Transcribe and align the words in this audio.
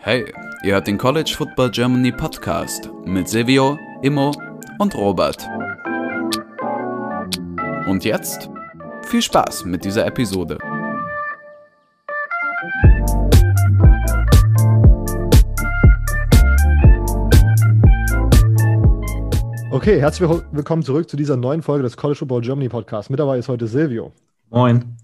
Hey, 0.00 0.24
ihr 0.62 0.72
hört 0.72 0.86
den 0.86 0.96
College 0.96 1.34
Football 1.36 1.70
Germany 1.70 2.12
Podcast 2.12 2.88
mit 3.04 3.28
Silvio, 3.28 3.76
Immo 4.00 4.32
und 4.78 4.94
Robert. 4.94 5.46
Und 7.86 8.04
jetzt 8.04 8.48
viel 9.02 9.20
Spaß 9.20 9.66
mit 9.66 9.84
dieser 9.84 10.06
Episode. 10.06 10.56
Okay, 19.70 20.00
herzlich 20.00 20.28
willkommen 20.52 20.82
zurück 20.82 21.10
zu 21.10 21.18
dieser 21.18 21.36
neuen 21.36 21.60
Folge 21.60 21.82
des 21.82 21.98
College 21.98 22.20
Football 22.20 22.40
Germany 22.40 22.70
Podcast. 22.70 23.10
Mit 23.10 23.20
dabei 23.20 23.38
ist 23.38 23.48
heute 23.48 23.66
Silvio. 23.66 24.12
Moin. 24.50 24.96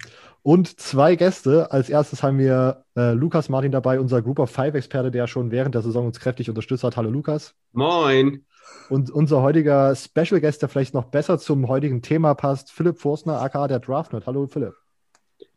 Und 0.44 0.78
zwei 0.78 1.16
Gäste. 1.16 1.72
Als 1.72 1.88
erstes 1.88 2.22
haben 2.22 2.38
wir 2.38 2.84
äh, 2.98 3.12
Lukas 3.14 3.48
Martin 3.48 3.72
dabei, 3.72 3.98
unser 3.98 4.20
Group 4.20 4.38
of 4.38 4.50
Five-Experte, 4.50 5.10
der 5.10 5.26
schon 5.26 5.50
während 5.50 5.74
der 5.74 5.80
Saison 5.80 6.04
uns 6.04 6.20
kräftig 6.20 6.50
unterstützt 6.50 6.84
hat. 6.84 6.98
Hallo 6.98 7.08
Lukas. 7.08 7.54
Moin. 7.72 8.44
Und 8.90 9.10
unser 9.10 9.40
heutiger 9.40 9.96
Special 9.96 10.42
Guest, 10.42 10.60
der 10.60 10.68
vielleicht 10.68 10.92
noch 10.92 11.06
besser 11.06 11.38
zum 11.38 11.66
heutigen 11.66 12.02
Thema 12.02 12.34
passt, 12.34 12.70
Philipp 12.70 12.98
Forstner, 12.98 13.40
aka 13.40 13.68
der 13.68 13.80
Draftnerd. 13.80 14.26
Hallo 14.26 14.46
Philipp. 14.46 14.74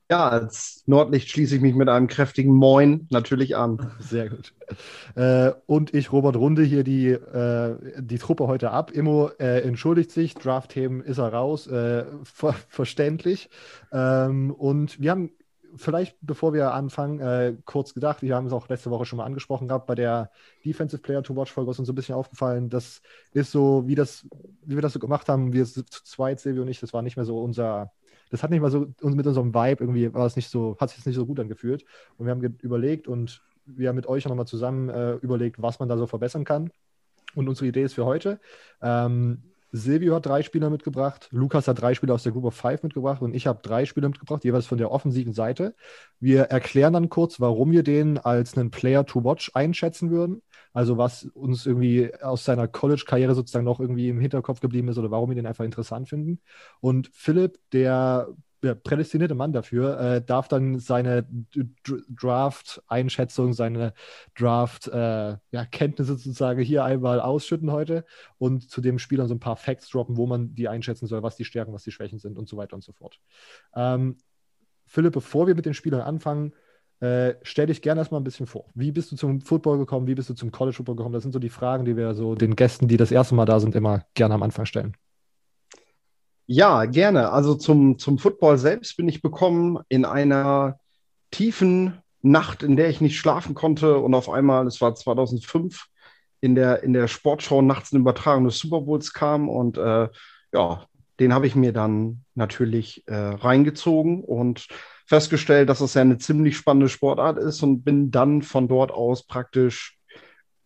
Ja, 0.10 0.30
als 0.30 0.84
Nordlicht 0.86 1.30
schließe 1.30 1.58
ich 1.58 1.62
mich 1.62 1.76
mit 1.76 1.90
einem 1.90 2.08
kräftigen 2.08 2.54
Moin 2.54 3.08
natürlich 3.10 3.58
an. 3.58 3.92
Sehr 4.00 4.30
gut. 4.30 4.54
Äh, 5.16 5.52
und 5.66 5.94
ich, 5.94 6.14
Robert 6.14 6.38
Runde, 6.38 6.64
hier 6.64 6.86
die, 6.86 7.10
äh, 7.10 7.76
die 8.00 8.18
Truppe 8.18 8.48
heute 8.48 8.72
ab. 8.72 8.92
Immo 8.92 9.30
äh, 9.38 9.62
entschuldigt 9.64 10.12
sich, 10.12 10.34
Draft-Themen 10.36 11.02
ist 11.02 11.18
er 11.18 11.34
raus, 11.34 11.68
äh, 11.68 12.06
ver 12.24 12.54
verständlich. 12.70 13.50
Ähm, 13.92 14.52
und 14.52 15.02
wir 15.02 15.12
haben 15.12 15.32
vielleicht, 15.76 16.16
bevor 16.22 16.54
wir 16.54 16.74
anfangen, 16.74 17.20
äh, 17.20 17.56
kurz 17.66 17.94
gedacht, 17.94 18.22
wir 18.22 18.34
haben 18.34 18.48
es 18.48 18.54
auch 18.54 18.70
letzte 18.70 18.90
Woche 18.92 19.06
schon 19.06 19.18
mal 19.18 19.26
angesprochen 19.26 19.68
gehabt, 19.68 19.88
bei 19.88 19.96
der 19.96 20.32
Defensive 20.64 21.02
Player 21.02 21.22
to 21.22 21.36
Watch 21.36 21.52
Folge 21.52 21.72
ist 21.72 21.80
uns 21.80 21.88
so 21.88 21.92
ein 21.92 21.96
bisschen 21.96 22.16
aufgefallen, 22.16 22.70
das 22.70 23.02
ist 23.34 23.52
so, 23.52 23.84
wie, 23.88 23.96
das, 23.96 24.26
wie 24.64 24.76
wir 24.76 24.82
das 24.82 24.94
so 24.94 25.00
gemacht 25.00 25.28
haben, 25.28 25.52
wir 25.52 25.66
zu 25.66 25.84
zweit, 25.84 26.40
Silvio 26.40 26.62
und 26.62 26.70
ich, 26.70 26.80
das 26.80 26.94
war 26.94 27.02
nicht 27.02 27.18
mehr 27.18 27.26
so 27.26 27.42
unser 27.42 27.92
das 28.30 28.44
hat 28.44 28.52
nicht 28.52 28.62
mal 28.62 28.72
so 28.72 28.88
uns 29.02 29.16
mit 29.16 29.28
unserem 29.28 29.54
Vibe 29.54 29.84
irgendwie 29.84 30.14
war 30.14 30.26
es 30.26 30.36
nicht 30.36 30.50
so, 30.50 30.78
hat 30.80 30.90
sich 30.90 31.06
nicht 31.06 31.16
so 31.16 31.26
gut 31.26 31.40
angefühlt. 31.40 31.86
Und 32.18 32.26
wir 32.26 32.32
haben 32.32 32.42
überlegt 32.62 33.08
und 33.08 33.44
wir 33.66 33.90
haben 33.90 33.96
mit 33.96 34.08
euch 34.08 34.26
nochmal 34.26 34.48
zusammen 34.48 34.90
äh, 34.90 35.14
überlegt, 35.16 35.62
was 35.62 35.80
man 35.80 35.90
da 35.90 35.98
so 35.98 36.08
verbessern 36.08 36.46
kann. 36.46 36.72
Und 37.36 37.48
unsere 37.50 37.68
Idee 37.68 37.84
ist 37.84 37.94
für 37.94 38.06
heute. 38.06 38.40
Ähm, 38.82 39.44
Silvio 39.72 40.16
hat 40.16 40.26
drei 40.26 40.44
Spieler 40.44 40.70
mitgebracht, 40.70 41.28
Lukas 41.32 41.68
hat 41.68 41.82
drei 41.82 41.94
Spieler 41.94 42.14
aus 42.14 42.24
der 42.24 42.32
Group 42.32 42.46
of 42.46 42.56
Five 42.56 42.84
mitgebracht 42.84 43.22
und 43.22 43.36
ich 43.36 43.48
habe 43.48 43.60
drei 43.62 43.86
Spieler 43.86 44.08
mitgebracht, 44.08 44.46
jeweils 44.46 44.66
von 44.66 44.78
der 44.78 44.92
offensiven 44.92 45.34
Seite. 45.34 45.76
Wir 46.20 46.44
erklären 46.44 46.94
dann 46.94 47.10
kurz, 47.10 47.42
warum 47.42 47.72
wir 47.72 47.84
den 47.84 48.18
als 48.18 48.58
einen 48.58 48.72
Player 48.72 49.06
to 49.06 49.24
Watch 49.26 49.52
einschätzen 49.54 50.10
würden. 50.10 50.42
Also 50.74 50.98
was 50.98 51.24
uns 51.34 51.66
irgendwie 51.66 52.14
aus 52.22 52.46
seiner 52.46 52.68
College-Karriere 52.68 53.36
sozusagen 53.36 53.66
noch 53.66 53.80
irgendwie 53.80 54.10
im 54.10 54.20
Hinterkopf 54.20 54.60
geblieben 54.60 54.90
ist 54.90 54.98
oder 54.98 55.12
warum 55.12 55.30
wir 55.30 55.36
den 55.36 55.46
einfach 55.46 55.66
interessant 55.66 56.10
finden. 56.10 56.40
Und 56.80 57.10
Philipp, 57.14 57.60
der 57.72 58.30
ja, 58.64 58.74
prädestinierte 58.74 59.36
Mann 59.36 59.54
dafür, 59.54 60.00
äh, 60.00 60.22
darf 60.22 60.48
dann 60.48 60.80
seine 60.80 61.28
Draft-Einschätzung, 62.10 63.54
seine 63.54 63.94
Draft-Kenntnisse 64.36 66.14
äh, 66.14 66.16
sozusagen 66.16 66.62
hier 66.62 66.84
einmal 66.84 67.20
ausschütten 67.20 67.72
heute 67.72 68.06
und 68.38 68.70
zu 68.70 68.82
dem 68.82 68.98
Spielern 68.98 69.28
so 69.28 69.36
ein 69.36 69.40
paar 69.40 69.58
Facts 69.58 69.90
droppen, 69.90 70.18
wo 70.18 70.26
man 70.26 70.56
die 70.56 70.68
einschätzen 70.68 71.08
soll, 71.08 71.22
was 71.22 71.36
die 71.36 71.46
Stärken, 71.46 71.74
was 71.74 71.84
die 71.84 71.92
Schwächen 71.92 72.20
sind 72.20 72.38
und 72.38 72.50
so 72.50 72.58
weiter 72.58 72.76
und 72.76 72.84
so 72.84 72.94
fort. 72.94 73.20
Ähm, 73.76 74.18
Philipp, 74.88 75.14
bevor 75.14 75.48
wir 75.48 75.56
mit 75.56 75.66
den 75.66 75.74
Spielern 75.74 76.02
anfangen, 76.02 76.54
äh, 77.00 77.36
stell 77.44 77.68
dich 77.68 77.82
gerne 77.82 78.02
erstmal 78.02 78.22
ein 78.22 78.24
bisschen 78.24 78.48
vor. 78.48 78.66
Wie 78.74 78.92
bist 78.92 79.12
du 79.12 79.16
zum 79.16 79.42
Football 79.42 79.78
gekommen? 79.78 80.08
Wie 80.08 80.16
bist 80.16 80.30
du 80.30 80.34
zum 80.34 80.52
College 80.52 80.76
Football 80.76 80.96
gekommen? 80.96 81.14
Das 81.14 81.24
sind 81.24 81.32
so 81.32 81.40
die 81.40 81.50
Fragen, 81.50 81.86
die 81.86 81.96
wir 81.96 82.14
so 82.16 82.36
den 82.36 82.56
Gästen, 82.56 82.88
die 82.88 82.98
das 82.98 83.12
erste 83.12 83.36
Mal 83.36 83.46
da 83.46 83.60
sind, 83.60 83.76
immer 83.76 84.04
gerne 84.16 84.34
am 84.34 84.44
Anfang 84.44 84.66
stellen. 84.66 84.96
Ja, 86.48 86.86
gerne. 86.86 87.32
Also 87.32 87.56
zum, 87.56 88.00
zum 88.00 88.18
Football 88.18 88.58
selbst 88.58 88.96
bin 88.98 89.08
ich 89.08 89.22
bekommen 89.22 89.80
in 89.90 90.06
einer 90.06 90.80
tiefen 91.30 92.00
Nacht, 92.22 92.64
in 92.64 92.78
der 92.78 92.90
ich 92.90 93.02
nicht 93.02 93.18
schlafen 93.18 93.54
konnte 93.54 93.98
und 93.98 94.14
auf 94.14 94.30
einmal, 94.30 94.66
es 94.66 94.82
war 94.82 94.96
2005, 94.96 95.88
in 96.40 96.56
der, 96.56 96.84
in 96.84 96.94
der 96.94 97.08
Sportschau 97.08 97.62
nachts 97.62 97.92
eine 97.92 98.00
Übertragung 98.00 98.46
des 98.46 98.60
Super 98.60 98.82
Bowls 98.82 99.14
kam 99.14 99.50
und 99.50 99.78
äh, 99.78 100.08
ja, 100.54 100.86
den 101.20 101.34
habe 101.34 101.48
ich 101.48 101.56
mir 101.56 101.74
dann 101.74 102.24
natürlich 102.36 103.04
äh, 103.08 103.16
reingezogen 103.16 104.24
und 104.24 104.68
festgestellt, 105.06 105.70
dass 105.70 105.82
es 105.82 105.94
ja 105.94 106.02
eine 106.02 106.18
ziemlich 106.18 106.58
spannende 106.58 106.90
Sportart 106.90 107.38
ist 107.38 107.64
und 107.64 107.84
bin 107.84 108.12
dann 108.12 108.42
von 108.42 108.68
dort 108.68 108.92
aus 108.92 109.26
praktisch 109.26 109.98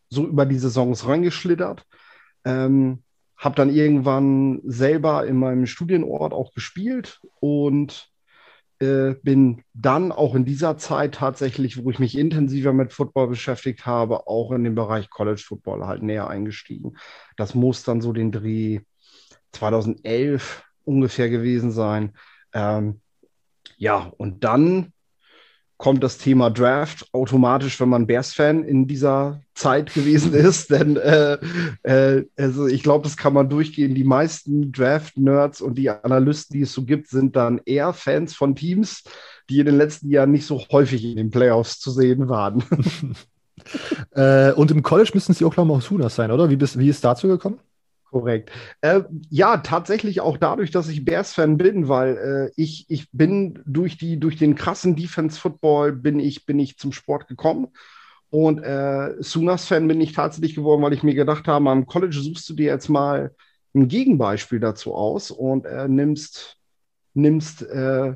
so 0.10 0.26
über 0.26 0.46
die 0.46 0.58
Saisons 0.58 1.08
reingeschlittert. 1.08 1.86
Ähm, 2.44 3.04
habe 3.38 3.56
dann 3.56 3.74
irgendwann 3.74 4.62
selber 4.64 5.26
in 5.26 5.38
meinem 5.38 5.66
Studienort 5.66 6.34
auch 6.34 6.54
gespielt 6.54 7.22
und 7.40 8.12
äh, 8.80 9.16
bin 9.24 9.64
dann 9.74 10.12
auch 10.12 10.36
in 10.36 10.46
dieser 10.46 10.78
Zeit 10.78 11.16
tatsächlich, 11.16 11.84
wo 11.84 11.90
ich 11.92 12.00
mich 12.00 12.18
intensiver 12.18 12.74
mit 12.74 12.94
Football 12.94 13.30
beschäftigt 13.30 13.86
habe, 13.86 14.28
auch 14.28 14.52
in 14.52 14.64
den 14.64 14.76
Bereich 14.76 15.10
College 15.10 15.42
Football 15.44 15.86
halt 15.86 16.04
näher 16.04 16.28
eingestiegen. 16.28 16.98
Das 17.38 17.56
muss 17.56 17.84
dann 17.84 18.02
so 18.02 18.12
den 18.12 18.32
Dreh 18.32 18.82
2011 19.54 20.64
ungefähr 20.86 21.30
gewesen 21.30 21.72
sein. 21.72 22.14
Ähm, 22.54 23.02
ja, 23.78 24.12
und 24.18 24.44
dann 24.44 24.94
kommt 25.82 26.04
das 26.04 26.20
Thema 26.20 26.52
Draft 26.52 27.08
automatisch, 27.12 27.80
wenn 27.80 27.90
man 27.90 28.06
Bears-Fan 28.06 28.64
in 28.64 28.88
dieser 28.88 29.42
Zeit 29.56 29.92
gewesen 29.92 30.32
ist. 30.36 30.70
Denn 30.70 30.96
äh, 30.96 31.40
äh, 31.82 32.26
also 32.38 32.68
ich 32.68 32.84
glaube, 32.84 33.04
das 33.04 33.18
kann 33.18 33.34
man 33.34 33.50
durchgehen. 33.50 33.96
Die 33.96 34.04
meisten 34.04 34.72
Draft-Nerds 34.72 35.60
und 35.60 35.80
die 35.80 35.90
Analysten, 35.90 36.56
die 36.56 36.62
es 36.62 36.74
so 36.74 36.84
gibt, 36.84 37.08
sind 37.08 37.36
dann 37.36 37.60
eher 37.66 37.94
Fans 37.94 38.36
von 38.36 38.56
Teams, 38.56 39.04
die 39.50 39.60
in 39.60 39.66
den 39.66 39.78
letzten 39.78 40.10
Jahren 40.10 40.32
nicht 40.32 40.46
so 40.46 40.64
häufig 40.72 41.04
in 41.04 41.16
den 41.16 41.32
Playoffs 41.32 41.80
zu 41.80 41.90
sehen 41.90 42.30
waren. 42.30 42.64
äh, 44.12 44.52
und 44.52 44.70
im 44.70 44.84
College 44.84 45.10
müssten 45.16 45.34
sie 45.34 45.46
Oklahoma 45.46 45.82
Sooners 45.82 46.16
sein, 46.16 46.30
oder? 46.30 46.52
Wie, 46.52 46.58
bist, 46.58 46.78
wie 46.78 46.90
ist 46.90 47.04
dazu 47.04 47.28
gekommen? 47.28 47.58
Korrekt. 48.12 48.52
Äh, 48.82 49.04
ja, 49.30 49.58
tatsächlich 49.58 50.20
auch 50.20 50.38
dadurch, 50.38 50.70
dass 50.70 50.90
ich 50.90 51.06
Bears-Fan 51.06 51.56
bin, 51.56 51.88
weil 51.88 52.18
äh, 52.18 52.62
ich, 52.62 52.86
ich 52.90 53.10
bin 53.12 53.64
durch, 53.66 53.98
die, 53.98 54.20
durch 54.20 54.36
den 54.36 54.56
krassen 54.56 54.98
Defense-Football 54.98 55.94
bin 55.94 56.20
ich, 56.20 56.46
bin 56.46 56.60
ich 56.60 56.78
zum 56.78 56.92
Sport 56.92 57.30
gekommen. 57.30 57.70
Und 58.30 58.60
äh, 58.60 59.16
Sooners-Fan 59.20 59.88
bin 59.88 60.02
ich 60.02 60.12
tatsächlich 60.12 60.56
geworden, 60.56 60.82
weil 60.82 60.92
ich 60.92 61.04
mir 61.04 61.16
gedacht 61.16 61.48
habe, 61.48 61.70
am 61.70 61.86
College 61.86 62.20
suchst 62.22 62.50
du 62.50 62.54
dir 62.54 62.66
jetzt 62.66 62.90
mal 62.90 63.34
ein 63.74 63.88
Gegenbeispiel 63.88 64.60
dazu 64.60 64.94
aus 64.94 65.32
und 65.32 65.66
äh, 65.66 65.88
nimmst, 65.88 66.58
nimmst, 67.14 67.62
äh, 67.64 68.16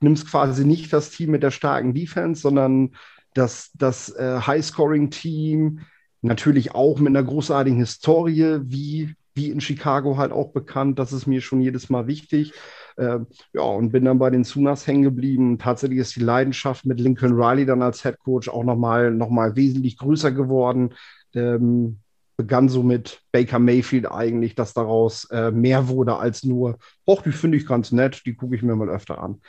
nimmst 0.00 0.28
quasi 0.28 0.64
nicht 0.64 0.92
das 0.92 1.10
Team 1.10 1.30
mit 1.30 1.44
der 1.44 1.52
starken 1.52 1.94
Defense, 1.94 2.42
sondern 2.42 2.96
das, 3.34 3.70
das 3.74 4.08
äh, 4.16 4.40
High-Scoring-Team, 4.40 5.82
natürlich 6.22 6.74
auch 6.74 6.98
mit 6.98 7.08
einer 7.08 7.22
großartigen 7.22 7.78
Historie, 7.78 8.58
wie 8.62 9.14
wie 9.40 9.50
in 9.50 9.60
Chicago 9.60 10.18
halt 10.18 10.32
auch 10.32 10.52
bekannt. 10.52 10.98
Das 10.98 11.12
ist 11.12 11.26
mir 11.26 11.40
schon 11.40 11.60
jedes 11.60 11.88
Mal 11.88 12.06
wichtig. 12.06 12.52
Äh, 12.96 13.20
ja, 13.52 13.62
und 13.62 13.90
bin 13.90 14.04
dann 14.04 14.18
bei 14.18 14.30
den 14.30 14.44
Sunas 14.44 14.86
hängen 14.86 15.02
geblieben. 15.02 15.58
Tatsächlich 15.58 15.98
ist 15.98 16.16
die 16.16 16.20
Leidenschaft 16.20 16.84
mit 16.84 17.00
Lincoln 17.00 17.32
Riley 17.32 17.64
dann 17.64 17.82
als 17.82 18.02
Head 18.02 18.18
Coach 18.18 18.48
auch 18.48 18.64
nochmal 18.64 19.10
noch 19.10 19.30
mal 19.30 19.56
wesentlich 19.56 19.96
größer 19.96 20.32
geworden. 20.32 20.94
Ähm, 21.34 22.00
begann 22.36 22.68
so 22.68 22.82
mit 22.82 23.22
Baker 23.32 23.58
Mayfield 23.58 24.10
eigentlich, 24.10 24.54
dass 24.54 24.74
daraus 24.74 25.24
äh, 25.30 25.50
mehr 25.50 25.88
wurde 25.88 26.16
als 26.16 26.42
nur, 26.42 26.78
hoch, 27.06 27.22
die 27.22 27.32
finde 27.32 27.58
ich 27.58 27.66
ganz 27.66 27.92
nett, 27.92 28.22
die 28.24 28.34
gucke 28.34 28.56
ich 28.56 28.62
mir 28.62 28.76
mal 28.76 28.88
öfter 28.88 29.22
an. 29.22 29.40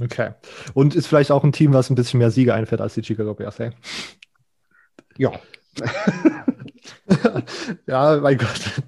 Okay. 0.00 0.30
Und 0.72 0.94
ist 0.94 1.06
vielleicht 1.06 1.30
auch 1.30 1.44
ein 1.44 1.52
Team, 1.52 1.72
was 1.72 1.90
ein 1.90 1.94
bisschen 1.94 2.18
mehr 2.18 2.30
Siege 2.30 2.54
einfährt 2.54 2.80
als 2.80 2.94
die 2.94 3.04
Chicago 3.04 3.34
Bears, 3.34 3.58
hey? 3.58 3.70
Ja. 5.16 5.32
ja, 7.86 8.18
mein 8.20 8.38
Gott. 8.38 8.82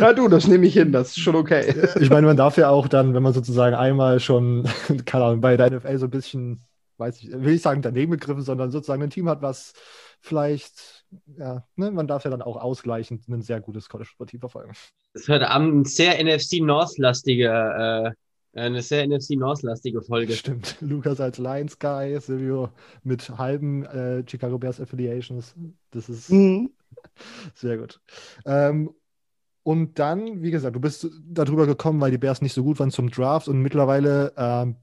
Ja, 0.00 0.12
du, 0.12 0.28
das 0.28 0.46
nehme 0.46 0.66
ich 0.66 0.74
hin, 0.74 0.92
das 0.92 1.08
ist 1.08 1.20
schon 1.20 1.34
okay. 1.34 1.74
Ich 2.00 2.10
meine, 2.10 2.26
man 2.26 2.36
darf 2.36 2.56
ja 2.56 2.70
auch 2.70 2.88
dann, 2.88 3.14
wenn 3.14 3.22
man 3.22 3.32
sozusagen 3.32 3.74
einmal 3.74 4.20
schon, 4.20 4.68
keine 5.06 5.24
Ahnung, 5.24 5.40
bei 5.40 5.56
der 5.56 5.70
NFL 5.70 5.98
so 5.98 6.06
ein 6.06 6.10
bisschen, 6.10 6.60
weiß 6.98 7.22
ich, 7.22 7.32
will 7.32 7.54
ich 7.54 7.62
sagen, 7.62 7.82
daneben 7.82 8.12
gegriffen, 8.12 8.42
sondern 8.42 8.70
sozusagen 8.70 9.02
ein 9.02 9.10
Team 9.10 9.28
hat, 9.28 9.42
was 9.42 9.72
vielleicht, 10.20 11.04
ja, 11.38 11.64
ne, 11.76 11.90
man 11.90 12.06
darf 12.06 12.24
ja 12.24 12.30
dann 12.30 12.42
auch 12.42 12.56
ausgleichend 12.56 13.28
ein 13.28 13.42
sehr 13.42 13.60
gutes 13.60 13.88
College-Sportiv 13.88 14.40
verfolgen. 14.40 14.72
Das 15.14 15.28
wird 15.28 15.42
am 15.42 15.84
sehr 15.84 16.22
NFC 16.22 16.60
North-lastige 16.60 18.14
äh, 18.14 18.58
eine 18.58 18.82
sehr 18.82 19.06
NFC 19.06 19.32
North-lastige 19.32 20.02
Folge. 20.02 20.32
Stimmt. 20.32 20.76
Lukas 20.80 21.20
als 21.20 21.38
Lions 21.38 21.78
Guy, 21.78 22.18
Silvio 22.18 22.70
mit 23.04 23.28
halben 23.38 23.84
äh, 23.84 24.24
Chicago 24.26 24.58
Bears 24.58 24.80
Affiliations. 24.80 25.54
Das 25.90 26.08
ist 26.08 26.30
mhm. 26.30 26.70
Sehr 27.54 27.78
gut. 27.78 28.00
Ähm, 28.44 28.90
und 29.62 29.98
dann, 29.98 30.42
wie 30.42 30.50
gesagt, 30.50 30.76
du 30.76 30.80
bist 30.80 31.08
darüber 31.22 31.66
gekommen, 31.66 32.00
weil 32.00 32.10
die 32.10 32.18
Bears 32.18 32.40
nicht 32.40 32.54
so 32.54 32.64
gut 32.64 32.78
waren 32.78 32.90
zum 32.90 33.10
Draft 33.10 33.48
und 33.48 33.60
mittlerweile 33.60 34.32
ähm, 34.36 34.76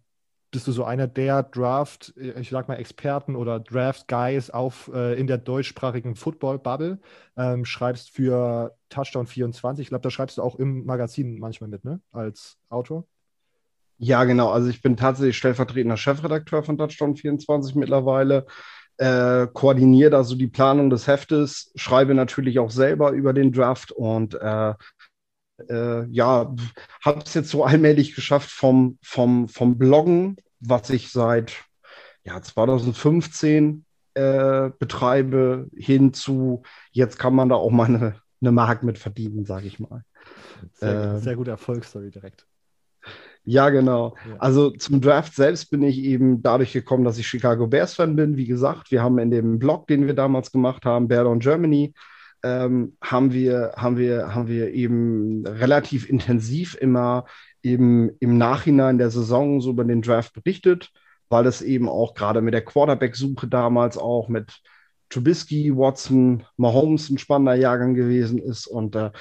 bist 0.52 0.68
du 0.68 0.72
so 0.72 0.86
einer 0.86 1.07
der 1.07 1.44
Draft, 1.44 2.13
ich 2.16 2.50
sag 2.50 2.68
mal 2.68 2.75
Experten 2.75 3.36
oder 3.36 3.60
Draft 3.60 4.07
Guys 4.07 4.50
auf 4.50 4.90
äh, 4.94 5.19
in 5.19 5.28
der 5.28 5.38
deutschsprachigen 5.38 6.16
Football 6.16 6.60
Bubble. 6.60 7.00
Ähm, 7.36 7.66
schreibst 7.66 8.12
für 8.12 8.78
Touchdown 8.90 9.28
24. 9.28 9.84
Ich 9.84 9.90
glaube, 9.90 10.04
da 10.04 10.10
schreibst 10.10 10.38
du 10.38 10.42
auch 10.42 10.56
im 10.56 10.86
Magazin 10.86 11.40
manchmal 11.40 11.69
mit, 11.69 11.84
ne? 11.84 12.00
Als 12.12 12.58
Autor. 12.69 13.06
Ja, 13.98 14.24
genau. 14.24 14.50
Also 14.50 14.69
ich 14.69 14.81
bin 14.81 14.96
tatsächlich 14.96 15.38
stellvertretender 15.38 15.98
Chefredakteur 15.98 16.63
von 16.63 16.78
Touchdown 16.78 17.16
24 17.16 17.75
mittlerweile. 17.75 18.46
Äh, 18.97 19.47
koordiniere 19.51 20.15
also 20.15 20.36
die 20.36 20.47
Planung 20.47 20.89
des 20.89 21.07
Heftes, 21.07 21.71
schreibe 21.75 22.13
natürlich 22.13 22.59
auch 22.59 22.71
selber 22.71 23.12
über 23.12 23.33
den 23.33 23.51
Draft 23.51 23.92
und 23.92 24.36
äh, 24.36 24.74
äh, 25.69 26.06
ja, 26.06 26.53
habe 27.03 27.19
es 27.25 27.33
jetzt 27.33 27.50
so 27.50 27.63
allmählich 27.63 28.15
geschafft 28.15 28.51
vom, 28.51 28.97
vom, 29.01 29.47
vom 29.47 29.77
Bloggen, 29.77 30.38
was 30.59 30.89
ich 30.89 31.12
seit 31.12 31.63
ja, 32.24 32.42
2015 32.42 33.86
äh, 34.13 34.69
betreibe, 34.80 35.68
hin 35.75 36.13
zu, 36.13 36.63
jetzt 36.91 37.19
kann 37.19 37.36
man 37.36 37.50
da 37.50 37.56
auch 37.56 37.71
mal 37.71 37.88
eine, 37.88 38.21
eine 38.41 38.51
Mark 38.51 38.83
mit 38.83 38.98
verdienen, 38.98 39.45
sage 39.45 39.68
ich 39.68 39.80
mal. 39.80 40.03
Sehr, 40.74 41.15
äh, 41.15 41.19
sehr 41.19 41.36
gute 41.36 41.51
Erfolgsstory 41.51 42.12
direkt. 42.12 42.48
Ja, 43.45 43.69
genau. 43.69 44.15
Ja. 44.27 44.36
Also 44.39 44.71
zum 44.71 45.01
Draft 45.01 45.36
selbst 45.36 45.69
bin 45.69 45.83
ich 45.83 46.00
eben 46.00 46.42
dadurch 46.42 46.74
gekommen, 46.74 47.03
dass 47.03 47.19
ich 47.19 47.27
Chicago 47.27 47.68
Bears-Fan 47.68 48.15
bin. 48.15 48.38
Wie 48.38 48.47
gesagt, 48.47 48.92
wir 48.92 49.03
haben 49.03 49.19
in 49.19 49.30
dem 49.30 49.59
Blog, 49.59 49.88
den 49.88 50.07
wir 50.07 50.15
damals 50.15 50.51
gemacht 50.51 50.83
haben, 50.83 51.07
Bear 51.07 51.25
Down 51.25 51.39
Germany, 51.39 51.94
ähm, 52.44 52.97
haben, 53.01 53.31
wir, 53.33 53.74
haben, 53.77 53.97
wir, 53.97 54.33
haben 54.33 54.47
wir 54.47 54.74
eben 54.74 55.45
relativ 55.45 56.09
intensiv 56.09 56.75
immer 56.80 57.25
eben 57.62 58.12
im 58.19 58.38
Nachhinein 58.38 58.97
der 58.97 59.12
Saison 59.12 59.62
so 59.62 59.71
über 59.71 59.83
den 59.83 60.01
Draft 60.01 60.33
berichtet, 60.33 60.91
weil 61.30 61.45
es 61.45 61.62
eben 61.62 61.88
auch 61.88 62.13
gerade 62.13 62.41
mit 62.41 62.53
der 62.53 62.65
Quarterback-Suche 62.65 63.48
damals 63.48 63.98
auch 63.98 64.27
mit 64.27 64.62
Trubisky, 65.09 65.75
Watson, 65.75 66.44
Mahomes 66.57 67.09
ein 67.09 67.18
spannender 67.18 67.56
Jahrgang 67.56 67.94
gewesen 67.94 68.39
ist. 68.39 68.68
Und 68.68 68.95
äh, 68.95 69.12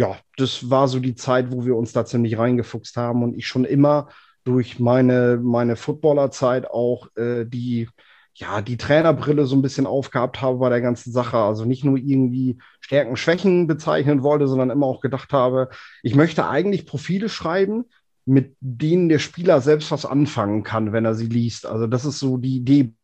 ja, 0.00 0.16
das 0.38 0.70
war 0.70 0.88
so 0.88 0.98
die 0.98 1.14
Zeit, 1.14 1.52
wo 1.52 1.66
wir 1.66 1.76
uns 1.76 1.92
da 1.92 2.06
ziemlich 2.06 2.38
reingefuchst 2.38 2.96
haben 2.96 3.22
und 3.22 3.36
ich 3.36 3.46
schon 3.46 3.66
immer 3.66 4.08
durch 4.44 4.80
meine, 4.80 5.38
meine 5.42 5.76
Footballerzeit 5.76 6.70
auch 6.70 7.14
äh, 7.16 7.44
die 7.44 7.86
ja, 8.34 8.62
die 8.62 8.78
Trainerbrille 8.78 9.44
so 9.44 9.54
ein 9.56 9.60
bisschen 9.60 9.86
aufgehabt 9.86 10.40
habe 10.40 10.56
bei 10.56 10.70
der 10.70 10.80
ganzen 10.80 11.12
Sache. 11.12 11.36
Also 11.36 11.66
nicht 11.66 11.84
nur 11.84 11.98
irgendwie 11.98 12.56
Stärken, 12.80 13.16
Schwächen 13.16 13.66
bezeichnen 13.66 14.22
wollte, 14.22 14.48
sondern 14.48 14.70
immer 14.70 14.86
auch 14.86 15.02
gedacht 15.02 15.34
habe, 15.34 15.68
ich 16.02 16.14
möchte 16.14 16.48
eigentlich 16.48 16.86
Profile 16.86 17.28
schreiben, 17.28 17.84
mit 18.24 18.56
denen 18.60 19.10
der 19.10 19.18
Spieler 19.18 19.60
selbst 19.60 19.90
was 19.90 20.06
anfangen 20.06 20.62
kann, 20.62 20.94
wenn 20.94 21.04
er 21.04 21.14
sie 21.14 21.26
liest. 21.26 21.66
Also 21.66 21.86
das 21.86 22.06
ist 22.06 22.18
so 22.18 22.38
die 22.38 22.56
Idee. 22.56 22.94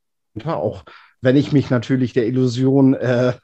auch 0.46 0.84
wenn 1.20 1.36
ich 1.36 1.52
mich 1.52 1.70
natürlich 1.70 2.12
der 2.12 2.26
Illusion 2.26 2.94
äh, 2.94 3.34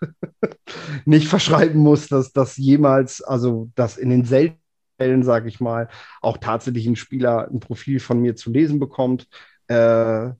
nicht 1.04 1.28
verschreiben 1.28 1.80
muss, 1.80 2.08
dass 2.08 2.32
das 2.32 2.56
jemals, 2.56 3.22
also 3.22 3.70
dass 3.74 3.96
in 3.96 4.10
den 4.10 4.24
seltenen 4.24 4.62
Fällen, 4.98 5.22
sage 5.22 5.48
ich 5.48 5.60
mal, 5.60 5.88
auch 6.20 6.38
tatsächlich 6.38 6.86
ein 6.86 6.96
Spieler 6.96 7.48
ein 7.48 7.60
Profil 7.60 7.98
von 7.98 8.20
mir 8.20 8.36
zu 8.36 8.52
lesen 8.52 8.78
bekommt. 8.78 9.26
Äh, 9.66 10.30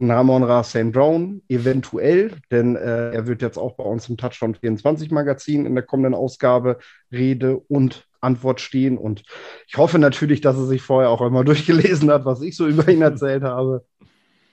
Ramon 0.00 0.42
Ra. 0.42 0.62
Brown, 0.62 1.42
eventuell, 1.48 2.32
denn 2.50 2.76
äh, 2.76 3.12
er 3.12 3.26
wird 3.26 3.42
jetzt 3.42 3.58
auch 3.58 3.74
bei 3.76 3.84
uns 3.84 4.08
im 4.08 4.16
Touchdown 4.16 4.54
24 4.54 5.10
Magazin 5.10 5.66
in 5.66 5.74
der 5.74 5.84
kommenden 5.84 6.14
Ausgabe 6.14 6.78
Rede 7.10 7.58
und 7.68 8.08
Antwort 8.20 8.60
stehen. 8.60 8.96
Und 8.96 9.22
ich 9.66 9.76
hoffe 9.76 9.98
natürlich, 9.98 10.40
dass 10.40 10.56
er 10.56 10.66
sich 10.66 10.82
vorher 10.82 11.10
auch 11.10 11.20
einmal 11.20 11.44
durchgelesen 11.44 12.10
hat, 12.10 12.24
was 12.24 12.42
ich 12.42 12.56
so 12.56 12.66
über 12.66 12.88
ihn 12.88 13.02
erzählt 13.02 13.42
habe. 13.42 13.84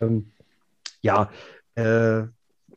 Ähm, 0.02 0.31
ja, 1.01 1.30
äh, 1.75 2.24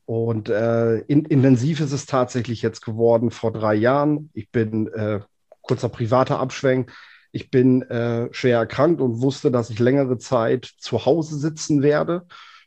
und 0.05 0.49
äh, 0.49 0.99
in, 0.99 1.25
intensiv 1.25 1.81
ist 1.81 1.93
es 1.93 2.07
tatsächlich 2.07 2.63
jetzt 2.63 2.85
geworden 2.85 3.31
vor 3.31 3.53
drei 3.53 3.75
Jahren. 3.75 4.31
Ich 4.35 4.51
bin 4.51 4.89
äh, 4.89 5.21
kurzer 5.63 5.89
privater 5.89 6.39
Abschwenk. 6.39 6.93
Ich 7.31 7.51
bin 7.51 7.83
äh, 7.83 8.29
schwer 8.33 8.59
erkrankt 8.59 9.01
und 9.01 9.23
wusste, 9.23 9.51
dass 9.51 9.71
ich 9.71 9.79
längere 9.79 10.19
Zeit 10.19 10.67
zu 10.79 11.07
Hause 11.07 11.39
sitzen 11.39 11.83
werde 11.83 12.27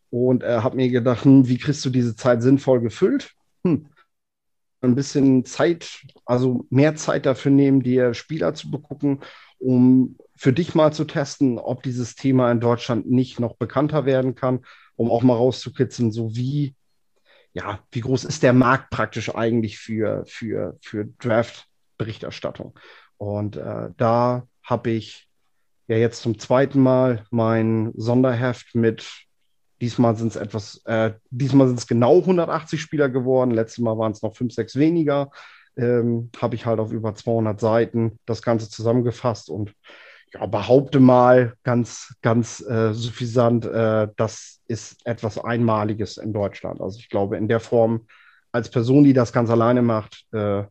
und 0.10 0.44
äh, 0.44 0.62
habe 0.62 0.78
mir 0.78 0.90
gedacht, 0.90 1.26
hm, 1.26 1.48
wie 1.48 1.58
kriegst 1.58 1.86
du 1.86 1.90
diese 1.90 2.16
Zeit 2.16 2.42
sinnvoll 2.42 2.82
gefüllt? 2.82 3.32
Hm. 3.64 3.88
Ein 4.82 4.96
bisschen 4.96 5.46
Zeit, 5.46 6.06
also 6.26 6.66
mehr 6.70 6.96
Zeit 6.96 7.26
dafür 7.26 7.52
nehmen, 7.52 7.84
dir 7.84 8.14
Spieler 8.14 8.54
zu 8.54 8.72
begucken, 8.72 9.22
um 9.60 10.16
für 10.36 10.54
dich 10.54 10.76
mal 10.76 10.94
zu 10.94 11.06
testen, 11.06 11.60
ob 11.60 11.84
dieses 11.84 12.16
Thema 12.16 12.52
in 12.52 12.60
Deutschland 12.60 13.10
nicht 13.10 13.40
noch 13.40 13.56
bekannter 13.56 14.06
werden 14.06 14.36
kann, 14.36 14.62
um 14.96 15.12
auch 15.12 15.24
mal 15.24 15.36
rauszukitzeln, 15.36 16.12
so 16.12 16.36
wie, 16.36 16.76
ja, 17.54 17.80
wie 17.92 18.02
groß 18.02 18.26
ist 18.26 18.44
der 18.44 18.54
Markt 18.54 18.90
praktisch 18.90 19.34
eigentlich 19.34 19.78
für, 19.78 20.24
für, 20.28 20.78
für 20.82 21.06
Draft-Berichterstattung? 21.20 22.78
Und 23.18 23.56
äh, 23.56 23.90
da 23.98 24.48
habe 24.64 24.92
ich 24.92 25.30
ja 25.88 25.98
jetzt 25.98 26.22
zum 26.22 26.40
zweiten 26.40 26.82
Mal 26.82 27.26
mein 27.30 27.92
Sonderheft 27.96 28.76
mit 28.76 29.26
Diesmal 29.82 30.16
sind 30.16 30.30
es 30.30 30.36
etwas, 30.38 30.82
äh, 30.86 31.14
diesmal 31.30 31.68
sind 31.68 31.80
es 31.80 31.88
genau 31.88 32.20
180 32.20 32.80
Spieler 32.80 33.10
geworden. 33.10 33.52
Letztes 33.52 33.80
Mal 33.80 33.98
waren 33.98 34.14
es 34.14 34.22
noch 34.22 34.36
5, 34.36 34.54
6 34.54 34.78
weniger. 34.78 35.32
Ähm, 35.76 36.30
Habe 36.42 36.56
ich 36.56 36.66
halt 36.66 36.80
auf 36.80 36.94
über 36.94 37.14
200 37.14 37.60
Seiten 37.60 38.18
das 38.26 38.42
Ganze 38.42 38.70
zusammengefasst 38.70 39.50
und 39.50 39.74
ja, 40.34 40.46
behaupte 40.46 41.00
mal 41.00 41.54
ganz, 41.64 42.16
ganz 42.22 42.62
äh, 42.62 42.94
suffisant, 42.94 43.66
äh, 43.66 44.10
das 44.18 44.62
ist 44.68 45.06
etwas 45.06 45.38
Einmaliges 45.38 46.18
in 46.18 46.34
Deutschland. 46.34 46.82
Also 46.82 47.00
ich 47.00 47.10
glaube, 47.10 47.38
in 47.38 47.48
der 47.48 47.60
Form, 47.60 48.08
als 48.52 48.70
Person, 48.70 49.04
die 49.04 49.14
das 49.14 49.34
ganz 49.34 49.50
alleine 49.50 49.82
macht, 49.82 50.26
äh, 50.32 50.64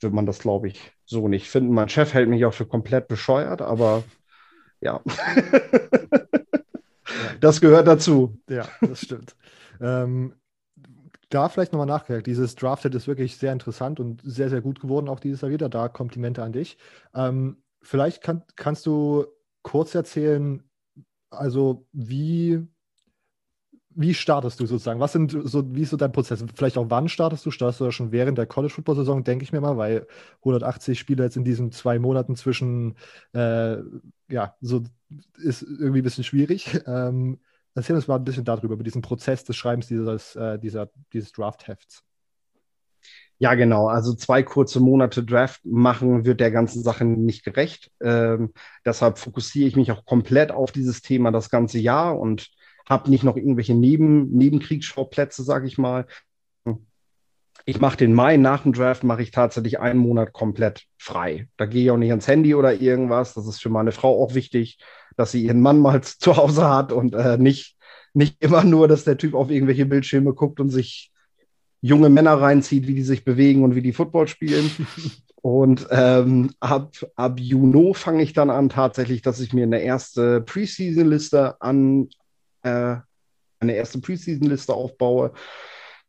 wird 0.00 0.12
man 0.12 0.26
das, 0.26 0.38
glaube 0.38 0.68
ich, 0.68 0.92
so 1.04 1.28
nicht 1.28 1.48
finden. 1.48 1.72
Mein 1.72 1.88
Chef 1.88 2.12
hält 2.14 2.28
mich 2.28 2.44
auch 2.44 2.54
für 2.54 2.66
komplett 2.66 3.08
bescheuert, 3.08 3.62
aber 3.62 4.04
ja. 4.80 5.00
Das 7.40 7.60
gehört 7.60 7.86
dazu. 7.86 8.38
Ja, 8.48 8.66
das 8.80 9.02
stimmt. 9.02 9.36
ähm, 9.80 10.34
da 11.30 11.48
vielleicht 11.48 11.72
nochmal 11.72 11.86
nachgehakt. 11.86 12.26
Dieses 12.26 12.54
Drafted 12.54 12.94
ist 12.94 13.08
wirklich 13.08 13.36
sehr 13.36 13.52
interessant 13.52 14.00
und 14.00 14.22
sehr, 14.24 14.48
sehr 14.48 14.60
gut 14.60 14.80
geworden, 14.80 15.08
auch 15.08 15.20
dieses 15.20 15.40
Jahr 15.40 15.50
wieder. 15.50 15.68
Da 15.68 15.88
Komplimente 15.88 16.42
an 16.42 16.52
dich. 16.52 16.78
Ähm, 17.14 17.62
vielleicht 17.84 18.22
kann, 18.22 18.42
kannst 18.56 18.86
du 18.86 19.26
kurz 19.62 19.94
erzählen, 19.94 20.62
also 21.30 21.86
wie 21.92 22.66
wie 23.96 24.14
startest 24.14 24.58
du 24.60 24.66
sozusagen? 24.66 24.98
Was 25.00 25.12
sind 25.12 25.36
so, 25.44 25.74
wie 25.74 25.82
ist 25.82 25.90
so 25.90 25.96
dein 25.96 26.10
Prozess? 26.12 26.44
Vielleicht 26.54 26.76
auch 26.78 26.86
wann 26.90 27.08
startest 27.08 27.46
du? 27.46 27.50
Startest 27.50 27.80
du 27.80 27.90
schon 27.92 28.10
während 28.12 28.38
der 28.38 28.46
College-Football-Saison, 28.46 29.22
denke 29.24 29.44
ich 29.44 29.52
mir 29.52 29.60
mal, 29.60 29.76
weil 29.76 30.06
180 30.44 30.98
Spiele 30.98 31.22
jetzt 31.24 31.36
in 31.36 31.44
diesen 31.44 31.70
zwei 31.70 31.98
Monaten 31.98 32.34
zwischen, 32.36 32.96
äh, 33.32 33.76
ja, 34.28 34.56
so 34.60 34.82
ist 35.38 35.62
irgendwie 35.62 36.00
ein 36.00 36.04
bisschen 36.04 36.24
schwierig. 36.24 36.80
Ähm, 36.86 37.40
erzähl 37.74 37.96
uns 37.96 38.08
mal 38.08 38.16
ein 38.16 38.24
bisschen 38.24 38.44
darüber, 38.44 38.74
über 38.74 38.84
diesen 38.84 39.02
Prozess 39.02 39.44
des 39.44 39.56
Schreibens 39.56 39.86
dieses, 39.88 40.36
äh, 40.36 40.58
dieser, 40.58 40.90
dieses 41.12 41.32
Draft-Hefts. 41.32 42.04
Ja, 43.38 43.54
genau. 43.54 43.88
Also 43.88 44.14
zwei 44.14 44.42
kurze 44.42 44.80
Monate 44.80 45.24
Draft 45.24 45.64
machen 45.64 46.24
wird 46.24 46.40
der 46.40 46.50
ganzen 46.50 46.82
Sache 46.82 47.04
nicht 47.04 47.44
gerecht. 47.44 47.90
Ähm, 48.00 48.52
deshalb 48.84 49.18
fokussiere 49.18 49.68
ich 49.68 49.76
mich 49.76 49.90
auch 49.90 50.04
komplett 50.04 50.52
auf 50.52 50.72
dieses 50.72 51.02
Thema 51.02 51.30
das 51.32 51.50
ganze 51.50 51.78
Jahr 51.78 52.18
und 52.18 52.48
habe 52.88 53.10
nicht 53.10 53.24
noch 53.24 53.36
irgendwelche 53.36 53.74
Neben, 53.74 54.30
Nebenkriegsschauplätze, 54.30 55.42
sage 55.42 55.66
ich 55.66 55.78
mal. 55.78 56.06
Ich 57.66 57.80
mache 57.80 57.96
den 57.96 58.12
Mai 58.12 58.36
nach 58.36 58.62
dem 58.62 58.74
Draft, 58.74 59.04
mache 59.04 59.22
ich 59.22 59.30
tatsächlich 59.30 59.80
einen 59.80 59.98
Monat 59.98 60.32
komplett 60.32 60.84
frei. 60.98 61.48
Da 61.56 61.64
gehe 61.64 61.84
ich 61.84 61.90
auch 61.90 61.96
nicht 61.96 62.10
ans 62.10 62.28
Handy 62.28 62.54
oder 62.54 62.74
irgendwas. 62.74 63.32
Das 63.34 63.46
ist 63.46 63.62
für 63.62 63.70
meine 63.70 63.92
Frau 63.92 64.22
auch 64.22 64.34
wichtig, 64.34 64.78
dass 65.16 65.32
sie 65.32 65.44
ihren 65.44 65.60
Mann 65.60 65.78
mal 65.78 66.02
zu 66.02 66.36
Hause 66.36 66.68
hat 66.68 66.92
und 66.92 67.14
äh, 67.14 67.38
nicht, 67.38 67.76
nicht 68.12 68.42
immer 68.42 68.64
nur, 68.64 68.86
dass 68.86 69.04
der 69.04 69.16
Typ 69.16 69.34
auf 69.34 69.50
irgendwelche 69.50 69.86
Bildschirme 69.86 70.34
guckt 70.34 70.60
und 70.60 70.68
sich 70.68 71.10
junge 71.84 72.08
Männer 72.08 72.40
reinzieht, 72.40 72.86
wie 72.86 72.94
die 72.94 73.02
sich 73.02 73.26
bewegen 73.26 73.62
und 73.62 73.74
wie 73.74 73.82
die 73.82 73.92
Football 73.92 74.26
spielen. 74.26 74.70
Und 75.42 75.86
ähm, 75.90 76.52
ab, 76.58 76.94
ab 77.16 77.38
Juni 77.38 77.92
fange 77.92 78.22
ich 78.22 78.32
dann 78.32 78.48
an, 78.48 78.70
tatsächlich, 78.70 79.20
dass 79.20 79.40
ich 79.40 79.52
mir 79.52 79.64
eine 79.64 79.82
erste 79.82 80.40
Preseason-Liste 80.40 81.60
an, 81.60 82.08
äh, 82.62 82.96
eine 83.60 83.74
erste 83.74 83.98
Preseason-Liste 83.98 84.72
aufbaue. 84.72 85.34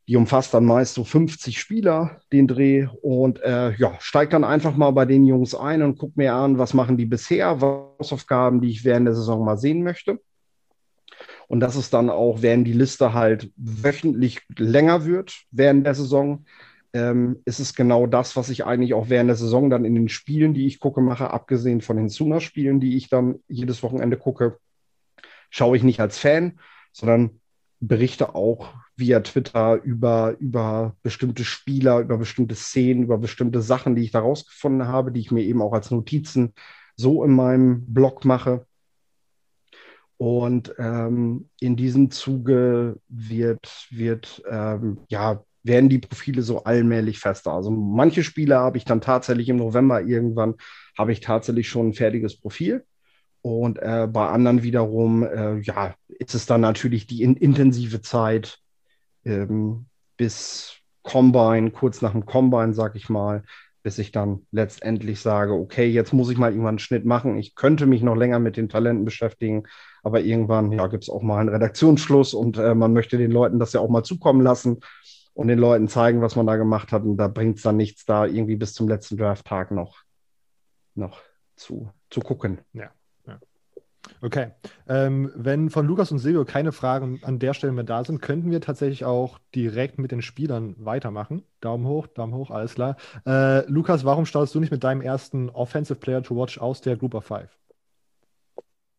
Die 0.08 0.16
umfasst 0.16 0.54
dann 0.54 0.64
meist 0.64 0.94
so 0.94 1.04
50 1.04 1.60
Spieler, 1.60 2.22
den 2.32 2.48
Dreh. 2.48 2.86
Und 3.02 3.42
äh, 3.42 3.74
ja, 3.74 3.98
steige 3.98 4.30
dann 4.30 4.44
einfach 4.44 4.74
mal 4.74 4.92
bei 4.92 5.04
den 5.04 5.26
Jungs 5.26 5.54
ein 5.54 5.82
und 5.82 5.98
gucke 5.98 6.14
mir 6.16 6.32
an, 6.32 6.56
was 6.56 6.72
machen 6.72 6.96
die 6.96 7.04
bisher, 7.04 7.60
was 7.60 7.98
Hausaufgaben, 7.98 8.62
die 8.62 8.70
ich 8.70 8.86
während 8.86 9.06
der 9.06 9.14
Saison 9.14 9.44
mal 9.44 9.58
sehen 9.58 9.82
möchte. 9.82 10.18
Und 11.48 11.60
das 11.60 11.76
ist 11.76 11.94
dann 11.94 12.10
auch, 12.10 12.42
während 12.42 12.66
die 12.66 12.72
Liste 12.72 13.12
halt 13.14 13.50
wöchentlich 13.56 14.40
länger 14.56 15.04
wird 15.04 15.44
während 15.50 15.86
der 15.86 15.94
Saison, 15.94 16.44
ähm, 16.92 17.42
ist 17.44 17.58
es 17.58 17.74
genau 17.74 18.06
das, 18.06 18.36
was 18.36 18.48
ich 18.48 18.64
eigentlich 18.64 18.94
auch 18.94 19.08
während 19.08 19.28
der 19.28 19.36
Saison 19.36 19.70
dann 19.70 19.84
in 19.84 19.94
den 19.94 20.08
Spielen, 20.08 20.54
die 20.54 20.66
ich 20.66 20.80
gucke, 20.80 21.00
mache, 21.00 21.30
abgesehen 21.30 21.80
von 21.80 21.96
den 21.96 22.08
Suna-Spielen, 22.08 22.80
die 22.80 22.96
ich 22.96 23.08
dann 23.08 23.36
jedes 23.48 23.82
Wochenende 23.82 24.16
gucke, 24.16 24.58
schaue 25.50 25.76
ich 25.76 25.82
nicht 25.82 26.00
als 26.00 26.18
Fan, 26.18 26.58
sondern 26.92 27.40
berichte 27.80 28.34
auch 28.34 28.74
via 28.96 29.20
Twitter 29.20 29.82
über, 29.82 30.36
über 30.38 30.96
bestimmte 31.02 31.44
Spieler, 31.44 32.00
über 32.00 32.16
bestimmte 32.16 32.54
Szenen, 32.54 33.02
über 33.02 33.18
bestimmte 33.18 33.60
Sachen, 33.60 33.94
die 33.94 34.02
ich 34.02 34.10
da 34.10 34.20
rausgefunden 34.20 34.88
habe, 34.88 35.12
die 35.12 35.20
ich 35.20 35.30
mir 35.30 35.42
eben 35.42 35.60
auch 35.60 35.74
als 35.74 35.90
Notizen 35.90 36.54
so 36.96 37.22
in 37.22 37.32
meinem 37.32 37.92
Blog 37.92 38.24
mache. 38.24 38.66
Und 40.18 40.74
ähm, 40.78 41.50
in 41.60 41.76
diesem 41.76 42.10
Zuge 42.10 42.98
wird, 43.08 43.86
wird 43.90 44.42
ähm, 44.48 44.98
ja, 45.08 45.42
werden 45.62 45.88
die 45.88 45.98
Profile 45.98 46.42
so 46.42 46.64
allmählich 46.64 47.18
fester. 47.18 47.52
Also 47.52 47.70
manche 47.70 48.22
Spiele 48.24 48.56
habe 48.56 48.78
ich 48.78 48.84
dann 48.84 49.00
tatsächlich 49.00 49.48
im 49.48 49.56
November 49.56 50.00
irgendwann, 50.00 50.54
habe 50.96 51.12
ich 51.12 51.20
tatsächlich 51.20 51.68
schon 51.68 51.88
ein 51.88 51.94
fertiges 51.94 52.40
Profil. 52.40 52.84
Und 53.42 53.78
äh, 53.78 54.08
bei 54.10 54.28
anderen 54.28 54.62
wiederum, 54.62 55.22
äh, 55.22 55.58
ja, 55.60 55.94
ist 56.08 56.34
es 56.34 56.46
dann 56.46 56.60
natürlich 56.62 57.06
die 57.06 57.22
in 57.22 57.36
intensive 57.36 58.00
Zeit 58.00 58.58
ähm, 59.24 59.86
bis 60.16 60.76
Combine, 61.02 61.70
kurz 61.70 62.02
nach 62.02 62.12
dem 62.12 62.26
Combine, 62.26 62.74
sag 62.74 62.96
ich 62.96 63.08
mal, 63.08 63.44
bis 63.84 63.98
ich 63.98 64.10
dann 64.10 64.44
letztendlich 64.50 65.20
sage, 65.20 65.52
okay, 65.52 65.86
jetzt 65.86 66.12
muss 66.12 66.28
ich 66.30 66.38
mal 66.38 66.50
irgendwann 66.50 66.70
einen 66.70 66.78
Schnitt 66.80 67.04
machen. 67.04 67.38
Ich 67.38 67.54
könnte 67.54 67.86
mich 67.86 68.02
noch 68.02 68.16
länger 68.16 68.40
mit 68.40 68.56
den 68.56 68.68
Talenten 68.68 69.04
beschäftigen, 69.04 69.62
aber 70.06 70.20
irgendwann 70.20 70.70
ja, 70.70 70.86
gibt 70.86 71.02
es 71.02 71.10
auch 71.10 71.22
mal 71.22 71.40
einen 71.40 71.48
Redaktionsschluss 71.48 72.32
und 72.32 72.58
äh, 72.58 72.76
man 72.76 72.92
möchte 72.92 73.18
den 73.18 73.32
Leuten 73.32 73.58
das 73.58 73.72
ja 73.72 73.80
auch 73.80 73.88
mal 73.88 74.04
zukommen 74.04 74.40
lassen 74.40 74.78
und 75.34 75.48
den 75.48 75.58
Leuten 75.58 75.88
zeigen, 75.88 76.22
was 76.22 76.36
man 76.36 76.46
da 76.46 76.54
gemacht 76.54 76.92
hat. 76.92 77.02
Und 77.02 77.16
da 77.16 77.26
bringt 77.26 77.56
es 77.56 77.64
dann 77.64 77.76
nichts, 77.76 78.04
da 78.04 78.24
irgendwie 78.24 78.54
bis 78.54 78.72
zum 78.72 78.86
letzten 78.86 79.16
Draft-Tag 79.16 79.72
noch, 79.72 80.04
noch 80.94 81.18
zu, 81.56 81.90
zu 82.08 82.20
gucken. 82.20 82.60
Ja. 82.72 82.92
Okay. 84.22 84.52
Ähm, 84.88 85.32
wenn 85.34 85.70
von 85.70 85.84
Lukas 85.84 86.12
und 86.12 86.20
Silvio 86.20 86.44
keine 86.44 86.70
Fragen 86.70 87.18
an 87.24 87.40
der 87.40 87.52
Stelle 87.52 87.72
mehr 87.72 87.82
da 87.82 88.04
sind, 88.04 88.22
könnten 88.22 88.52
wir 88.52 88.60
tatsächlich 88.60 89.04
auch 89.04 89.40
direkt 89.56 89.98
mit 89.98 90.12
den 90.12 90.22
Spielern 90.22 90.76
weitermachen. 90.78 91.42
Daumen 91.60 91.84
hoch, 91.84 92.06
Daumen 92.06 92.32
hoch, 92.32 92.52
alles 92.52 92.74
klar. 92.74 92.96
Äh, 93.26 93.68
Lukas, 93.68 94.04
warum 94.04 94.24
startest 94.24 94.54
du 94.54 94.60
nicht 94.60 94.70
mit 94.70 94.84
deinem 94.84 95.02
ersten 95.02 95.50
Offensive 95.50 95.98
Player 95.98 96.22
to 96.22 96.36
Watch 96.36 96.58
aus 96.58 96.80
der 96.80 96.96
Group 96.96 97.14
of 97.14 97.24
Five? 97.24 97.50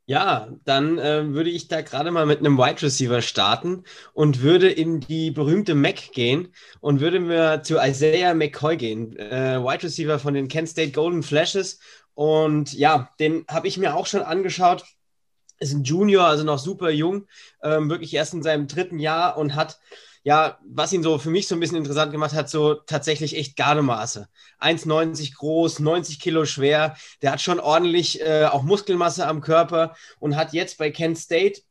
Ja, 0.09 0.47
dann 0.63 0.97
äh, 0.99 1.33
würde 1.33 1.49
ich 1.49 1.67
da 1.67 1.81
gerade 1.81 2.11
mal 2.11 2.25
mit 2.25 2.39
einem 2.39 2.57
Wide 2.57 2.81
Receiver 2.81 3.21
starten 3.21 3.83
und 4.13 4.41
würde 4.41 4.69
in 4.71 5.01
die 5.01 5.31
berühmte 5.31 5.75
Mac 5.75 6.13
gehen 6.13 6.53
und 6.79 7.01
würde 7.01 7.19
mir 7.19 7.61
zu 7.63 7.75
Isaiah 7.77 8.33
McCoy 8.33 8.77
gehen, 8.77 9.17
äh, 9.17 9.61
Wide 9.61 9.83
Receiver 9.83 10.17
von 10.17 10.33
den 10.33 10.47
Kent 10.47 10.69
State 10.69 10.91
Golden 10.91 11.23
Flashes. 11.23 11.79
Und 12.13 12.71
ja, 12.73 13.09
den 13.19 13.43
habe 13.49 13.67
ich 13.67 13.77
mir 13.77 13.95
auch 13.95 14.05
schon 14.07 14.21
angeschaut 14.21 14.85
ist 15.59 15.73
ein 15.73 15.83
Junior, 15.83 16.25
also 16.25 16.43
noch 16.43 16.59
super 16.59 16.89
jung, 16.91 17.27
ähm, 17.63 17.89
wirklich 17.89 18.13
erst 18.13 18.33
in 18.33 18.43
seinem 18.43 18.67
dritten 18.67 18.99
Jahr 18.99 19.37
und 19.37 19.55
hat, 19.55 19.79
ja, 20.27 20.59
was 20.67 20.91
ihn 20.91 21.03
so 21.03 21.19
für 21.19 21.29
mich 21.29 21.47
so 21.47 21.55
ein 21.55 21.61
bisschen 21.61 21.77
interessant 21.77 22.11
gemacht 22.11 22.33
hat, 22.33 22.49
so 22.49 22.73
tatsächlich 22.73 23.37
echt 23.37 23.55
Gardemaße. 23.55 24.27
1,90 24.59 25.33
groß, 25.37 25.79
90 25.79 26.19
Kilo 26.19 26.43
schwer, 26.43 26.97
der 27.21 27.31
hat 27.31 27.39
schon 27.39 27.61
ordentlich 27.61 28.19
äh, 28.19 28.43
auch 28.43 28.63
Muskelmasse 28.63 29.25
am 29.25 29.39
Körper 29.39 29.95
und 30.19 30.35
hat 30.35 30.51
jetzt 30.51 30.79
bei 30.79 30.91
Kent 30.91 31.17
State 31.17 31.61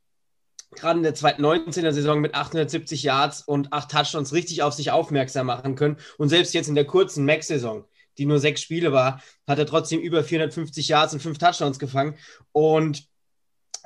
gerade 0.75 0.97
in 0.97 1.03
der 1.03 1.15
zweiten 1.15 1.45
19er 1.45 1.93
Saison 1.93 2.19
mit 2.23 2.35
870 2.35 3.03
Yards 3.03 3.43
und 3.43 3.75
8 3.75 3.91
Touchdowns 3.91 4.33
richtig 4.33 4.63
auf 4.63 4.73
sich 4.73 4.91
aufmerksam 4.91 5.49
machen 5.49 5.75
können. 5.75 5.99
Und 6.17 6.31
selbst 6.31 6.55
jetzt 6.55 6.71
in 6.71 6.75
der 6.75 6.87
kurzen 6.87 7.27
Max-Saison, 7.27 7.85
die 8.17 8.25
nur 8.25 8.39
sechs 8.39 8.63
Spiele 8.63 8.91
war, 8.91 9.21
hat 9.47 9.59
er 9.59 9.67
trotzdem 9.67 10.01
über 10.01 10.25
450 10.25 10.89
Yards 10.89 11.13
und 11.13 11.21
5 11.21 11.37
Touchdowns 11.37 11.79
gefangen. 11.79 12.17
Und 12.53 13.07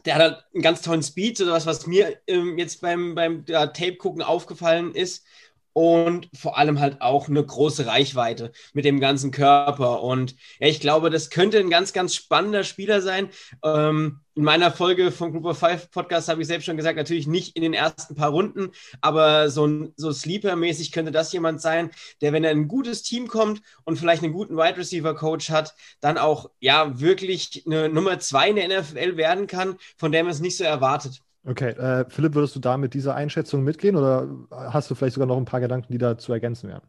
der 0.04 0.14
hat 0.14 0.22
halt 0.22 0.44
einen 0.54 0.62
ganz 0.62 0.82
tollen 0.82 1.02
Speed, 1.02 1.40
oder 1.40 1.52
was, 1.52 1.66
was 1.66 1.86
mir 1.86 2.18
ähm, 2.26 2.58
jetzt 2.58 2.80
beim, 2.80 3.14
beim 3.14 3.44
Tape 3.46 3.96
gucken 3.96 4.22
aufgefallen 4.22 4.94
ist 4.94 5.24
und 5.72 6.28
vor 6.34 6.58
allem 6.58 6.80
halt 6.80 7.00
auch 7.00 7.28
eine 7.28 7.44
große 7.44 7.86
Reichweite 7.86 8.52
mit 8.72 8.84
dem 8.84 9.00
ganzen 9.00 9.30
Körper. 9.30 10.02
Und 10.02 10.34
ja, 10.58 10.68
ich 10.68 10.80
glaube, 10.80 11.10
das 11.10 11.30
könnte 11.30 11.58
ein 11.58 11.70
ganz, 11.70 11.92
ganz 11.92 12.14
spannender 12.14 12.64
Spieler 12.64 13.00
sein. 13.00 13.28
Ähm, 13.64 14.20
in 14.34 14.44
meiner 14.44 14.70
Folge 14.72 15.12
vom 15.12 15.32
Group 15.32 15.44
of 15.44 15.58
Five 15.58 15.90
Podcast 15.90 16.28
habe 16.28 16.40
ich 16.40 16.46
selbst 16.46 16.64
schon 16.64 16.76
gesagt, 16.76 16.96
natürlich 16.96 17.26
nicht 17.26 17.56
in 17.56 17.62
den 17.62 17.74
ersten 17.74 18.14
paar 18.14 18.30
Runden, 18.30 18.70
aber 19.00 19.50
so, 19.50 19.92
so 19.96 20.12
Sleeper-mäßig 20.12 20.92
könnte 20.92 21.10
das 21.10 21.32
jemand 21.32 21.60
sein, 21.60 21.90
der, 22.20 22.32
wenn 22.32 22.44
er 22.44 22.50
ein 22.50 22.68
gutes 22.68 23.02
Team 23.02 23.28
kommt 23.28 23.60
und 23.84 23.98
vielleicht 23.98 24.22
einen 24.22 24.32
guten 24.32 24.56
Wide 24.56 24.78
Receiver 24.78 25.14
Coach 25.14 25.50
hat, 25.50 25.74
dann 26.00 26.16
auch 26.16 26.50
ja 26.60 27.00
wirklich 27.00 27.64
eine 27.66 27.88
Nummer 27.88 28.18
zwei 28.18 28.50
in 28.50 28.56
der 28.56 28.80
NFL 28.80 29.16
werden 29.16 29.46
kann, 29.46 29.76
von 29.96 30.12
der 30.12 30.22
man 30.24 30.32
es 30.32 30.40
nicht 30.40 30.56
so 30.56 30.64
erwartet. 30.64 31.20
Okay, 31.46 31.70
äh, 31.70 32.04
Philipp, 32.08 32.34
würdest 32.34 32.54
du 32.56 32.60
da 32.60 32.76
mit 32.76 32.92
dieser 32.92 33.14
Einschätzung 33.14 33.64
mitgehen 33.64 33.96
oder 33.96 34.28
hast 34.50 34.90
du 34.90 34.94
vielleicht 34.94 35.14
sogar 35.14 35.26
noch 35.26 35.38
ein 35.38 35.46
paar 35.46 35.60
Gedanken, 35.60 35.92
die 35.92 35.98
da 35.98 36.18
zu 36.18 36.32
ergänzen 36.32 36.68
wären? 36.68 36.82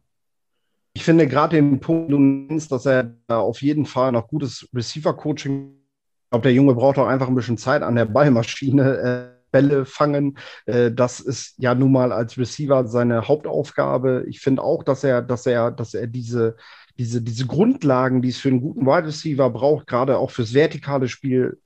Ich 0.93 1.05
finde 1.05 1.27
gerade 1.27 1.55
den 1.55 1.79
Punkt, 1.79 2.11
du 2.11 2.19
nennst, 2.19 2.71
dass 2.71 2.85
er 2.85 3.15
auf 3.27 3.61
jeden 3.61 3.85
Fall 3.85 4.11
noch 4.11 4.27
gutes 4.27 4.67
Receiver-Coaching. 4.73 5.71
Ich 5.71 6.29
glaube, 6.31 6.43
der 6.43 6.53
Junge 6.53 6.73
braucht 6.73 6.97
auch 6.97 7.07
einfach 7.07 7.29
ein 7.29 7.35
bisschen 7.35 7.57
Zeit 7.57 7.81
an 7.81 7.95
der 7.95 8.05
Ballmaschine. 8.05 8.97
Äh, 8.97 9.41
Bälle 9.51 9.85
fangen. 9.85 10.37
Äh, 10.65 10.91
das 10.91 11.19
ist 11.19 11.55
ja 11.57 11.75
nun 11.75 11.91
mal 11.91 12.11
als 12.11 12.37
Receiver 12.37 12.87
seine 12.87 13.27
Hauptaufgabe. 13.27 14.25
Ich 14.27 14.39
finde 14.39 14.63
auch, 14.63 14.83
dass 14.83 15.03
er, 15.03 15.21
dass 15.21 15.45
er, 15.45 15.71
dass 15.71 15.93
er 15.93 16.07
diese, 16.07 16.55
diese, 16.97 17.21
diese 17.21 17.45
Grundlagen, 17.45 18.21
die 18.21 18.29
es 18.29 18.37
für 18.37 18.49
einen 18.49 18.61
guten 18.61 18.85
Wide 18.85 19.07
Receiver 19.07 19.49
braucht, 19.49 19.87
gerade 19.87 20.17
auch 20.17 20.31
fürs 20.31 20.53
vertikale 20.53 21.07
Spiel, 21.07 21.59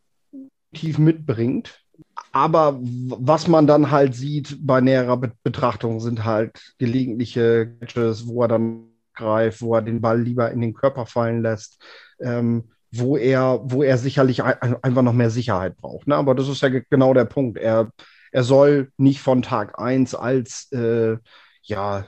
tief 0.73 0.97
mitbringt. 0.97 1.84
Aber 2.35 2.77
was 2.81 3.47
man 3.47 3.65
dann 3.65 3.91
halt 3.91 4.13
sieht 4.13 4.57
bei 4.59 4.81
näherer 4.81 5.15
Betrachtung 5.41 6.01
sind 6.01 6.25
halt 6.25 6.73
gelegentliche 6.77 7.77
Catches, 7.79 8.27
wo 8.27 8.41
er 8.41 8.49
dann 8.49 8.89
greift, 9.13 9.61
wo 9.61 9.73
er 9.73 9.81
den 9.81 10.01
Ball 10.01 10.21
lieber 10.21 10.51
in 10.51 10.59
den 10.59 10.73
Körper 10.73 11.05
fallen 11.05 11.41
lässt, 11.41 11.81
ähm, 12.19 12.65
wo 12.91 13.15
er, 13.15 13.61
wo 13.63 13.83
er 13.83 13.97
sicherlich 13.97 14.43
ein, 14.43 14.75
einfach 14.83 15.01
noch 15.01 15.13
mehr 15.13 15.29
Sicherheit 15.29 15.77
braucht. 15.77 16.07
Ne? 16.07 16.15
Aber 16.17 16.35
das 16.35 16.49
ist 16.49 16.61
ja 16.61 16.67
genau 16.67 17.13
der 17.13 17.23
Punkt. 17.23 17.57
Er, 17.57 17.89
er 18.33 18.43
soll 18.43 18.91
nicht 18.97 19.21
von 19.21 19.41
Tag 19.41 19.79
1 19.79 20.13
als 20.13 20.69
äh, 20.73 21.15
ja, 21.61 22.05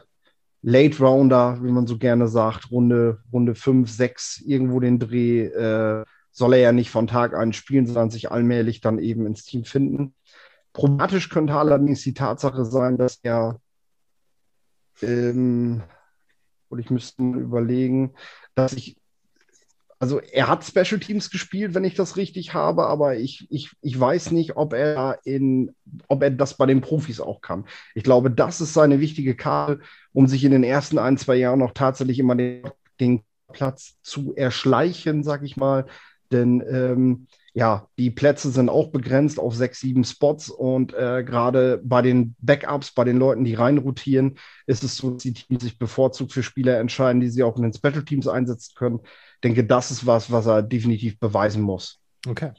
Late 0.62 1.02
Rounder, 1.02 1.64
wie 1.64 1.72
man 1.72 1.88
so 1.88 1.98
gerne 1.98 2.28
sagt, 2.28 2.70
Runde, 2.70 3.22
Runde 3.32 3.56
5, 3.56 3.90
6, 3.90 4.44
irgendwo 4.46 4.82
den 4.82 5.00
Dreh 5.00 5.46
äh, 5.46 6.04
soll 6.34 6.54
er 6.54 6.60
ja 6.60 6.72
nicht 6.74 6.92
von 6.92 7.08
Tag 7.08 7.34
an 7.34 7.54
spielen, 7.54 7.86
sondern 7.86 8.12
sich 8.12 8.30
allmählich 8.30 8.82
dann 8.82 9.00
eben 9.00 9.26
ins 9.26 9.46
Team 9.46 9.64
finden. 9.64 10.14
Problematisch 10.78 11.30
könnte 11.30 11.56
allerdings 11.56 12.04
die 12.04 12.14
Tatsache 12.14 12.64
sein, 12.64 13.00
dass 13.00 13.20
er, 13.24 13.60
ähm, 15.02 15.82
und 16.70 16.78
ich 16.78 16.92
müsste 16.92 17.24
überlegen, 17.24 18.14
dass 18.54 18.74
ich, 18.74 18.96
also 19.98 20.20
er 20.20 20.48
hat 20.48 20.64
Special 20.64 21.00
Teams 21.00 21.32
gespielt, 21.32 21.74
wenn 21.74 21.84
ich 21.84 21.96
das 21.96 22.16
richtig 22.16 22.54
habe, 22.54 22.86
aber 22.86 23.18
ich, 23.18 23.48
ich, 23.50 23.72
ich 23.82 24.00
weiß 24.00 24.30
nicht, 24.30 24.56
ob 24.56 24.74
er 24.74 25.18
in, 25.24 25.74
ob 26.10 26.22
er 26.22 26.30
das 26.30 26.58
bei 26.58 26.68
den 26.68 26.82
Profis 26.82 27.20
auch 27.20 27.42
kann. 27.42 27.66
Ich 27.96 28.04
glaube, 28.04 28.30
das 28.30 28.62
ist 28.62 28.76
seine 28.76 29.00
wichtige 29.00 29.36
Karte, 29.36 29.80
um 30.14 30.28
sich 30.28 30.44
in 30.44 30.52
den 30.52 30.64
ersten 30.64 31.00
ein, 31.00 31.18
zwei 31.18 31.38
Jahren 31.38 31.58
noch 31.58 31.74
tatsächlich 31.74 32.20
immer 32.20 32.36
den, 32.36 32.70
den 33.00 33.24
Platz 33.52 33.98
zu 34.04 34.36
erschleichen, 34.36 35.24
sag 35.24 35.42
ich 35.42 35.58
mal, 35.58 35.88
denn 36.32 36.64
ähm, 36.70 37.28
ja, 37.58 37.88
die 37.98 38.12
Plätze 38.12 38.52
sind 38.52 38.70
auch 38.70 38.90
begrenzt 38.90 39.40
auf 39.40 39.56
sechs, 39.56 39.80
sieben 39.80 40.04
Spots 40.04 40.52
und 40.52 40.94
äh, 40.94 41.24
gerade 41.24 41.82
bei 41.84 42.04
den 42.04 42.36
Backups, 42.38 42.92
bei 42.92 43.04
den 43.04 43.18
Leuten, 43.18 43.46
die 43.46 43.56
reinrotieren, 43.56 44.38
ist 44.68 44.84
es 44.84 44.96
so, 44.98 45.10
dass 45.10 45.24
die 45.24 45.34
Teams 45.34 45.64
sich 45.64 45.80
bevorzugt 45.80 46.34
für 46.34 46.44
Spieler 46.44 46.78
entscheiden, 46.78 47.20
die 47.20 47.32
sie 47.32 47.42
auch 47.42 47.58
in 47.58 47.64
den 47.64 47.74
Special 47.74 48.06
Teams 48.06 48.28
einsetzen 48.28 48.76
können. 48.76 49.00
Ich 49.02 49.42
denke, 49.44 49.66
das 49.66 49.90
ist 49.90 50.06
was, 50.06 50.32
was 50.32 50.46
er 50.46 50.62
definitiv 50.62 51.18
beweisen 51.18 51.64
muss. 51.64 52.00
Okay. 52.28 52.52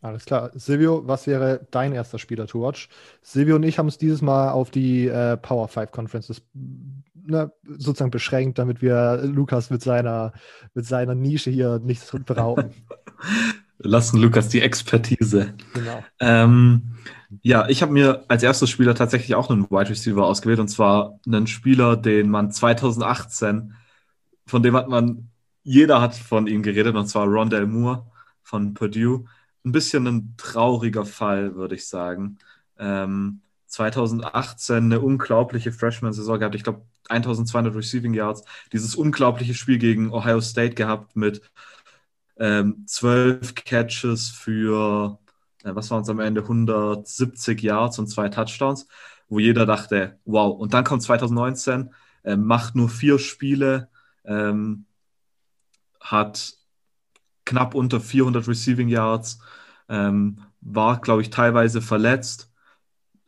Alles 0.00 0.24
klar. 0.24 0.50
Silvio, 0.54 1.06
was 1.06 1.28
wäre 1.28 1.64
dein 1.70 1.92
erster 1.92 2.18
Spieler 2.18 2.48
to 2.48 2.62
watch? 2.62 2.88
Silvio 3.22 3.54
und 3.54 3.62
ich 3.62 3.78
haben 3.78 3.86
es 3.86 3.96
dieses 3.96 4.22
Mal 4.22 4.50
auf 4.50 4.72
die 4.72 5.06
äh, 5.06 5.36
Power 5.36 5.68
5 5.68 5.92
Conferences 5.92 6.42
ne, 6.52 7.52
sozusagen 7.62 8.10
beschränkt, 8.10 8.58
damit 8.58 8.82
wir 8.82 9.20
Lukas 9.22 9.70
mit 9.70 9.82
seiner, 9.82 10.32
mit 10.74 10.84
seiner 10.84 11.14
Nische 11.14 11.52
hier 11.52 11.78
nicht 11.78 12.02
berauben. 12.26 12.72
Lassen 13.82 14.20
Lukas 14.20 14.48
die 14.48 14.60
Expertise. 14.60 15.54
Genau. 15.74 16.04
Ähm, 16.20 16.96
ja, 17.40 17.68
ich 17.68 17.82
habe 17.82 17.92
mir 17.92 18.24
als 18.28 18.42
erstes 18.42 18.70
Spieler 18.70 18.94
tatsächlich 18.94 19.34
auch 19.34 19.50
einen 19.50 19.70
Wide 19.70 19.90
Receiver 19.90 20.24
ausgewählt 20.24 20.58
und 20.58 20.68
zwar 20.68 21.18
einen 21.26 21.46
Spieler, 21.46 21.96
den 21.96 22.30
man 22.30 22.50
2018, 22.50 23.74
von 24.46 24.62
dem 24.62 24.76
hat 24.76 24.88
man, 24.88 25.30
jeder 25.62 26.00
hat 26.00 26.14
von 26.14 26.46
ihm 26.46 26.62
geredet 26.62 26.94
und 26.94 27.06
zwar 27.06 27.26
Rondell 27.26 27.66
Moore 27.66 28.06
von 28.42 28.74
Purdue 28.74 29.24
ein 29.64 29.72
bisschen 29.72 30.06
ein 30.06 30.34
trauriger 30.36 31.04
Fall, 31.04 31.54
würde 31.54 31.74
ich 31.76 31.86
sagen. 31.88 32.38
Ähm, 32.78 33.40
2018 33.66 34.76
eine 34.76 35.00
unglaubliche 35.00 35.72
Freshman-Saison 35.72 36.38
gehabt. 36.38 36.54
Ich 36.54 36.64
glaube, 36.64 36.82
1200 37.08 37.74
Receiving 37.74 38.14
Yards, 38.14 38.44
dieses 38.72 38.94
unglaubliche 38.94 39.54
Spiel 39.54 39.78
gegen 39.78 40.12
Ohio 40.12 40.40
State 40.40 40.74
gehabt 40.74 41.16
mit 41.16 41.42
ähm, 42.42 42.84
12 42.86 43.54
Catches 43.54 44.30
für, 44.30 45.18
äh, 45.62 45.74
was 45.74 45.90
waren 45.92 46.02
es 46.02 46.08
am 46.08 46.18
Ende, 46.18 46.42
170 46.42 47.62
Yards 47.62 48.00
und 48.00 48.08
zwei 48.08 48.28
Touchdowns, 48.28 48.88
wo 49.28 49.38
jeder 49.38 49.64
dachte, 49.64 50.18
wow. 50.24 50.58
Und 50.58 50.74
dann 50.74 50.82
kommt 50.84 51.02
2019, 51.02 51.94
äh, 52.24 52.36
macht 52.36 52.74
nur 52.74 52.88
vier 52.88 53.20
Spiele, 53.20 53.88
ähm, 54.24 54.86
hat 56.00 56.54
knapp 57.44 57.76
unter 57.76 58.00
400 58.00 58.48
Receiving 58.48 58.88
Yards, 58.88 59.38
ähm, 59.88 60.42
war, 60.60 61.00
glaube 61.00 61.22
ich, 61.22 61.30
teilweise 61.30 61.80
verletzt, 61.80 62.50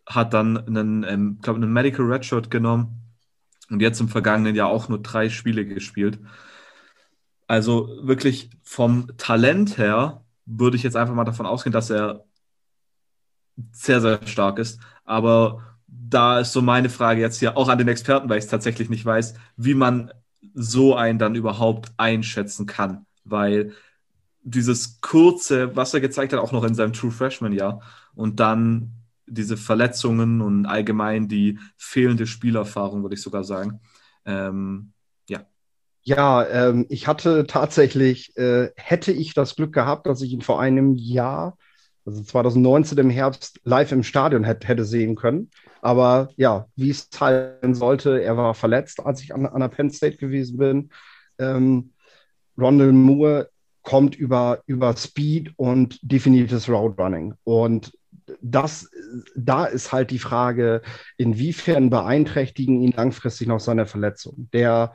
hat 0.06 0.34
dann 0.34 0.58
einen, 0.58 1.04
ähm, 1.04 1.38
glaube 1.40 1.58
einen 1.58 1.72
Medical 1.72 2.06
Redshirt 2.06 2.50
genommen 2.50 3.00
und 3.70 3.80
jetzt 3.80 4.00
im 4.00 4.08
vergangenen 4.08 4.56
Jahr 4.56 4.68
auch 4.70 4.88
nur 4.88 5.00
drei 5.00 5.30
Spiele 5.30 5.64
gespielt. 5.64 6.18
Also 7.46 7.98
wirklich 8.02 8.50
vom 8.62 9.08
Talent 9.18 9.78
her 9.78 10.24
würde 10.46 10.76
ich 10.76 10.82
jetzt 10.82 10.96
einfach 10.96 11.14
mal 11.14 11.24
davon 11.24 11.46
ausgehen, 11.46 11.72
dass 11.72 11.90
er 11.90 12.24
sehr, 13.72 14.00
sehr 14.00 14.26
stark 14.26 14.58
ist. 14.58 14.80
Aber 15.04 15.62
da 15.86 16.40
ist 16.40 16.52
so 16.52 16.62
meine 16.62 16.88
Frage 16.90 17.20
jetzt 17.20 17.38
hier 17.38 17.56
auch 17.56 17.68
an 17.68 17.78
den 17.78 17.88
Experten, 17.88 18.28
weil 18.28 18.38
ich 18.38 18.44
es 18.44 18.50
tatsächlich 18.50 18.90
nicht 18.90 19.04
weiß, 19.04 19.34
wie 19.56 19.74
man 19.74 20.12
so 20.54 20.94
einen 20.96 21.18
dann 21.18 21.34
überhaupt 21.34 21.92
einschätzen 21.96 22.66
kann. 22.66 23.06
Weil 23.24 23.72
dieses 24.42 25.00
kurze, 25.00 25.76
was 25.76 25.94
er 25.94 26.00
gezeigt 26.00 26.32
hat, 26.32 26.40
auch 26.40 26.52
noch 26.52 26.64
in 26.64 26.74
seinem 26.74 26.92
True 26.92 27.10
Freshman-Jahr 27.10 27.82
und 28.14 28.40
dann 28.40 28.92
diese 29.26 29.56
Verletzungen 29.56 30.40
und 30.42 30.66
allgemein 30.66 31.28
die 31.28 31.58
fehlende 31.76 32.26
Spielerfahrung, 32.26 33.02
würde 33.02 33.14
ich 33.14 33.22
sogar 33.22 33.44
sagen. 33.44 33.80
Ähm. 34.24 34.93
Ja, 36.04 36.46
ähm, 36.46 36.84
ich 36.90 37.06
hatte 37.06 37.46
tatsächlich, 37.46 38.36
äh, 38.36 38.70
hätte 38.76 39.10
ich 39.12 39.32
das 39.32 39.56
Glück 39.56 39.72
gehabt, 39.72 40.06
dass 40.06 40.20
ich 40.20 40.32
ihn 40.32 40.42
vor 40.42 40.60
einem 40.60 40.94
Jahr, 40.94 41.56
also 42.04 42.22
2019 42.22 42.98
im 42.98 43.08
Herbst, 43.10 43.60
live 43.64 43.90
im 43.92 44.02
Stadion 44.02 44.44
hätte, 44.44 44.68
hätte 44.68 44.84
sehen 44.84 45.16
können. 45.16 45.50
Aber 45.80 46.28
ja, 46.36 46.66
wie 46.76 46.90
es 46.90 47.08
sein 47.10 47.74
sollte, 47.74 48.22
er 48.22 48.36
war 48.36 48.54
verletzt, 48.54 49.00
als 49.04 49.22
ich 49.22 49.34
an, 49.34 49.46
an 49.46 49.60
der 49.60 49.68
Penn 49.68 49.90
State 49.90 50.18
gewesen 50.18 50.58
bin. 50.58 50.90
Ähm, 51.38 51.92
Rondell 52.58 52.92
Moore 52.92 53.48
kommt 53.82 54.14
über, 54.14 54.62
über 54.66 54.94
Speed 54.96 55.52
und 55.56 55.98
definiertes 56.02 56.68
Route 56.68 57.02
Running. 57.02 57.34
Und 57.44 57.96
das, 58.42 58.90
da 59.36 59.64
ist 59.64 59.92
halt 59.92 60.10
die 60.10 60.18
Frage, 60.18 60.82
inwiefern 61.16 61.90
beeinträchtigen 61.90 62.80
ihn 62.82 62.92
langfristig 62.92 63.46
noch 63.48 63.60
seine 63.60 63.86
Verletzung. 63.86 64.48
Der, 64.52 64.94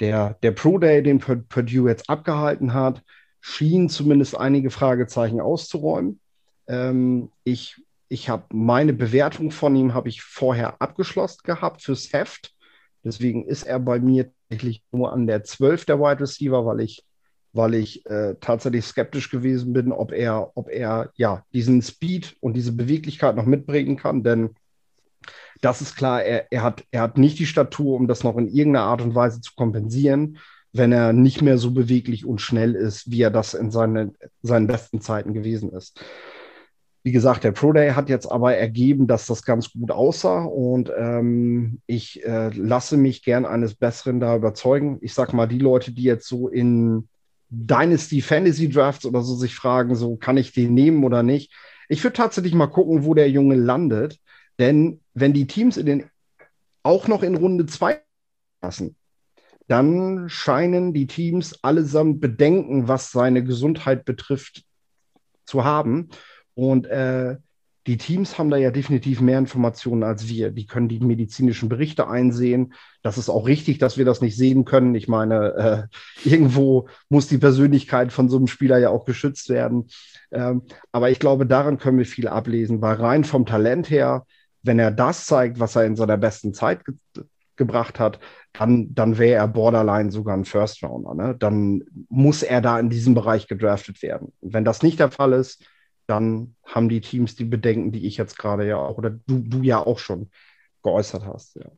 der, 0.00 0.34
der 0.42 0.52
Pro 0.52 0.78
Day, 0.78 1.02
den 1.02 1.18
Purdue 1.18 1.88
jetzt 1.88 2.08
abgehalten 2.08 2.74
hat, 2.74 3.02
schien 3.40 3.88
zumindest 3.88 4.36
einige 4.36 4.70
Fragezeichen 4.70 5.40
auszuräumen. 5.40 6.20
Ähm, 6.68 7.30
ich 7.44 7.76
ich 8.08 8.28
habe 8.28 8.44
meine 8.52 8.92
Bewertung 8.92 9.50
von 9.50 9.74
ihm 9.74 9.94
habe 9.94 10.08
ich 10.08 10.22
vorher 10.22 10.80
abgeschlossen 10.80 11.40
gehabt 11.44 11.82
fürs 11.82 12.12
Heft. 12.12 12.54
Deswegen 13.04 13.46
ist 13.46 13.64
er 13.64 13.80
bei 13.80 13.98
mir 13.98 14.30
tatsächlich 14.48 14.82
nur 14.92 15.12
an 15.12 15.26
der 15.26 15.44
12 15.44 15.86
der 15.86 15.98
Wide 15.98 16.20
Receiver, 16.20 16.64
weil 16.66 16.80
ich 16.80 17.04
weil 17.52 17.74
ich 17.74 18.04
äh, 18.04 18.34
tatsächlich 18.38 18.84
skeptisch 18.84 19.30
gewesen 19.30 19.72
bin, 19.72 19.90
ob 19.90 20.12
er, 20.12 20.52
ob 20.56 20.68
er 20.68 21.10
ja 21.16 21.42
diesen 21.54 21.80
Speed 21.80 22.36
und 22.40 22.52
diese 22.52 22.72
Beweglichkeit 22.72 23.34
noch 23.34 23.46
mitbringen 23.46 23.96
kann. 23.96 24.22
Denn 24.22 24.50
das 25.60 25.80
ist 25.80 25.96
klar, 25.96 26.22
er, 26.22 26.46
er, 26.50 26.62
hat, 26.62 26.84
er 26.90 27.02
hat 27.02 27.18
nicht 27.18 27.38
die 27.38 27.46
Statur, 27.46 27.96
um 27.96 28.08
das 28.08 28.24
noch 28.24 28.36
in 28.36 28.48
irgendeiner 28.48 28.86
Art 28.86 29.02
und 29.02 29.14
Weise 29.14 29.40
zu 29.40 29.52
kompensieren, 29.56 30.38
wenn 30.72 30.92
er 30.92 31.12
nicht 31.12 31.42
mehr 31.42 31.58
so 31.58 31.70
beweglich 31.70 32.24
und 32.24 32.40
schnell 32.40 32.74
ist, 32.74 33.10
wie 33.10 33.22
er 33.22 33.30
das 33.30 33.54
in 33.54 33.70
seine, 33.70 34.12
seinen 34.42 34.66
besten 34.66 35.00
Zeiten 35.00 35.32
gewesen 35.32 35.72
ist. 35.72 36.00
Wie 37.02 37.12
gesagt, 37.12 37.44
der 37.44 37.52
Pro 37.52 37.72
Day 37.72 37.92
hat 37.92 38.08
jetzt 38.08 38.30
aber 38.30 38.56
ergeben, 38.56 39.06
dass 39.06 39.26
das 39.26 39.44
ganz 39.44 39.72
gut 39.72 39.92
aussah 39.92 40.42
und 40.42 40.90
ähm, 40.96 41.80
ich 41.86 42.24
äh, 42.24 42.48
lasse 42.48 42.96
mich 42.96 43.22
gern 43.22 43.46
eines 43.46 43.76
Besseren 43.76 44.18
da 44.18 44.34
überzeugen. 44.34 44.98
Ich 45.02 45.14
sag 45.14 45.32
mal, 45.32 45.46
die 45.46 45.60
Leute, 45.60 45.92
die 45.92 46.02
jetzt 46.02 46.26
so 46.26 46.48
in 46.48 47.08
Dynasty 47.48 48.20
Fantasy 48.20 48.68
Drafts 48.68 49.06
oder 49.06 49.22
so 49.22 49.36
sich 49.36 49.54
fragen, 49.54 49.94
so 49.94 50.16
kann 50.16 50.36
ich 50.36 50.52
den 50.52 50.74
nehmen 50.74 51.04
oder 51.04 51.22
nicht. 51.22 51.52
Ich 51.88 52.02
würde 52.02 52.16
tatsächlich 52.16 52.54
mal 52.54 52.66
gucken, 52.66 53.04
wo 53.04 53.14
der 53.14 53.30
Junge 53.30 53.54
landet, 53.54 54.18
denn 54.58 55.00
wenn 55.14 55.32
die 55.32 55.46
Teams 55.46 55.76
in 55.76 55.86
den 55.86 56.10
auch 56.82 57.08
noch 57.08 57.22
in 57.22 57.36
Runde 57.36 57.66
2 57.66 58.00
lassen, 58.62 58.96
dann 59.68 60.28
scheinen 60.28 60.92
die 60.92 61.06
Teams 61.06 61.62
allesamt 61.62 62.20
Bedenken, 62.20 62.86
was 62.86 63.10
seine 63.10 63.42
Gesundheit 63.42 64.04
betrifft, 64.04 64.62
zu 65.44 65.64
haben. 65.64 66.08
Und 66.54 66.86
äh, 66.86 67.36
die 67.86 67.98
Teams 67.98 68.36
haben 68.36 68.50
da 68.50 68.56
ja 68.56 68.70
definitiv 68.70 69.20
mehr 69.20 69.38
Informationen 69.38 70.02
als 70.02 70.28
wir. 70.28 70.50
Die 70.50 70.66
können 70.66 70.88
die 70.88 70.98
medizinischen 70.98 71.68
Berichte 71.68 72.08
einsehen. 72.08 72.74
Das 73.02 73.16
ist 73.16 73.28
auch 73.28 73.46
richtig, 73.46 73.78
dass 73.78 73.96
wir 73.96 74.04
das 74.04 74.20
nicht 74.20 74.36
sehen 74.36 74.64
können. 74.64 74.94
Ich 74.94 75.06
meine, 75.06 75.88
äh, 76.24 76.28
irgendwo 76.28 76.88
muss 77.08 77.28
die 77.28 77.38
Persönlichkeit 77.38 78.12
von 78.12 78.28
so 78.28 78.36
einem 78.36 78.48
Spieler 78.48 78.78
ja 78.78 78.90
auch 78.90 79.04
geschützt 79.04 79.48
werden. 79.50 79.86
Ähm, 80.32 80.62
aber 80.90 81.10
ich 81.10 81.20
glaube, 81.20 81.46
daran 81.46 81.78
können 81.78 81.98
wir 81.98 82.06
viel 82.06 82.26
ablesen, 82.26 82.82
weil 82.82 82.96
rein 82.96 83.22
vom 83.22 83.46
Talent 83.46 83.88
her, 83.88 84.26
wenn 84.66 84.78
er 84.78 84.90
das 84.90 85.26
zeigt, 85.26 85.60
was 85.60 85.76
er 85.76 85.84
in 85.84 85.96
seiner 85.96 86.16
besten 86.16 86.54
Zeit 86.54 86.84
ge 86.84 86.94
gebracht 87.58 87.98
hat, 87.98 88.20
dann, 88.52 88.94
dann 88.94 89.16
wäre 89.16 89.36
er 89.36 89.48
borderline 89.48 90.12
sogar 90.12 90.36
ein 90.36 90.44
First 90.44 90.82
Rounder. 90.82 91.14
Ne? 91.14 91.34
Dann 91.38 91.84
muss 92.10 92.42
er 92.42 92.60
da 92.60 92.78
in 92.78 92.90
diesem 92.90 93.14
Bereich 93.14 93.46
gedraftet 93.46 94.02
werden. 94.02 94.34
Und 94.40 94.52
wenn 94.52 94.66
das 94.66 94.82
nicht 94.82 95.00
der 95.00 95.10
Fall 95.10 95.32
ist, 95.32 95.64
dann 96.06 96.54
haben 96.66 96.90
die 96.90 97.00
Teams 97.00 97.34
die 97.34 97.46
Bedenken, 97.46 97.92
die 97.92 98.06
ich 98.06 98.18
jetzt 98.18 98.38
gerade 98.38 98.66
ja 98.68 98.76
auch 98.76 98.98
oder 98.98 99.08
du, 99.08 99.38
du 99.38 99.62
ja 99.62 99.78
auch 99.78 99.98
schon 99.98 100.30
geäußert 100.82 101.24
hast. 101.24 101.56
Ja. 101.56 101.70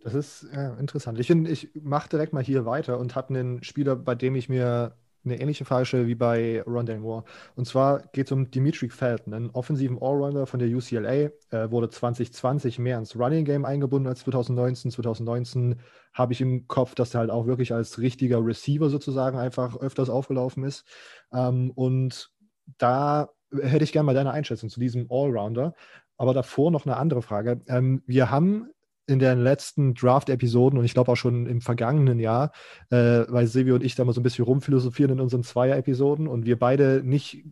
Das 0.00 0.14
ist 0.14 0.46
ja, 0.52 0.74
interessant. 0.74 1.18
Ich, 1.18 1.30
ich 1.30 1.70
mache 1.74 2.08
direkt 2.08 2.32
mal 2.32 2.42
hier 2.42 2.66
weiter 2.66 2.98
und 2.98 3.14
habe 3.14 3.30
einen 3.30 3.62
Spieler, 3.62 3.96
bei 3.96 4.14
dem 4.14 4.34
ich 4.34 4.48
mir 4.48 4.96
eine 5.24 5.40
ähnliche 5.40 5.64
Frage 5.64 5.86
stelle 5.86 6.06
wie 6.06 6.14
bei 6.14 6.62
Rondell 6.62 6.98
Moore. 6.98 7.24
Und 7.54 7.66
zwar 7.66 8.00
geht 8.12 8.26
es 8.26 8.32
um 8.32 8.50
Dimitri 8.50 8.88
Felton, 8.88 9.34
einen 9.34 9.50
offensiven 9.50 9.98
Allrounder 10.00 10.46
von 10.46 10.58
der 10.58 10.68
UCLA. 10.68 11.30
Er 11.50 11.70
wurde 11.70 11.88
2020 11.88 12.78
mehr 12.78 12.98
ins 12.98 13.16
Running 13.16 13.44
Game 13.44 13.64
eingebunden 13.64 14.08
als 14.08 14.20
2019. 14.20 14.90
2019 14.90 15.80
habe 16.12 16.32
ich 16.32 16.40
im 16.40 16.66
Kopf, 16.66 16.94
dass 16.94 17.14
er 17.14 17.20
halt 17.20 17.30
auch 17.30 17.46
wirklich 17.46 17.72
als 17.72 17.98
richtiger 17.98 18.44
Receiver 18.44 18.88
sozusagen 18.88 19.38
einfach 19.38 19.76
öfters 19.76 20.10
aufgelaufen 20.10 20.64
ist. 20.64 20.84
Ähm, 21.32 21.70
und 21.74 22.30
da 22.78 23.30
hätte 23.60 23.84
ich 23.84 23.92
gerne 23.92 24.06
mal 24.06 24.14
deine 24.14 24.32
Einschätzung 24.32 24.70
zu 24.70 24.80
diesem 24.80 25.06
Allrounder. 25.10 25.74
Aber 26.16 26.34
davor 26.34 26.70
noch 26.70 26.86
eine 26.86 26.96
andere 26.96 27.22
Frage. 27.22 27.62
Ähm, 27.68 28.02
wir 28.06 28.30
haben 28.30 28.68
in 29.06 29.18
den 29.18 29.40
letzten 29.40 29.94
Draft-Episoden 29.94 30.78
und 30.78 30.84
ich 30.84 30.94
glaube 30.94 31.12
auch 31.12 31.16
schon 31.16 31.46
im 31.46 31.60
vergangenen 31.60 32.18
Jahr, 32.20 32.52
äh, 32.90 33.24
weil 33.28 33.46
Silvio 33.46 33.74
und 33.74 33.84
ich 33.84 33.94
da 33.94 34.04
mal 34.04 34.12
so 34.12 34.20
ein 34.20 34.22
bisschen 34.22 34.44
rumphilosophieren 34.44 35.12
in 35.12 35.20
unseren 35.20 35.42
Zweier-Episoden 35.42 36.28
und 36.28 36.46
wir 36.46 36.58
beide 36.58 37.02
nicht 37.04 37.44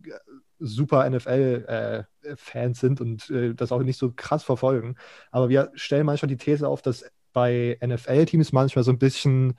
super 0.59 1.09
NFL-Fans 1.09 2.77
äh, 2.77 2.79
sind 2.79 3.01
und 3.01 3.29
äh, 3.29 3.53
das 3.53 3.71
auch 3.71 3.81
nicht 3.81 3.97
so 3.97 4.11
krass 4.11 4.43
verfolgen. 4.43 4.95
Aber 5.31 5.49
wir 5.49 5.71
stellen 5.73 6.05
manchmal 6.05 6.29
die 6.29 6.37
These 6.37 6.67
auf, 6.67 6.81
dass 6.81 7.03
bei 7.33 7.77
NFL-Teams 7.83 8.51
manchmal 8.51 8.83
so 8.83 8.91
ein 8.91 8.99
bisschen 8.99 9.55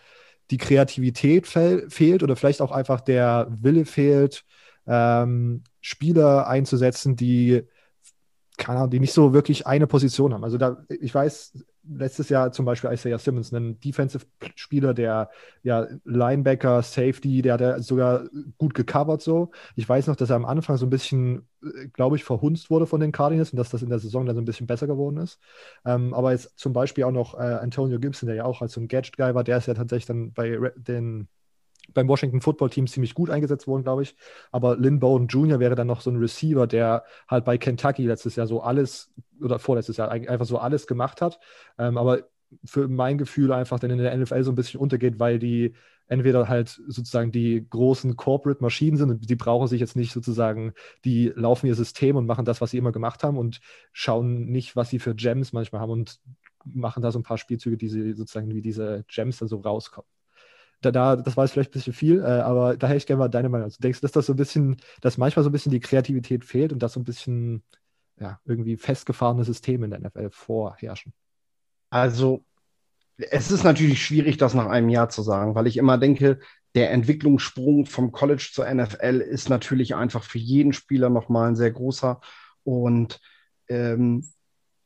die 0.50 0.58
Kreativität 0.58 1.46
fehlt 1.46 2.22
oder 2.22 2.36
vielleicht 2.36 2.60
auch 2.60 2.72
einfach 2.72 3.00
der 3.00 3.48
Wille 3.50 3.84
fehlt, 3.84 4.44
ähm, 4.86 5.62
Spieler 5.80 6.46
einzusetzen, 6.46 7.16
die, 7.16 7.62
keine 8.58 8.80
Ahnung, 8.80 8.90
die 8.90 9.00
nicht 9.00 9.12
so 9.12 9.32
wirklich 9.32 9.66
eine 9.66 9.86
Position 9.86 10.34
haben. 10.34 10.44
Also 10.44 10.58
da, 10.58 10.84
ich 10.88 11.14
weiß, 11.14 11.64
letztes 11.84 12.28
Jahr 12.28 12.52
zum 12.52 12.64
Beispiel 12.64 12.90
Isaiah 12.92 13.18
Simmons, 13.18 13.52
ein 13.52 13.78
Defensive-Spieler, 13.80 14.94
der 14.94 15.30
ja 15.62 15.86
Linebacker, 16.04 16.82
Safety, 16.82 17.42
der 17.42 17.54
hat 17.54 17.60
ja 17.60 17.80
sogar 17.80 18.28
gut 18.58 18.74
gecovert 18.74 19.22
so. 19.22 19.50
Ich 19.76 19.88
weiß 19.88 20.06
noch, 20.06 20.16
dass 20.16 20.30
er 20.30 20.36
am 20.36 20.44
Anfang 20.44 20.76
so 20.76 20.86
ein 20.86 20.90
bisschen, 20.90 21.48
äh, 21.62 21.88
glaube 21.88 22.16
ich, 22.16 22.24
verhunzt 22.24 22.70
wurde 22.70 22.86
von 22.86 23.00
den 23.00 23.12
Cardinals 23.12 23.50
und 23.52 23.56
dass 23.58 23.70
das 23.70 23.82
in 23.82 23.88
der 23.90 23.98
Saison 23.98 24.26
dann 24.26 24.36
so 24.36 24.42
ein 24.42 24.44
bisschen 24.44 24.66
besser 24.66 24.86
geworden 24.86 25.16
ist. 25.18 25.38
Ähm, 25.84 26.14
aber 26.14 26.32
jetzt 26.32 26.58
zum 26.58 26.72
Beispiel 26.72 27.04
auch 27.04 27.10
noch 27.12 27.34
äh, 27.34 27.38
Antonio 27.38 27.98
Gibson, 27.98 28.26
der 28.26 28.36
ja 28.36 28.44
auch 28.44 28.62
als 28.62 28.72
so 28.72 28.80
ein 28.80 28.88
Gadget-Guy 28.88 29.34
war, 29.34 29.44
der 29.44 29.58
ist 29.58 29.66
ja 29.66 29.74
tatsächlich 29.74 30.06
dann 30.06 30.32
bei 30.32 30.72
den 30.76 31.28
beim 31.94 32.08
Washington 32.08 32.40
Football 32.40 32.70
Team 32.70 32.86
ziemlich 32.86 33.14
gut 33.14 33.30
eingesetzt 33.30 33.66
worden, 33.66 33.82
glaube 33.82 34.02
ich. 34.02 34.16
Aber 34.50 34.76
Lynn 34.76 35.00
Bowden 35.00 35.26
Jr. 35.26 35.60
wäre 35.60 35.74
dann 35.74 35.86
noch 35.86 36.00
so 36.00 36.10
ein 36.10 36.16
Receiver, 36.16 36.66
der 36.66 37.04
halt 37.28 37.44
bei 37.44 37.58
Kentucky 37.58 38.06
letztes 38.06 38.36
Jahr 38.36 38.46
so 38.46 38.62
alles 38.62 39.12
oder 39.40 39.58
vorletztes 39.58 39.96
Jahr 39.96 40.10
einfach 40.10 40.46
so 40.46 40.58
alles 40.58 40.86
gemacht 40.86 41.20
hat. 41.20 41.38
Ähm, 41.78 41.98
aber 41.98 42.28
für 42.64 42.88
mein 42.88 43.18
Gefühl 43.18 43.52
einfach 43.52 43.78
dann 43.78 43.90
in 43.90 43.98
der 43.98 44.16
NFL 44.16 44.44
so 44.44 44.52
ein 44.52 44.56
bisschen 44.56 44.80
untergeht, 44.80 45.18
weil 45.18 45.38
die 45.38 45.74
entweder 46.08 46.48
halt 46.48 46.80
sozusagen 46.88 47.32
die 47.32 47.66
großen 47.68 48.16
Corporate 48.16 48.62
Maschinen 48.62 48.98
sind 48.98 49.10
und 49.10 49.30
die 49.30 49.36
brauchen 49.36 49.68
sich 49.68 49.80
jetzt 49.80 49.96
nicht 49.96 50.12
sozusagen, 50.12 50.74
die 51.04 51.32
laufen 51.34 51.66
ihr 51.66 51.74
System 51.74 52.16
und 52.16 52.26
machen 52.26 52.44
das, 52.44 52.60
was 52.60 52.70
sie 52.70 52.78
immer 52.78 52.92
gemacht 52.92 53.24
haben 53.24 53.38
und 53.38 53.60
schauen 53.92 54.46
nicht, 54.46 54.76
was 54.76 54.90
sie 54.90 54.98
für 54.98 55.14
Gems 55.14 55.52
manchmal 55.54 55.80
haben. 55.80 55.90
Und 55.90 56.20
machen 56.64 57.02
da 57.02 57.10
so 57.10 57.18
ein 57.18 57.24
paar 57.24 57.38
Spielzüge, 57.38 57.76
die 57.76 57.88
sie 57.88 58.12
sozusagen 58.12 58.54
wie 58.54 58.62
diese 58.62 59.04
Gems 59.08 59.38
dann 59.38 59.48
so 59.48 59.58
rauskommen. 59.58 60.08
Da, 60.82 60.90
da, 60.90 61.16
das 61.16 61.36
war 61.36 61.44
jetzt 61.44 61.52
vielleicht 61.52 61.70
ein 61.70 61.72
bisschen 61.72 61.92
viel, 61.92 62.20
äh, 62.20 62.24
aber 62.24 62.76
da 62.76 62.88
hätte 62.88 62.98
ich 62.98 63.06
gerne 63.06 63.20
mal 63.20 63.28
deine 63.28 63.48
Meinung. 63.48 63.64
Also, 63.64 63.78
denkst 63.80 64.00
du, 64.00 64.04
dass 64.04 64.12
das 64.12 64.26
so 64.26 64.34
ein 64.34 64.36
bisschen, 64.36 64.76
dass 65.00 65.18
manchmal 65.18 65.42
so 65.44 65.50
ein 65.50 65.52
bisschen 65.52 65.72
die 65.72 65.80
Kreativität 65.80 66.44
fehlt 66.44 66.72
und 66.72 66.82
dass 66.82 66.92
so 66.94 67.00
ein 67.00 67.04
bisschen 67.04 67.62
ja, 68.20 68.38
irgendwie 68.44 68.76
festgefahrene 68.76 69.44
Systeme 69.44 69.86
in 69.86 69.90
der 69.90 70.00
NFL 70.00 70.30
vorherrschen? 70.30 71.12
Also, 71.90 72.44
es 73.16 73.50
ist 73.50 73.64
natürlich 73.64 74.04
schwierig, 74.04 74.36
das 74.36 74.54
nach 74.54 74.66
einem 74.66 74.88
Jahr 74.88 75.08
zu 75.08 75.22
sagen, 75.22 75.54
weil 75.54 75.66
ich 75.66 75.76
immer 75.76 75.98
denke, 75.98 76.40
der 76.74 76.90
Entwicklungssprung 76.90 77.86
vom 77.86 78.12
College 78.12 78.50
zur 78.52 78.72
NFL 78.72 79.20
ist 79.20 79.48
natürlich 79.48 79.94
einfach 79.94 80.24
für 80.24 80.38
jeden 80.38 80.72
Spieler 80.72 81.10
nochmal 81.10 81.48
ein 81.48 81.56
sehr 81.56 81.70
großer. 81.70 82.20
Und 82.64 83.20
ähm, 83.68 84.26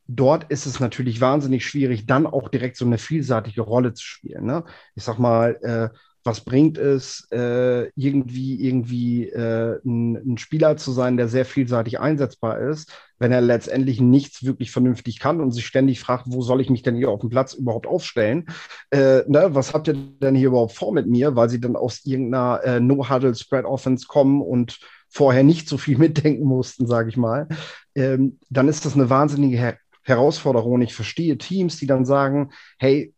dort 0.08 0.50
ist 0.50 0.66
es 0.66 0.80
natürlich 0.80 1.20
wahnsinnig 1.20 1.66
schwierig, 1.66 2.06
dann 2.06 2.26
auch 2.26 2.48
direkt 2.48 2.76
so 2.76 2.84
eine 2.84 2.98
vielseitige 2.98 3.62
Rolle 3.62 3.92
zu 3.94 4.04
spielen. 4.04 4.44
Ne? 4.44 4.64
Ich 4.94 5.04
sag 5.04 5.18
mal, 5.18 5.58
äh, 5.62 5.96
was 6.26 6.40
bringt 6.40 6.76
es, 6.76 7.28
äh, 7.30 7.88
irgendwie, 7.94 8.60
irgendwie 8.66 9.28
äh, 9.28 9.78
ein, 9.84 10.16
ein, 10.16 10.38
Spieler 10.38 10.76
zu 10.76 10.90
sein, 10.90 11.16
der 11.16 11.28
sehr 11.28 11.44
vielseitig 11.44 12.00
einsetzbar 12.00 12.58
ist, 12.58 12.92
wenn 13.18 13.32
er 13.32 13.40
letztendlich 13.40 14.00
nichts 14.00 14.44
wirklich 14.44 14.72
vernünftig 14.72 15.20
kann 15.20 15.40
und 15.40 15.52
sich 15.52 15.64
ständig 15.64 16.00
fragt, 16.00 16.24
wo 16.26 16.42
soll 16.42 16.60
ich 16.60 16.68
mich 16.68 16.82
denn 16.82 16.96
hier 16.96 17.10
auf 17.10 17.20
dem 17.20 17.30
Platz 17.30 17.54
überhaupt 17.54 17.86
aufstellen? 17.86 18.46
Äh, 18.90 19.22
ne, 19.28 19.48
was 19.50 19.72
habt 19.72 19.86
ihr 19.88 19.94
denn 19.94 20.34
hier 20.34 20.48
überhaupt 20.48 20.74
vor 20.74 20.92
mit 20.92 21.06
mir? 21.06 21.36
Weil 21.36 21.48
sie 21.48 21.60
dann 21.60 21.76
aus 21.76 22.04
irgendeiner 22.04 22.60
äh, 22.64 22.80
No-Huddle-Spread-Offense 22.80 24.06
kommen 24.08 24.42
und 24.42 24.80
vorher 25.08 25.44
nicht 25.44 25.68
so 25.68 25.78
viel 25.78 25.96
mitdenken 25.98 26.44
mussten, 26.44 26.86
sage 26.86 27.08
ich 27.08 27.16
mal. 27.16 27.48
Ähm, 27.94 28.38
dann 28.50 28.68
ist 28.68 28.84
das 28.84 28.94
eine 28.94 29.08
wahnsinnige 29.08 29.56
Her 29.56 29.78
Herausforderung. 30.06 30.74
Und 30.74 30.82
ich 30.82 30.94
verstehe 30.94 31.36
Teams, 31.36 31.76
die 31.76 31.86
dann 31.86 32.04
sagen, 32.04 32.52
hey, 32.78 33.12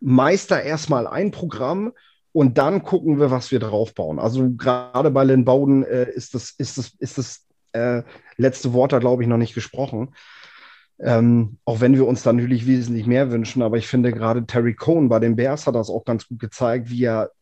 meister 0.00 0.62
erstmal 0.62 1.06
ein 1.06 1.30
Programm 1.30 1.92
und 2.32 2.58
dann 2.58 2.82
gucken 2.82 3.18
wir, 3.20 3.30
was 3.30 3.50
wir 3.50 3.60
draufbauen. 3.60 4.18
Also 4.18 4.50
gerade 4.56 5.10
bei 5.10 5.24
Lynn 5.24 5.44
Bowden 5.44 5.84
äh, 5.84 6.10
ist 6.10 6.34
das, 6.34 6.50
ist 6.58 6.78
das, 6.78 6.92
ist 6.98 7.18
das 7.18 7.46
äh, 7.72 8.02
letzte 8.36 8.72
Wort 8.72 8.92
da, 8.92 8.98
glaube 8.98 9.22
ich, 9.22 9.28
noch 9.28 9.36
nicht 9.36 9.54
gesprochen. 9.54 10.14
Ähm, 10.98 11.58
auch 11.64 11.80
wenn 11.80 11.94
wir 11.94 12.06
uns 12.06 12.22
da 12.22 12.32
natürlich 12.32 12.66
wesentlich 12.66 13.06
mehr 13.06 13.30
wünschen, 13.30 13.62
aber 13.62 13.76
ich 13.76 13.88
finde 13.88 14.12
gerade 14.12 14.46
Terry 14.46 14.74
Cohn 14.74 15.08
bei 15.08 15.18
den 15.18 15.36
Bears 15.36 15.66
hat 15.66 15.74
das 15.74 15.90
auch 15.90 16.04
ganz 16.04 16.28
gut 16.28 16.38
gezeigt, 16.38 16.90
wie 16.90 17.04
er 17.04 17.32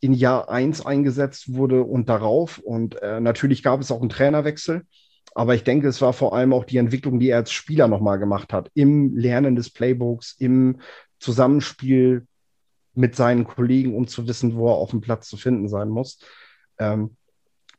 in 0.00 0.14
Jahr 0.14 0.48
1 0.48 0.86
eingesetzt 0.86 1.52
wurde 1.52 1.82
und 1.82 2.08
darauf. 2.08 2.58
Und 2.58 3.00
äh, 3.02 3.20
natürlich 3.20 3.62
gab 3.62 3.80
es 3.80 3.90
auch 3.90 4.00
einen 4.00 4.08
Trainerwechsel, 4.08 4.86
aber 5.34 5.54
ich 5.54 5.64
denke, 5.64 5.88
es 5.88 6.00
war 6.00 6.12
vor 6.12 6.34
allem 6.34 6.52
auch 6.52 6.64
die 6.64 6.78
Entwicklung, 6.78 7.20
die 7.20 7.30
er 7.30 7.38
als 7.38 7.52
Spieler 7.52 7.88
nochmal 7.88 8.18
gemacht 8.18 8.52
hat, 8.52 8.70
im 8.74 9.16
Lernen 9.16 9.56
des 9.56 9.70
Playbooks, 9.70 10.36
im 10.38 10.80
Zusammenspiel 11.18 12.26
mit 12.94 13.14
seinen 13.14 13.44
Kollegen, 13.44 13.94
um 13.94 14.08
zu 14.08 14.26
wissen, 14.26 14.56
wo 14.56 14.68
er 14.68 14.76
auf 14.76 14.90
dem 14.90 15.00
Platz 15.00 15.28
zu 15.28 15.36
finden 15.36 15.68
sein 15.68 15.88
muss. 15.88 16.18
Ähm, 16.78 17.16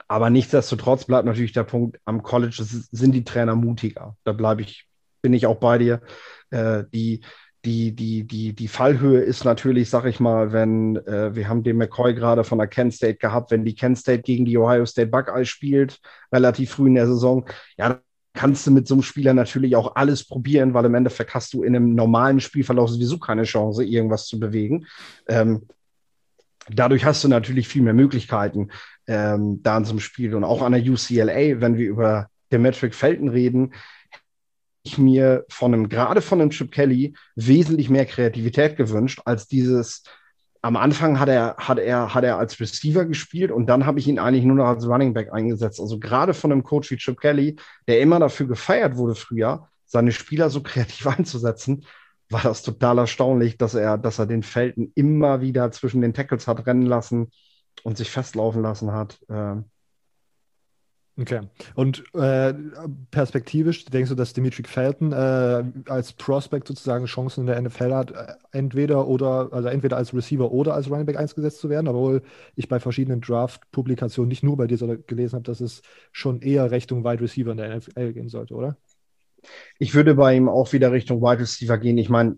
aber 0.08 0.30
nichtsdestotrotz 0.30 1.06
bleibt 1.06 1.26
natürlich 1.26 1.54
der 1.54 1.64
Punkt, 1.64 2.00
am 2.06 2.24
College 2.24 2.58
sind 2.64 3.14
die 3.14 3.24
Trainer 3.24 3.56
mutiger. 3.56 4.18
Da 4.24 4.34
bleibe 4.34 4.62
ich, 4.62 4.88
bin 5.22 5.34
ich 5.34 5.46
auch 5.46 5.58
bei 5.58 5.78
dir. 5.78 6.02
Äh, 6.50 6.84
die, 6.94 7.22
die, 7.65 7.91
die, 7.95 8.24
die, 8.24 8.54
die 8.54 8.67
Fallhöhe 8.67 9.21
ist 9.21 9.45
natürlich, 9.45 9.89
sag 9.89 10.06
ich 10.06 10.19
mal, 10.19 10.52
wenn 10.52 10.95
äh, 11.06 11.36
wir 11.36 11.47
haben 11.47 11.63
den 11.63 11.78
McCoy 11.78 12.15
gerade 12.15 12.43
von 12.43 12.58
der 12.58 12.67
Kent 12.67 12.93
State 12.93 13.17
gehabt, 13.17 13.52
wenn 13.52 13.65
die 13.65 13.76
Kent 13.76 14.00
State 14.00 14.24
gegen 14.24 14.45
die 14.45 14.58
Ohio 14.58 14.86
State 14.86 15.10
Buckeyes 15.10 15.47
spielt, 15.47 16.00
relativ 16.34 16.71
früh 16.71 16.88
in 16.88 16.95
der 16.95 17.08
Saison, 17.08 17.45
ja, 17.78 18.00
kannst 18.34 18.65
du 18.65 18.71
mit 18.71 18.88
so 18.88 18.95
einem 18.95 19.04
Spieler 19.04 19.34
natürlich 19.34 19.76
auch 19.76 19.95
alles 19.95 20.24
probieren, 20.24 20.74
weil 20.74 20.86
im 20.86 20.95
Endeffekt 20.95 21.36
hast 21.36 21.54
du 21.54 21.63
in 21.63 21.76
einem 21.76 21.93
normalen 21.93 22.39
Spielverlauf 22.39 22.89
sowieso 22.89 23.19
keine 23.19 23.43
Chance, 23.43 23.84
irgendwas 23.84 24.26
zu 24.26 24.39
bewegen. 24.39 24.88
Ähm, 25.28 25.67
dadurch 26.69 27.06
hast 27.06 27.24
du 27.24 27.28
natürlich 27.28 27.67
viel 27.67 27.82
mehr 27.82 27.93
Möglichkeiten 27.93 28.69
ähm, 29.08 29.62
da 29.62 29.78
in 29.78 29.86
so 29.86 29.91
einem 29.91 30.00
Spiel. 30.00 30.34
Und 30.34 30.43
auch 30.43 30.62
an 30.62 30.71
der 30.71 30.82
UCLA, 30.82 31.60
wenn 31.60 31.78
wir 31.78 31.88
über 31.88 32.28
Demetric 32.52 32.95
Felton 32.95 33.30
reden, 33.30 33.74
ich 34.84 34.98
mir 34.98 35.46
von 35.50 35.74
einem, 35.74 35.89
gerade 35.89 36.22
von 36.22 36.41
einem 36.41 36.50
Chip 36.50 36.72
Kelly, 36.72 37.15
wesentlich 37.36 37.89
mehr 37.89 38.06
Kreativität 38.06 38.78
gewünscht, 38.78 39.22
als 39.26 39.48
dieses 39.48 40.04
am 40.63 40.78
Anfang 40.78 41.20
hat 41.20 41.30
er, 41.30 41.56
hat 41.58 41.80
er, 41.80 42.13
hat 42.13 42.24
er 42.24 42.38
als 42.38 42.60
Receiver 42.60 43.06
gespielt 43.06 43.52
und 43.52 43.65
dann 43.65 43.86
habe 43.86 44.00
ich 44.00 44.08
ihn 44.08 44.20
eigentlich 44.20 44.46
nur 44.46 44.56
noch 44.56 44.67
als 44.67 44.88
Running 44.88 45.13
Back 45.13 45.34
eingesetzt. 45.34 45.80
Also 45.80 45.98
gerade 45.98 46.34
von 46.34 46.52
einem 46.52 46.63
Coach 46.63 46.91
wie 46.91 46.98
Chip 46.98 47.20
Kelly, 47.20 47.56
der 47.88 48.00
immer 48.00 48.20
dafür 48.20 48.48
gefeiert 48.48 48.96
wurde 48.96 49.15
früher, 49.15 49.67
seine 49.86 50.12
Spieler 50.12 50.50
so 50.50 50.62
kreativ 50.63 51.08
einzusetzen, 51.08 51.86
war 52.30 52.41
das 52.44 52.62
total 52.62 53.00
erstaunlich, 53.00 53.58
dass 53.58 53.74
er, 53.74 53.98
dass 53.98 54.20
er 54.20 54.28
den 54.28 54.44
Felten 54.44 54.91
immer 54.96 55.41
wieder 55.41 55.72
zwischen 55.72 56.02
den 56.02 56.13
Tackles 56.13 56.48
hat 56.48 56.65
rennen 56.65 56.86
lassen 56.86 57.32
und 57.84 57.98
sich 57.98 58.10
festlaufen 58.10 58.62
lassen 58.62 58.94
hat. 58.94 59.20
Ähm, 59.30 59.65
Okay. 61.21 61.41
Und 61.75 62.03
äh, 62.15 62.53
perspektivisch 63.12 63.86
denkst 63.86 64.10
du, 64.10 64.15
dass 64.15 64.34
Dimitri 64.34 64.63
Felton 64.63 65.12
äh, 65.12 65.63
als 65.88 66.13
Prospect 66.13 66.67
sozusagen 66.67 67.05
Chancen 67.05 67.41
in 67.41 67.47
der 67.47 67.62
NFL 67.62 67.93
hat, 67.93 68.12
äh, 68.12 68.34
entweder 68.51 69.07
oder 69.07 69.49
also 69.51 69.67
entweder 69.67 69.97
als 69.97 70.15
Receiver 70.15 70.51
oder 70.51 70.73
als 70.73 70.89
Running 70.89 71.05
Back 71.05 71.17
eingesetzt 71.17 71.60
zu 71.60 71.69
werden, 71.69 71.88
obwohl 71.88 72.23
ich 72.55 72.67
bei 72.67 72.79
verschiedenen 72.79 73.21
Draft-Publikationen 73.21 74.29
nicht 74.29 74.41
nur 74.41 74.57
bei 74.57 74.65
dir 74.65 74.77
gelesen 75.05 75.36
habe, 75.36 75.43
dass 75.43 75.62
es 75.62 75.84
schon 76.12 76.41
eher 76.41 76.71
Richtung 76.71 77.03
Wide 77.03 77.21
Receiver 77.21 77.51
in 77.51 77.57
der 77.57 77.77
NFL 77.77 78.13
gehen 78.13 78.29
sollte, 78.29 78.55
oder? 78.55 78.77
Ich 79.79 79.93
würde 79.93 80.15
bei 80.15 80.36
ihm 80.36 80.49
auch 80.49 80.71
wieder 80.73 80.91
Richtung 80.91 81.21
Wide 81.21 81.41
Receiver 81.41 81.77
gehen. 81.77 81.97
Ich 81.97 82.10
meine, 82.10 82.38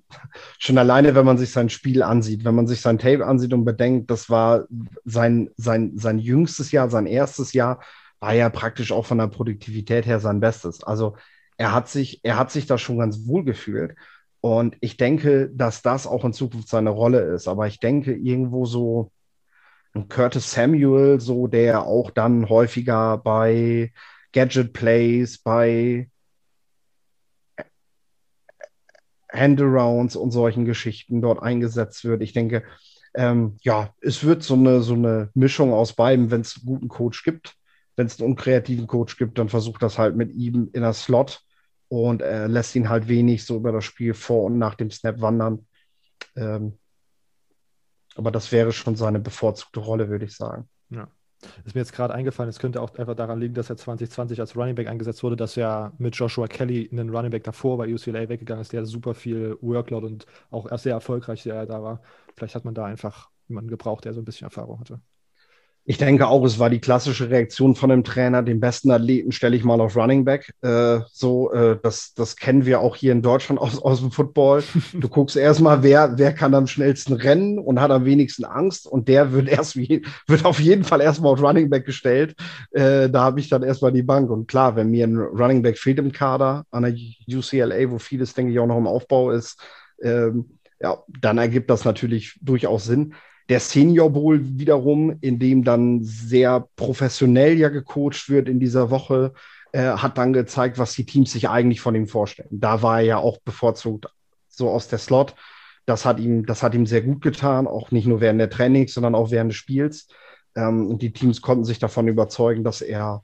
schon 0.57 0.77
alleine, 0.77 1.15
wenn 1.15 1.25
man 1.25 1.37
sich 1.37 1.51
sein 1.51 1.69
Spiel 1.69 2.01
ansieht, 2.01 2.45
wenn 2.45 2.55
man 2.55 2.67
sich 2.67 2.81
sein 2.81 2.97
Tape 2.97 3.25
ansieht 3.25 3.53
und 3.53 3.65
bedenkt, 3.65 4.09
das 4.09 4.29
war 4.29 4.65
sein, 5.03 5.49
sein, 5.57 5.93
sein 5.95 6.19
jüngstes 6.19 6.71
Jahr, 6.71 6.89
sein 6.89 7.05
erstes 7.05 7.53
Jahr, 7.53 7.81
war 8.23 8.33
ja 8.33 8.47
praktisch 8.47 8.93
auch 8.93 9.05
von 9.05 9.17
der 9.17 9.27
Produktivität 9.27 10.05
her 10.05 10.21
sein 10.21 10.39
Bestes. 10.39 10.81
Also 10.81 11.17
er 11.57 11.73
hat 11.73 11.89
sich, 11.89 12.21
er 12.23 12.38
hat 12.38 12.51
sich 12.51 12.65
da 12.65 12.77
schon 12.77 12.97
ganz 12.97 13.27
wohl 13.27 13.43
gefühlt. 13.43 13.97
Und 14.39 14.77
ich 14.79 14.95
denke, 14.95 15.49
dass 15.53 15.81
das 15.81 16.07
auch 16.07 16.23
in 16.23 16.31
Zukunft 16.31 16.69
seine 16.69 16.91
Rolle 16.91 17.19
ist. 17.19 17.49
Aber 17.49 17.67
ich 17.67 17.81
denke, 17.81 18.13
irgendwo 18.13 18.65
so 18.65 19.12
ein 19.93 20.07
Curtis 20.07 20.51
Samuel, 20.51 21.19
so 21.19 21.47
der 21.47 21.83
auch 21.83 22.12
dann 22.12 22.47
häufiger 22.47 23.17
bei 23.17 23.91
Gadget 24.31 24.71
Plays, 24.71 25.39
bei 25.39 26.09
Handarounds 29.33 30.15
und 30.15 30.31
solchen 30.31 30.63
Geschichten 30.63 31.21
dort 31.21 31.43
eingesetzt 31.43 32.05
wird. 32.05 32.21
Ich 32.21 32.31
denke, 32.31 32.63
ähm, 33.15 33.57
ja, 33.63 33.89
es 33.99 34.23
wird 34.23 34.43
so 34.43 34.53
eine, 34.53 34.81
so 34.81 34.93
eine 34.93 35.29
Mischung 35.33 35.73
aus 35.73 35.91
beiden, 35.91 36.31
wenn 36.31 36.39
es 36.39 36.55
einen 36.55 36.67
guten 36.67 36.88
Coach 36.88 37.25
gibt 37.25 37.57
wenn 37.95 38.08
es 38.08 38.19
einen 38.19 38.32
unkreativen 38.32 38.88
Coach 38.88 39.17
gibt, 39.17 39.38
dann 39.38 39.49
versucht 39.49 39.82
das 39.84 39.97
halt 39.97 40.15
mit 40.15 40.34
ihm 40.34 40.69
in 40.73 40.82
der 40.82 40.93
Slot 40.93 41.43
und 41.88 42.21
äh, 42.21 42.47
lässt 42.47 42.75
ihn 42.75 42.89
halt 42.89 43.08
wenig 43.08 43.45
so 43.45 43.58
über 43.58 43.71
das 43.71 43.86
Spiel 43.86 44.13
vor 44.13 44.45
und 44.45 44.58
nach 44.58 44.75
dem 44.75 44.89
Snap 44.89 45.21
wandern. 45.21 45.67
Ähm, 46.36 46.77
aber 48.15 48.32
das 48.32 48.51
wäre 48.51 48.71
schon 48.71 48.95
seine 48.95 49.19
bevorzugte 49.19 49.79
Rolle, 49.79 50.10
würde 50.10 50.25
ich 50.25 50.36
sagen. 50.36 50.69
Ja. 50.89 51.08
Ist 51.65 51.75
mir 51.75 51.82
jetzt 51.82 51.93
gerade 51.93 52.13
eingefallen, 52.13 52.49
es 52.49 52.60
könnte 52.60 52.82
auch 52.82 52.95
einfach 52.95 53.15
daran 53.15 53.39
liegen, 53.39 53.53
dass 53.53 53.69
er 53.69 53.75
2020 53.75 54.39
als 54.39 54.56
Running 54.56 54.75
Back 54.75 54.88
eingesetzt 54.88 55.23
wurde, 55.23 55.36
dass 55.36 55.58
er 55.58 55.91
mit 55.97 56.15
Joshua 56.15 56.47
Kelly 56.47 56.89
einen 56.91 57.10
Running 57.10 57.32
Back 57.32 57.43
davor 57.43 57.77
bei 57.77 57.93
UCLA 57.93 58.29
weggegangen 58.29 58.62
ist, 58.62 58.71
der 58.71 58.86
super 58.86 59.13
viel 59.13 59.58
Workload 59.62 60.06
und 60.06 60.25
auch 60.51 60.69
sehr 60.77 60.93
erfolgreich 60.93 61.43
sehr 61.43 61.65
da 61.65 61.84
war. 61.84 62.01
Vielleicht 62.36 62.56
hat 62.56 62.65
man 62.65 62.73
da 62.73 62.86
einfach 62.86 63.29
jemanden 63.47 63.69
gebraucht, 63.69 64.06
der 64.06 64.13
so 64.13 64.21
ein 64.21 64.25
bisschen 64.25 64.45
Erfahrung 64.45 64.79
hatte. 64.79 65.01
Ich 65.85 65.97
denke 65.97 66.27
auch, 66.27 66.45
es 66.45 66.59
war 66.59 66.69
die 66.69 66.79
klassische 66.79 67.29
Reaktion 67.29 67.75
von 67.75 67.89
dem 67.89 68.05
Trainer, 68.05 68.41
den 68.41 68.61
besten 68.61 68.89
Athleten 68.89 69.33
stelle 69.33 69.57
ich 69.57 69.65
mal 69.65 69.81
auf 69.81 69.97
Running 69.97 70.23
Back. 70.23 70.53
Äh, 70.61 71.01
so, 71.11 71.51
äh, 71.51 71.77
das, 71.83 72.13
das 72.13 72.37
kennen 72.37 72.65
wir 72.65 72.79
auch 72.79 72.95
hier 72.95 73.11
in 73.11 73.21
Deutschland 73.21 73.59
aus, 73.59 73.81
aus 73.81 73.99
dem 73.99 74.11
Football. 74.11 74.63
Du 74.93 75.09
guckst 75.09 75.35
erstmal, 75.35 75.83
wer, 75.83 76.17
wer 76.17 76.33
kann 76.33 76.53
am 76.53 76.67
schnellsten 76.67 77.13
rennen 77.13 77.59
und 77.59 77.81
hat 77.81 77.91
am 77.91 78.05
wenigsten 78.05 78.45
Angst 78.45 78.87
und 78.87 79.09
der 79.09 79.33
wird 79.33 79.49
erst 79.49 79.75
wie, 79.75 80.05
wird 80.27 80.45
auf 80.45 80.59
jeden 80.61 80.85
Fall 80.85 81.01
erstmal 81.01 81.33
auf 81.33 81.41
Running 81.41 81.69
Back 81.69 81.85
gestellt. 81.85 82.35
Äh, 82.71 83.09
da 83.09 83.23
habe 83.23 83.41
ich 83.41 83.49
dann 83.49 83.63
erstmal 83.63 83.91
die 83.91 84.03
Bank. 84.03 84.29
Und 84.29 84.47
klar, 84.47 84.77
wenn 84.77 84.89
mir 84.89 85.05
ein 85.05 85.17
Running 85.17 85.63
Back 85.63 85.77
fehlt 85.77 85.99
im 85.99 86.13
Kader 86.13 86.65
an 86.71 86.83
der 86.83 86.95
UCLA, 87.27 87.91
wo 87.91 87.99
vieles, 87.99 88.33
denke 88.33 88.53
ich, 88.53 88.59
auch 88.59 88.67
noch 88.67 88.77
im 88.77 88.87
Aufbau 88.87 89.31
ist, 89.31 89.59
ähm, 90.01 90.57
ja, 90.79 90.97
dann 91.07 91.37
ergibt 91.37 91.69
das 91.69 91.83
natürlich 91.83 92.39
durchaus 92.41 92.85
Sinn. 92.85 93.15
Der 93.49 93.60
Senior 93.60 94.10
Bowl 94.10 94.39
wiederum, 94.58 95.17
in 95.21 95.39
dem 95.39 95.63
dann 95.63 96.01
sehr 96.03 96.67
professionell 96.75 97.58
ja 97.58 97.69
gecoacht 97.69 98.29
wird 98.29 98.47
in 98.47 98.60
dieser 98.60 98.89
Woche, 98.89 99.34
äh, 99.73 99.84
hat 99.84 100.17
dann 100.17 100.34
gezeigt, 100.34 100.77
was 100.77 100.93
die 100.93 101.06
Teams 101.06 101.32
sich 101.32 101.49
eigentlich 101.49 101.82
von 101.82 101.95
ihm 101.95 102.08
vorstellen. 102.08 102.49
Da 102.51 102.82
war 102.82 102.99
er 102.99 103.06
ja 103.06 103.17
auch 103.17 103.39
bevorzugt 103.39 104.08
so 104.47 104.69
aus 104.69 104.88
der 104.88 104.99
Slot. 104.99 105.36
Das 105.86 106.06
hat 106.06 106.19
ihm, 106.19 106.45
das 106.45 106.63
hat 106.63 106.75
ihm 106.75 106.86
sehr 106.86 107.01
gut 107.01 107.21
getan, 107.21 107.67
auch 107.67 107.91
nicht 107.91 108.08
nur 108.08 108.21
während 108.21 108.39
der 108.39 108.49
Trainings, 108.49 108.93
sondern 108.93 109.15
auch 109.15 109.32
während 109.32 109.51
des 109.51 109.58
Spiels. 109.58 110.08
Ähm, 110.56 110.88
und 110.88 111.01
die 111.01 111.12
Teams 111.12 111.41
konnten 111.41 111.65
sich 111.65 111.79
davon 111.79 112.08
überzeugen, 112.08 112.63
dass 112.63 112.82
er, 112.82 113.23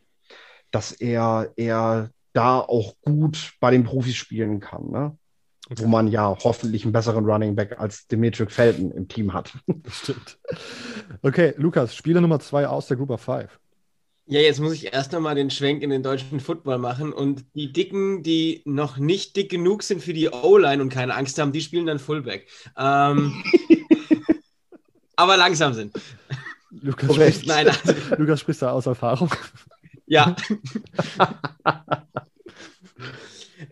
dass 0.71 0.91
er, 0.91 1.53
er 1.55 2.10
da 2.34 2.60
auch 2.60 2.95
gut 3.01 3.53
bei 3.60 3.71
den 3.71 3.84
Profis 3.84 4.15
spielen 4.15 4.60
kann. 4.60 4.89
Ne? 4.89 5.17
Okay. 5.69 5.84
wo 5.84 5.88
man 5.88 6.08
ja 6.08 6.36
hoffentlich 6.43 6.84
einen 6.84 6.93
besseren 6.93 7.25
Running 7.25 7.55
Back 7.55 7.79
als 7.79 8.08
Dimitri 8.08 8.47
Felton 8.47 8.91
im 8.91 9.08
Team 9.08 9.34
hat. 9.34 9.53
Stimmt. 9.91 10.38
Okay, 11.21 11.53
Lukas, 11.58 11.95
Spieler 11.95 12.21
Nummer 12.21 12.39
zwei 12.39 12.67
aus 12.67 12.88
der 12.88 12.97
Group 12.97 13.12
of 13.12 13.21
Five. 13.21 13.60
Ja, 14.32 14.39
jetzt 14.39 14.60
muss 14.60 14.73
ich 14.73 14.93
erst 14.93 15.12
nochmal 15.12 15.34
den 15.34 15.49
Schwenk 15.49 15.82
in 15.82 15.89
den 15.89 16.03
deutschen 16.03 16.39
Football 16.39 16.77
machen. 16.77 17.12
Und 17.13 17.45
die 17.55 17.73
Dicken, 17.73 18.21
die 18.21 18.62
noch 18.63 18.97
nicht 18.97 19.36
dick 19.36 19.49
genug 19.49 19.82
sind 19.82 20.03
für 20.03 20.13
die 20.13 20.29
O-Line 20.29 20.84
und 20.84 20.89
keine 20.89 21.15
Angst 21.15 21.39
haben, 21.39 21.51
die 21.51 21.62
spielen 21.62 21.88
dann 21.88 21.97
Fullback. 21.97 22.47
Ähm, 22.77 23.43
aber 25.15 25.36
langsam 25.36 25.73
sind. 25.73 25.93
Lukas, 26.69 27.15
spricht, 27.15 27.47
Nein, 27.47 27.69
also, 27.69 27.93
Lukas 28.17 28.41
spricht 28.41 28.62
da 28.62 28.71
aus 28.71 28.86
Erfahrung. 28.86 29.32
Ja. 30.05 30.36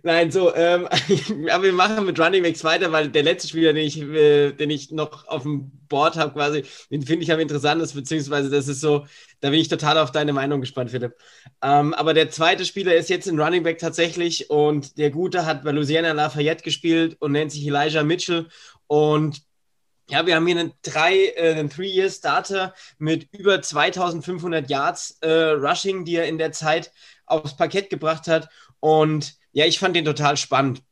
Nein, 0.04 0.32
so, 0.32 0.54
ähm, 0.54 0.88
aber 1.52 1.64
wir 1.64 1.74
machen 1.74 2.06
mit 2.06 2.20
Running 2.20 2.44
Backs 2.44 2.64
weiter, 2.64 2.92
weil 2.92 3.10
der 3.10 3.24
letzte 3.24 3.48
Spieler, 3.48 3.74
den 3.74 3.86
ich, 3.86 4.02
äh, 4.02 4.52
den 4.52 4.70
ich 4.70 4.92
noch 4.92 5.28
auf 5.28 5.44
dem 5.44 5.72
Board 5.88 6.18
habe, 6.18 6.34
quasi, 6.34 6.64
den 6.92 7.04
finde 7.04 7.24
ich 7.24 7.32
am 7.32 7.40
interessantesten, 7.40 8.02
beziehungsweise 8.02 8.50
das 8.50 8.68
ist 8.68 8.82
so, 8.82 9.06
da 9.40 9.50
bin 9.50 9.60
ich 9.60 9.70
total 9.70 9.98
auf 9.98 10.12
deine 10.12 10.34
Meinung 10.34 10.60
gespannt, 10.60 10.92
Philipp. 10.92 11.16
Ähm, 11.62 11.94
aber 11.94 12.14
der 12.14 12.30
zweite 12.30 12.66
Spieler 12.66 12.96
ist 12.96 13.10
jetzt 13.10 13.28
ein 13.28 13.40
Running 13.40 13.64
Back 13.64 13.78
tatsächlich 13.78 14.50
und 14.50 14.98
der 14.98 15.10
Gute 15.12 15.46
hat 15.46 15.64
bei 15.64 15.72
Louisiana 15.72 16.12
Lafayette 16.12 16.64
gespielt 16.64 17.16
und 17.20 17.32
nennt 17.32 17.52
sich 17.52 17.66
Elijah 17.66 18.04
Mitchell 18.04 18.48
und 18.88 19.42
ja, 20.10 20.26
wir 20.26 20.36
haben 20.36 20.48
hier 20.48 20.58
einen 20.58 20.74
drei, 20.84 21.34
äh, 21.36 21.52
einen 21.54 21.70
Three-Year-Starter 21.70 22.74
mit 22.98 23.28
über 23.34 23.62
2500 23.62 24.70
Yards 24.70 25.18
äh, 25.22 25.30
Rushing, 25.30 26.06
die 26.06 26.16
er 26.16 26.28
in 26.28 26.38
der 26.38 26.54
Zeit 26.54 26.92
aufs 27.26 27.58
Parkett 27.58 27.90
gebracht 27.90 28.28
hat. 28.28 28.48
Und 28.80 29.36
ja, 29.58 29.66
ich 29.66 29.80
fand 29.80 29.96
den 29.96 30.06
total 30.06 30.38
spannend. 30.38 30.84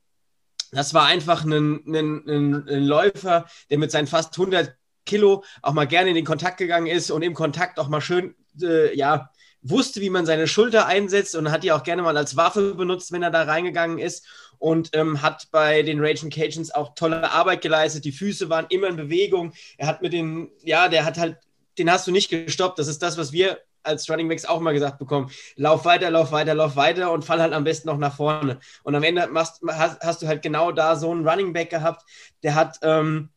Das 0.71 0.95
war 0.95 1.05
einfach 1.05 1.45
ein, 1.45 1.83
ein, 1.85 2.27
ein, 2.27 2.67
ein 2.67 2.83
Läufer, 2.83 3.45
der 3.69 3.77
mit 3.77 3.91
seinen 3.91 4.07
fast 4.07 4.39
100 4.39 4.75
Kilo 5.05 5.43
auch 5.61 5.73
mal 5.73 5.85
gerne 5.85 6.09
in 6.09 6.15
den 6.15 6.25
Kontakt 6.25 6.57
gegangen 6.57 6.87
ist 6.87 7.11
und 7.11 7.21
im 7.21 7.35
Kontakt 7.35 7.77
auch 7.77 7.89
mal 7.89 8.01
schön, 8.01 8.33
äh, 8.59 8.97
ja, 8.97 9.29
wusste, 9.61 10.01
wie 10.01 10.09
man 10.09 10.25
seine 10.25 10.47
Schulter 10.47 10.87
einsetzt 10.87 11.35
und 11.35 11.51
hat 11.51 11.61
die 11.61 11.71
auch 11.71 11.83
gerne 11.83 12.01
mal 12.01 12.17
als 12.17 12.37
Waffe 12.37 12.73
benutzt, 12.73 13.11
wenn 13.11 13.21
er 13.21 13.29
da 13.29 13.43
reingegangen 13.43 13.99
ist 13.99 14.25
und 14.57 14.89
ähm, 14.93 15.21
hat 15.21 15.47
bei 15.51 15.83
den 15.83 16.03
Raging 16.03 16.31
Cajuns 16.31 16.71
auch 16.71 16.95
tolle 16.95 17.29
Arbeit 17.29 17.61
geleistet. 17.61 18.03
Die 18.03 18.11
Füße 18.11 18.49
waren 18.49 18.65
immer 18.69 18.87
in 18.87 18.95
Bewegung. 18.95 19.53
Er 19.77 19.85
hat 19.85 20.01
mit 20.01 20.11
den, 20.11 20.49
ja, 20.63 20.87
der 20.87 21.05
hat 21.05 21.19
halt, 21.19 21.37
den 21.77 21.91
hast 21.91 22.07
du 22.07 22.11
nicht 22.11 22.31
gestoppt. 22.31 22.79
Das 22.79 22.87
ist 22.87 23.03
das, 23.03 23.15
was 23.15 23.31
wir 23.31 23.59
als 23.85 24.09
Running 24.09 24.27
Backs 24.27 24.45
auch 24.45 24.59
mal 24.59 24.73
gesagt 24.73 24.99
bekommen, 24.99 25.29
lauf 25.55 25.85
weiter, 25.85 26.09
lauf 26.11 26.31
weiter, 26.31 26.53
lauf 26.53 26.75
weiter 26.75 27.11
und 27.11 27.23
fall 27.23 27.41
halt 27.41 27.53
am 27.53 27.63
besten 27.63 27.87
noch 27.87 27.97
nach 27.97 28.15
vorne. 28.15 28.59
Und 28.83 28.95
am 28.95 29.03
Ende 29.03 29.27
machst, 29.27 29.61
hast, 29.67 30.01
hast 30.01 30.21
du 30.21 30.27
halt 30.27 30.41
genau 30.41 30.71
da 30.71 30.95
so 30.95 31.11
einen 31.11 31.27
Running 31.27 31.53
Back 31.53 31.69
gehabt, 31.69 32.05
der 32.43 32.55
hat, 32.55 32.79
ähm, 32.81 33.29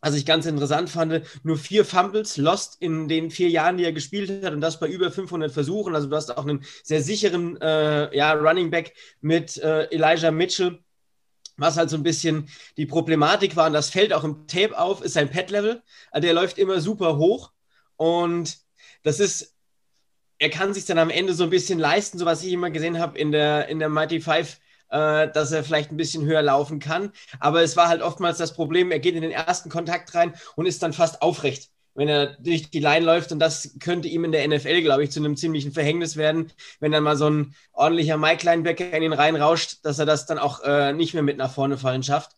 was 0.00 0.14
ich 0.14 0.26
ganz 0.26 0.46
interessant 0.46 0.90
fand, 0.90 1.22
nur 1.42 1.56
vier 1.56 1.84
Fumbles 1.84 2.36
lost 2.36 2.76
in 2.80 3.08
den 3.08 3.30
vier 3.30 3.48
Jahren, 3.48 3.76
die 3.76 3.84
er 3.84 3.92
gespielt 3.92 4.44
hat 4.44 4.52
und 4.52 4.60
das 4.60 4.78
bei 4.78 4.88
über 4.88 5.10
500 5.10 5.50
Versuchen. 5.50 5.94
Also 5.94 6.08
du 6.08 6.16
hast 6.16 6.36
auch 6.36 6.44
einen 6.44 6.64
sehr 6.82 7.02
sicheren 7.02 7.60
äh, 7.60 8.14
ja, 8.16 8.32
Running 8.32 8.70
Back 8.70 8.94
mit 9.20 9.56
äh, 9.58 9.84
Elijah 9.90 10.30
Mitchell. 10.30 10.78
Was 11.58 11.78
halt 11.78 11.88
so 11.88 11.96
ein 11.96 12.02
bisschen 12.02 12.50
die 12.76 12.84
Problematik 12.84 13.56
war, 13.56 13.68
und 13.68 13.72
das 13.72 13.88
fällt 13.88 14.12
auch 14.12 14.24
im 14.24 14.46
Tape 14.46 14.78
auf, 14.78 15.00
ist 15.00 15.14
sein 15.14 15.30
Pad-Level. 15.30 15.82
Also 16.10 16.26
der 16.26 16.34
läuft 16.34 16.58
immer 16.58 16.82
super 16.82 17.16
hoch 17.16 17.50
und 17.96 18.58
das 19.02 19.20
ist 19.20 19.55
er 20.38 20.50
kann 20.50 20.74
sich 20.74 20.84
dann 20.84 20.98
am 20.98 21.10
Ende 21.10 21.34
so 21.34 21.44
ein 21.44 21.50
bisschen 21.50 21.78
leisten, 21.78 22.18
so 22.18 22.26
was 22.26 22.42
ich 22.44 22.52
immer 22.52 22.70
gesehen 22.70 22.98
habe 22.98 23.18
in 23.18 23.32
der, 23.32 23.68
in 23.68 23.78
der 23.78 23.88
Mighty 23.88 24.20
Five, 24.20 24.58
äh, 24.90 25.28
dass 25.28 25.52
er 25.52 25.64
vielleicht 25.64 25.90
ein 25.90 25.96
bisschen 25.96 26.24
höher 26.24 26.42
laufen 26.42 26.78
kann. 26.78 27.12
Aber 27.40 27.62
es 27.62 27.76
war 27.76 27.88
halt 27.88 28.02
oftmals 28.02 28.38
das 28.38 28.54
Problem, 28.54 28.90
er 28.90 28.98
geht 29.00 29.14
in 29.14 29.22
den 29.22 29.30
ersten 29.30 29.70
Kontakt 29.70 30.14
rein 30.14 30.34
und 30.54 30.66
ist 30.66 30.82
dann 30.82 30.92
fast 30.92 31.22
aufrecht, 31.22 31.70
wenn 31.94 32.08
er 32.08 32.36
durch 32.38 32.70
die 32.70 32.80
Line 32.80 33.04
läuft. 33.04 33.32
Und 33.32 33.38
das 33.38 33.76
könnte 33.80 34.08
ihm 34.08 34.24
in 34.24 34.32
der 34.32 34.46
NFL, 34.46 34.82
glaube 34.82 35.04
ich, 35.04 35.10
zu 35.10 35.20
einem 35.20 35.36
ziemlichen 35.36 35.72
Verhängnis 35.72 36.16
werden, 36.16 36.52
wenn 36.80 36.92
dann 36.92 37.02
mal 37.04 37.16
so 37.16 37.28
ein 37.30 37.54
ordentlicher 37.72 38.18
Mike 38.18 38.44
Linebacker 38.44 38.92
in 38.92 39.02
ihn 39.02 39.12
reinrauscht, 39.12 39.84
dass 39.84 39.98
er 39.98 40.06
das 40.06 40.26
dann 40.26 40.38
auch 40.38 40.60
äh, 40.62 40.92
nicht 40.92 41.14
mehr 41.14 41.22
mit 41.22 41.38
nach 41.38 41.52
vorne 41.52 41.78
fallen 41.78 42.02
schafft. 42.02 42.32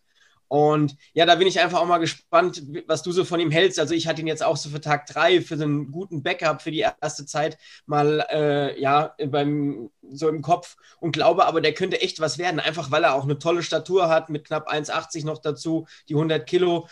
Und 0.48 0.96
ja, 1.12 1.26
da 1.26 1.34
bin 1.34 1.46
ich 1.46 1.60
einfach 1.60 1.80
auch 1.80 1.86
mal 1.86 1.98
gespannt, 1.98 2.62
was 2.86 3.02
du 3.02 3.12
so 3.12 3.24
von 3.24 3.38
ihm 3.38 3.50
hältst. 3.50 3.78
Also 3.78 3.94
ich 3.94 4.08
hatte 4.08 4.22
ihn 4.22 4.26
jetzt 4.26 4.42
auch 4.42 4.56
so 4.56 4.70
für 4.70 4.80
Tag 4.80 5.06
drei 5.06 5.42
für 5.42 5.58
so 5.58 5.64
einen 5.64 5.92
guten 5.92 6.22
Backup 6.22 6.62
für 6.62 6.70
die 6.70 6.86
erste 7.00 7.26
Zeit 7.26 7.58
mal 7.86 8.26
äh, 8.30 8.80
ja 8.80 9.14
beim 9.26 9.90
so 10.10 10.28
im 10.28 10.40
Kopf 10.40 10.76
und 11.00 11.12
glaube 11.12 11.44
aber, 11.44 11.60
der 11.60 11.74
könnte 11.74 12.00
echt 12.00 12.18
was 12.20 12.38
werden, 12.38 12.60
einfach 12.60 12.90
weil 12.90 13.04
er 13.04 13.14
auch 13.14 13.24
eine 13.24 13.38
tolle 13.38 13.62
Statur 13.62 14.08
hat 14.08 14.30
mit 14.30 14.46
knapp 14.46 14.72
1,80 14.72 15.26
noch 15.26 15.38
dazu, 15.38 15.86
die 16.08 16.14
100 16.14 16.46
Kilo. 16.46 16.88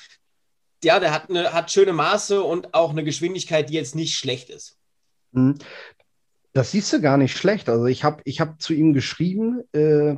Ja, 0.84 1.00
der 1.00 1.12
hat 1.12 1.30
eine 1.30 1.54
hat 1.54 1.72
schöne 1.72 1.94
Maße 1.94 2.42
und 2.42 2.74
auch 2.74 2.90
eine 2.90 3.04
Geschwindigkeit, 3.04 3.70
die 3.70 3.74
jetzt 3.74 3.94
nicht 3.94 4.16
schlecht 4.16 4.50
ist. 4.50 4.76
Mhm. 5.32 5.58
Das 6.52 6.70
siehst 6.70 6.92
du 6.92 7.00
gar 7.00 7.16
nicht 7.16 7.36
schlecht. 7.36 7.68
Also 7.68 7.86
ich 7.86 8.04
habe 8.04 8.22
ich 8.24 8.40
hab 8.40 8.60
zu 8.60 8.72
ihm 8.72 8.92
geschrieben. 8.92 9.62
Äh 9.72 10.16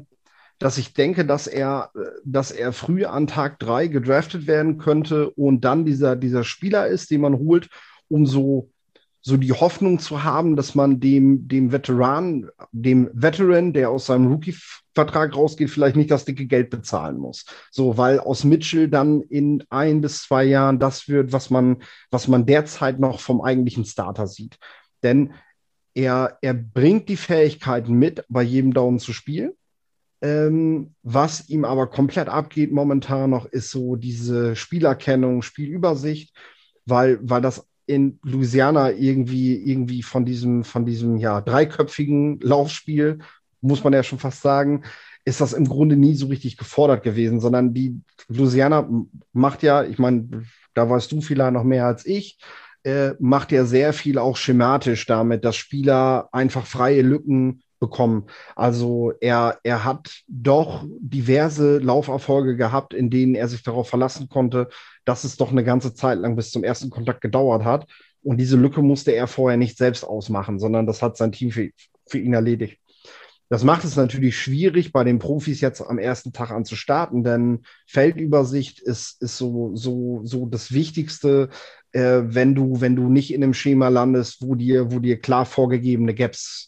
dass 0.58 0.78
ich 0.78 0.92
denke, 0.92 1.24
dass 1.24 1.46
er, 1.46 1.90
dass 2.24 2.50
er 2.50 2.72
früh 2.72 3.04
an 3.04 3.26
Tag 3.26 3.58
drei 3.58 3.86
gedraftet 3.86 4.46
werden 4.46 4.78
könnte 4.78 5.30
und 5.30 5.64
dann 5.64 5.84
dieser, 5.84 6.16
dieser 6.16 6.44
Spieler 6.44 6.86
ist, 6.88 7.10
den 7.10 7.20
man 7.20 7.38
holt, 7.38 7.68
um 8.08 8.26
so, 8.26 8.70
so 9.20 9.36
die 9.36 9.52
Hoffnung 9.52 10.00
zu 10.00 10.24
haben, 10.24 10.56
dass 10.56 10.74
man 10.74 10.98
dem, 10.98 11.46
dem 11.46 11.70
Veteran, 11.70 12.50
dem 12.72 13.08
Veteran, 13.12 13.72
der 13.72 13.90
aus 13.90 14.06
seinem 14.06 14.26
Rookie-Vertrag 14.26 15.36
rausgeht, 15.36 15.70
vielleicht 15.70 15.96
nicht 15.96 16.10
das 16.10 16.24
dicke 16.24 16.46
Geld 16.46 16.70
bezahlen 16.70 17.18
muss. 17.18 17.44
So, 17.70 17.96
weil 17.96 18.18
aus 18.18 18.42
Mitchell 18.42 18.88
dann 18.88 19.20
in 19.22 19.62
ein 19.70 20.00
bis 20.00 20.22
zwei 20.22 20.44
Jahren 20.44 20.80
das 20.80 21.08
wird, 21.08 21.32
was 21.32 21.50
man, 21.50 21.82
was 22.10 22.26
man 22.26 22.46
derzeit 22.46 22.98
noch 22.98 23.20
vom 23.20 23.40
eigentlichen 23.42 23.84
Starter 23.84 24.26
sieht. 24.26 24.58
Denn 25.04 25.32
er, 25.94 26.38
er 26.42 26.54
bringt 26.54 27.08
die 27.08 27.16
Fähigkeiten 27.16 27.94
mit, 27.94 28.24
bei 28.28 28.42
jedem 28.42 28.72
Down 28.72 28.98
zu 28.98 29.12
spielen. 29.12 29.52
Ähm, 30.20 30.94
was 31.02 31.48
ihm 31.48 31.64
aber 31.64 31.86
komplett 31.86 32.28
abgeht 32.28 32.72
momentan 32.72 33.30
noch, 33.30 33.46
ist 33.46 33.70
so 33.70 33.96
diese 33.96 34.56
Spielerkennung, 34.56 35.42
Spielübersicht, 35.42 36.34
weil, 36.86 37.18
weil 37.22 37.40
das 37.40 37.66
in 37.86 38.18
Louisiana 38.22 38.92
irgendwie, 38.92 39.56
irgendwie 39.56 40.02
von 40.02 40.24
diesem, 40.24 40.64
von 40.64 40.84
diesem 40.84 41.16
ja, 41.16 41.40
dreiköpfigen 41.40 42.40
Laufspiel, 42.40 43.18
muss 43.60 43.82
man 43.84 43.92
ja 43.92 44.02
schon 44.02 44.18
fast 44.18 44.42
sagen, 44.42 44.84
ist 45.24 45.40
das 45.40 45.52
im 45.52 45.68
Grunde 45.68 45.96
nie 45.96 46.14
so 46.14 46.26
richtig 46.26 46.56
gefordert 46.56 47.02
gewesen, 47.02 47.40
sondern 47.40 47.74
die 47.74 48.00
Louisiana 48.28 48.88
macht 49.32 49.62
ja, 49.62 49.84
ich 49.84 49.98
meine, 49.98 50.44
da 50.74 50.88
weißt 50.88 51.10
du 51.12 51.20
vielleicht 51.20 51.52
noch 51.52 51.64
mehr 51.64 51.86
als 51.86 52.06
ich, 52.06 52.38
äh, 52.82 53.12
macht 53.18 53.52
ja 53.52 53.64
sehr 53.64 53.92
viel 53.92 54.18
auch 54.18 54.36
schematisch 54.36 55.06
damit, 55.06 55.44
dass 55.44 55.56
Spieler 55.56 56.28
einfach 56.32 56.66
freie 56.66 57.02
Lücken 57.02 57.62
bekommen. 57.78 58.26
Also 58.56 59.12
er, 59.20 59.58
er 59.62 59.84
hat 59.84 60.22
doch 60.26 60.84
diverse 60.98 61.78
Lauferfolge 61.78 62.56
gehabt, 62.56 62.94
in 62.94 63.10
denen 63.10 63.34
er 63.34 63.48
sich 63.48 63.62
darauf 63.62 63.88
verlassen 63.88 64.28
konnte, 64.28 64.68
dass 65.04 65.24
es 65.24 65.36
doch 65.36 65.50
eine 65.50 65.64
ganze 65.64 65.94
Zeit 65.94 66.18
lang 66.18 66.36
bis 66.36 66.50
zum 66.50 66.64
ersten 66.64 66.90
Kontakt 66.90 67.20
gedauert 67.20 67.64
hat. 67.64 67.86
Und 68.22 68.38
diese 68.38 68.56
Lücke 68.56 68.82
musste 68.82 69.12
er 69.12 69.26
vorher 69.26 69.56
nicht 69.56 69.78
selbst 69.78 70.04
ausmachen, 70.04 70.58
sondern 70.58 70.86
das 70.86 71.02
hat 71.02 71.16
sein 71.16 71.32
Team 71.32 71.50
für, 71.50 71.70
für 72.06 72.18
ihn 72.18 72.34
erledigt. 72.34 72.78
Das 73.50 73.64
macht 73.64 73.84
es 73.84 73.96
natürlich 73.96 74.36
schwierig, 74.36 74.92
bei 74.92 75.04
den 75.04 75.18
Profis 75.18 75.62
jetzt 75.62 75.80
am 75.80 75.98
ersten 75.98 76.34
Tag 76.34 76.50
an 76.50 76.66
zu 76.66 76.76
starten, 76.76 77.24
denn 77.24 77.60
Feldübersicht 77.86 78.80
ist, 78.80 79.22
ist 79.22 79.38
so, 79.38 79.74
so, 79.74 80.20
so 80.22 80.44
das 80.44 80.72
Wichtigste, 80.72 81.48
äh, 81.92 82.20
wenn, 82.24 82.54
du, 82.54 82.82
wenn 82.82 82.94
du 82.94 83.08
nicht 83.08 83.32
in 83.32 83.42
einem 83.42 83.54
Schema 83.54 83.88
landest, 83.88 84.42
wo 84.42 84.54
dir, 84.54 84.92
wo 84.92 84.98
dir 84.98 85.18
klar 85.18 85.46
vorgegebene 85.46 86.14
Gaps 86.14 86.67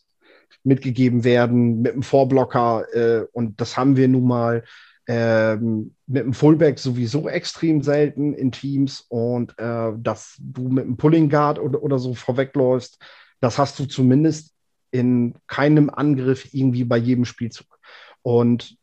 mitgegeben 0.63 1.25
werden 1.25 1.83
mit 1.83 1.95
dem 1.95 2.03
Vorblocker. 2.03 2.85
Äh, 2.95 3.27
und 3.33 3.61
das 3.61 3.77
haben 3.77 3.97
wir 3.97 4.09
nun 4.09 4.27
mal 4.27 4.65
ähm, 5.07 5.95
mit 6.07 6.25
dem 6.25 6.35
Fullback 6.35 6.79
sowieso 6.79 7.29
extrem 7.29 7.83
selten 7.83 8.35
in 8.35 8.53
Teams. 8.53 9.05
Und 9.09 9.59
äh, 9.59 9.93
dass 9.97 10.37
du 10.39 10.69
mit 10.69 10.85
dem 10.85 10.97
Pulling 10.97 11.29
Guard 11.29 11.59
oder, 11.59 11.83
oder 11.83 11.99
so 11.99 12.15
vorwegläufst, 12.15 12.99
das 13.41 13.59
hast 13.59 13.79
du 13.79 13.87
zumindest 13.87 14.55
in 14.91 15.35
keinem 15.47 15.91
Angriff 15.91 16.53
irgendwie 16.53 16.85
bei 16.85 16.97
jedem 16.97 17.25
Spielzug. 17.25 17.79
Und 18.23 18.77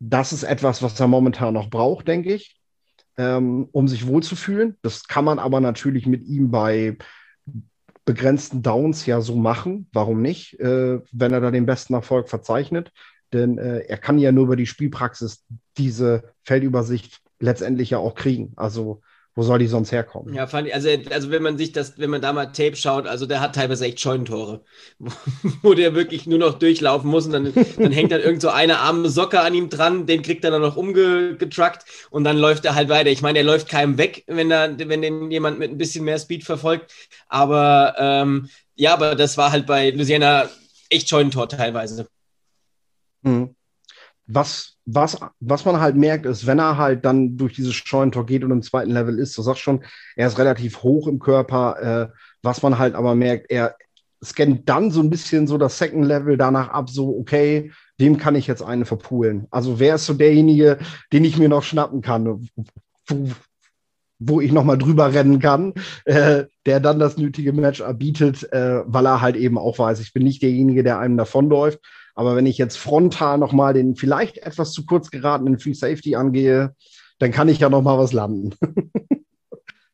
das 0.00 0.32
ist 0.32 0.42
etwas, 0.42 0.82
was 0.82 0.98
er 0.98 1.08
momentan 1.08 1.54
noch 1.54 1.70
braucht, 1.70 2.08
denke 2.08 2.34
ich, 2.34 2.60
ähm, 3.16 3.68
um 3.72 3.88
sich 3.88 4.06
wohlzufühlen. 4.06 4.76
Das 4.82 5.06
kann 5.06 5.24
man 5.24 5.38
aber 5.38 5.60
natürlich 5.60 6.06
mit 6.06 6.24
ihm 6.26 6.50
bei 6.50 6.96
begrenzten 8.04 8.62
Downs 8.62 9.06
ja 9.06 9.20
so 9.20 9.36
machen. 9.36 9.88
Warum 9.92 10.20
nicht, 10.22 10.58
äh, 10.60 11.00
wenn 11.12 11.32
er 11.32 11.40
da 11.40 11.50
den 11.50 11.66
besten 11.66 11.94
Erfolg 11.94 12.28
verzeichnet? 12.28 12.92
Denn 13.32 13.58
äh, 13.58 13.80
er 13.80 13.98
kann 13.98 14.18
ja 14.18 14.32
nur 14.32 14.44
über 14.44 14.56
die 14.56 14.66
Spielpraxis 14.66 15.44
diese 15.76 16.34
Feldübersicht 16.44 17.20
letztendlich 17.40 17.90
ja 17.90 17.98
auch 17.98 18.14
kriegen. 18.14 18.52
Also 18.56 19.02
Wo 19.36 19.42
soll 19.42 19.58
die 19.58 19.66
sonst 19.66 19.90
herkommen? 19.90 20.32
Ja, 20.32 20.46
fand 20.46 20.68
ich, 20.68 20.74
also, 20.74 20.88
also 21.10 21.30
wenn 21.30 21.42
man 21.42 21.58
sich 21.58 21.72
das, 21.72 21.98
wenn 21.98 22.10
man 22.10 22.22
da 22.22 22.32
mal 22.32 22.46
Tape 22.46 22.76
schaut, 22.76 23.08
also 23.08 23.26
der 23.26 23.40
hat 23.40 23.56
teilweise 23.56 23.84
echt 23.84 24.00
Scheunentore, 24.00 24.62
wo, 25.00 25.10
wo 25.62 25.74
der 25.74 25.96
wirklich 25.96 26.26
nur 26.26 26.38
noch 26.38 26.56
durchlaufen 26.56 27.10
muss 27.10 27.26
und 27.26 27.32
dann, 27.32 27.52
dann 27.76 27.90
hängt 27.90 28.12
dann 28.12 28.20
irgend 28.20 28.40
so 28.42 28.50
eine 28.50 28.78
arme 28.78 29.08
Socke 29.08 29.40
an 29.40 29.54
ihm 29.54 29.70
dran, 29.70 30.06
den 30.06 30.22
kriegt 30.22 30.44
er 30.44 30.52
dann 30.52 30.62
noch 30.62 30.76
umgetruckt 30.76 31.84
und 32.10 32.22
dann 32.22 32.38
läuft 32.38 32.64
er 32.64 32.76
halt 32.76 32.88
weiter. 32.88 33.10
Ich 33.10 33.22
meine, 33.22 33.38
er 33.38 33.44
läuft 33.44 33.68
keinem 33.68 33.98
weg, 33.98 34.22
wenn 34.28 34.50
da, 34.50 34.68
wenn 34.78 35.02
den 35.02 35.32
jemand 35.32 35.58
mit 35.58 35.72
ein 35.72 35.78
bisschen 35.78 36.04
mehr 36.04 36.18
Speed 36.18 36.44
verfolgt. 36.44 36.92
Aber 37.28 37.96
ähm, 37.98 38.48
ja, 38.76 38.92
aber 38.92 39.16
das 39.16 39.36
war 39.36 39.50
halt 39.50 39.66
bei 39.66 39.90
Louisiana 39.90 40.48
echt 40.90 41.08
Scheunentor 41.08 41.48
teilweise. 41.48 42.06
Mhm. 43.22 43.56
Was, 44.26 44.73
was, 44.86 45.18
was 45.40 45.64
man 45.64 45.80
halt 45.80 45.96
merkt, 45.96 46.26
ist, 46.26 46.46
wenn 46.46 46.58
er 46.58 46.76
halt 46.76 47.04
dann 47.04 47.36
durch 47.36 47.54
dieses 47.54 47.74
Scheunentor 47.74 48.26
geht 48.26 48.44
und 48.44 48.50
im 48.50 48.62
zweiten 48.62 48.90
Level 48.90 49.18
ist, 49.18 49.36
du 49.36 49.42
sagst 49.42 49.62
schon, 49.62 49.82
er 50.16 50.26
ist 50.26 50.38
relativ 50.38 50.82
hoch 50.82 51.08
im 51.08 51.18
Körper, 51.18 52.10
äh, 52.12 52.16
was 52.42 52.62
man 52.62 52.78
halt 52.78 52.94
aber 52.94 53.14
merkt, 53.14 53.50
er 53.50 53.76
scannt 54.22 54.68
dann 54.68 54.90
so 54.90 55.00
ein 55.00 55.10
bisschen 55.10 55.46
so 55.46 55.58
das 55.58 55.78
Second 55.78 56.06
Level 56.06 56.36
danach 56.36 56.68
ab, 56.68 56.90
so, 56.90 57.16
okay, 57.18 57.72
wem 57.98 58.18
kann 58.18 58.34
ich 58.34 58.46
jetzt 58.46 58.62
eine 58.62 58.84
verpulen? 58.84 59.46
Also 59.50 59.78
wer 59.78 59.96
ist 59.96 60.06
so 60.06 60.14
derjenige, 60.14 60.78
den 61.12 61.24
ich 61.24 61.38
mir 61.38 61.48
noch 61.48 61.62
schnappen 61.62 62.00
kann, 62.00 62.48
wo, 63.06 63.28
wo 64.18 64.40
ich 64.40 64.52
noch 64.52 64.64
mal 64.64 64.78
drüber 64.78 65.12
rennen 65.12 65.38
kann, 65.40 65.74
äh, 66.04 66.44
der 66.66 66.80
dann 66.80 66.98
das 66.98 67.16
nötige 67.16 67.52
Match 67.52 67.80
erbietet, 67.80 68.50
äh, 68.52 68.82
weil 68.86 69.06
er 69.06 69.20
halt 69.20 69.36
eben 69.36 69.58
auch 69.58 69.78
weiß, 69.78 70.00
ich 70.00 70.12
bin 70.12 70.24
nicht 70.24 70.42
derjenige, 70.42 70.82
der 70.82 70.98
einem 70.98 71.16
davonläuft, 71.16 71.80
aber 72.14 72.36
wenn 72.36 72.46
ich 72.46 72.58
jetzt 72.58 72.76
frontal 72.76 73.38
nochmal 73.38 73.74
den 73.74 73.96
vielleicht 73.96 74.38
etwas 74.38 74.72
zu 74.72 74.86
kurz 74.86 75.10
geratenen 75.10 75.58
Free 75.58 75.72
Safety 75.72 76.14
angehe, 76.14 76.74
dann 77.18 77.32
kann 77.32 77.48
ich 77.48 77.58
ja 77.58 77.68
nochmal 77.68 77.98
was 77.98 78.12
landen. 78.12 78.54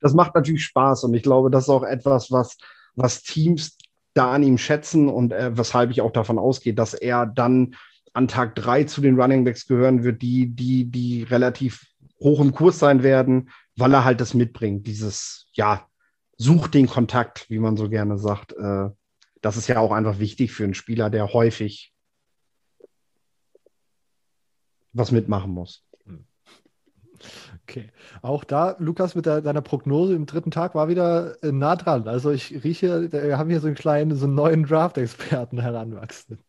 das 0.00 0.14
macht 0.14 0.34
natürlich 0.34 0.64
Spaß 0.64 1.04
und 1.04 1.14
ich 1.14 1.22
glaube, 1.22 1.50
das 1.50 1.64
ist 1.64 1.70
auch 1.70 1.82
etwas, 1.82 2.30
was, 2.30 2.58
was 2.94 3.22
Teams 3.22 3.76
da 4.14 4.32
an 4.32 4.42
ihm 4.42 4.58
schätzen 4.58 5.08
und 5.08 5.32
äh, 5.32 5.56
weshalb 5.56 5.90
ich 5.90 6.00
auch 6.00 6.12
davon 6.12 6.38
ausgehe, 6.38 6.74
dass 6.74 6.94
er 6.94 7.26
dann 7.26 7.74
an 8.12 8.28
Tag 8.28 8.56
drei 8.56 8.84
zu 8.84 9.00
den 9.00 9.20
Running 9.20 9.44
Backs 9.44 9.66
gehören 9.66 10.02
wird, 10.02 10.20
die, 10.20 10.48
die, 10.48 10.90
die 10.90 11.22
relativ 11.22 11.86
hoch 12.18 12.40
im 12.40 12.52
Kurs 12.52 12.78
sein 12.78 13.02
werden, 13.02 13.50
weil 13.76 13.94
er 13.94 14.04
halt 14.04 14.20
das 14.20 14.34
mitbringt. 14.34 14.86
Dieses, 14.86 15.46
ja, 15.52 15.86
sucht 16.36 16.74
den 16.74 16.88
Kontakt, 16.88 17.48
wie 17.48 17.58
man 17.58 17.76
so 17.76 17.88
gerne 17.88 18.18
sagt. 18.18 18.52
Äh, 18.52 18.88
das 19.40 19.56
ist 19.56 19.68
ja 19.68 19.78
auch 19.78 19.92
einfach 19.92 20.18
wichtig 20.18 20.52
für 20.52 20.64
einen 20.64 20.74
Spieler, 20.74 21.08
der 21.08 21.32
häufig 21.32 21.89
was 24.92 25.12
mitmachen 25.12 25.52
muss. 25.52 25.84
Okay. 27.64 27.90
Auch 28.22 28.44
da, 28.44 28.76
Lukas, 28.78 29.14
mit 29.14 29.26
der, 29.26 29.42
deiner 29.42 29.60
Prognose 29.60 30.14
im 30.14 30.26
dritten 30.26 30.50
Tag 30.50 30.74
war 30.74 30.88
wieder 30.88 31.36
äh, 31.42 31.52
nah 31.52 31.76
dran. 31.76 32.08
Also 32.08 32.30
ich 32.30 32.64
rieche, 32.64 33.12
wir 33.12 33.38
haben 33.38 33.50
hier 33.50 33.60
so 33.60 33.68
einen 33.68 33.76
kleinen, 33.76 34.16
so 34.16 34.24
einen 34.26 34.34
neuen 34.34 34.64
Draft-Experten 34.64 35.60
heranwachsen. 35.60 36.38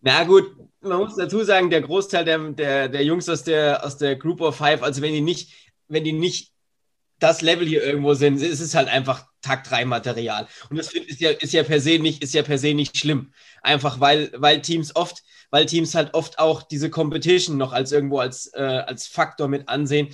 Na 0.00 0.24
gut, 0.24 0.44
man 0.80 0.98
muss 0.98 1.14
dazu 1.14 1.44
sagen, 1.44 1.70
der 1.70 1.82
Großteil 1.82 2.24
der, 2.24 2.38
der, 2.50 2.88
der 2.88 3.04
Jungs 3.04 3.28
aus 3.28 3.44
der, 3.44 3.84
aus 3.84 3.96
der 3.96 4.16
Group 4.16 4.40
of 4.40 4.56
Five, 4.56 4.82
also 4.82 5.02
wenn 5.02 5.12
die 5.12 5.20
nicht, 5.20 5.52
wenn 5.86 6.02
die 6.02 6.12
nicht 6.12 6.52
das 7.20 7.40
Level 7.40 7.66
hier 7.66 7.84
irgendwo 7.84 8.14
sind, 8.14 8.42
ist 8.42 8.60
es 8.60 8.74
halt 8.74 8.88
einfach 8.88 9.26
Tag 9.42 9.62
3 9.64 9.84
Material. 9.84 10.48
Und 10.70 10.76
das 10.78 10.92
ist 10.92 11.20
ja, 11.20 11.30
ist 11.30 11.52
ja 11.52 11.62
per 11.62 11.80
se 11.80 12.00
nicht, 12.00 12.22
ist 12.22 12.34
ja 12.34 12.42
per 12.42 12.58
se 12.58 12.74
nicht 12.74 12.96
schlimm. 12.96 13.32
Einfach 13.62 14.00
weil, 14.00 14.32
weil 14.36 14.60
Teams 14.60 14.96
oft, 14.96 15.22
weil 15.52 15.66
Teams 15.66 15.94
halt 15.94 16.14
oft 16.14 16.40
auch 16.40 16.62
diese 16.62 16.90
Competition 16.90 17.58
noch 17.58 17.72
als 17.72 17.92
irgendwo 17.92 18.18
als, 18.18 18.52
äh, 18.54 18.82
als 18.86 19.06
Faktor 19.06 19.46
mit 19.46 19.68
ansehen. 19.68 20.08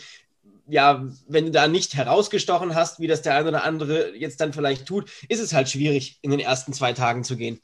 Ja, 0.67 1.07
wenn 1.29 1.47
du 1.47 1.51
da 1.51 1.69
nicht 1.69 1.95
herausgestochen 1.95 2.75
hast, 2.75 3.01
wie 3.01 3.07
das 3.07 3.23
der 3.23 3.37
eine 3.37 3.49
oder 3.49 3.65
andere 3.65 4.15
jetzt 4.15 4.41
dann 4.41 4.53
vielleicht 4.53 4.85
tut, 4.85 5.11
ist 5.29 5.41
es 5.41 5.55
halt 5.55 5.71
schwierig, 5.71 6.19
in 6.21 6.31
den 6.31 6.41
ersten 6.41 6.75
zwei 6.75 6.93
Tagen 6.93 7.25
zu 7.25 7.37
gehen. 7.37 7.61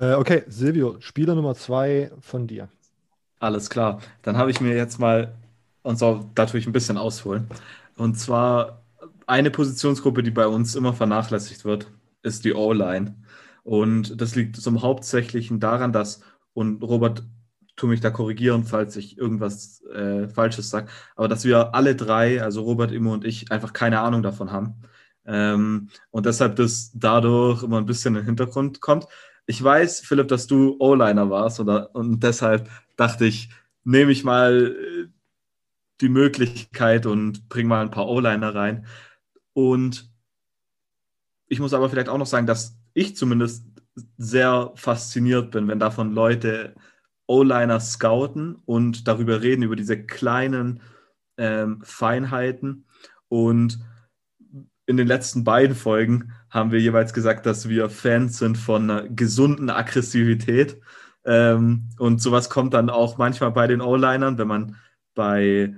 Äh, 0.00 0.14
okay, 0.14 0.42
Silvio, 0.48 0.96
Spieler 1.00 1.34
Nummer 1.34 1.54
zwei 1.54 2.10
von 2.20 2.46
dir. 2.46 2.68
Alles 3.38 3.68
klar. 3.68 4.00
Dann 4.22 4.38
habe 4.38 4.50
ich 4.50 4.60
mir 4.60 4.74
jetzt 4.74 4.98
mal, 4.98 5.34
und 5.82 5.98
so, 5.98 6.28
da 6.34 6.46
tue 6.46 6.58
ich 6.58 6.66
ein 6.66 6.72
bisschen 6.72 6.96
ausholen. 6.96 7.46
Und 7.96 8.18
zwar 8.18 8.82
eine 9.26 9.50
Positionsgruppe, 9.50 10.22
die 10.22 10.30
bei 10.30 10.46
uns 10.46 10.74
immer 10.74 10.94
vernachlässigt 10.94 11.64
wird, 11.66 11.86
ist 12.22 12.44
die 12.44 12.54
O-Line. 12.54 13.14
Und 13.62 14.20
das 14.20 14.34
liegt 14.34 14.56
zum 14.56 14.80
Hauptsächlichen 14.80 15.60
daran, 15.60 15.92
dass, 15.92 16.22
und 16.54 16.82
Robert, 16.82 17.22
tu 17.76 17.86
mich 17.86 18.00
da 18.00 18.10
korrigieren, 18.10 18.64
falls 18.64 18.96
ich 18.96 19.16
irgendwas 19.16 19.82
äh, 19.86 20.28
Falsches 20.28 20.70
sage, 20.70 20.88
aber 21.16 21.28
dass 21.28 21.44
wir 21.44 21.74
alle 21.74 21.96
drei, 21.96 22.42
also 22.42 22.62
Robert, 22.62 22.92
Immo 22.92 23.12
und 23.12 23.24
ich, 23.24 23.50
einfach 23.50 23.72
keine 23.72 24.00
Ahnung 24.00 24.22
davon 24.22 24.52
haben. 24.52 24.82
Ähm, 25.24 25.88
und 26.10 26.26
deshalb 26.26 26.56
das 26.56 26.92
dadurch 26.94 27.62
immer 27.62 27.78
ein 27.78 27.86
bisschen 27.86 28.14
in 28.14 28.22
den 28.22 28.26
Hintergrund 28.26 28.80
kommt. 28.80 29.06
Ich 29.46 29.62
weiß, 29.62 30.00
Philipp, 30.00 30.28
dass 30.28 30.46
du 30.46 30.76
O-Liner 30.78 31.30
warst 31.30 31.60
oder, 31.60 31.94
und 31.94 32.20
deshalb 32.20 32.68
dachte 32.96 33.26
ich, 33.26 33.50
nehme 33.84 34.12
ich 34.12 34.24
mal 34.24 34.76
äh, 34.76 35.08
die 36.00 36.08
Möglichkeit 36.08 37.06
und 37.06 37.48
bringe 37.48 37.68
mal 37.68 37.82
ein 37.82 37.90
paar 37.90 38.08
O-Liner 38.08 38.54
rein. 38.54 38.86
Und 39.52 40.10
ich 41.46 41.60
muss 41.60 41.74
aber 41.74 41.90
vielleicht 41.90 42.08
auch 42.08 42.18
noch 42.18 42.26
sagen, 42.26 42.46
dass 42.46 42.76
ich 42.94 43.16
zumindest 43.16 43.66
sehr 44.16 44.72
fasziniert 44.76 45.50
bin, 45.50 45.68
wenn 45.68 45.78
davon 45.78 46.12
Leute 46.12 46.74
O-Liner 47.26 47.80
scouten 47.80 48.56
und 48.64 49.06
darüber 49.06 49.42
reden, 49.42 49.62
über 49.62 49.76
diese 49.76 50.04
kleinen 50.04 50.82
ähm, 51.36 51.80
Feinheiten. 51.82 52.86
Und 53.28 53.78
in 54.86 54.96
den 54.96 55.06
letzten 55.06 55.44
beiden 55.44 55.76
Folgen 55.76 56.32
haben 56.50 56.72
wir 56.72 56.80
jeweils 56.80 57.12
gesagt, 57.12 57.46
dass 57.46 57.68
wir 57.68 57.88
Fans 57.88 58.38
sind 58.38 58.58
von 58.58 58.90
einer 58.90 59.08
gesunden 59.08 59.70
Aggressivität. 59.70 60.80
Ähm, 61.24 61.90
und 61.98 62.20
sowas 62.20 62.50
kommt 62.50 62.74
dann 62.74 62.90
auch 62.90 63.18
manchmal 63.18 63.52
bei 63.52 63.66
den 63.68 63.80
O-Linern, 63.80 64.38
wenn 64.38 64.48
man 64.48 64.76
bei 65.14 65.74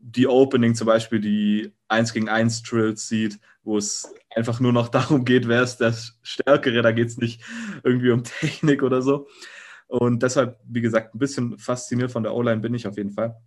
die 0.00 0.26
Opening 0.26 0.74
zum 0.74 0.86
Beispiel 0.86 1.20
die 1.20 1.72
1 1.88 2.12
gegen 2.12 2.28
1 2.28 2.62
Drills 2.62 3.08
sieht, 3.08 3.40
wo 3.62 3.76
es 3.76 4.12
einfach 4.34 4.60
nur 4.60 4.72
noch 4.72 4.88
darum 4.90 5.24
geht, 5.24 5.48
wer 5.48 5.62
ist 5.62 5.78
der 5.78 5.94
Stärkere, 6.22 6.82
da 6.82 6.92
geht 6.92 7.08
es 7.08 7.18
nicht 7.18 7.42
irgendwie 7.82 8.10
um 8.10 8.24
Technik 8.40 8.82
oder 8.82 9.02
so. 9.02 9.28
Und 9.86 10.22
deshalb, 10.22 10.60
wie 10.64 10.82
gesagt, 10.82 11.14
ein 11.14 11.18
bisschen 11.18 11.58
fasziniert 11.58 12.12
von 12.12 12.22
der 12.22 12.34
O-Line 12.34 12.60
bin 12.60 12.74
ich 12.74 12.86
auf 12.86 12.98
jeden 12.98 13.12
Fall. 13.12 13.40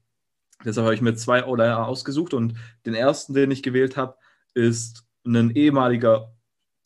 Deshalb 0.65 0.85
habe 0.85 0.95
ich 0.95 1.01
mir 1.01 1.15
zwei 1.15 1.45
O-Liner 1.45 1.87
ausgesucht 1.87 2.33
und 2.33 2.55
den 2.85 2.95
ersten, 2.95 3.33
den 3.33 3.51
ich 3.51 3.63
gewählt 3.63 3.97
habe, 3.97 4.15
ist 4.53 5.05
ein 5.25 5.51
ehemaliger 5.51 6.33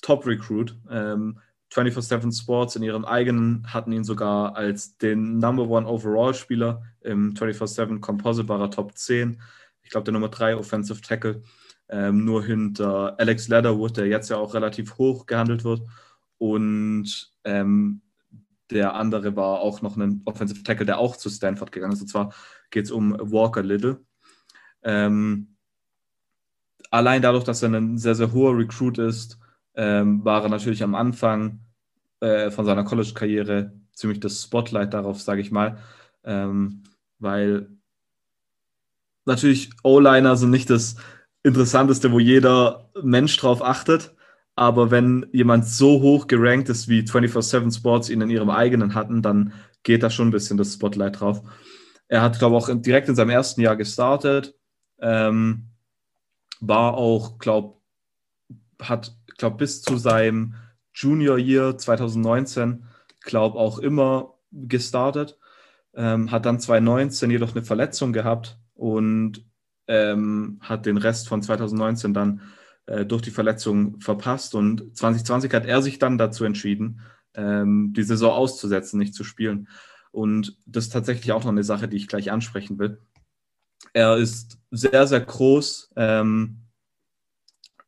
Top-Recruit. 0.01 0.77
Ähm, 0.89 1.39
24-7 1.73 2.37
Sports 2.37 2.75
in 2.75 2.83
ihrem 2.83 3.05
eigenen 3.05 3.65
hatten 3.73 3.91
ihn 3.91 4.03
sogar 4.03 4.55
als 4.55 4.97
den 4.97 5.39
Number 5.39 5.67
One 5.67 5.87
Overall-Spieler 5.87 6.83
im 7.01 7.33
24-7 7.33 7.99
Composite 7.99 8.69
Top 8.69 8.97
10. 8.97 9.41
Ich 9.85 9.91
glaube, 9.91 10.03
der 10.03 10.13
Nummer 10.13 10.29
3 10.29 10.57
Offensive 10.57 11.01
Tackle. 11.01 11.43
Ähm, 11.87 12.25
nur 12.25 12.43
hinter 12.43 13.17
Alex 13.19 13.47
Leatherwood, 13.47 13.95
der 13.95 14.07
jetzt 14.07 14.29
ja 14.29 14.37
auch 14.37 14.55
relativ 14.55 14.97
hoch 14.97 15.27
gehandelt 15.27 15.63
wird. 15.63 15.81
Und 16.39 17.31
ähm, 17.43 18.01
der 18.71 18.95
andere 18.95 19.35
war 19.35 19.59
auch 19.59 19.81
noch 19.81 19.95
ein 19.95 20.21
Offensive 20.25 20.63
Tackle, 20.63 20.87
der 20.87 20.97
auch 20.97 21.15
zu 21.15 21.29
Stanford 21.29 21.71
gegangen 21.71 21.93
ist. 21.93 22.01
Und 22.01 22.07
zwar 22.07 22.33
geht 22.71 22.85
es 22.85 22.91
um 22.91 23.15
Walker 23.19 23.61
Little. 23.61 24.03
Ähm, 24.83 25.55
allein 26.89 27.21
dadurch, 27.21 27.43
dass 27.43 27.61
er 27.61 27.69
ein 27.69 27.97
sehr, 27.97 28.15
sehr 28.15 28.33
hoher 28.33 28.57
Recruit 28.57 28.97
ist, 28.97 29.37
ähm, 29.75 30.25
war 30.25 30.41
er 30.43 30.49
natürlich 30.49 30.81
am 30.81 30.95
Anfang 30.95 31.59
äh, 32.21 32.49
von 32.49 32.65
seiner 32.65 32.83
College-Karriere 32.83 33.73
ziemlich 33.93 34.19
das 34.19 34.41
Spotlight 34.41 34.93
darauf, 34.93 35.21
sage 35.21 35.41
ich 35.41 35.51
mal, 35.51 35.77
ähm, 36.23 36.83
weil 37.19 37.74
natürlich 39.25 39.71
O-Liner 39.83 40.35
sind 40.35 40.51
nicht 40.51 40.69
das 40.69 40.95
Interessanteste, 41.43 42.11
wo 42.11 42.19
jeder 42.19 42.89
Mensch 43.03 43.37
drauf 43.37 43.61
achtet. 43.61 44.15
Aber 44.55 44.89
wenn 44.89 45.27
jemand 45.33 45.67
so 45.67 46.01
hoch 46.01 46.27
gerankt 46.27 46.69
ist, 46.69 46.87
wie 46.87 47.01
24-7 47.01 47.75
Sports 47.75 48.09
ihn 48.09 48.21
in 48.21 48.29
ihrem 48.29 48.49
eigenen 48.49 48.95
hatten, 48.95 49.21
dann 49.21 49.53
geht 49.83 50.01
da 50.01 50.09
schon 50.09 50.29
ein 50.29 50.31
bisschen 50.31 50.57
das 50.57 50.73
Spotlight 50.73 51.19
drauf. 51.19 51.41
Er 52.07 52.21
hat, 52.21 52.39
glaube 52.39 52.55
ich, 52.55 52.63
auch 52.63 52.81
direkt 52.81 53.09
in 53.09 53.15
seinem 53.15 53.31
ersten 53.31 53.61
Jahr 53.61 53.75
gestartet. 53.75 54.55
Ähm, 54.99 55.69
war 56.61 56.95
auch, 56.95 57.37
glaube 57.37 57.75
hat, 58.81 59.15
glaube 59.37 59.57
bis 59.57 59.81
zu 59.81 59.97
seinem 59.97 60.55
Junior 60.93 61.37
Year 61.37 61.77
2019, 61.77 62.85
glaube 63.21 63.57
auch 63.57 63.79
immer 63.79 64.35
gestartet. 64.51 65.37
Ähm, 65.93 66.31
hat 66.31 66.45
dann 66.45 66.59
2019 66.59 67.31
jedoch 67.31 67.55
eine 67.55 67.63
Verletzung 67.63 68.13
gehabt 68.13 68.57
und 68.75 69.45
ähm, 69.87 70.59
hat 70.61 70.85
den 70.85 70.97
Rest 70.97 71.27
von 71.27 71.41
2019 71.41 72.13
dann 72.13 72.41
äh, 72.85 73.05
durch 73.05 73.21
die 73.21 73.31
Verletzung 73.31 73.99
verpasst. 73.99 74.55
Und 74.55 74.95
2020 74.95 75.53
hat 75.53 75.65
er 75.65 75.81
sich 75.81 75.99
dann 75.99 76.17
dazu 76.17 76.43
entschieden, 76.43 77.01
ähm, 77.33 77.93
die 77.95 78.03
Saison 78.03 78.31
auszusetzen, 78.31 78.99
nicht 78.99 79.13
zu 79.13 79.23
spielen. 79.23 79.67
Und 80.11 80.57
das 80.65 80.85
ist 80.85 80.93
tatsächlich 80.93 81.31
auch 81.31 81.43
noch 81.43 81.51
eine 81.51 81.63
Sache, 81.63 81.87
die 81.87 81.97
ich 81.97 82.07
gleich 82.07 82.31
ansprechen 82.31 82.79
will. 82.79 83.01
Er 83.93 84.17
ist 84.17 84.59
sehr, 84.71 85.07
sehr 85.07 85.19
groß. 85.19 85.91
Ähm, 85.95 86.61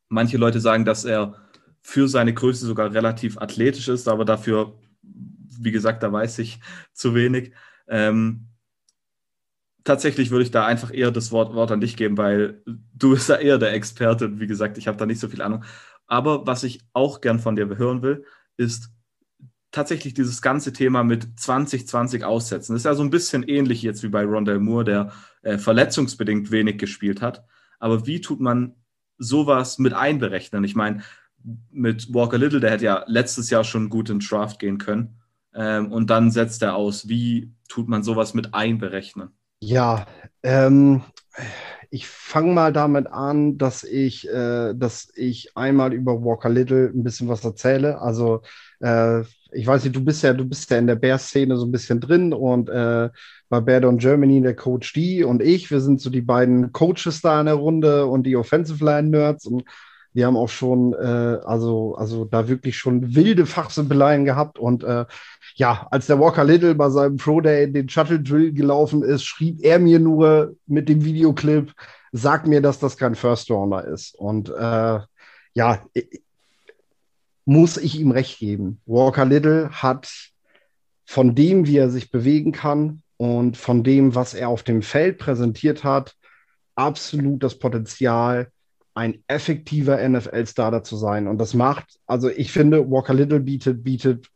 manche 0.08 0.36
Leute 0.36 0.60
sagen, 0.60 0.84
dass 0.84 1.04
er 1.04 1.34
für 1.80 2.08
seine 2.08 2.34
Größe 2.34 2.66
sogar 2.66 2.92
relativ 2.92 3.38
athletisch 3.38 3.88
ist, 3.88 4.08
aber 4.08 4.24
dafür, 4.24 4.78
wie 5.02 5.70
gesagt, 5.70 6.02
da 6.02 6.12
weiß 6.12 6.38
ich 6.40 6.60
zu 6.92 7.14
wenig. 7.14 7.52
Ähm, 7.88 8.48
tatsächlich 9.84 10.30
würde 10.30 10.44
ich 10.44 10.50
da 10.50 10.66
einfach 10.66 10.92
eher 10.92 11.10
das 11.10 11.32
Wort, 11.32 11.54
Wort 11.54 11.70
an 11.70 11.80
dich 11.80 11.96
geben, 11.96 12.16
weil 12.16 12.62
du 12.94 13.10
bist 13.10 13.28
ja 13.28 13.36
eher 13.36 13.58
der 13.58 13.72
Experte 13.72 14.26
und 14.26 14.40
wie 14.40 14.46
gesagt, 14.46 14.78
ich 14.78 14.88
habe 14.88 14.98
da 14.98 15.06
nicht 15.06 15.20
so 15.20 15.28
viel 15.28 15.42
Ahnung. 15.42 15.64
Aber 16.06 16.46
was 16.46 16.64
ich 16.64 16.80
auch 16.92 17.20
gern 17.20 17.38
von 17.38 17.56
dir 17.56 17.68
hören 17.76 18.02
will, 18.02 18.24
ist 18.56 18.90
tatsächlich 19.70 20.14
dieses 20.14 20.40
ganze 20.42 20.72
Thema 20.72 21.04
mit 21.04 21.38
2020 21.38 22.24
aussetzen. 22.24 22.72
Das 22.72 22.80
ist 22.80 22.86
ja 22.86 22.94
so 22.94 23.02
ein 23.02 23.10
bisschen 23.10 23.42
ähnlich 23.42 23.82
jetzt 23.82 24.02
wie 24.02 24.08
bei 24.08 24.24
Rondell 24.24 24.58
Moore, 24.58 24.84
der 24.84 25.12
äh, 25.42 25.58
verletzungsbedingt 25.58 26.50
wenig 26.50 26.78
gespielt 26.78 27.20
hat. 27.20 27.44
Aber 27.78 28.06
wie 28.06 28.20
tut 28.20 28.40
man 28.40 28.74
sowas 29.18 29.78
mit 29.78 29.92
einberechnen? 29.92 30.64
Ich 30.64 30.74
meine, 30.74 31.02
mit 31.70 32.12
Walker 32.12 32.38
Little, 32.38 32.60
der 32.60 32.70
hätte 32.70 32.84
ja 32.84 33.04
letztes 33.06 33.50
Jahr 33.50 33.64
schon 33.64 33.90
gut 33.90 34.10
in 34.10 34.20
Draft 34.20 34.58
gehen 34.58 34.78
können. 34.78 35.20
Ähm, 35.54 35.92
und 35.92 36.10
dann 36.10 36.30
setzt 36.30 36.62
er 36.62 36.74
aus. 36.74 37.08
Wie 37.08 37.52
tut 37.68 37.88
man 37.88 38.02
sowas 38.02 38.34
mit 38.34 38.54
einberechnen? 38.54 39.30
Ja, 39.60 40.06
ähm, 40.42 41.02
ich 41.90 42.06
fange 42.06 42.52
mal 42.52 42.72
damit 42.72 43.06
an, 43.08 43.58
dass 43.58 43.82
ich, 43.84 44.28
äh, 44.28 44.74
dass 44.74 45.08
ich 45.16 45.56
einmal 45.56 45.92
über 45.94 46.22
Walker 46.22 46.48
Little 46.48 46.90
ein 46.94 47.02
bisschen 47.02 47.28
was 47.28 47.44
erzähle. 47.44 48.00
Also 48.00 48.42
äh, 48.80 49.22
ich 49.52 49.66
weiß 49.66 49.84
nicht, 49.84 49.96
du 49.96 50.04
bist 50.04 50.22
ja, 50.22 50.32
du 50.34 50.44
bist 50.44 50.70
ja 50.70 50.78
in 50.78 50.86
der 50.86 50.96
Bears-Szene 50.96 51.56
so 51.56 51.64
ein 51.66 51.72
bisschen 51.72 52.00
drin 52.00 52.32
und 52.34 52.68
äh, 52.68 53.08
bei 53.48 53.60
Beardon 53.60 53.98
Germany 53.98 54.42
der 54.42 54.54
Coach 54.54 54.92
D 54.92 55.24
und 55.24 55.42
ich, 55.42 55.70
wir 55.70 55.80
sind 55.80 56.00
so 56.00 56.10
die 56.10 56.20
beiden 56.20 56.72
Coaches 56.72 57.22
da 57.22 57.40
in 57.40 57.46
der 57.46 57.54
Runde 57.54 58.06
und 58.06 58.24
die 58.24 58.36
Offensive 58.36 58.84
Line 58.84 59.08
Nerds 59.08 59.46
und 59.46 59.64
wir 60.14 60.26
haben 60.26 60.36
auch 60.36 60.48
schon, 60.48 60.94
äh, 60.94 60.96
also, 61.44 61.94
also 61.96 62.24
da 62.24 62.48
wirklich 62.48 62.76
schon 62.76 63.14
wilde 63.14 63.46
Fachsimpeleien 63.46 64.24
gehabt. 64.24 64.58
Und 64.58 64.82
äh, 64.82 65.04
ja, 65.58 65.88
als 65.90 66.06
der 66.06 66.20
Walker 66.20 66.44
Little 66.44 66.76
bei 66.76 66.88
seinem 66.88 67.16
Pro 67.16 67.40
Day 67.40 67.70
den 67.70 67.88
Shuttle 67.88 68.20
Drill 68.20 68.52
gelaufen 68.52 69.02
ist, 69.02 69.24
schrieb 69.24 69.58
er 69.64 69.80
mir 69.80 69.98
nur 69.98 70.54
mit 70.66 70.88
dem 70.88 71.04
Videoclip, 71.04 71.72
sag 72.12 72.46
mir, 72.46 72.62
dass 72.62 72.78
das 72.78 72.96
kein 72.96 73.16
First 73.16 73.50
Rounder 73.50 73.84
ist. 73.84 74.14
Und 74.14 74.50
äh, 74.50 75.00
ja, 75.54 75.84
muss 77.44 77.76
ich 77.76 77.98
ihm 77.98 78.12
recht 78.12 78.38
geben. 78.38 78.80
Walker 78.86 79.24
Little 79.24 79.70
hat 79.70 80.08
von 81.04 81.34
dem, 81.34 81.66
wie 81.66 81.78
er 81.78 81.90
sich 81.90 82.12
bewegen 82.12 82.52
kann 82.52 83.02
und 83.16 83.56
von 83.56 83.82
dem, 83.82 84.14
was 84.14 84.34
er 84.34 84.50
auf 84.50 84.62
dem 84.62 84.82
Feld 84.82 85.18
präsentiert 85.18 85.82
hat, 85.82 86.14
absolut 86.76 87.42
das 87.42 87.58
Potenzial, 87.58 88.52
ein 88.94 89.24
effektiver 89.26 90.08
NFL-Starter 90.08 90.84
zu 90.84 90.96
sein. 90.96 91.26
Und 91.26 91.38
das 91.38 91.52
macht, 91.54 91.98
also 92.06 92.28
ich 92.28 92.52
finde, 92.52 92.88
Walker 92.88 93.14
Little 93.14 93.40
bietet, 93.40 93.82
bietet, 93.82 94.28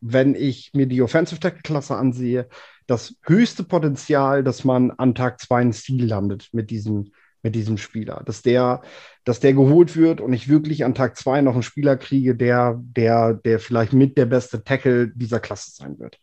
wenn 0.00 0.34
ich 0.34 0.70
mir 0.74 0.86
die 0.86 1.02
Offensive 1.02 1.40
Tackle-Klasse 1.40 1.96
ansehe, 1.96 2.48
das 2.86 3.16
höchste 3.22 3.64
Potenzial, 3.64 4.44
dass 4.44 4.64
man 4.64 4.90
an 4.92 5.14
Tag 5.14 5.40
zwei 5.40 5.60
ein 5.60 5.72
Ziel 5.72 6.06
landet 6.06 6.48
mit 6.52 6.70
diesem, 6.70 7.12
mit 7.42 7.54
diesem 7.54 7.78
Spieler. 7.78 8.22
Dass 8.24 8.42
der, 8.42 8.82
dass 9.24 9.40
der 9.40 9.54
geholt 9.54 9.96
wird 9.96 10.20
und 10.20 10.32
ich 10.32 10.48
wirklich 10.48 10.84
an 10.84 10.94
Tag 10.94 11.16
zwei 11.16 11.40
noch 11.40 11.54
einen 11.54 11.62
Spieler 11.62 11.96
kriege, 11.96 12.36
der, 12.36 12.80
der, 12.80 13.34
der 13.34 13.58
vielleicht 13.58 13.92
mit 13.92 14.16
der 14.16 14.26
beste 14.26 14.62
Tackle 14.62 15.08
dieser 15.08 15.40
Klasse 15.40 15.72
sein 15.72 15.98
wird. 15.98 16.18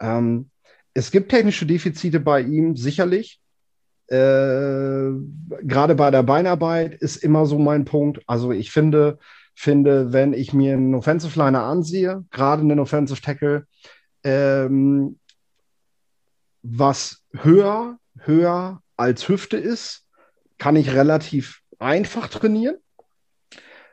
Ähm, 0.00 0.50
es 0.94 1.10
gibt 1.10 1.30
technische 1.30 1.64
Defizite 1.64 2.20
bei 2.20 2.42
ihm, 2.42 2.76
sicherlich. 2.76 3.40
Äh, 4.08 5.08
gerade 5.62 5.94
bei 5.94 6.10
der 6.10 6.22
Beinarbeit 6.22 6.94
ist 6.94 7.16
immer 7.16 7.46
so 7.46 7.58
mein 7.58 7.86
Punkt. 7.86 8.20
Also 8.26 8.52
ich 8.52 8.70
finde, 8.70 9.18
finde, 9.54 10.12
wenn 10.12 10.32
ich 10.32 10.52
mir 10.52 10.74
einen 10.74 10.94
Offensive 10.94 11.38
Liner 11.38 11.64
ansehe, 11.64 12.24
gerade 12.30 12.62
einen 12.62 12.80
Offensive 12.80 13.20
Tackle, 13.20 13.66
ähm, 14.24 15.18
was 16.62 17.24
höher, 17.32 17.98
höher 18.18 18.82
als 18.96 19.28
Hüfte 19.28 19.56
ist, 19.56 20.06
kann 20.58 20.76
ich 20.76 20.92
relativ 20.92 21.60
einfach 21.78 22.28
trainieren, 22.28 22.76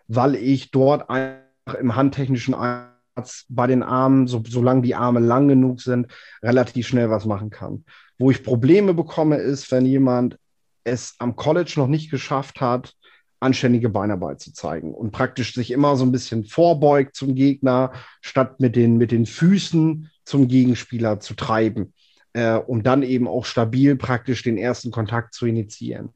weil 0.07 0.36
ich 0.36 0.72
dort 0.72 1.10
einfach 1.10 1.80
im 1.80 1.95
handtechnischen 1.95 2.53
Einsatz 2.53 3.45
bei 3.49 3.68
den 3.68 3.84
Armen, 3.84 4.28
so, 4.28 4.43
solange 4.47 4.82
die 4.82 4.95
Arme 4.95 5.20
lang 5.20 5.47
genug 5.47 5.82
sind, 5.82 6.07
relativ 6.43 6.88
schnell 6.88 7.10
was 7.10 7.26
machen 7.26 7.49
kann. 7.49 7.86
Wo 8.18 8.30
ich 8.30 8.43
Probleme 8.43 8.93
bekomme, 8.93 9.38
ist, 9.38 9.72
wenn 9.72 9.86
jemand 9.86 10.38
es 10.84 11.16
am 11.20 11.36
College 11.36 11.74
noch 11.78 11.88
nicht 11.88 12.12
geschafft 12.12 12.62
hat, 12.62 12.93
anständige 13.40 13.90
Beinarbeit 13.90 14.42
zu 14.42 14.54
zeigen 14.54 14.94
und 14.94 15.12
praktisch 15.12 15.54
sich 15.54 15.72
immer 15.72 15.96
so 15.96 16.06
ein 16.06 16.12
bisschen 16.12 16.46
vorbeugt 16.46 17.16
zum 17.16 17.36
Gegner, 17.36 17.94
statt 18.22 18.60
mit 18.60 18.76
den, 18.76 18.98
mit 18.98 19.12
den 19.12 19.26
Füßen 19.26 20.10
zum 20.26 20.48
Gegenspieler 20.48 21.20
zu 21.20 21.34
treiben, 21.36 21.94
äh, 22.34 22.56
um 22.56 22.84
dann 22.84 23.04
eben 23.04 23.28
auch 23.28 23.46
stabil 23.46 23.96
praktisch 23.96 24.44
den 24.44 24.58
ersten 24.58 24.92
Kontakt 24.92 25.34
zu 25.34 25.46
initiieren. 25.46 26.10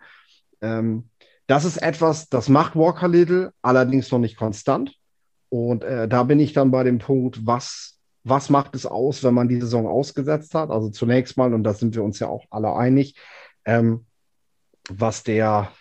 Ähm, 0.61 1.09
das 1.47 1.65
ist 1.65 1.77
etwas, 1.77 2.29
das 2.29 2.49
macht 2.49 2.75
Walker 2.75 3.07
Little, 3.07 3.51
allerdings 3.61 4.11
noch 4.11 4.19
nicht 4.19 4.37
konstant. 4.37 4.95
Und 5.49 5.83
äh, 5.83 6.07
da 6.07 6.23
bin 6.23 6.39
ich 6.39 6.53
dann 6.53 6.71
bei 6.71 6.83
dem 6.83 6.99
Punkt, 6.99 7.45
was 7.45 7.93
was 8.23 8.49
macht 8.49 8.75
es 8.75 8.85
aus, 8.85 9.23
wenn 9.23 9.33
man 9.33 9.49
die 9.49 9.59
Saison 9.59 9.85
ausgesetzt 9.85 10.55
hat? 10.55 10.69
Also 10.69 10.89
zunächst 10.89 11.37
mal, 11.37 11.53
und 11.53 11.63
da 11.63 11.73
sind 11.73 11.93
wir 11.95 12.03
uns 12.03 12.19
ja 12.19 12.27
auch 12.27 12.45
alle 12.49 12.73
einig, 12.73 13.15
ähm, 13.65 14.05
was 14.89 15.23
der, 15.23 15.71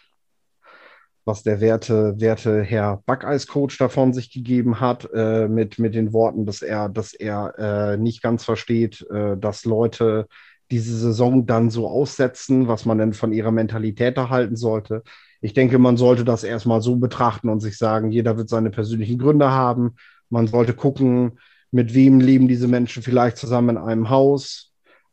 was 1.25 1.43
der 1.43 1.61
werte, 1.61 2.15
werte 2.19 2.63
Herr 2.63 3.03
Backeis-Coach 3.07 3.79
davon 3.79 4.13
sich 4.13 4.33
gegeben 4.33 4.81
hat, 4.81 5.09
äh, 5.15 5.49
mit, 5.49 5.79
mit 5.79 5.95
den 5.95 6.13
Worten, 6.13 6.47
dass 6.47 6.63
er, 6.63 6.89
dass 6.89 7.15
er 7.15 7.55
äh, 7.59 7.97
nicht 7.97 8.23
ganz 8.23 8.45
versteht, 8.45 9.07
äh, 9.11 9.37
dass 9.37 9.65
Leute 9.65 10.27
diese 10.71 10.97
Saison 10.97 11.47
dann 11.47 11.71
so 11.71 11.87
aussetzen, 11.87 12.67
was 12.67 12.87
man 12.87 12.99
denn 12.99 13.13
von 13.13 13.33
ihrer 13.33 13.53
Mentalität 13.53 14.17
erhalten 14.17 14.57
sollte. 14.57 15.03
Ich 15.41 15.53
denke, 15.53 15.79
man 15.79 15.97
sollte 15.97 16.25
das 16.25 16.45
erstmal 16.45 16.81
so 16.81 16.97
betrachten 16.97 17.49
und 17.49 17.61
sich 17.61 17.77
sagen, 17.77 18.11
jeder 18.11 18.37
wird 18.37 18.49
seine 18.49 18.71
persönlichen 18.71 19.19
Gründe 19.19 19.51
haben. 19.51 19.97
Man 20.31 20.47
sollte 20.47 20.73
gucken, 20.73 21.39
mit 21.71 21.95
wem 21.95 22.21
leben 22.21 22.49
diese 22.49 22.69
Menschen 22.69 23.03
vielleicht 23.03 23.37
zusammen 23.37 23.77
in 23.77 23.83
einem 23.83 24.11
Haus 24.11 24.72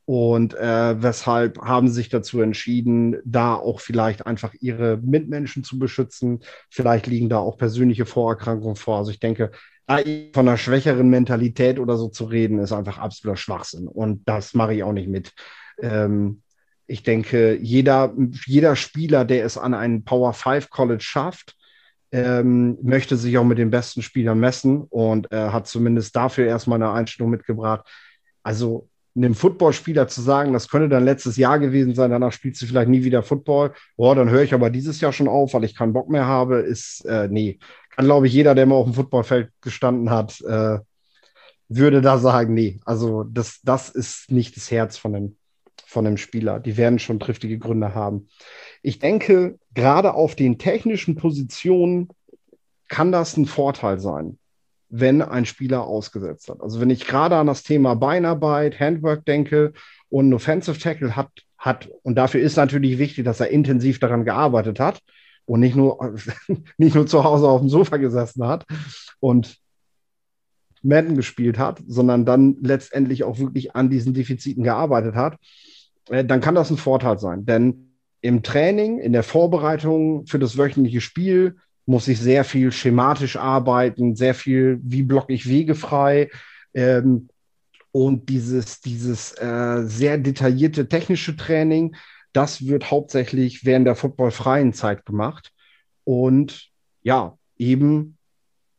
und 0.09 0.55
äh, 0.55 1.03
weshalb 1.03 1.61
haben 1.61 1.87
sie 1.87 1.93
sich 1.93 2.09
dazu 2.09 2.41
entschieden, 2.41 3.17
da 3.25 3.53
auch 3.53 3.79
vielleicht 3.79 4.25
einfach 4.25 4.55
ihre 4.59 4.97
Mitmenschen 4.97 5.63
zu 5.63 5.77
beschützen. 5.77 6.39
Vielleicht 6.71 7.05
liegen 7.05 7.29
da 7.29 7.37
auch 7.37 7.59
persönliche 7.59 8.07
Vorerkrankungen 8.07 8.75
vor. 8.75 8.97
Also 8.97 9.11
ich 9.11 9.19
denke, 9.19 9.51
von 9.85 10.47
einer 10.47 10.57
schwächeren 10.57 11.11
Mentalität 11.11 11.77
oder 11.77 11.95
so 11.95 12.07
zu 12.07 12.25
reden, 12.25 12.57
ist 12.57 12.71
einfach 12.71 12.97
absoluter 12.97 13.37
Schwachsinn. 13.37 13.87
Und 13.87 14.27
das 14.27 14.55
mache 14.55 14.73
ich 14.73 14.81
auch 14.81 14.93
nicht 14.93 15.09
mit. 15.09 15.31
Ähm, 15.79 16.41
ich 16.87 17.03
denke, 17.03 17.55
jeder, 17.57 18.11
jeder 18.47 18.75
Spieler, 18.75 19.25
der 19.25 19.45
es 19.45 19.59
an 19.59 19.75
ein 19.75 20.05
Power 20.05 20.33
5 20.33 20.71
College 20.71 21.03
schafft, 21.03 21.55
ähm, 22.11 22.79
möchte 22.81 23.15
sich 23.15 23.37
auch 23.37 23.43
mit 23.43 23.59
den 23.59 23.69
besten 23.69 24.01
Spielern 24.01 24.39
messen 24.39 24.81
und 24.89 25.31
äh, 25.31 25.49
hat 25.49 25.67
zumindest 25.67 26.15
dafür 26.15 26.47
erstmal 26.47 26.81
eine 26.81 26.91
Einstellung 26.91 27.29
mitgebracht. 27.29 27.87
Also 28.41 28.88
einem 29.15 29.33
Footballspieler 29.35 30.07
zu 30.07 30.21
sagen, 30.21 30.53
das 30.53 30.69
könnte 30.69 30.89
dann 30.89 31.05
letztes 31.05 31.37
Jahr 31.37 31.59
gewesen 31.59 31.95
sein, 31.95 32.11
danach 32.11 32.31
spielst 32.31 32.61
du 32.61 32.65
vielleicht 32.65 32.89
nie 32.89 33.03
wieder 33.03 33.23
Football. 33.23 33.73
Boah, 33.97 34.15
dann 34.15 34.29
höre 34.29 34.43
ich 34.43 34.53
aber 34.53 34.69
dieses 34.69 35.01
Jahr 35.01 35.11
schon 35.11 35.27
auf, 35.27 35.53
weil 35.53 35.63
ich 35.63 35.75
keinen 35.75 35.93
Bock 35.93 36.09
mehr 36.09 36.25
habe, 36.25 36.59
ist, 36.59 37.05
äh, 37.05 37.27
nee. 37.29 37.59
Kann, 37.95 38.05
glaube 38.05 38.27
ich, 38.27 38.33
jeder, 38.33 38.55
der 38.55 38.65
mal 38.65 38.75
auf 38.75 38.85
dem 38.85 38.93
Footballfeld 38.93 39.49
gestanden 39.61 40.09
hat, 40.09 40.39
äh, 40.41 40.79
würde 41.67 42.01
da 42.01 42.17
sagen, 42.17 42.53
nee. 42.53 42.79
Also 42.85 43.23
das, 43.23 43.59
das 43.63 43.89
ist 43.89 44.31
nicht 44.31 44.55
das 44.55 44.71
Herz 44.71 44.97
von 44.97 45.13
dem, 45.13 45.37
von 45.85 46.05
dem 46.05 46.17
Spieler. 46.17 46.59
Die 46.59 46.77
werden 46.77 46.99
schon 46.99 47.19
triftige 47.19 47.57
Gründe 47.57 47.93
haben 47.93 48.27
ich 48.81 48.99
denke, 48.99 49.59
gerade 49.73 50.13
auf 50.13 50.35
den 50.35 50.57
technischen 50.57 51.15
Positionen 51.15 52.09
kann 52.87 53.11
das 53.11 53.37
ein 53.37 53.45
Vorteil 53.45 53.99
sein, 53.99 54.38
wenn 54.89 55.21
ein 55.21 55.45
Spieler 55.45 55.83
ausgesetzt 55.83 56.49
hat. 56.49 56.61
Also 56.61 56.81
wenn 56.81 56.89
ich 56.89 57.05
gerade 57.05 57.35
an 57.35 57.47
das 57.47 57.63
Thema 57.63 57.95
Beinarbeit, 57.95 58.79
Handwork 58.79 59.25
denke 59.25 59.73
und 60.09 60.29
ein 60.29 60.33
Offensive 60.33 60.79
Tackle 60.79 61.15
hat, 61.15 61.29
hat, 61.57 61.89
und 62.03 62.15
dafür 62.15 62.41
ist 62.41 62.55
natürlich 62.55 62.97
wichtig, 62.97 63.25
dass 63.25 63.39
er 63.39 63.49
intensiv 63.49 63.99
daran 63.99 64.25
gearbeitet 64.25 64.79
hat 64.79 64.99
und 65.45 65.59
nicht 65.59 65.75
nur, 65.75 66.15
nicht 66.77 66.95
nur 66.95 67.05
zu 67.05 67.23
Hause 67.23 67.47
auf 67.47 67.61
dem 67.61 67.69
Sofa 67.69 67.97
gesessen 67.97 68.47
hat 68.47 68.65
und 69.19 69.57
Madden 70.81 71.15
gespielt 71.15 71.57
hat, 71.57 71.81
sondern 71.87 72.25
dann 72.25 72.57
letztendlich 72.61 73.23
auch 73.23 73.37
wirklich 73.37 73.75
an 73.75 73.89
diesen 73.89 74.13
Defiziten 74.13 74.63
gearbeitet 74.63 75.15
hat, 75.15 75.37
äh, 76.09 76.23
dann 76.23 76.41
kann 76.41 76.55
das 76.55 76.69
ein 76.69 76.77
Vorteil 76.77 77.19
sein. 77.19 77.45
Denn 77.45 77.95
im 78.21 78.43
Training, 78.43 78.99
in 78.99 79.13
der 79.13 79.23
Vorbereitung 79.23 80.25
für 80.25 80.39
das 80.39 80.57
wöchentliche 80.57 81.01
Spiel 81.01 81.57
muss 81.89 82.07
ich 82.07 82.19
sehr 82.19 82.43
viel 82.43 82.71
schematisch 82.71 83.35
arbeiten, 83.35 84.15
sehr 84.15 84.33
viel, 84.33 84.79
wie 84.83 85.03
blocke 85.03 85.33
ich 85.33 85.49
Wege 85.49 85.75
frei. 85.75 86.29
Ähm, 86.73 87.29
und 87.91 88.29
dieses, 88.29 88.81
dieses 88.81 89.31
äh, 89.33 89.83
sehr 89.85 90.17
detaillierte 90.17 90.87
technische 90.87 91.35
Training 91.35 91.95
das 92.33 92.65
wird 92.65 92.91
hauptsächlich 92.91 93.65
während 93.65 93.87
der 93.87 93.95
footballfreien 93.95 94.73
Zeit 94.73 95.05
gemacht. 95.05 95.51
Und 96.03 96.69
ja, 97.01 97.37
eben 97.57 98.17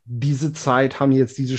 diese 0.04 0.52
Zeit 0.52 1.00
haben 1.00 1.12
jetzt 1.12 1.38
diese, 1.38 1.58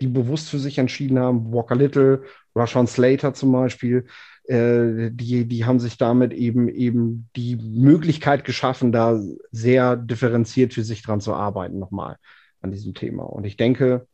die 0.00 0.06
bewusst 0.06 0.50
für 0.50 0.58
sich 0.58 0.78
entschieden 0.78 1.18
haben, 1.18 1.52
Walker 1.52 1.76
Little, 1.76 2.24
Rashawn 2.54 2.86
Slater 2.86 3.34
zum 3.34 3.52
Beispiel, 3.52 4.06
äh, 4.46 5.10
die, 5.10 5.46
die 5.46 5.64
haben 5.64 5.80
sich 5.80 5.96
damit 5.96 6.32
eben 6.32 6.68
eben 6.68 7.28
die 7.36 7.56
Möglichkeit 7.56 8.44
geschaffen, 8.44 8.92
da 8.92 9.20
sehr 9.50 9.96
differenziert 9.96 10.74
für 10.74 10.84
sich 10.84 11.02
dran 11.02 11.20
zu 11.20 11.34
arbeiten, 11.34 11.78
nochmal 11.78 12.16
an 12.60 12.70
diesem 12.70 12.94
Thema. 12.94 13.24
Und 13.24 13.44
ich 13.44 13.56
denke, 13.56 14.06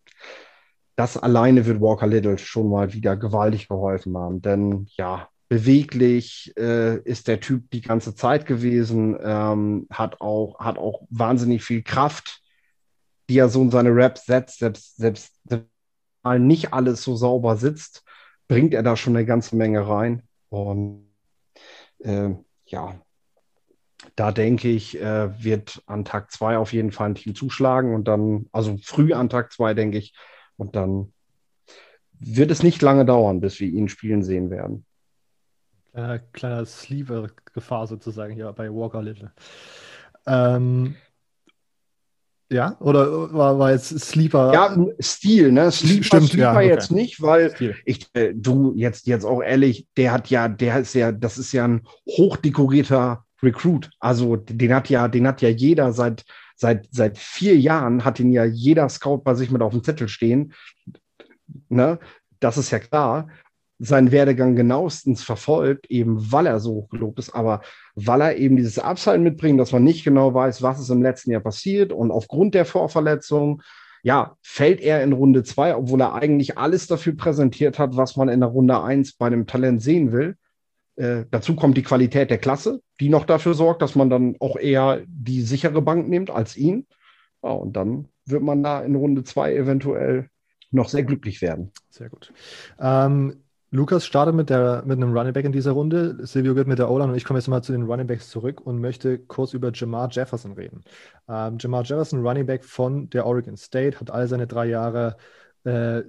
das 0.96 1.16
alleine 1.16 1.66
wird 1.66 1.80
Walker 1.80 2.06
Little 2.06 2.38
schon 2.38 2.68
mal 2.68 2.92
wieder 2.92 3.16
gewaltig 3.16 3.68
geholfen 3.68 4.16
haben. 4.16 4.42
Denn 4.42 4.86
ja, 4.96 5.28
beweglich 5.48 6.52
äh, 6.56 6.98
ist 7.02 7.26
der 7.26 7.40
Typ 7.40 7.70
die 7.70 7.80
ganze 7.80 8.14
Zeit 8.14 8.46
gewesen, 8.46 9.18
ähm, 9.20 9.86
hat, 9.90 10.20
auch, 10.20 10.60
hat 10.60 10.78
auch 10.78 11.02
wahnsinnig 11.10 11.64
viel 11.64 11.82
Kraft, 11.82 12.40
die 13.28 13.38
er 13.38 13.48
so 13.48 13.62
in 13.62 13.70
seine 13.70 13.90
Raps 13.92 14.26
setzt, 14.26 14.58
selbst, 14.58 14.96
selbst, 14.96 15.34
selbst 15.44 15.70
nicht 16.38 16.72
alles 16.72 17.02
so 17.02 17.16
sauber 17.16 17.56
sitzt, 17.56 18.04
bringt 18.50 18.74
er 18.74 18.82
da 18.82 18.96
schon 18.96 19.14
eine 19.14 19.24
ganze 19.24 19.54
Menge 19.54 19.86
rein. 19.86 20.24
Und 20.48 21.06
äh, 22.00 22.30
ja, 22.66 23.00
da 24.16 24.32
denke 24.32 24.68
ich, 24.68 25.00
äh, 25.00 25.40
wird 25.40 25.80
an 25.86 26.04
Tag 26.04 26.32
2 26.32 26.58
auf 26.58 26.72
jeden 26.72 26.90
Fall 26.90 27.10
ein 27.10 27.14
Team 27.14 27.36
zuschlagen 27.36 27.94
und 27.94 28.08
dann, 28.08 28.46
also 28.50 28.76
früh 28.82 29.12
an 29.12 29.28
Tag 29.28 29.52
2, 29.52 29.74
denke 29.74 29.98
ich, 29.98 30.16
und 30.56 30.74
dann 30.74 31.12
wird 32.18 32.50
es 32.50 32.64
nicht 32.64 32.82
lange 32.82 33.04
dauern, 33.04 33.40
bis 33.40 33.60
wir 33.60 33.68
ihn 33.68 33.88
spielen 33.88 34.24
sehen 34.24 34.50
werden. 34.50 34.84
Kleiner, 35.92 36.18
kleiner 36.18 36.66
Sleeper-Gefahr 36.66 37.86
sozusagen 37.86 38.34
hier 38.34 38.52
bei 38.52 38.68
Walker 38.68 39.00
Little. 39.00 39.32
Ähm, 40.26 40.96
ja, 42.52 42.76
oder 42.80 43.32
war, 43.32 43.58
war 43.58 43.72
jetzt 43.72 43.98
Sleeper? 43.98 44.52
Ja, 44.52 44.76
Stil, 44.98 45.52
ne? 45.52 45.70
Sleeper, 45.70 46.04
Stimmt, 46.04 46.28
Sleeper 46.30 46.42
ja, 46.42 46.52
okay. 46.56 46.68
jetzt 46.68 46.90
nicht, 46.90 47.22
weil 47.22 47.50
Stil. 47.50 47.76
ich, 47.84 48.08
äh, 48.14 48.32
du 48.34 48.72
jetzt, 48.74 49.06
jetzt 49.06 49.24
auch 49.24 49.40
ehrlich, 49.40 49.86
der 49.96 50.12
hat 50.12 50.30
ja, 50.30 50.48
der 50.48 50.80
ist 50.80 50.94
ja, 50.94 51.12
das 51.12 51.38
ist 51.38 51.52
ja 51.52 51.64
ein 51.64 51.82
hochdekorierter 52.08 53.24
Recruit. 53.42 53.90
Also 54.00 54.36
den 54.36 54.74
hat 54.74 54.88
ja, 54.90 55.06
den 55.06 55.28
hat 55.28 55.42
ja 55.42 55.48
jeder 55.48 55.92
seit, 55.92 56.24
seit, 56.56 56.88
seit 56.90 57.18
vier 57.18 57.56
Jahren 57.56 58.04
hat 58.04 58.18
ihn 58.18 58.32
ja 58.32 58.44
jeder 58.44 58.88
Scout 58.88 59.18
bei 59.18 59.34
sich 59.34 59.50
mit 59.50 59.62
auf 59.62 59.72
dem 59.72 59.84
Zettel 59.84 60.08
stehen. 60.08 60.52
Ne? 61.68 61.98
Das 62.40 62.58
ist 62.58 62.70
ja 62.70 62.80
klar 62.80 63.28
seinen 63.82 64.12
Werdegang 64.12 64.56
genauestens 64.56 65.22
verfolgt, 65.22 65.86
eben 65.90 66.30
weil 66.30 66.46
er 66.46 66.60
so 66.60 66.82
gelobt 66.90 67.18
ist, 67.18 67.34
aber 67.34 67.62
weil 67.94 68.20
er 68.20 68.36
eben 68.36 68.56
dieses 68.56 68.78
Upside 68.78 69.18
mitbringt, 69.18 69.58
dass 69.58 69.72
man 69.72 69.82
nicht 69.82 70.04
genau 70.04 70.34
weiß, 70.34 70.62
was 70.62 70.78
ist 70.78 70.90
im 70.90 71.02
letzten 71.02 71.30
Jahr 71.30 71.40
passiert 71.40 71.90
und 71.90 72.10
aufgrund 72.10 72.54
der 72.54 72.66
Vorverletzung, 72.66 73.62
ja, 74.02 74.36
fällt 74.42 74.80
er 74.80 75.02
in 75.02 75.14
Runde 75.14 75.44
zwei, 75.44 75.74
obwohl 75.74 76.02
er 76.02 76.14
eigentlich 76.14 76.58
alles 76.58 76.86
dafür 76.88 77.16
präsentiert 77.16 77.78
hat, 77.78 77.96
was 77.96 78.16
man 78.16 78.28
in 78.28 78.40
der 78.40 78.50
Runde 78.50 78.82
eins 78.82 79.14
bei 79.14 79.26
einem 79.26 79.46
Talent 79.46 79.82
sehen 79.82 80.12
will. 80.12 80.36
Äh, 80.96 81.24
dazu 81.30 81.56
kommt 81.56 81.78
die 81.78 81.82
Qualität 81.82 82.30
der 82.30 82.38
Klasse, 82.38 82.82
die 83.00 83.08
noch 83.08 83.24
dafür 83.24 83.54
sorgt, 83.54 83.80
dass 83.80 83.94
man 83.94 84.10
dann 84.10 84.36
auch 84.40 84.56
eher 84.56 85.02
die 85.06 85.40
sichere 85.40 85.80
Bank 85.80 86.06
nimmt 86.06 86.30
als 86.30 86.54
ihn. 86.56 86.86
Ja, 87.42 87.50
und 87.50 87.74
dann 87.74 88.08
wird 88.26 88.42
man 88.42 88.62
da 88.62 88.82
in 88.82 88.94
Runde 88.94 89.24
zwei 89.24 89.54
eventuell 89.54 90.28
noch 90.70 90.90
sehr 90.90 91.02
glücklich 91.02 91.40
werden. 91.40 91.72
Sehr 91.88 92.10
gut. 92.10 92.32
Ähm, 92.78 93.42
Lukas 93.72 94.04
startet 94.04 94.34
mit, 94.34 94.50
der, 94.50 94.82
mit 94.84 94.96
einem 94.96 95.16
Running 95.16 95.32
Back 95.32 95.44
in 95.44 95.52
dieser 95.52 95.72
Runde. 95.72 96.26
Silvio 96.26 96.56
geht 96.56 96.66
mit 96.66 96.80
der 96.80 96.90
O-Line 96.90 97.12
und 97.12 97.16
ich 97.16 97.24
komme 97.24 97.38
jetzt 97.38 97.46
mal 97.46 97.62
zu 97.62 97.70
den 97.70 97.84
Running 97.84 98.08
Backs 98.08 98.28
zurück 98.28 98.60
und 98.60 98.80
möchte 98.80 99.18
kurz 99.18 99.54
über 99.54 99.70
Jamar 99.72 100.08
Jefferson 100.10 100.52
reden. 100.54 100.82
Ähm, 101.28 101.56
Jamar 101.60 101.84
Jefferson, 101.84 102.26
Running 102.26 102.46
Back 102.46 102.64
von 102.64 103.08
der 103.10 103.26
Oregon 103.26 103.56
State, 103.56 104.00
hat 104.00 104.10
all 104.10 104.26
seine 104.26 104.48
drei 104.48 104.66
Jahre 104.66 105.16
äh, 105.62 106.02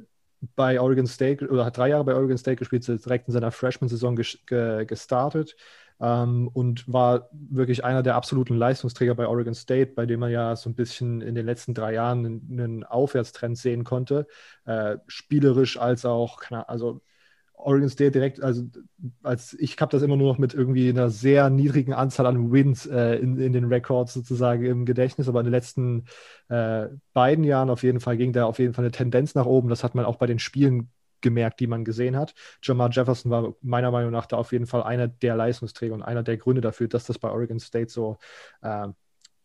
bei 0.55 0.81
Oregon 0.81 1.05
State 1.05 1.47
oder 1.47 1.65
hat 1.65 1.77
drei 1.77 1.89
Jahre 1.89 2.03
bei 2.03 2.15
Oregon 2.15 2.37
State 2.37 2.55
gespielt, 2.55 2.87
direkt 2.87 3.27
in 3.27 3.33
seiner 3.33 3.51
Freshman-Saison 3.51 4.15
ge 4.15 4.85
gestartet 4.85 5.55
ähm, 5.99 6.49
und 6.51 6.91
war 6.91 7.29
wirklich 7.31 7.83
einer 7.83 8.01
der 8.01 8.15
absoluten 8.15 8.55
Leistungsträger 8.55 9.13
bei 9.13 9.27
Oregon 9.27 9.53
State, 9.53 9.91
bei 9.93 10.07
dem 10.07 10.19
man 10.19 10.31
ja 10.31 10.55
so 10.55 10.67
ein 10.67 10.75
bisschen 10.75 11.21
in 11.21 11.35
den 11.35 11.45
letzten 11.45 11.75
drei 11.75 11.93
Jahren 11.93 12.25
einen, 12.25 12.59
einen 12.59 12.83
Aufwärtstrend 12.83 13.59
sehen 13.59 13.83
konnte, 13.83 14.25
äh, 14.65 14.97
spielerisch 15.05 15.77
als 15.77 16.05
auch, 16.05 16.41
also 16.49 17.01
Oregon 17.63 17.89
State 17.89 18.11
direkt, 18.11 18.41
also 18.41 18.63
als 19.23 19.53
ich 19.59 19.77
habe 19.79 19.91
das 19.91 20.01
immer 20.01 20.17
nur 20.17 20.31
noch 20.31 20.37
mit 20.37 20.53
irgendwie 20.53 20.89
einer 20.89 21.09
sehr 21.09 21.49
niedrigen 21.49 21.93
Anzahl 21.93 22.25
an 22.25 22.51
Wins 22.51 22.85
äh, 22.85 23.15
in, 23.15 23.37
in 23.39 23.53
den 23.53 23.65
Records 23.65 24.13
sozusagen 24.13 24.65
im 24.65 24.85
Gedächtnis, 24.85 25.27
aber 25.27 25.39
in 25.39 25.45
den 25.45 25.51
letzten 25.51 26.05
äh, 26.49 26.87
beiden 27.13 27.43
Jahren 27.43 27.69
auf 27.69 27.83
jeden 27.83 27.99
Fall 27.99 28.17
ging 28.17 28.33
da 28.33 28.45
auf 28.45 28.59
jeden 28.59 28.73
Fall 28.73 28.85
eine 28.85 28.91
Tendenz 28.91 29.35
nach 29.35 29.45
oben. 29.45 29.69
Das 29.69 29.83
hat 29.83 29.95
man 29.95 30.05
auch 30.05 30.17
bei 30.17 30.27
den 30.27 30.39
Spielen 30.39 30.91
gemerkt, 31.21 31.59
die 31.59 31.67
man 31.67 31.85
gesehen 31.85 32.17
hat. 32.17 32.33
Jamar 32.63 32.89
Jefferson 32.91 33.31
war 33.31 33.53
meiner 33.61 33.91
Meinung 33.91 34.11
nach 34.11 34.25
da 34.25 34.37
auf 34.37 34.51
jeden 34.51 34.65
Fall 34.65 34.83
einer 34.83 35.07
der 35.07 35.35
Leistungsträger 35.35 35.93
und 35.93 36.01
einer 36.01 36.23
der 36.23 36.37
Gründe 36.37 36.61
dafür, 36.61 36.87
dass 36.87 37.05
das 37.05 37.19
bei 37.19 37.29
Oregon 37.29 37.59
State 37.59 37.91
so 37.91 38.17
äh, 38.61 38.87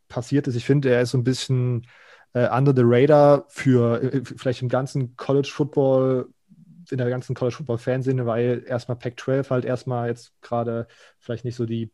passiert 0.08 0.48
ist. 0.48 0.56
Ich 0.56 0.64
finde, 0.64 0.90
er 0.90 1.02
ist 1.02 1.10
so 1.10 1.18
ein 1.18 1.24
bisschen 1.24 1.86
äh, 2.32 2.48
under 2.48 2.74
the 2.74 2.82
radar 2.84 3.44
für 3.48 4.02
äh, 4.02 4.22
vielleicht 4.24 4.62
im 4.62 4.68
ganzen 4.68 5.16
College 5.16 5.50
Football 5.52 6.28
in 6.92 6.98
der 6.98 7.10
ganzen 7.10 7.34
College 7.34 7.56
Football 7.56 7.78
Fansinne, 7.78 8.26
weil 8.26 8.64
erstmal 8.66 8.96
Pac-12 8.96 9.50
halt 9.50 9.64
erstmal 9.64 10.08
jetzt 10.08 10.32
gerade 10.42 10.86
vielleicht 11.18 11.44
nicht 11.44 11.56
so 11.56 11.66
die 11.66 11.90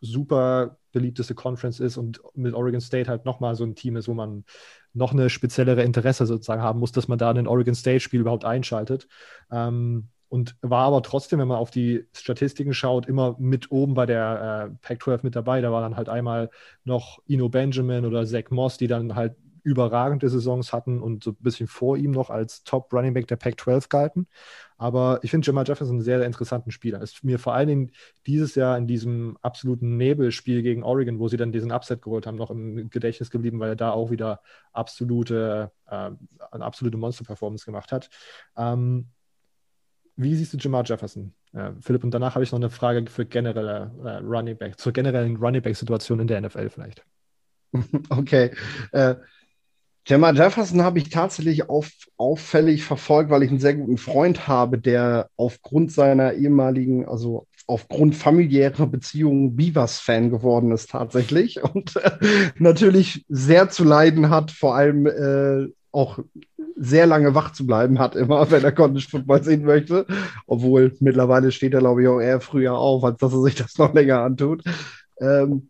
super 0.00 0.78
beliebteste 0.92 1.34
Conference 1.34 1.78
ist 1.80 1.96
und 1.96 2.20
mit 2.34 2.54
Oregon 2.54 2.80
State 2.80 3.08
halt 3.08 3.24
nochmal 3.24 3.54
so 3.54 3.64
ein 3.64 3.74
Team 3.74 3.96
ist, 3.96 4.08
wo 4.08 4.14
man 4.14 4.44
noch 4.92 5.12
eine 5.12 5.30
speziellere 5.30 5.82
Interesse 5.82 6.26
sozusagen 6.26 6.62
haben 6.62 6.80
muss, 6.80 6.92
dass 6.92 7.08
man 7.08 7.18
da 7.18 7.30
ein 7.30 7.46
Oregon 7.46 7.74
State-Spiel 7.74 8.20
überhaupt 8.20 8.44
einschaltet. 8.44 9.06
Ähm, 9.52 10.08
und 10.28 10.56
war 10.62 10.86
aber 10.86 11.02
trotzdem, 11.02 11.40
wenn 11.40 11.48
man 11.48 11.58
auf 11.58 11.72
die 11.72 12.06
Statistiken 12.12 12.72
schaut, 12.72 13.06
immer 13.06 13.34
mit 13.40 13.72
oben 13.72 13.94
bei 13.94 14.06
der 14.06 14.70
äh, 14.70 14.76
Pac-12 14.80 15.20
mit 15.24 15.34
dabei. 15.34 15.60
Da 15.60 15.72
war 15.72 15.80
dann 15.80 15.96
halt 15.96 16.08
einmal 16.08 16.50
noch 16.84 17.18
Ino 17.26 17.48
Benjamin 17.48 18.04
oder 18.04 18.24
Zach 18.24 18.50
Moss, 18.50 18.78
die 18.78 18.86
dann 18.86 19.16
halt 19.16 19.34
überragende 19.62 20.28
Saisons 20.28 20.72
hatten 20.72 21.00
und 21.00 21.24
so 21.24 21.30
ein 21.30 21.36
bisschen 21.40 21.66
vor 21.66 21.96
ihm 21.96 22.10
noch 22.10 22.30
als 22.30 22.64
Top 22.64 22.92
Running 22.92 23.14
Back 23.14 23.28
der 23.28 23.36
Pac-12 23.36 23.88
galten. 23.88 24.26
Aber 24.76 25.20
ich 25.22 25.30
finde 25.30 25.46
Jamal 25.46 25.66
Jefferson 25.66 25.96
einen 25.96 26.04
sehr, 26.04 26.18
sehr 26.18 26.26
interessanten 26.26 26.70
Spieler. 26.70 27.02
Ist 27.02 27.22
mir 27.22 27.38
vor 27.38 27.54
allen 27.54 27.68
Dingen 27.68 27.90
dieses 28.26 28.54
Jahr 28.54 28.78
in 28.78 28.86
diesem 28.86 29.36
absoluten 29.42 29.96
Nebelspiel 29.96 30.62
gegen 30.62 30.82
Oregon, 30.82 31.18
wo 31.18 31.28
sie 31.28 31.36
dann 31.36 31.52
diesen 31.52 31.70
Upset 31.70 32.00
geholt 32.02 32.26
haben, 32.26 32.36
noch 32.36 32.50
im 32.50 32.88
Gedächtnis 32.88 33.30
geblieben, 33.30 33.60
weil 33.60 33.70
er 33.70 33.76
da 33.76 33.90
auch 33.90 34.10
wieder 34.10 34.40
absolute, 34.72 35.70
äh, 35.86 36.10
eine 36.50 36.64
absolute 36.64 36.96
Monster-Performance 36.96 37.66
gemacht 37.66 37.92
hat. 37.92 38.08
Ähm, 38.56 39.08
wie 40.16 40.34
siehst 40.34 40.52
du 40.52 40.58
Jamal 40.58 40.84
Jefferson, 40.86 41.34
äh, 41.52 41.70
Philipp? 41.80 42.04
Und 42.04 42.12
danach 42.12 42.34
habe 42.34 42.44
ich 42.44 42.52
noch 42.52 42.58
eine 42.58 42.70
Frage 42.70 43.04
für 43.10 43.26
generelle 43.26 43.90
äh, 44.04 44.24
Running 44.24 44.56
Back, 44.56 44.78
zur 44.78 44.92
generellen 44.92 45.36
Running 45.36 45.62
Back-Situation 45.62 46.20
in 46.20 46.26
der 46.26 46.40
NFL 46.40 46.70
vielleicht. 46.70 47.04
Okay. 48.10 48.50
Äh, 48.92 49.16
Gemma 50.10 50.32
Jefferson 50.32 50.82
habe 50.82 50.98
ich 50.98 51.08
tatsächlich 51.08 51.70
auf, 51.70 51.88
auffällig 52.16 52.82
verfolgt, 52.82 53.30
weil 53.30 53.44
ich 53.44 53.50
einen 53.50 53.60
sehr 53.60 53.74
guten 53.74 53.96
Freund 53.96 54.48
habe, 54.48 54.76
der 54.76 55.30
aufgrund 55.36 55.92
seiner 55.92 56.32
ehemaligen, 56.32 57.06
also 57.06 57.46
aufgrund 57.68 58.16
familiärer 58.16 58.88
Beziehungen 58.88 59.54
Beavers-Fan 59.54 60.30
geworden 60.30 60.72
ist 60.72 60.90
tatsächlich 60.90 61.62
und 61.74 61.94
äh, 61.94 62.10
natürlich 62.58 63.24
sehr 63.28 63.68
zu 63.68 63.84
leiden 63.84 64.30
hat, 64.30 64.50
vor 64.50 64.74
allem 64.74 65.06
äh, 65.06 65.72
auch 65.92 66.18
sehr 66.74 67.06
lange 67.06 67.36
wach 67.36 67.52
zu 67.52 67.64
bleiben 67.64 68.00
hat, 68.00 68.16
immer, 68.16 68.50
wenn 68.50 68.64
er 68.64 68.72
College 68.72 69.06
Football 69.08 69.44
sehen 69.44 69.62
möchte. 69.62 70.06
Obwohl 70.48 70.92
mittlerweile 70.98 71.52
steht 71.52 71.74
er, 71.74 71.78
glaube 71.78 72.02
ich, 72.02 72.08
auch 72.08 72.18
eher 72.18 72.40
früher 72.40 72.76
auf, 72.76 73.04
als 73.04 73.18
dass 73.18 73.32
er 73.32 73.42
sich 73.42 73.54
das 73.54 73.78
noch 73.78 73.94
länger 73.94 74.22
antut. 74.22 74.64
Ähm, 75.20 75.68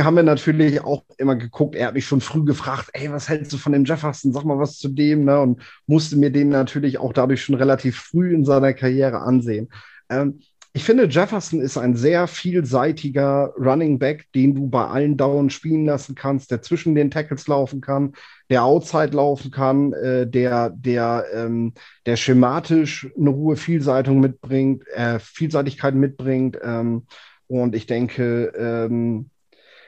haben 0.00 0.16
wir 0.16 0.22
natürlich 0.22 0.82
auch 0.82 1.04
immer 1.18 1.36
geguckt. 1.36 1.74
Er 1.74 1.88
hat 1.88 1.94
mich 1.94 2.06
schon 2.06 2.20
früh 2.20 2.44
gefragt, 2.44 2.90
ey, 2.92 3.10
was 3.12 3.28
hältst 3.28 3.52
du 3.52 3.58
von 3.58 3.72
dem 3.72 3.84
Jefferson? 3.84 4.32
Sag 4.32 4.44
mal 4.44 4.58
was 4.58 4.78
zu 4.78 4.88
dem, 4.88 5.24
ne? 5.24 5.40
Und 5.40 5.62
musste 5.86 6.16
mir 6.16 6.30
den 6.30 6.48
natürlich 6.48 6.98
auch 6.98 7.12
dadurch 7.12 7.42
schon 7.42 7.54
relativ 7.54 7.98
früh 7.98 8.34
in 8.34 8.44
seiner 8.44 8.72
Karriere 8.72 9.20
ansehen. 9.20 9.68
Ähm, 10.08 10.40
ich 10.74 10.84
finde, 10.84 11.06
Jefferson 11.06 11.60
ist 11.60 11.76
ein 11.76 11.96
sehr 11.96 12.26
vielseitiger 12.26 13.52
Running 13.58 13.98
Back, 13.98 14.26
den 14.34 14.54
du 14.54 14.68
bei 14.70 14.86
allen 14.86 15.18
Downs 15.18 15.52
spielen 15.52 15.84
lassen 15.84 16.14
kannst, 16.14 16.50
der 16.50 16.62
zwischen 16.62 16.94
den 16.94 17.10
Tackles 17.10 17.46
laufen 17.46 17.82
kann, 17.82 18.14
der 18.48 18.64
Outside 18.64 19.14
laufen 19.14 19.50
kann, 19.50 19.92
äh, 19.92 20.26
der, 20.26 20.70
der, 20.70 21.26
ähm, 21.34 21.74
der 22.06 22.16
schematisch 22.16 23.06
eine 23.18 23.34
hohe 23.34 23.56
Vielseitung 23.56 24.20
mitbringt, 24.20 24.88
äh, 24.94 25.18
Vielseitigkeit 25.18 25.94
mitbringt. 25.94 26.58
Ähm, 26.62 27.06
und 27.48 27.74
ich 27.74 27.86
denke, 27.86 28.52
ähm, 28.56 29.28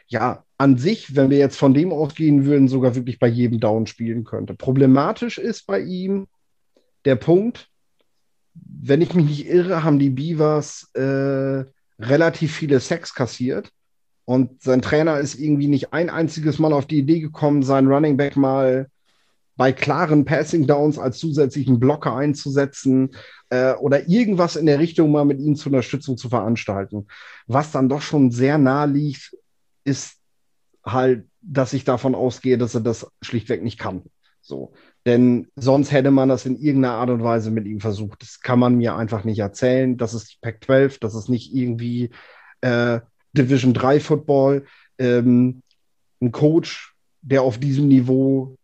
ja, 0.07 0.45
an 0.59 0.79
sich, 0.79 1.17
wenn 1.17 1.31
wir 1.31 1.39
jetzt 1.39 1.57
von 1.57 1.75
dem 1.75 1.93
ausgehen 1.93 2.45
würden, 2.45 2.69
sogar 2.69 2.95
wirklich 2.95 3.19
bei 3.19 3.27
jedem 3.27 3.61
Down 3.61 3.87
spielen 3.87 4.25
könnte. 4.25 4.55
Problematisch 4.55 5.39
ist 5.39 5.67
bei 5.67 5.81
ihm 5.81 6.27
der 7.05 7.17
Punkt, 7.17 7.69
wenn 8.55 9.01
ich 9.01 9.15
mich 9.15 9.27
nicht 9.27 9.47
irre, 9.49 9.83
haben 9.83 9.99
die 9.99 10.11
Beavers 10.11 10.91
äh, 10.95 11.65
relativ 11.99 12.55
viele 12.55 12.81
Sex 12.81 13.15
kassiert. 13.15 13.71
Und 14.25 14.63
sein 14.63 14.81
Trainer 14.81 15.19
ist 15.19 15.35
irgendwie 15.35 15.67
nicht 15.67 15.93
ein 15.93 16.09
einziges 16.09 16.59
Mal 16.59 16.73
auf 16.73 16.87
die 16.87 16.99
Idee 16.99 17.21
gekommen, 17.21 17.63
seinen 17.63 17.89
Running 17.89 18.17
Back 18.17 18.37
mal 18.37 18.89
bei 19.57 19.73
klaren 19.73 20.25
Passing 20.25 20.67
Downs 20.67 20.99
als 20.99 21.19
zusätzlichen 21.19 21.79
Blocker 21.79 22.17
einzusetzen 22.17 23.11
äh, 23.51 23.75
oder 23.75 24.09
irgendwas 24.09 24.57
in 24.57 24.67
der 24.67 24.79
Richtung 24.79 25.13
mal 25.13 25.25
mit 25.25 25.41
ihm 25.41 25.57
zur 25.57 25.73
Unterstützung 25.73 26.17
zu 26.17 26.29
veranstalten. 26.29 27.07
Was 27.47 27.71
dann 27.71 27.89
doch 27.89 28.03
schon 28.03 28.31
sehr 28.31 28.59
nah 28.59 28.85
liegt, 28.85 29.37
ist 29.85 30.17
halt, 30.85 31.27
dass 31.41 31.73
ich 31.73 31.85
davon 31.85 32.15
ausgehe, 32.15 32.59
dass 32.59 32.75
er 32.75 32.81
das 32.81 33.07
schlichtweg 33.23 33.63
nicht 33.63 33.79
kann. 33.79 34.03
So. 34.41 34.75
Denn 35.07 35.49
sonst 35.57 35.93
hätte 35.93 36.11
man 36.11 36.29
das 36.29 36.47
in 36.47 36.57
irgendeiner 36.57 36.95
Art 36.95 37.11
und 37.11 37.23
Weise 37.23 37.51
mit 37.51 37.67
ihm 37.67 37.81
versucht. 37.81 38.23
Das 38.23 38.41
kann 38.41 38.59
man 38.59 38.77
mir 38.77 38.97
einfach 38.97 39.25
nicht 39.25 39.39
erzählen. 39.39 39.97
Das 39.97 40.15
ist 40.15 40.33
die 40.33 40.39
Pac-12, 40.41 40.99
das 41.01 41.15
ist 41.15 41.29
nicht 41.29 41.55
irgendwie 41.55 42.11
äh, 42.61 43.01
Division 43.33 43.75
3 43.75 44.01
Football. 44.01 44.67
Ähm, 44.99 45.63
ein 46.21 46.33
Coach, 46.33 46.95
der 47.23 47.43
auf 47.43 47.59
diesem 47.59 47.89
Niveau 47.89 48.57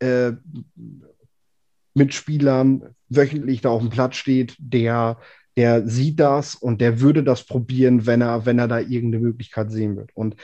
äh, 0.00 0.32
mit 1.94 2.14
Spielern 2.14 2.94
wöchentlich 3.08 3.60
da 3.60 3.70
auf 3.70 3.80
dem 3.80 3.90
Platz 3.90 4.16
steht, 4.16 4.56
der, 4.58 5.18
der 5.58 5.88
sieht 5.88 6.20
das 6.20 6.54
und 6.54 6.80
der 6.80 7.00
würde 7.00 7.24
das 7.24 7.42
probieren, 7.42 8.06
wenn 8.06 8.20
er, 8.22 8.46
wenn 8.46 8.60
er 8.60 8.68
da 8.68 8.78
irgendeine 8.78 9.24
Möglichkeit 9.24 9.72
sehen 9.72 9.96
wird. 9.96 10.10
Und 10.14 10.36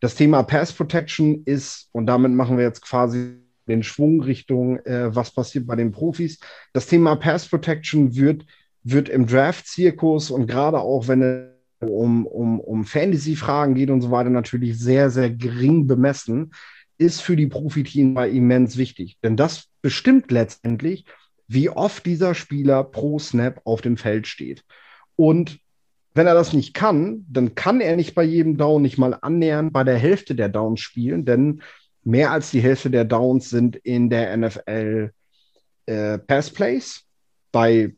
das 0.00 0.14
Thema 0.14 0.42
Pass 0.44 0.72
Protection 0.72 1.42
ist, 1.44 1.90
und 1.92 2.06
damit 2.06 2.32
machen 2.32 2.56
wir 2.56 2.64
jetzt 2.64 2.80
quasi 2.80 3.34
den 3.68 3.82
Schwung 3.82 4.22
Richtung, 4.22 4.78
äh, 4.86 5.14
was 5.14 5.30
passiert 5.30 5.66
bei 5.66 5.76
den 5.76 5.92
Profis. 5.92 6.38
Das 6.72 6.86
Thema 6.86 7.16
Pass 7.16 7.46
Protection 7.46 8.16
wird, 8.16 8.46
wird 8.82 9.10
im 9.10 9.26
Draft-Zirkus 9.26 10.30
und 10.30 10.46
gerade 10.46 10.78
auch 10.80 11.06
wenn 11.06 11.20
es 11.20 11.56
um, 11.80 12.26
um, 12.26 12.58
um 12.58 12.86
Fantasy-Fragen 12.86 13.74
geht 13.74 13.90
und 13.90 14.00
so 14.00 14.10
weiter, 14.10 14.30
natürlich 14.30 14.78
sehr, 14.78 15.10
sehr 15.10 15.28
gering 15.28 15.86
bemessen, 15.86 16.52
ist 16.96 17.20
für 17.20 17.36
die 17.36 17.46
Profiteams 17.48 18.32
immens 18.32 18.78
wichtig. 18.78 19.18
Denn 19.22 19.36
das 19.36 19.66
bestimmt 19.82 20.30
letztendlich, 20.30 21.04
wie 21.48 21.70
oft 21.70 22.06
dieser 22.06 22.34
Spieler 22.34 22.84
pro 22.84 23.18
Snap 23.18 23.60
auf 23.64 23.80
dem 23.80 23.96
Feld 23.96 24.26
steht. 24.26 24.64
Und 25.14 25.58
wenn 26.14 26.26
er 26.26 26.34
das 26.34 26.52
nicht 26.52 26.74
kann, 26.74 27.26
dann 27.28 27.54
kann 27.54 27.80
er 27.80 27.96
nicht 27.96 28.14
bei 28.14 28.24
jedem 28.24 28.56
Down 28.56 28.82
nicht 28.82 28.98
mal 28.98 29.16
annähernd 29.20 29.72
bei 29.72 29.84
der 29.84 29.98
Hälfte 29.98 30.34
der 30.34 30.48
Downs 30.48 30.80
spielen, 30.80 31.24
denn 31.24 31.62
mehr 32.04 32.30
als 32.30 32.50
die 32.50 32.60
Hälfte 32.60 32.90
der 32.90 33.04
Downs 33.04 33.50
sind 33.50 33.76
in 33.76 34.08
der 34.08 34.34
NFL 34.36 35.10
äh, 35.86 36.18
Passplays. 36.18 37.02
Bei 37.52 37.94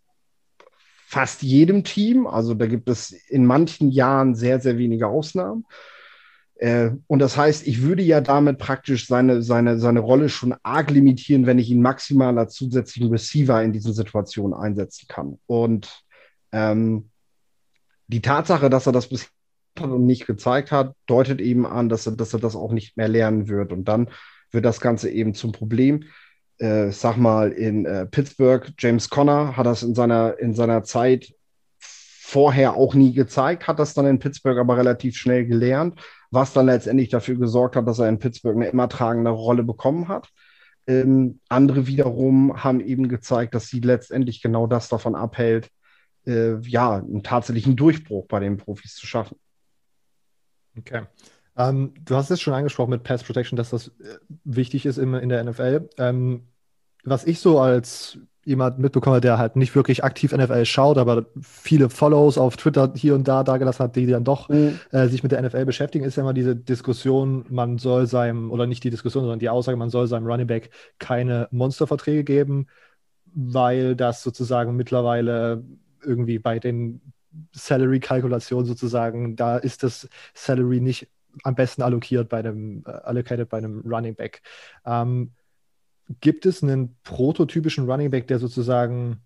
fast 1.07 1.42
jedem 1.42 1.84
Team. 1.84 2.26
Also 2.26 2.55
da 2.55 2.66
gibt 2.66 2.88
es 2.88 3.12
in 3.12 3.46
manchen 3.46 3.90
Jahren 3.90 4.34
sehr, 4.34 4.61
sehr 4.61 4.78
wenige 4.78 5.07
Ausnahmen. 5.07 5.64
Äh, 6.59 6.91
und 7.07 7.21
das 7.21 7.37
heißt, 7.37 7.67
ich 7.67 7.83
würde 7.83 8.03
ja 8.03 8.21
damit 8.21 8.59
praktisch 8.59 9.07
seine, 9.07 9.43
seine, 9.43 9.79
seine 9.79 10.01
Rolle 10.01 10.29
schon 10.29 10.55
arg 10.63 10.91
limitieren, 10.91 11.47
wenn 11.47 11.59
ich 11.59 11.71
ihn 11.71 11.81
maximal 11.81 12.37
als 12.37 12.55
zusätzlichen 12.55 13.11
Receiver 13.11 13.63
in 13.63 13.73
diesen 13.73 13.95
Situationen 13.95 14.55
einsetzen 14.55 15.07
kann. 15.09 15.39
Und 15.47 16.05
ähm, 16.53 17.11
die 18.09 18.23
Tatsache, 18.23 18.71
dass 18.71 18.87
er 18.87 18.93
das 18.93 19.09
bisher 19.09 19.29
nicht 19.87 20.27
gezeigt 20.27 20.73
hat, 20.73 20.95
deutet 21.07 21.41
eben 21.41 21.65
an, 21.65 21.89
dass 21.89 22.07
er, 22.07 22.17
dass 22.17 22.35
er 22.35 22.41
das 22.41 22.57
auch 22.57 22.73
nicht 22.73 22.97
mehr 22.97 23.09
lernen 23.09 23.49
wird. 23.49 23.73
Und 23.73 23.85
dann 23.85 24.11
wird 24.51 24.65
das 24.65 24.81
Ganze 24.81 25.11
eben 25.11 25.35
zum 25.35 25.53
Problem. 25.53 26.05
Äh, 26.59 26.91
sag 26.91 27.19
mal, 27.19 27.53
in 27.53 27.85
äh, 27.87 28.07
Pittsburgh, 28.07 28.73
James 28.79 29.09
Conner 29.11 29.57
hat 29.57 29.67
das 29.67 29.85
in 29.85 29.95
seiner, 29.95 30.37
in 30.41 30.55
seiner 30.55 30.83
Zeit 30.83 31.33
vorher 32.29 32.74
auch 32.74 32.93
nie 32.93 33.14
gezeigt, 33.14 33.66
hat 33.66 33.79
das 33.79 33.95
dann 33.95 34.05
in 34.05 34.18
Pittsburgh 34.18 34.59
aber 34.59 34.76
relativ 34.76 35.16
schnell 35.16 35.47
gelernt, 35.47 35.99
was 36.31 36.53
dann 36.53 36.66
letztendlich 36.66 37.09
dafür 37.09 37.37
gesorgt 37.37 37.74
hat, 37.74 37.89
dass 37.89 38.01
er 38.01 38.09
in 38.11 38.18
Pittsburgh 38.18 38.55
eine 38.55 38.68
immer 38.68 38.91
tragende 38.91 39.31
Rolle 39.31 39.62
bekommen 39.62 40.09
hat. 40.09 40.29
Ähm, 40.87 41.41
andere 41.49 41.87
wiederum 41.87 42.62
haben 42.62 42.81
eben 42.81 43.09
gezeigt, 43.09 43.55
dass 43.55 43.68
sie 43.68 43.81
letztendlich 43.81 44.43
genau 44.43 44.66
das 44.66 44.91
davon 44.91 45.14
abhält, 45.14 45.70
äh, 46.26 46.59
ja, 46.61 46.97
einen 46.97 47.22
tatsächlichen 47.22 47.76
Durchbruch 47.76 48.26
bei 48.26 48.41
den 48.41 48.59
Profis 48.59 48.95
zu 48.95 49.07
schaffen. 49.07 49.39
Okay. 50.76 51.05
Ähm, 51.57 51.95
du 52.05 52.14
hast 52.14 52.31
es 52.31 52.43
schon 52.43 52.53
angesprochen 52.53 52.91
mit 52.91 53.05
Pass 53.05 53.24
Protection, 53.24 53.57
dass 53.57 53.70
das 53.70 53.89
äh, 53.89 54.18
wichtig 54.45 54.85
ist 54.85 54.99
in, 54.99 55.14
in 55.14 55.31
der 55.31 55.43
NFL. 55.45 55.89
Ähm, 55.97 56.47
was 57.05 57.24
ich 57.24 57.41
so 57.41 57.59
als 57.59 58.18
jemand 58.49 58.78
mitbekomme, 58.78 59.20
der 59.20 59.36
halt 59.36 59.57
nicht 59.57 59.74
wirklich 59.74 60.05
aktiv 60.05 60.32
NFL 60.32 60.64
schaut, 60.64 60.96
aber 60.96 61.26
viele 61.40 61.90
Follows 61.90 62.38
auf 62.38 62.57
Twitter 62.57 62.92
hier 62.96 63.14
und 63.14 63.28
da 63.28 63.44
dagelassen 63.44 63.84
hat, 63.84 63.96
die 63.96 64.07
dann 64.07 64.24
doch 64.24 64.49
mhm. 64.49 64.80
äh, 64.90 65.07
sich 65.09 65.22
mit 65.22 65.32
der 65.32 65.42
NFL 65.42 65.66
beschäftigen, 65.66 66.05
ist 66.05 66.16
ja 66.16 66.22
immer 66.22 66.32
diese 66.32 66.57
Diskussion, 66.57 67.44
man 67.51 67.76
soll 67.76 68.07
seinem, 68.07 68.51
oder 68.51 68.66
nicht 68.66 68.82
die 68.84 68.90
Diskussion, 68.90 69.24
sondern 69.24 69.38
die 69.38 69.51
Aussage, 69.51 69.76
man 69.76 69.90
soll 69.90 70.07
seinem 70.07 70.26
Running 70.26 70.46
Back 70.46 70.70
keine 70.99 71.46
Monsterverträge 71.51 72.24
geben, 72.24 72.66
weil 73.34 73.94
das 73.94 74.22
sozusagen 74.22 74.76
mittlerweile 74.76 75.62
irgendwie 76.03 76.38
bei 76.38 76.59
den 76.59 77.03
Salary-Kalkulationen 77.53 78.64
sozusagen, 78.64 79.36
da 79.36 79.59
ist 79.59 79.82
das 79.82 80.09
Salary 80.32 80.80
nicht 80.80 81.09
am 81.44 81.55
besten 81.55 81.82
allokiert 81.82 82.30
bei 82.30 82.38
einem, 82.38 82.82
äh, 82.86 82.90
allocated 82.90 83.49
bei 83.51 83.59
einem 83.59 83.82
Running 83.86 84.14
Back. 84.14 84.40
Ähm, 84.86 85.32
gibt 86.21 86.47
es 86.47 86.63
einen 86.63 86.97
prototypischen 87.05 87.91
Running 87.91 88.11
Back, 88.11 88.29
der 88.29 88.39
sozusagen, 88.39 89.23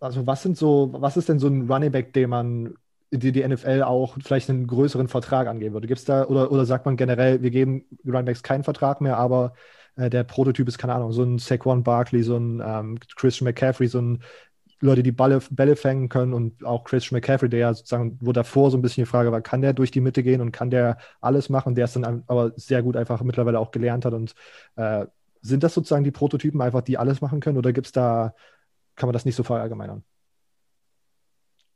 also 0.00 0.26
was 0.26 0.42
sind 0.42 0.56
so, 0.56 0.90
was 0.92 1.16
ist 1.16 1.28
denn 1.28 1.38
so 1.38 1.48
ein 1.48 1.70
Running 1.70 1.92
Back, 1.92 2.12
den 2.12 2.30
man 2.30 2.74
die, 3.10 3.32
die 3.32 3.46
NFL 3.46 3.82
auch 3.82 4.16
vielleicht 4.22 4.50
einen 4.50 4.66
größeren 4.66 5.08
Vertrag 5.08 5.46
angeben 5.48 5.74
würde? 5.74 5.88
Gibt's 5.88 6.04
da, 6.04 6.26
oder, 6.26 6.50
oder 6.52 6.64
sagt 6.64 6.86
man 6.86 6.96
generell, 6.96 7.42
wir 7.42 7.50
geben 7.50 7.84
Running 8.06 8.26
Backs 8.26 8.42
keinen 8.42 8.64
Vertrag 8.64 9.00
mehr, 9.00 9.18
aber 9.18 9.54
äh, 9.96 10.10
der 10.10 10.24
Prototyp 10.24 10.68
ist, 10.68 10.78
keine 10.78 10.94
Ahnung, 10.94 11.12
so 11.12 11.22
ein 11.22 11.38
Saquon 11.38 11.82
Barkley, 11.82 12.22
so 12.22 12.36
ein 12.36 12.62
ähm, 12.64 12.98
Christian 13.16 13.46
McCaffrey, 13.46 13.88
so 13.88 14.00
ein 14.00 14.22
Leute, 14.82 15.02
die 15.02 15.12
Balle, 15.12 15.40
Bälle 15.50 15.76
fängen 15.76 16.08
können 16.08 16.32
und 16.32 16.64
auch 16.64 16.84
Christian 16.84 17.16
McCaffrey, 17.16 17.50
der 17.50 17.60
ja 17.60 17.74
sozusagen, 17.74 18.18
wo 18.22 18.32
davor 18.32 18.70
so 18.70 18.78
ein 18.78 18.82
bisschen 18.82 19.04
die 19.04 19.10
Frage 19.10 19.30
war, 19.30 19.42
kann 19.42 19.60
der 19.60 19.74
durch 19.74 19.90
die 19.90 20.00
Mitte 20.00 20.22
gehen 20.22 20.40
und 20.40 20.52
kann 20.52 20.70
der 20.70 20.96
alles 21.20 21.50
machen, 21.50 21.74
der 21.74 21.84
es 21.84 21.92
dann 21.92 22.24
aber 22.26 22.52
sehr 22.56 22.82
gut 22.82 22.96
einfach 22.96 23.22
mittlerweile 23.22 23.58
auch 23.58 23.72
gelernt 23.72 24.06
hat 24.06 24.14
und 24.14 24.34
äh, 24.76 25.06
sind 25.40 25.62
das 25.62 25.74
sozusagen 25.74 26.04
die 26.04 26.10
Prototypen 26.10 26.60
einfach, 26.60 26.82
die 26.82 26.98
alles 26.98 27.20
machen 27.20 27.40
können 27.40 27.58
oder 27.58 27.72
gibt 27.72 27.86
es 27.86 27.92
da, 27.92 28.34
kann 28.96 29.06
man 29.06 29.14
das 29.14 29.24
nicht 29.24 29.36
so 29.36 29.42
verallgemeinern? 29.42 30.04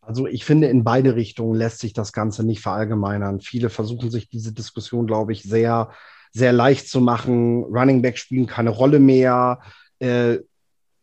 Also 0.01 0.27
ich 0.27 0.45
finde, 0.45 0.69
in 0.69 0.85
beide 0.85 1.17
Richtungen 1.17 1.55
lässt 1.55 1.79
sich 1.79 1.93
das 1.95 2.13
Ganze 2.13 2.45
nicht 2.45 2.61
verallgemeinern. 2.61 3.41
Viele 3.41 3.71
versuchen 3.71 4.11
sich 4.11 4.29
diese 4.29 4.53
Diskussion, 4.53 5.07
glaube 5.07 5.33
ich, 5.33 5.43
sehr, 5.43 5.91
sehr 6.31 6.53
leicht 6.53 6.89
zu 6.89 7.01
machen. 7.01 7.65
Running 7.65 8.03
Back 8.03 8.19
spielen 8.19 8.47
keine 8.47 8.71
Rolle 8.71 9.01
mehr. 9.01 9.61
Äh, 10.01 10.39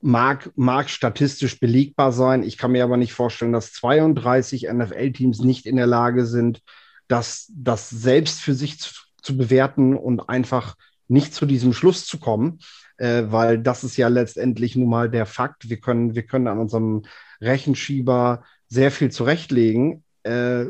mag, 0.01 0.51
mag 0.55 0.89
statistisch 0.89 1.59
belegbar 1.59 2.11
sein. 2.11 2.43
Ich 2.43 2.57
kann 2.57 2.71
mir 2.71 2.83
aber 2.83 2.97
nicht 2.97 3.13
vorstellen, 3.13 3.53
dass 3.53 3.73
32 3.73 4.67
NFL-Teams 4.71 5.39
nicht 5.39 5.65
in 5.65 5.77
der 5.77 5.87
Lage 5.87 6.25
sind, 6.25 6.61
das, 7.07 7.51
das 7.55 7.89
selbst 7.89 8.41
für 8.41 8.53
sich 8.53 8.79
zu, 8.79 8.93
zu 9.21 9.37
bewerten 9.37 9.95
und 9.95 10.29
einfach 10.29 10.75
nicht 11.11 11.33
zu 11.33 11.45
diesem 11.45 11.73
Schluss 11.73 12.05
zu 12.05 12.19
kommen, 12.19 12.59
äh, 12.97 13.23
weil 13.27 13.59
das 13.59 13.83
ist 13.83 13.97
ja 13.97 14.07
letztendlich 14.07 14.75
nun 14.75 14.89
mal 14.89 15.09
der 15.09 15.25
Fakt. 15.25 15.69
Wir 15.69 15.77
können, 15.77 16.15
wir 16.15 16.23
können 16.23 16.47
an 16.47 16.59
unserem 16.59 17.03
Rechenschieber 17.41 18.43
sehr 18.67 18.91
viel 18.91 19.11
zurechtlegen. 19.11 20.03
Äh, 20.23 20.65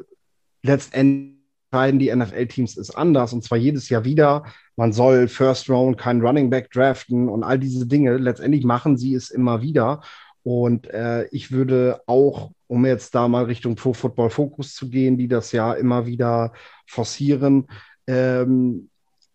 letztendlich 0.63 1.41
entscheiden 1.71 1.99
die 1.99 2.13
NFL-Teams 2.13 2.77
es 2.77 2.93
anders 2.93 3.33
und 3.33 3.43
zwar 3.43 3.57
jedes 3.57 3.89
Jahr 3.89 4.03
wieder. 4.03 4.43
Man 4.75 4.91
soll 4.91 5.27
First 5.27 5.69
Round 5.69 5.97
keinen 5.97 6.21
Running 6.21 6.49
Back 6.49 6.69
draften 6.71 7.29
und 7.29 7.43
all 7.43 7.59
diese 7.59 7.87
Dinge. 7.87 8.17
Letztendlich 8.17 8.65
machen 8.65 8.97
sie 8.97 9.13
es 9.13 9.29
immer 9.29 9.61
wieder. 9.61 10.01
Und 10.43 10.87
äh, 10.87 11.27
ich 11.31 11.51
würde 11.51 12.01
auch, 12.07 12.51
um 12.67 12.85
jetzt 12.85 13.15
da 13.15 13.27
mal 13.27 13.45
Richtung 13.45 13.75
Pro 13.75 13.93
Football 13.93 14.31
Focus 14.31 14.73
zu 14.73 14.89
gehen, 14.89 15.17
die 15.17 15.27
das 15.27 15.51
ja 15.51 15.73
immer 15.73 16.05
wieder 16.05 16.51
forcieren, 16.87 17.67
ähm, 18.07 18.89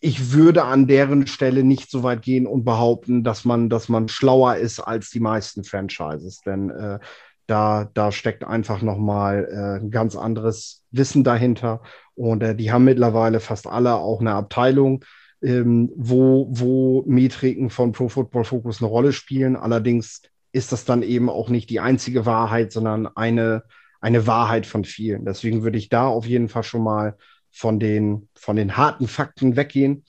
ich 0.07 0.32
würde 0.32 0.62
an 0.62 0.86
deren 0.86 1.26
Stelle 1.26 1.64
nicht 1.64 1.90
so 1.90 2.04
weit 2.04 2.22
gehen 2.22 2.46
und 2.46 2.64
behaupten, 2.64 3.24
dass 3.24 3.44
man, 3.44 3.68
dass 3.68 3.88
man 3.88 4.07
schlauer 4.07 4.54
ist 4.54 4.78
als 4.78 5.11
die 5.11 5.18
meisten 5.18 5.64
Franchises. 5.64 6.42
Denn 6.46 6.70
äh, 6.70 7.00
da, 7.48 7.90
da 7.92 8.12
steckt 8.12 8.44
einfach 8.44 8.82
nochmal 8.82 9.48
äh, 9.50 9.82
ein 9.82 9.90
ganz 9.90 10.14
anderes 10.14 10.84
Wissen 10.92 11.24
dahinter. 11.24 11.82
Und 12.14 12.44
äh, 12.44 12.54
die 12.54 12.70
haben 12.70 12.84
mittlerweile 12.84 13.40
fast 13.40 13.66
alle 13.66 13.96
auch 13.96 14.20
eine 14.20 14.34
Abteilung, 14.34 15.04
ähm, 15.42 15.90
wo, 15.96 16.46
wo 16.52 17.02
Metriken 17.09 17.68
von 17.68 17.90
Pro 17.90 18.09
Football 18.09 18.44
Focus 18.44 18.80
eine 18.80 18.88
Rolle 18.88 19.12
spielen. 19.12 19.57
Allerdings 19.57 20.22
ist 20.52 20.70
das 20.70 20.84
dann 20.84 21.02
eben 21.02 21.28
auch 21.28 21.48
nicht 21.48 21.68
die 21.68 21.80
einzige 21.80 22.26
Wahrheit, 22.26 22.70
sondern 22.70 23.09
eine, 23.09 23.64
eine 24.00 24.28
Wahrheit 24.28 24.66
von 24.66 24.84
vielen. 24.84 25.24
Deswegen 25.24 25.64
würde 25.64 25.78
ich 25.78 25.88
da 25.88 26.07
auf 26.07 26.26
jeden 26.26 26.48
Fall 26.48 26.62
schon 26.62 26.84
mal 26.84 27.16
von 27.57 27.80
den, 27.80 28.28
von 28.34 28.57
den 28.57 28.76
harten 28.76 29.09
Fakten 29.09 29.57
weggehen 29.57 30.04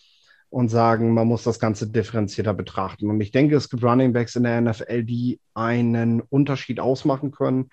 und 0.50 0.68
sagen, 0.68 1.14
man 1.14 1.28
muss 1.28 1.44
das 1.44 1.60
Ganze 1.60 1.88
differenzierter 1.88 2.54
betrachten. 2.54 3.10
Und 3.10 3.22
ich 3.22 3.32
denke, 3.32 3.56
es 3.56 3.70
gibt 3.70 3.84
Running 3.84 4.12
Backs 4.12 4.36
in 4.36 4.44
der 4.44 4.60
NFL, 4.60 5.04
die 5.04 5.40
einen 5.54 6.20
Unterschied 6.20 6.82
ausmachen 6.82 7.32
können. 7.32 7.70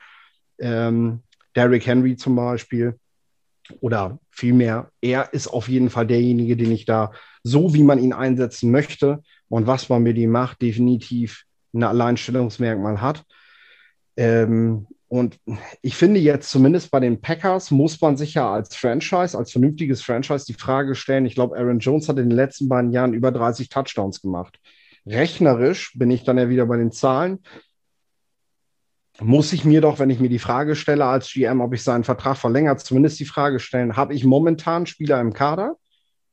Ähm, 0.60 1.22
Derrick 1.56 1.86
Henry 1.88 2.14
zum 2.14 2.36
Beispiel, 2.36 2.96
oder 3.80 4.20
vielmehr, 4.30 4.92
er 5.00 5.32
ist 5.34 5.48
auf 5.48 5.68
jeden 5.68 5.90
Fall 5.90 6.06
derjenige, 6.06 6.56
den 6.56 6.70
ich 6.70 6.84
da 6.84 7.10
so, 7.42 7.74
wie 7.74 7.82
man 7.82 7.98
ihn 7.98 8.12
einsetzen 8.12 8.70
möchte 8.70 9.24
und 9.48 9.66
was 9.66 9.88
man 9.88 10.04
mit 10.04 10.16
ihm 10.18 10.30
macht, 10.30 10.62
definitiv 10.62 11.44
ein 11.72 11.82
Alleinstellungsmerkmal 11.82 13.00
hat. 13.00 13.24
Ähm, 14.16 14.86
und 15.14 15.38
ich 15.80 15.94
finde 15.94 16.18
jetzt 16.18 16.50
zumindest 16.50 16.90
bei 16.90 16.98
den 16.98 17.20
Packers 17.20 17.70
muss 17.70 18.00
man 18.00 18.16
sich 18.16 18.34
ja 18.34 18.52
als 18.52 18.74
Franchise, 18.74 19.38
als 19.38 19.52
vernünftiges 19.52 20.02
Franchise 20.02 20.44
die 20.44 20.54
Frage 20.54 20.96
stellen, 20.96 21.24
ich 21.24 21.36
glaube, 21.36 21.56
Aaron 21.56 21.78
Jones 21.78 22.08
hat 22.08 22.18
in 22.18 22.30
den 22.30 22.36
letzten 22.36 22.68
beiden 22.68 22.90
Jahren 22.90 23.14
über 23.14 23.30
30 23.30 23.68
Touchdowns 23.68 24.20
gemacht. 24.20 24.58
Rechnerisch 25.06 25.96
bin 25.96 26.10
ich 26.10 26.24
dann 26.24 26.36
ja 26.36 26.48
wieder 26.48 26.66
bei 26.66 26.78
den 26.78 26.90
Zahlen. 26.90 27.38
Muss 29.20 29.52
ich 29.52 29.64
mir 29.64 29.80
doch, 29.80 30.00
wenn 30.00 30.10
ich 30.10 30.18
mir 30.18 30.28
die 30.28 30.40
Frage 30.40 30.74
stelle 30.74 31.04
als 31.04 31.30
GM, 31.32 31.60
ob 31.60 31.72
ich 31.74 31.84
seinen 31.84 32.02
Vertrag 32.02 32.36
verlängert, 32.36 32.80
zumindest 32.80 33.20
die 33.20 33.24
Frage 33.24 33.60
stellen, 33.60 33.96
habe 33.96 34.14
ich 34.14 34.24
momentan 34.24 34.84
Spieler 34.84 35.20
im 35.20 35.32
Kader 35.32 35.76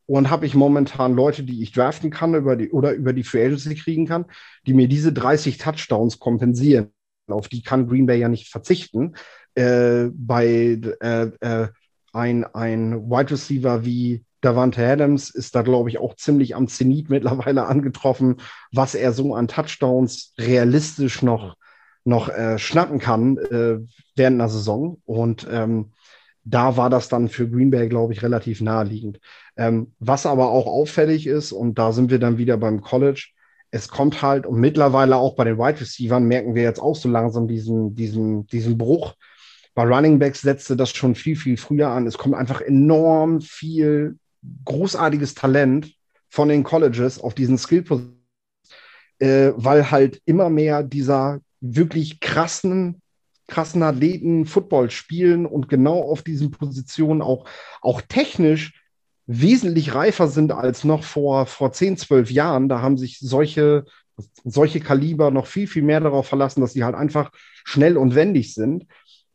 und 0.08 0.32
habe 0.32 0.48
ich 0.48 0.56
momentan 0.56 1.14
Leute, 1.14 1.44
die 1.44 1.62
ich 1.62 1.72
draften 1.72 2.10
kann 2.10 2.34
über 2.34 2.56
die, 2.56 2.72
oder 2.72 2.94
über 2.94 3.14
die 3.14 3.24
Free 3.24 3.46
Agency 3.46 3.76
kriegen 3.76 4.08
kann, 4.08 4.26
die 4.66 4.74
mir 4.74 4.88
diese 4.88 5.14
30 5.14 5.60
Touchdowns 5.60 6.18
kompensieren 6.18 6.92
auf 7.32 7.48
die 7.48 7.64
kann 7.64 7.88
Green 7.88 8.06
Bay 8.06 8.20
ja 8.20 8.30
nicht 8.30 8.50
verzichten. 8.50 9.16
Äh, 9.56 10.08
bei 10.14 10.80
äh, 11.02 11.32
äh, 11.42 11.68
ein, 12.14 12.44
ein 12.46 13.10
Wide 13.10 13.32
Receiver 13.32 13.86
wie 13.86 14.24
Davante 14.42 14.86
Adams 14.86 15.30
ist 15.30 15.56
da, 15.56 15.62
glaube 15.62 15.90
ich, 15.90 16.00
auch 16.00 16.16
ziemlich 16.16 16.56
am 16.56 16.68
Zenit 16.68 17.10
mittlerweile 17.10 17.68
angetroffen, 17.68 18.38
was 18.72 18.96
er 18.96 19.14
so 19.14 19.36
an 19.36 19.48
Touchdowns 19.48 20.34
realistisch 20.40 21.22
noch, 21.22 21.56
noch 22.04 22.30
äh, 22.30 22.58
schnappen 22.58 23.00
kann 23.00 23.38
äh, 23.38 23.80
während 24.16 24.42
einer 24.42 24.50
Saison. 24.50 25.00
Und 25.06 25.48
ähm, 25.50 25.92
da 26.44 26.76
war 26.76 26.90
das 26.90 27.08
dann 27.08 27.30
für 27.30 27.48
Green 27.48 27.70
Bay, 27.70 27.88
glaube 27.88 28.14
ich, 28.14 28.24
relativ 28.24 28.62
naheliegend. 28.62 29.20
Ähm, 29.58 29.94
was 30.00 30.26
aber 30.26 30.50
auch 30.50 30.66
auffällig 30.66 31.28
ist, 31.28 31.52
und 31.52 31.78
da 31.78 31.92
sind 31.92 32.10
wir 32.10 32.18
dann 32.18 32.40
wieder 32.40 32.58
beim 32.58 32.82
College, 32.82 33.30
es 33.72 33.88
kommt 33.88 34.22
halt, 34.22 34.46
und 34.46 34.60
mittlerweile 34.60 35.16
auch 35.16 35.36
bei 35.36 35.46
den 35.46 35.58
Wide 35.58 35.80
Receivers 35.80 36.22
merken 36.22 36.56
wir 36.56 36.64
jetzt 36.64 36.82
auch 36.82 36.96
so 36.96 37.10
langsam 37.10 37.48
diesen, 37.48 37.96
diesen, 37.96 38.46
diesen 38.48 38.78
Bruch. 38.78 39.16
Bei 39.74 39.84
Running 39.84 40.20
Backs 40.20 40.42
setzte 40.42 40.76
das 40.76 40.92
schon 40.92 41.16
viel, 41.16 41.38
viel 41.38 41.56
früher 41.56 41.88
an. 41.88 42.06
Es 42.06 42.18
kommt 42.18 42.36
einfach 42.36 42.60
enorm 42.60 43.40
viel 43.40 44.18
großartiges 44.66 45.36
Talent 45.36 45.94
von 46.28 46.50
den 46.50 46.64
Colleges 46.64 47.20
auf 47.20 47.34
diesen 47.34 47.58
skill 47.58 47.86
äh, 49.20 49.54
weil 49.56 49.92
halt 49.92 50.22
immer 50.26 50.50
mehr 50.50 50.84
dieser 50.84 51.40
wirklich 51.62 52.20
krassen, 52.20 53.02
krassen 53.48 53.84
Athleten 53.84 54.46
Football 54.46 54.90
spielen 54.90 55.46
und 55.46 55.70
genau 55.70 56.02
auf 56.02 56.24
diesen 56.24 56.52
Positionen 56.52 57.22
auch, 57.22 57.48
auch 57.82 58.02
technisch 58.02 58.81
wesentlich 59.40 59.96
reifer 59.96 60.28
sind 60.28 60.52
als 60.52 60.84
noch 60.84 61.04
vor, 61.04 61.46
vor 61.46 61.72
10, 61.72 61.98
12 61.98 62.32
Jahren. 62.32 62.70
Da 62.70 62.82
haben 62.82 62.98
sich 62.98 63.20
solche, 63.20 63.86
solche 64.44 64.80
Kaliber 64.80 65.32
noch 65.32 65.48
viel, 65.48 65.68
viel 65.68 65.84
mehr 65.84 66.00
darauf 66.00 66.28
verlassen, 66.28 66.62
dass 66.62 66.74
sie 66.74 66.84
halt 66.84 66.96
einfach 66.96 67.32
schnell 67.64 67.98
und 67.98 68.16
wendig 68.16 68.54
sind. 68.54 68.86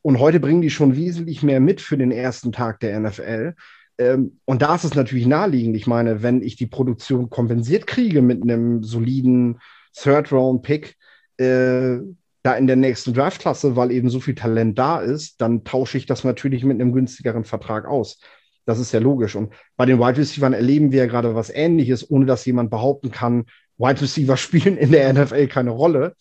Und 0.02 0.18
heute 0.18 0.38
bringen 0.38 0.62
die 0.62 0.70
schon 0.70 0.96
wesentlich 0.96 1.42
mehr 1.42 1.60
mit 1.60 1.80
für 1.80 1.96
den 1.96 2.12
ersten 2.12 2.52
Tag 2.52 2.80
der 2.80 3.00
NFL. 3.00 3.54
Ähm, 3.98 4.38
und 4.44 4.62
da 4.62 4.74
ist 4.74 4.84
es 4.84 4.94
natürlich 4.94 5.26
naheliegend. 5.26 5.76
Ich 5.76 5.86
meine, 5.86 6.22
wenn 6.22 6.42
ich 6.42 6.56
die 6.56 6.66
Produktion 6.66 7.30
kompensiert 7.30 7.86
kriege 7.86 8.22
mit 8.22 8.42
einem 8.42 8.82
soliden 8.82 9.58
Third-Round-Pick, 9.94 10.96
äh, 11.38 11.98
da 12.42 12.54
in 12.54 12.68
der 12.68 12.76
nächsten 12.76 13.14
Draftklasse, 13.14 13.74
weil 13.74 13.90
eben 13.90 14.08
so 14.08 14.20
viel 14.20 14.36
Talent 14.36 14.78
da 14.78 15.00
ist, 15.00 15.40
dann 15.40 15.64
tausche 15.64 15.98
ich 15.98 16.06
das 16.06 16.22
natürlich 16.22 16.62
mit 16.64 16.80
einem 16.80 16.92
günstigeren 16.92 17.44
Vertrag 17.44 17.86
aus. 17.86 18.20
Das 18.66 18.78
ist 18.78 18.92
ja 18.92 19.00
logisch. 19.00 19.36
Und 19.36 19.54
bei 19.76 19.86
den 19.86 19.98
Wide 19.98 20.18
Receivers 20.18 20.52
erleben 20.52 20.92
wir 20.92 20.98
ja 20.98 21.06
gerade 21.06 21.34
was 21.34 21.50
Ähnliches, 21.50 22.10
ohne 22.10 22.26
dass 22.26 22.44
jemand 22.44 22.68
behaupten 22.68 23.10
kann, 23.10 23.46
Wide 23.78 24.02
Receiver 24.02 24.36
spielen 24.36 24.76
in 24.76 24.90
der 24.90 25.12
NFL 25.12 25.46
keine 25.46 25.70
Rolle. 25.70 26.14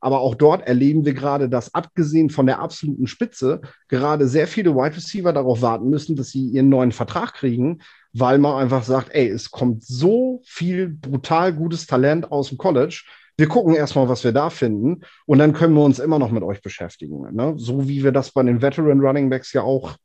Aber 0.00 0.20
auch 0.20 0.34
dort 0.34 0.66
erleben 0.66 1.04
wir 1.04 1.14
gerade, 1.14 1.48
dass 1.48 1.74
abgesehen 1.74 2.28
von 2.28 2.46
der 2.46 2.58
absoluten 2.58 3.06
Spitze 3.06 3.60
gerade 3.86 4.26
sehr 4.26 4.48
viele 4.48 4.74
Wide 4.74 4.96
Receiver 4.96 5.32
darauf 5.32 5.62
warten 5.62 5.88
müssen, 5.90 6.16
dass 6.16 6.30
sie 6.30 6.48
ihren 6.48 6.68
neuen 6.68 6.90
Vertrag 6.90 7.34
kriegen, 7.34 7.82
weil 8.12 8.38
man 8.38 8.60
einfach 8.60 8.82
sagt, 8.82 9.14
ey, 9.14 9.28
es 9.28 9.52
kommt 9.52 9.84
so 9.84 10.42
viel 10.44 10.88
brutal 10.88 11.52
gutes 11.52 11.86
Talent 11.86 12.32
aus 12.32 12.48
dem 12.48 12.58
College. 12.58 13.04
Wir 13.36 13.46
gucken 13.46 13.76
erstmal, 13.76 14.08
was 14.08 14.24
wir 14.24 14.32
da 14.32 14.50
finden 14.50 15.02
und 15.24 15.38
dann 15.38 15.52
können 15.52 15.74
wir 15.74 15.84
uns 15.84 16.00
immer 16.00 16.18
noch 16.18 16.32
mit 16.32 16.42
euch 16.42 16.62
beschäftigen. 16.62 17.32
Ne? 17.32 17.54
So 17.56 17.88
wie 17.88 18.02
wir 18.02 18.10
das 18.10 18.32
bei 18.32 18.42
den 18.42 18.60
Veteran 18.60 19.00
Running 19.00 19.30
Backs 19.30 19.52
ja 19.52 19.62
auch 19.62 19.96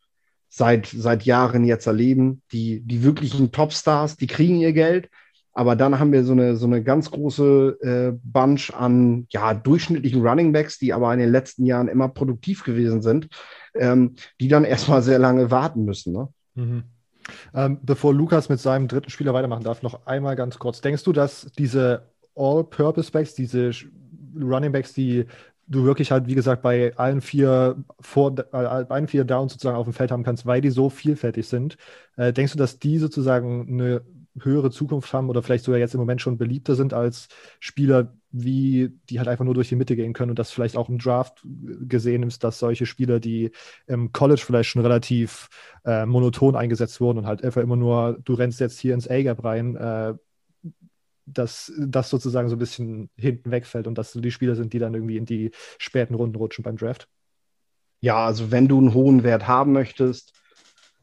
seit, 0.50 0.88
seit 0.88 1.24
Jahren 1.24 1.64
jetzt 1.64 1.88
erleben. 1.88 2.42
Die, 2.52 2.82
die 2.82 3.04
wirklichen 3.04 3.52
Topstars, 3.52 4.18
die 4.18 4.28
kriegen 4.28 4.58
ihr 4.58 4.74
Geld, 4.74 5.10
aber 5.58 5.76
dann 5.76 6.00
haben 6.00 6.12
wir 6.12 6.24
so 6.24 6.34
eine, 6.34 6.56
so 6.56 6.68
eine 6.68 6.84
ganz 6.84 7.10
große 7.10 7.80
äh, 7.82 8.20
Bunch 8.24 8.72
an 8.76 9.26
ja, 9.32 9.56
durchschnittlichen 9.56 10.22
Running 10.22 10.52
Backs, 10.52 10.78
die 10.78 10.94
aber 10.94 11.12
in 11.14 11.20
den 11.20 11.32
letzten 11.32 11.66
Jahren 11.66 11.88
immer 11.88 12.10
produktiv 12.10 12.64
gewesen 12.64 13.02
sind, 13.02 13.28
ähm, 13.74 14.14
die 14.40 14.50
dann 14.50 14.64
erstmal 14.66 15.02
sehr 15.02 15.18
lange 15.18 15.50
warten 15.50 15.84
müssen. 15.84 16.14
Ne? 16.14 16.28
Mhm. 16.54 16.84
Ähm, 17.56 17.80
bevor 17.82 18.14
Lukas 18.14 18.50
mit 18.50 18.60
seinem 18.60 18.88
dritten 18.88 19.10
Spieler 19.10 19.34
weitermachen 19.34 19.64
darf, 19.64 19.82
noch 19.82 20.06
einmal 20.06 20.36
ganz 20.36 20.60
kurz. 20.60 20.82
Denkst 20.82 21.04
du, 21.04 21.12
dass 21.12 21.52
diese 21.58 22.04
All-Purpose-Backs, 22.36 23.34
diese 23.34 23.72
Running 24.40 24.72
Backs, 24.72 24.94
die 24.94 25.26
du 25.68 25.84
wirklich 25.84 26.12
halt, 26.12 26.28
wie 26.28 26.36
gesagt, 26.36 26.62
bei 26.62 26.96
allen 26.98 27.22
vier, 27.22 27.84
vor, 28.00 28.36
äh, 28.40 28.56
allen 28.56 29.08
vier 29.08 29.26
Downs 29.26 29.54
sozusagen 29.54 29.78
auf 29.78 29.86
dem 29.86 29.94
Feld 29.94 30.12
haben 30.12 30.24
kannst, 30.24 30.46
weil 30.46 30.62
die 30.62 30.70
so 30.70 30.90
vielfältig 30.90 31.48
sind. 31.48 31.78
Äh, 32.16 32.34
denkst 32.34 32.54
du, 32.54 32.58
dass 32.58 32.80
die 32.80 32.98
sozusagen 32.98 33.68
eine 33.68 34.02
höhere 34.42 34.72
Zukunft 34.72 35.12
haben 35.14 35.30
oder 35.30 35.42
vielleicht 35.42 35.64
sogar 35.66 35.80
jetzt 35.80 35.94
im 35.94 36.00
Moment 36.00 36.22
schon 36.22 36.38
beliebter 36.38 36.76
sind 36.76 36.94
als 36.94 37.28
Spieler, 37.60 38.14
wie 38.32 38.90
die 39.10 39.18
halt 39.20 39.28
einfach 39.28 39.46
nur 39.46 39.54
durch 39.54 39.70
die 39.70 39.76
Mitte 39.76 39.96
gehen 39.96 40.14
können 40.14 40.30
und 40.30 40.40
das 40.40 40.52
vielleicht 40.52 40.78
auch 40.78 40.90
im 40.90 41.00
Draft 41.00 41.42
gesehen 41.44 42.24
ist, 42.24 42.44
dass 42.44 42.60
solche 42.60 42.86
Spieler, 42.86 43.20
die 43.20 43.52
im 43.88 44.12
College 44.12 44.42
vielleicht 44.46 44.70
schon 44.70 44.82
relativ 44.82 45.50
äh, 45.86 46.06
monoton 46.06 46.56
eingesetzt 46.56 47.02
wurden 47.02 47.20
und 47.20 47.26
halt 47.28 47.44
einfach 47.44 47.62
immer 47.62 47.76
nur, 47.76 48.20
du 48.24 48.34
rennst 48.34 48.60
jetzt 48.60 48.80
hier 48.80 48.94
ins 48.94 49.10
A-Gap 49.10 49.44
rein, 49.44 49.76
äh, 49.76 50.14
dass 51.28 51.72
das 51.78 52.10
sozusagen 52.10 52.50
so 52.50 52.56
ein 52.56 52.60
bisschen 52.60 53.10
hinten 53.18 53.52
wegfällt 53.52 53.86
und 53.86 53.98
dass 53.98 54.12
so 54.12 54.22
die 54.22 54.32
Spieler 54.32 54.56
sind, 54.56 54.74
die 54.74 54.80
dann 54.80 54.94
irgendwie 54.94 55.18
in 55.18 55.26
die 55.26 55.52
späten 55.78 56.16
Runden 56.16 56.38
rutschen 56.38 56.64
beim 56.64 56.78
Draft? 56.78 57.08
Ja, 58.00 58.26
also 58.26 58.52
wenn 58.52 58.68
du 58.68 58.78
einen 58.78 58.94
hohen 58.94 59.24
Wert 59.24 59.48
haben 59.48 59.74
möchtest, 59.74 60.34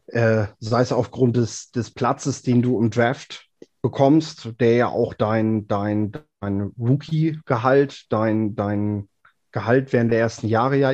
äh, 0.06 0.46
sei 0.58 0.80
es 0.80 0.92
aufgrund 0.92 1.36
des, 1.36 1.70
des 1.70 1.90
Platzes, 1.90 2.42
den 2.42 2.62
du 2.62 2.80
im 2.80 2.90
Draft 2.90 3.48
bekommst, 3.82 4.52
der 4.60 4.76
ja 4.76 4.88
auch 4.88 5.14
dein, 5.14 5.66
dein, 5.66 6.12
dein 6.40 6.72
Rookie-Gehalt, 6.78 8.06
dein, 8.10 8.54
dein 8.54 9.08
Gehalt 9.50 9.92
während 9.92 10.10
der 10.10 10.20
ersten 10.20 10.48
Jahre 10.48 10.76
ja 10.76 10.92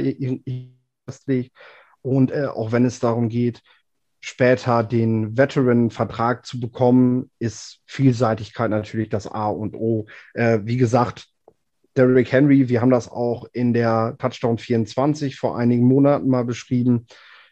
festlegt. 1.06 1.56
Und 2.02 2.30
äh, 2.30 2.46
auch 2.46 2.72
wenn 2.72 2.84
es 2.84 2.98
darum 2.98 3.28
geht, 3.28 3.62
später 4.20 4.84
den 4.84 5.36
Veteran-Vertrag 5.36 6.44
zu 6.44 6.60
bekommen, 6.60 7.30
ist 7.38 7.80
Vielseitigkeit 7.86 8.70
natürlich 8.70 9.08
das 9.08 9.26
A 9.26 9.48
und 9.48 9.74
O. 9.74 10.06
Äh, 10.34 10.60
wie 10.64 10.76
gesagt, 10.76 11.26
Derrick 11.96 12.30
Henry, 12.30 12.68
wir 12.68 12.80
haben 12.80 12.90
das 12.90 13.10
auch 13.10 13.46
in 13.52 13.72
der 13.72 14.16
Touchdown 14.18 14.58
24 14.58 15.36
vor 15.36 15.56
einigen 15.56 15.86
Monaten 15.86 16.28
mal 16.28 16.44
beschrieben. 16.44 17.06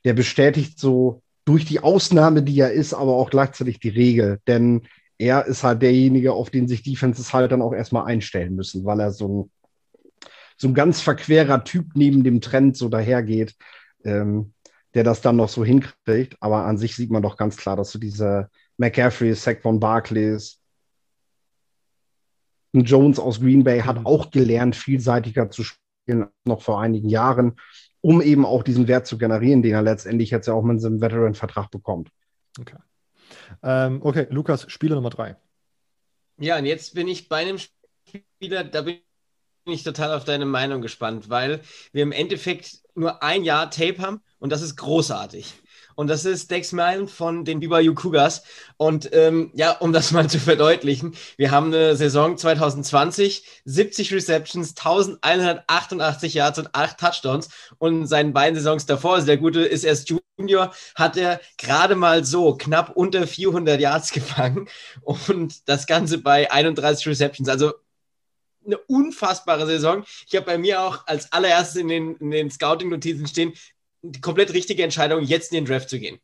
Der 0.05 0.15
bestätigt 0.15 0.79
so 0.79 1.23
durch 1.45 1.65
die 1.65 1.81
Ausnahme, 1.81 2.43
die 2.43 2.61
er 2.61 2.73
ist, 2.73 2.95
aber 2.95 3.13
auch 3.13 3.31
gleichzeitig 3.31 3.81
die 3.81 3.89
Regel. 3.89 4.39
Denn 4.47 4.83
er 5.19 5.47
ist 5.47 5.65
halt 5.65 5.83
derjenige, 5.83 6.33
auf 6.33 6.51
den 6.51 6.69
sich 6.69 6.83
Defenses 6.83 7.33
halt 7.33 7.51
dann 7.51 7.63
auch 7.63 7.73
erstmal 7.73 8.07
einstellen 8.07 8.55
müssen, 8.55 8.85
weil 8.85 9.01
er 9.01 9.11
so 9.11 9.29
ein, 9.29 9.51
so 10.57 10.69
ein 10.69 10.75
ganz 10.75 11.01
verquerer 11.01 11.65
Typ 11.65 11.93
neben 11.95 12.23
dem 12.23 12.41
Trend 12.41 12.77
so 12.77 12.89
dahergeht. 12.89 13.55
Ähm, 14.05 14.53
der 14.95 15.05
das 15.05 15.21
dann 15.21 15.37
noch 15.37 15.49
so 15.49 15.65
hinkriegt. 15.65 16.37
Aber 16.41 16.65
an 16.65 16.79
sich 16.79 16.97
sieht 16.97 17.11
man 17.11 17.23
doch 17.23 17.37
ganz 17.37 17.57
klar, 17.57 17.77
dass 17.77 17.91
so 17.91 17.99
diese 17.99 18.51
McCaffrey, 18.77 19.35
Saquon 19.35 19.81
Barclays, 19.81 20.61
Jones 22.73 23.19
aus 23.19 23.41
Green 23.41 23.65
Bay 23.65 23.81
hat 23.81 24.01
mhm. 24.01 24.07
auch 24.07 24.31
gelernt, 24.31 24.77
vielseitiger 24.77 25.51
zu 25.51 25.65
spielen, 25.65 26.29
noch 26.45 26.63
vor 26.63 26.81
einigen 26.81 27.09
Jahren, 27.09 27.57
um 28.01 28.21
eben 28.21 28.45
auch 28.45 28.63
diesen 28.63 28.89
Wert 28.89 29.07
zu 29.07 29.19
generieren, 29.19 29.63
den 29.63 29.75
er 29.75 29.83
letztendlich 29.83 30.31
jetzt 30.31 30.47
ja 30.47 30.55
auch 30.55 30.63
mit 30.63 30.81
seinem 30.81 31.01
Veteran-Vertrag 31.01 31.71
bekommt. 31.71 32.11
Okay. 32.59 32.77
Ähm, 33.63 34.01
okay, 34.03 34.27
Lukas, 34.31 34.71
Spieler 34.71 34.95
Nummer 34.95 35.11
drei. 35.11 35.37
Ja, 36.39 36.59
und 36.59 36.67
jetzt 36.67 36.95
bin 36.95 37.09
ich 37.09 37.29
bei 37.29 37.39
einem 37.39 37.59
Spieler, 37.59 38.65
da 38.65 38.83
bin 38.83 39.01
ich 39.75 39.83
total 39.83 40.15
auf 40.17 40.25
deine 40.25 40.47
Meinung 40.47 40.83
gespannt, 40.83 41.29
weil 41.29 41.61
wir 41.93 42.03
im 42.03 42.13
Endeffekt 42.13 42.79
nur 42.95 43.23
ein 43.23 43.45
Jahr 43.45 43.71
Tape 43.71 43.99
haben 43.99 44.21
und 44.39 44.51
das 44.51 44.63
ist 44.63 44.77
großartig. 44.77 45.55
Und 45.99 46.07
das 46.07 46.25
ist 46.25 46.53
Dex 46.53 46.71
Mile 46.71 47.09
von 47.09 47.45
den 47.45 47.59
BYU 47.59 47.93
Cougars. 47.93 48.45
Und 48.77 49.13
ähm, 49.13 49.51
ja, 49.55 49.73
um 49.73 49.93
das 49.93 50.13
mal 50.13 50.31
zu 50.31 50.39
verdeutlichen, 50.39 51.17
wir 51.37 51.51
haben 51.51 51.75
eine 51.75 51.97
Saison 51.97 52.37
2020, 52.37 53.45
70 53.65 54.13
Receptions, 54.13 54.77
1188 54.77 56.35
Yards 56.35 56.61
und 56.61 56.73
8 56.73 57.01
Touchdowns. 57.01 57.49
Und 57.79 58.03
in 58.03 58.07
seinen 58.07 58.33
beiden 58.33 58.55
Saisons 58.55 58.87
davor, 58.87 59.15
also 59.15 59.27
der 59.27 59.39
Gute 59.39 59.63
ist 59.63 59.83
erst 59.83 60.09
Junior, 60.39 60.73
hat 60.95 61.17
er 61.17 61.41
gerade 61.57 61.97
mal 61.97 62.25
so 62.25 62.55
knapp 62.55 62.91
unter 62.95 63.27
400 63.27 63.81
Yards 63.81 64.13
gefangen. 64.13 64.69
Und 65.03 65.69
das 65.69 65.89
Ganze 65.89 66.19
bei 66.19 66.49
31 66.53 67.09
Receptions. 67.09 67.49
Also 67.49 67.73
eine 68.69 68.79
unfassbare 68.79 69.67
Saison. 69.67 70.05
Ich 70.29 70.37
habe 70.37 70.47
bei 70.47 70.59
mir 70.59 70.83
auch 70.83 71.07
als 71.07 71.33
allererstes 71.33 71.77
in 71.77 71.89
den, 71.89 72.17
in 72.17 72.31
den 72.31 72.51
Scouting-Notizen 72.51 73.27
stehen, 73.27 73.53
die 74.03 74.21
komplett 74.21 74.53
richtige 74.53 74.85
Entscheidung, 74.85 75.25
jetzt 75.25 75.53
in 75.53 75.65
den 75.65 75.65
Draft 75.65 75.91
zu 75.91 75.99
gehen. 75.99 76.21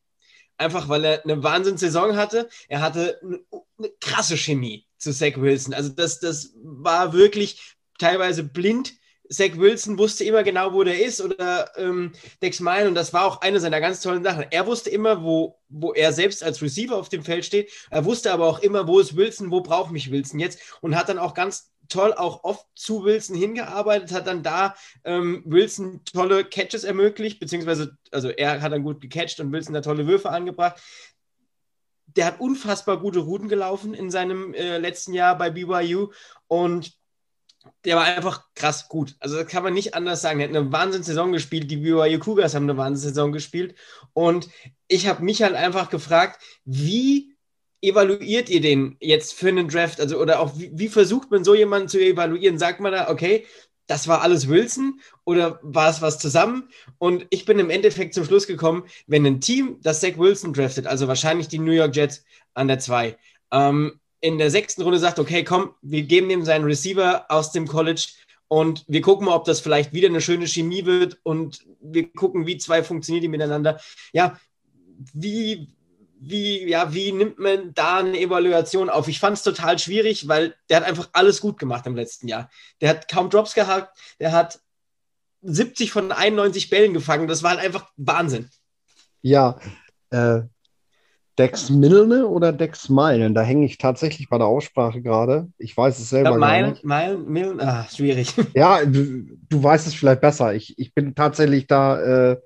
Einfach 0.57 0.88
weil 0.88 1.05
er 1.05 1.24
eine 1.24 1.42
Wahnsinnssaison 1.42 2.16
hatte. 2.16 2.49
Er 2.68 2.80
hatte 2.80 3.20
eine, 3.22 3.40
eine 3.78 3.90
krasse 4.01 4.36
Chemie 4.36 4.86
zu 4.99 5.12
Zach 5.12 5.36
Wilson. 5.36 5.74
Also 5.74 5.88
das, 5.88 6.20
das 6.20 6.53
war 6.62 7.12
wirklich 7.12 7.74
teilweise 7.99 8.45
blind. 8.45 8.95
Zach 9.31 9.57
Wilson 9.57 9.99
wusste 9.99 10.25
immer 10.25 10.43
genau, 10.43 10.72
wo 10.72 10.85
der 10.85 11.03
ist 11.03 11.20
oder 11.20 11.70
ähm, 11.77 12.12
Dex 12.43 12.61
Mine 12.61 12.89
und 12.89 12.95
das 12.95 13.12
war 13.12 13.25
auch 13.25 13.41
eine 13.41 13.59
seiner 13.59 13.81
ganz 13.81 14.01
tollen 14.01 14.22
Sachen. 14.22 14.45
Er 14.51 14.66
wusste 14.66 14.91
immer, 14.91 15.22
wo, 15.22 15.59
wo 15.68 15.93
er 15.93 16.12
selbst 16.12 16.43
als 16.43 16.61
Receiver 16.61 16.97
auf 16.97 17.09
dem 17.09 17.25
Feld 17.25 17.45
steht. 17.45 17.72
Er 17.91 18.05
wusste 18.05 18.33
aber 18.33 18.47
auch 18.47 18.59
immer, 18.59 18.87
wo 18.87 18.99
ist 19.01 19.16
Wilson, 19.16 19.51
wo 19.51 19.61
braucht 19.61 19.91
mich 19.91 20.11
Wilson 20.11 20.41
jetzt 20.41 20.61
und 20.83 20.95
hat 20.95 21.09
dann 21.09 21.18
auch 21.18 21.35
ganz 21.35 21.72
toll 21.89 22.12
auch 22.14 22.45
oft 22.45 22.66
zu 22.75 23.05
Wilson 23.05 23.37
hingearbeitet, 23.37 24.12
hat 24.12 24.27
dann 24.27 24.43
da 24.43 24.75
ähm, 25.05 25.43
Wilson 25.47 26.03
tolle 26.05 26.45
Catches 26.45 26.85
ermöglicht, 26.85 27.41
beziehungsweise, 27.41 27.97
also 28.11 28.29
er 28.29 28.61
hat 28.61 28.72
dann 28.72 28.83
gut 28.83 29.01
gecatcht 29.01 29.41
und 29.41 29.53
Wilson 29.53 29.75
da 29.75 29.81
tolle 29.81 30.07
Würfe 30.07 30.31
angebracht. 30.31 30.81
Der 32.07 32.27
hat 32.27 32.41
unfassbar 32.41 33.01
gute 33.01 33.20
Routen 33.20 33.49
gelaufen 33.49 33.93
in 33.93 34.11
seinem 34.11 34.55
äh, 34.55 34.79
letzten 34.79 35.12
Jahr 35.12 35.37
bei 35.37 35.51
BYU 35.51 36.11
und 36.47 36.97
der 37.84 37.96
war 37.96 38.04
einfach 38.04 38.46
krass 38.54 38.88
gut. 38.88 39.16
Also 39.20 39.36
das 39.36 39.46
kann 39.46 39.62
man 39.62 39.74
nicht 39.74 39.94
anders 39.94 40.22
sagen. 40.22 40.40
Er 40.40 40.48
hat 40.48 40.56
eine 40.56 40.72
Wahnsinnssaison 40.72 41.32
gespielt. 41.32 41.70
Die 41.70 41.76
BYU 41.76 42.18
Cougars 42.18 42.54
haben 42.54 42.64
eine 42.64 42.76
Wahnsinnssaison 42.76 43.32
gespielt. 43.32 43.74
Und 44.12 44.48
ich 44.88 45.06
habe 45.06 45.22
mich 45.22 45.42
halt 45.42 45.54
einfach 45.54 45.90
gefragt, 45.90 46.40
wie 46.64 47.34
evaluiert 47.82 48.48
ihr 48.48 48.60
den 48.60 48.96
jetzt 49.00 49.34
für 49.34 49.48
einen 49.48 49.68
Draft? 49.68 50.00
Also, 50.00 50.18
oder 50.18 50.40
auch 50.40 50.58
wie, 50.58 50.70
wie, 50.74 50.88
versucht 50.88 51.30
man 51.30 51.44
so 51.44 51.54
jemanden 51.54 51.88
zu 51.88 51.98
evaluieren? 51.98 52.58
Sagt 52.58 52.80
man 52.80 52.92
da, 52.92 53.10
okay, 53.10 53.46
das 53.86 54.08
war 54.08 54.22
alles 54.22 54.48
Wilson 54.48 55.00
oder 55.24 55.60
war 55.62 55.90
es 55.90 56.00
was 56.00 56.18
zusammen? 56.18 56.70
Und 56.98 57.26
ich 57.30 57.44
bin 57.44 57.58
im 57.58 57.70
Endeffekt 57.70 58.14
zum 58.14 58.24
Schluss 58.24 58.46
gekommen, 58.46 58.84
wenn 59.06 59.26
ein 59.26 59.40
Team 59.40 59.78
das 59.82 60.00
Zach 60.00 60.16
Wilson 60.16 60.54
draftet, 60.54 60.86
also 60.86 61.06
wahrscheinlich 61.06 61.48
die 61.48 61.58
New 61.58 61.72
York 61.72 61.94
Jets 61.94 62.24
an 62.54 62.68
der 62.68 62.78
2, 62.78 63.16
ähm, 63.52 64.00
in 64.25 64.39
der 64.39 64.51
sechsten 64.51 64.81
Runde 64.81 64.99
sagt, 64.99 65.18
okay, 65.18 65.45
komm, 65.45 65.75
wir 65.83 66.03
geben 66.03 66.31
ihm 66.31 66.47
seinen 66.47 66.64
Receiver 66.64 67.27
aus 67.29 67.53
dem 67.53 67.68
College 67.68 68.07
und 68.49 68.83
wir 68.89 69.03
gucken 69.03 69.27
mal, 69.27 69.35
ob 69.35 69.45
das 69.45 69.61
vielleicht 69.61 69.93
wieder 69.93 70.09
eine 70.09 70.22
schöne 70.22 70.49
Chemie 70.49 70.87
wird 70.87 71.18
und 71.25 71.59
wir 71.83 72.11
gucken, 72.11 72.47
wie 72.47 72.57
zwei 72.57 72.83
funktionieren 72.83 73.20
die 73.20 73.29
miteinander. 73.29 73.79
Ja, 74.14 74.41
wie, 75.12 75.68
wie, 76.18 76.66
ja, 76.66 76.95
wie 76.95 77.12
nimmt 77.12 77.39
man 77.39 77.75
da 77.75 77.99
eine 77.99 78.18
Evaluation 78.18 78.89
auf? 78.89 79.09
Ich 79.09 79.20
fand 79.20 79.37
es 79.37 79.43
total 79.43 79.79
schwierig, 79.79 80.27
weil 80.27 80.55
der 80.70 80.79
hat 80.79 80.85
einfach 80.85 81.11
alles 81.12 81.43
gut 81.43 81.59
gemacht 81.59 81.87
im 81.87 81.95
letzten 81.95 82.27
Jahr. 82.27 82.49
Der 82.81 82.89
hat 82.89 83.09
kaum 83.09 83.29
Drops 83.29 83.53
gehabt, 83.53 83.95
der 84.20 84.33
hat 84.33 84.59
70 85.43 85.93
von 85.93 86.12
91 86.12 86.70
Bällen 86.70 86.95
gefangen. 86.95 87.29
Das 87.29 87.43
war 87.43 87.51
halt 87.51 87.61
einfach 87.61 87.91
Wahnsinn. 87.99 88.49
Ja, 89.20 89.61
äh, 90.09 90.41
Dex 91.39 91.70
Milne 91.70 92.26
oder 92.26 92.53
Dex 92.53 92.89
Meilen? 92.89 93.35
Da 93.35 93.43
hänge 93.43 93.66
ich 93.66 93.78
tatsächlich 93.78 94.28
bei 94.28 94.39
der 94.39 94.47
Aussprache 94.47 95.03
gerade. 95.03 95.49
Ich 95.59 95.76
weiß 95.76 95.99
es 95.99 96.11
selber 96.11 96.32
ja, 96.32 96.39
Meilen, 96.39 96.64
gar 96.64 96.70
nicht. 96.72 96.85
Meilen, 96.85 97.28
Milne, 97.28 97.62
ah, 97.62 97.87
schwierig. 97.91 98.35
Ja, 98.55 98.85
du, 98.85 99.24
du, 99.49 99.62
weißt 99.62 99.87
es 99.87 99.95
vielleicht 99.95 100.20
besser. 100.20 100.55
Ich, 100.55 100.78
ich 100.78 100.95
bin 100.95 101.14
tatsächlich 101.14 101.66
da 101.66 102.32
äh, 102.32 102.37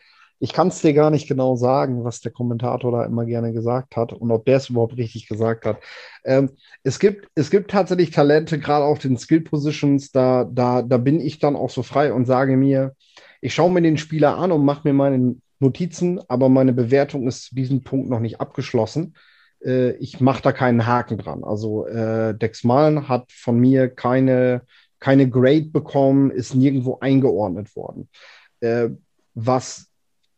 ich 0.40 0.52
kann 0.52 0.68
es 0.68 0.80
dir 0.80 0.92
gar 0.92 1.10
nicht 1.10 1.26
genau 1.26 1.56
sagen, 1.56 2.04
was 2.04 2.20
der 2.20 2.32
Kommentator 2.32 2.92
da 2.92 3.04
immer 3.04 3.24
gerne 3.24 3.52
gesagt 3.52 3.96
hat 3.96 4.12
und 4.12 4.30
ob 4.30 4.44
der 4.44 4.58
es 4.58 4.70
überhaupt 4.70 4.96
richtig 4.96 5.26
gesagt 5.26 5.64
hat. 5.66 5.78
Ähm, 6.24 6.50
es, 6.84 6.98
gibt, 6.98 7.28
es 7.34 7.50
gibt 7.50 7.70
tatsächlich 7.70 8.10
Talente, 8.10 8.58
gerade 8.58 8.84
auf 8.84 9.00
den 9.00 9.18
Skill 9.18 9.40
Positions, 9.40 10.12
da, 10.12 10.44
da, 10.44 10.82
da 10.82 10.96
bin 10.98 11.20
ich 11.20 11.38
dann 11.40 11.56
auch 11.56 11.70
so 11.70 11.82
frei 11.82 12.12
und 12.12 12.26
sage 12.26 12.56
mir, 12.56 12.94
ich 13.40 13.54
schaue 13.54 13.72
mir 13.72 13.82
den 13.82 13.98
Spieler 13.98 14.36
an 14.36 14.52
und 14.52 14.64
mache 14.64 14.86
mir 14.86 14.94
meine 14.94 15.36
Notizen, 15.60 16.20
aber 16.28 16.48
meine 16.48 16.72
Bewertung 16.72 17.26
ist 17.26 17.44
zu 17.44 17.54
diesem 17.54 17.82
Punkt 17.82 18.08
noch 18.08 18.20
nicht 18.20 18.40
abgeschlossen. 18.40 19.14
Äh, 19.64 19.92
ich 19.96 20.20
mache 20.20 20.42
da 20.42 20.52
keinen 20.52 20.86
Haken 20.86 21.18
dran. 21.18 21.44
Also 21.44 21.86
äh, 21.86 22.36
Dex 22.36 22.64
Malen 22.64 23.08
hat 23.08 23.32
von 23.32 23.58
mir 23.58 23.88
keine, 23.88 24.62
keine 25.00 25.28
Grade 25.28 25.66
bekommen, 25.66 26.30
ist 26.30 26.54
nirgendwo 26.54 26.98
eingeordnet 27.00 27.74
worden. 27.76 28.08
Äh, 28.60 28.90
was 29.34 29.88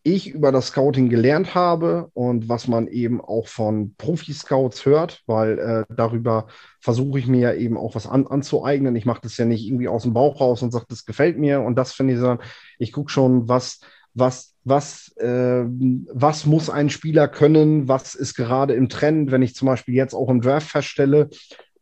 ich 0.02 0.30
über 0.30 0.50
das 0.50 0.68
Scouting 0.68 1.10
gelernt 1.10 1.54
habe 1.54 2.08
und 2.14 2.48
was 2.48 2.68
man 2.68 2.86
eben 2.86 3.20
auch 3.20 3.46
von 3.46 3.94
Profi-Scouts 3.96 4.86
hört, 4.86 5.22
weil 5.26 5.58
äh, 5.58 5.94
darüber 5.94 6.46
versuche 6.80 7.18
ich 7.18 7.26
mir 7.26 7.40
ja 7.40 7.52
eben 7.52 7.76
auch 7.76 7.94
was 7.94 8.06
an, 8.06 8.26
anzueignen. 8.26 8.96
Ich 8.96 9.04
mache 9.04 9.20
das 9.22 9.36
ja 9.36 9.44
nicht 9.44 9.66
irgendwie 9.66 9.88
aus 9.88 10.04
dem 10.04 10.14
Bauch 10.14 10.40
raus 10.40 10.62
und 10.62 10.70
sage, 10.70 10.86
das 10.88 11.04
gefällt 11.04 11.38
mir 11.38 11.60
und 11.60 11.76
das 11.76 11.92
finde 11.92 12.14
ich, 12.14 12.20
sondern 12.20 12.46
ich 12.78 12.92
gucke 12.92 13.10
schon, 13.10 13.46
was, 13.48 13.80
was, 14.14 14.49
was, 14.64 15.14
äh, 15.16 15.64
was 15.64 16.46
muss 16.46 16.70
ein 16.70 16.90
Spieler 16.90 17.28
können, 17.28 17.88
was 17.88 18.14
ist 18.14 18.34
gerade 18.34 18.74
im 18.74 18.88
Trend, 18.88 19.30
wenn 19.30 19.42
ich 19.42 19.54
zum 19.54 19.66
Beispiel 19.66 19.94
jetzt 19.94 20.14
auch 20.14 20.28
im 20.28 20.40
Draft 20.40 20.68
feststelle, 20.68 21.30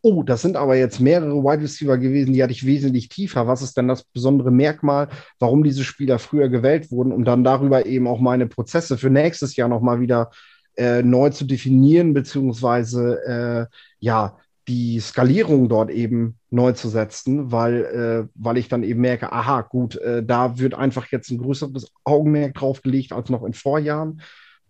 oh, 0.03 0.22
das 0.22 0.43
sind 0.43 0.57
aber 0.57 0.76
jetzt 0.76 1.01
mehrere 1.01 1.43
Wide 1.43 1.62
Receiver 1.62 1.99
gewesen, 1.99 2.33
die 2.33 2.43
hatte 2.43 2.53
ich 2.53 2.64
wesentlich 2.64 3.09
tiefer. 3.09 3.47
Was 3.47 3.62
ist 3.62 3.76
denn 3.76 3.89
das 3.89 4.05
besondere 4.05 4.51
Merkmal, 4.51 5.09
warum 5.39 5.64
diese 5.64 5.85
Spieler 5.85 6.18
früher 6.18 6.49
gewählt 6.49 6.91
wurden, 6.91 7.12
um 7.12 7.24
dann 7.24 7.45
darüber 7.45 7.85
eben 7.87 8.07
auch 8.07 8.20
meine 8.20 8.47
Prozesse 8.47 8.97
für 8.97 9.11
nächstes 9.11 9.57
Jahr 9.57 9.68
nochmal 9.68 10.01
wieder 10.01 10.31
äh, 10.76 11.03
neu 11.03 11.31
zu 11.31 11.45
definieren, 11.45 12.14
beziehungsweise 12.14 13.68
äh, 13.70 13.76
ja, 13.99 14.39
die 14.69 15.01
Skalierung 15.01 15.69
dort 15.69 15.91
eben 15.91 16.39
neu 16.51 16.73
zu 16.73 16.89
setzen, 16.89 17.51
weil, 17.51 17.85
äh, 17.85 18.29
weil 18.35 18.59
ich 18.59 18.69
dann 18.69 18.83
eben 18.83 19.01
merke, 19.01 19.33
aha, 19.33 19.62
gut, 19.62 19.97
äh, 19.97 20.23
da 20.23 20.59
wird 20.59 20.75
einfach 20.75 21.07
jetzt 21.07 21.31
ein 21.31 21.39
größeres 21.39 21.91
Augenmerk 22.05 22.55
drauf 22.55 22.83
gelegt 22.83 23.12
als 23.12 23.31
noch 23.31 23.45
in 23.45 23.55
Vorjahren. 23.55 24.21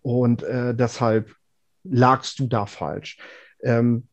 Und 0.01 0.43
äh, 0.43 0.73
deshalb 0.73 1.35
lagst 1.83 2.39
du 2.39 2.47
da 2.47 2.65
falsch. 2.65 3.17
Ähm, 3.61 4.07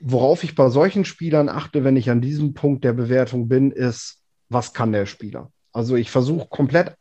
worauf 0.00 0.42
ich 0.42 0.56
bei 0.56 0.68
solchen 0.68 1.04
Spielern 1.04 1.48
achte, 1.48 1.84
wenn 1.84 1.96
ich 1.96 2.10
an 2.10 2.20
diesem 2.20 2.54
Punkt 2.54 2.84
der 2.84 2.92
Bewertung 2.92 3.48
bin, 3.48 3.70
ist, 3.70 4.18
was 4.48 4.74
kann 4.74 4.92
der 4.92 5.06
Spieler? 5.06 5.52
Also 5.72 5.94
ich 5.94 6.10
versuche 6.10 6.48
komplett, 6.48 6.96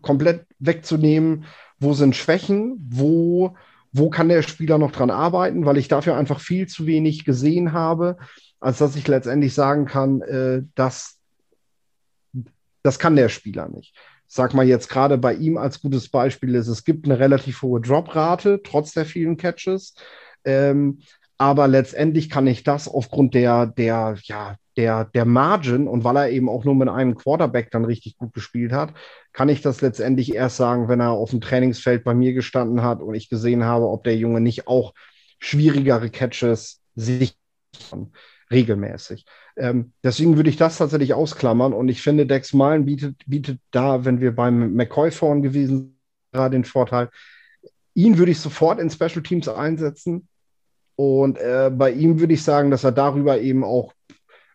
komplett 0.00 0.46
wegzunehmen, 0.58 1.44
wo 1.78 1.94
sind 1.94 2.16
Schwächen, 2.16 2.76
wo, 2.90 3.56
wo 3.92 4.10
kann 4.10 4.28
der 4.28 4.42
Spieler 4.42 4.78
noch 4.78 4.92
dran 4.92 5.10
arbeiten, 5.10 5.66
weil 5.66 5.76
ich 5.76 5.88
dafür 5.88 6.16
einfach 6.16 6.40
viel 6.40 6.66
zu 6.66 6.86
wenig 6.86 7.24
gesehen 7.24 7.72
habe, 7.72 8.16
als 8.58 8.78
dass 8.78 8.96
ich 8.96 9.06
letztendlich 9.06 9.54
sagen 9.54 9.86
kann, 9.86 10.22
äh, 10.22 10.62
dass 10.74 11.18
das 12.82 12.98
kann 12.98 13.16
der 13.16 13.28
Spieler 13.28 13.68
nicht. 13.68 13.94
sag 14.26 14.54
mal 14.54 14.66
jetzt 14.66 14.88
gerade 14.88 15.18
bei 15.18 15.34
ihm 15.34 15.58
als 15.58 15.82
gutes 15.82 16.08
Beispiel 16.08 16.54
ist, 16.54 16.68
es 16.68 16.84
gibt 16.84 17.04
eine 17.04 17.18
relativ 17.18 17.62
hohe 17.62 17.80
Droprate, 17.80 18.60
trotz 18.64 18.92
der 18.92 19.04
vielen 19.04 19.36
Catches. 19.36 19.94
Ähm, 20.44 21.00
aber 21.36 21.68
letztendlich 21.68 22.30
kann 22.30 22.46
ich 22.46 22.64
das 22.64 22.88
aufgrund 22.88 23.34
der, 23.34 23.66
der, 23.66 24.16
ja, 24.22 24.56
der, 24.76 25.04
der 25.06 25.24
Margin 25.24 25.86
und 25.86 26.04
weil 26.04 26.16
er 26.16 26.30
eben 26.30 26.48
auch 26.48 26.64
nur 26.64 26.74
mit 26.74 26.88
einem 26.88 27.14
Quarterback 27.14 27.70
dann 27.70 27.84
richtig 27.84 28.16
gut 28.16 28.32
gespielt 28.32 28.72
hat, 28.72 28.94
kann 29.32 29.48
ich 29.48 29.60
das 29.60 29.80
letztendlich 29.80 30.34
erst 30.34 30.56
sagen, 30.56 30.88
wenn 30.88 31.00
er 31.00 31.10
auf 31.10 31.30
dem 31.30 31.40
Trainingsfeld 31.40 32.04
bei 32.04 32.14
mir 32.14 32.32
gestanden 32.32 32.82
hat 32.82 33.00
und 33.00 33.14
ich 33.14 33.28
gesehen 33.28 33.64
habe, 33.64 33.88
ob 33.88 34.04
der 34.04 34.16
Junge 34.16 34.40
nicht 34.40 34.66
auch 34.66 34.94
schwierigere 35.38 36.10
Catches 36.10 36.80
sich 36.94 37.36
regelmäßig. 38.50 39.24
Ähm, 39.56 39.92
deswegen 40.02 40.36
würde 40.36 40.50
ich 40.50 40.56
das 40.56 40.78
tatsächlich 40.78 41.14
ausklammern 41.14 41.72
und 41.72 41.88
ich 41.88 42.02
finde, 42.02 42.26
Dex 42.26 42.52
Malen 42.52 42.84
bietet, 42.84 43.16
bietet 43.26 43.58
da, 43.70 44.04
wenn 44.04 44.20
wir 44.20 44.34
beim 44.34 44.74
McCoy 44.74 45.10
vorn 45.10 45.42
gewesen 45.42 45.78
sind, 45.78 45.96
gerade 46.32 46.56
den 46.56 46.64
Vorteil, 46.64 47.10
ihn 47.94 48.16
würde 48.18 48.32
ich 48.32 48.40
sofort 48.40 48.78
in 48.78 48.90
Special 48.90 49.22
Teams 49.22 49.48
einsetzen 49.48 50.28
und 50.96 51.38
äh, 51.38 51.70
bei 51.74 51.90
ihm 51.90 52.20
würde 52.20 52.34
ich 52.34 52.42
sagen, 52.42 52.70
dass 52.70 52.84
er 52.84 52.92
darüber 52.92 53.40
eben 53.40 53.64
auch 53.64 53.92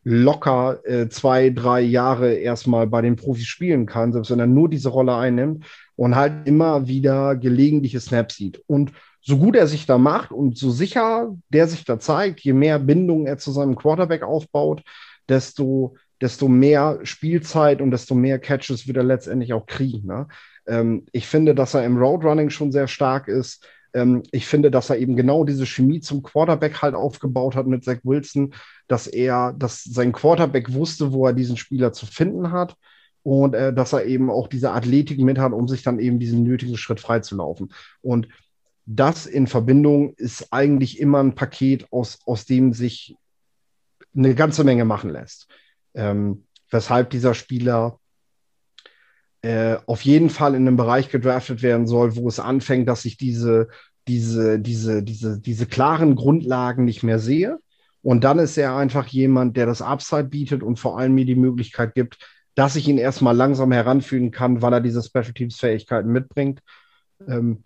locker 0.09 0.79
äh, 0.85 1.09
zwei, 1.09 1.49
drei 1.49 1.81
Jahre 1.81 2.33
erstmal 2.33 2.87
bei 2.87 3.01
den 3.01 3.17
Profis 3.17 3.47
spielen 3.47 3.85
kann, 3.85 4.13
selbst 4.13 4.31
wenn 4.31 4.39
er 4.39 4.47
nur 4.47 4.69
diese 4.69 4.87
Rolle 4.87 5.13
einnimmt 5.15 5.65
und 5.97 6.15
halt 6.15 6.47
immer 6.47 6.87
wieder 6.87 7.35
gelegentliche 7.35 7.99
Snaps 7.99 8.37
sieht. 8.37 8.63
Und 8.67 8.93
so 9.21 9.37
gut 9.37 9.57
er 9.57 9.67
sich 9.67 9.85
da 9.85 9.97
macht 9.97 10.31
und 10.31 10.57
so 10.57 10.71
sicher 10.71 11.35
der 11.49 11.67
sich 11.67 11.83
da 11.83 11.99
zeigt, 11.99 12.39
je 12.39 12.53
mehr 12.53 12.79
Bindung 12.79 13.27
er 13.27 13.37
zu 13.37 13.51
seinem 13.51 13.75
Quarterback 13.75 14.23
aufbaut, 14.23 14.81
desto, 15.27 15.97
desto 16.21 16.47
mehr 16.47 16.99
Spielzeit 17.03 17.81
und 17.81 17.91
desto 17.91 18.15
mehr 18.15 18.39
Catches 18.39 18.87
wird 18.87 18.95
er 18.95 19.03
letztendlich 19.03 19.51
auch 19.51 19.65
kriegen. 19.65 20.07
Ne? 20.07 20.29
Ähm, 20.67 21.05
ich 21.11 21.27
finde, 21.27 21.53
dass 21.53 21.73
er 21.73 21.83
im 21.83 21.97
Roadrunning 21.97 22.49
schon 22.49 22.71
sehr 22.71 22.87
stark 22.87 23.27
ist. 23.27 23.67
Ähm, 23.97 24.21
ich 24.31 24.45
finde, 24.45 24.69
dass 24.69 24.91
er 24.91 24.99
eben 24.99 25.15
genau 25.15 25.43
diese 25.43 25.65
Chemie 25.65 26.01
zum 26.01 26.21
Quarterback 26.21 26.83
halt 26.83 26.93
aufgebaut 26.93 27.55
hat 27.55 27.65
mit 27.65 27.83
Zach 27.83 27.97
Wilson, 28.03 28.53
dass 28.87 29.07
er, 29.07 29.53
dass 29.53 29.83
sein 29.83 30.11
Quarterback 30.11 30.71
wusste, 30.73 31.11
wo 31.13 31.25
er 31.25 31.33
diesen 31.33 31.57
Spieler 31.57 31.93
zu 31.93 32.05
finden 32.05 32.51
hat 32.51 32.75
und 33.23 33.55
äh, 33.55 33.73
dass 33.73 33.93
er 33.93 34.05
eben 34.05 34.29
auch 34.29 34.47
diese 34.47 34.71
Athletik 34.71 35.19
mit 35.19 35.39
hat, 35.39 35.51
um 35.51 35.67
sich 35.67 35.81
dann 35.81 35.99
eben 35.99 36.19
diesen 36.19 36.43
nötigen 36.43 36.77
Schritt 36.77 36.99
freizulaufen. 36.99 37.73
Und 38.01 38.27
das 38.85 39.25
in 39.25 39.47
Verbindung 39.47 40.13
ist 40.13 40.53
eigentlich 40.53 40.99
immer 40.99 41.23
ein 41.23 41.33
Paket, 41.33 41.91
aus, 41.91 42.19
aus 42.25 42.45
dem 42.45 42.73
sich 42.73 43.15
eine 44.15 44.35
ganze 44.35 44.63
Menge 44.63 44.85
machen 44.85 45.09
lässt. 45.09 45.47
Ähm, 45.95 46.45
weshalb 46.69 47.09
dieser 47.09 47.33
Spieler 47.33 47.99
äh, 49.47 49.79
auf 49.85 50.01
jeden 50.01 50.29
Fall 50.29 50.55
in 50.55 50.67
einem 50.67 50.75
Bereich 50.75 51.07
gedraftet 51.07 51.61
werden 51.61 51.87
soll, 51.87 52.17
wo 52.17 52.27
es 52.27 52.37
anfängt, 52.37 52.89
dass 52.89 53.05
ich 53.05 53.15
diese, 53.15 53.69
diese, 54.05 54.59
diese, 54.59 55.03
diese, 55.03 55.39
diese 55.39 55.65
klaren 55.65 56.15
Grundlagen 56.15 56.83
nicht 56.83 57.01
mehr 57.01 57.17
sehe. 57.17 57.57
Und 58.01 58.25
dann 58.25 58.39
ist 58.39 58.57
er 58.57 58.75
einfach 58.75 59.07
jemand, 59.07 59.55
der 59.55 59.65
das 59.65 59.81
Upside 59.81 60.25
bietet 60.25 60.63
und 60.63 60.79
vor 60.79 60.99
allem 60.99 61.15
mir 61.15 61.23
die 61.23 61.35
Möglichkeit 61.35 61.95
gibt, 61.95 62.17
dass 62.55 62.75
ich 62.75 62.89
ihn 62.89 62.97
erstmal 62.97 63.37
langsam 63.37 63.71
heranführen 63.71 64.31
kann, 64.31 64.61
weil 64.61 64.73
er 64.73 64.81
diese 64.81 65.01
Special 65.01 65.31
Teams 65.31 65.57
Fähigkeiten 65.57 66.11
mitbringt. 66.11 66.59
Ähm, 67.25 67.63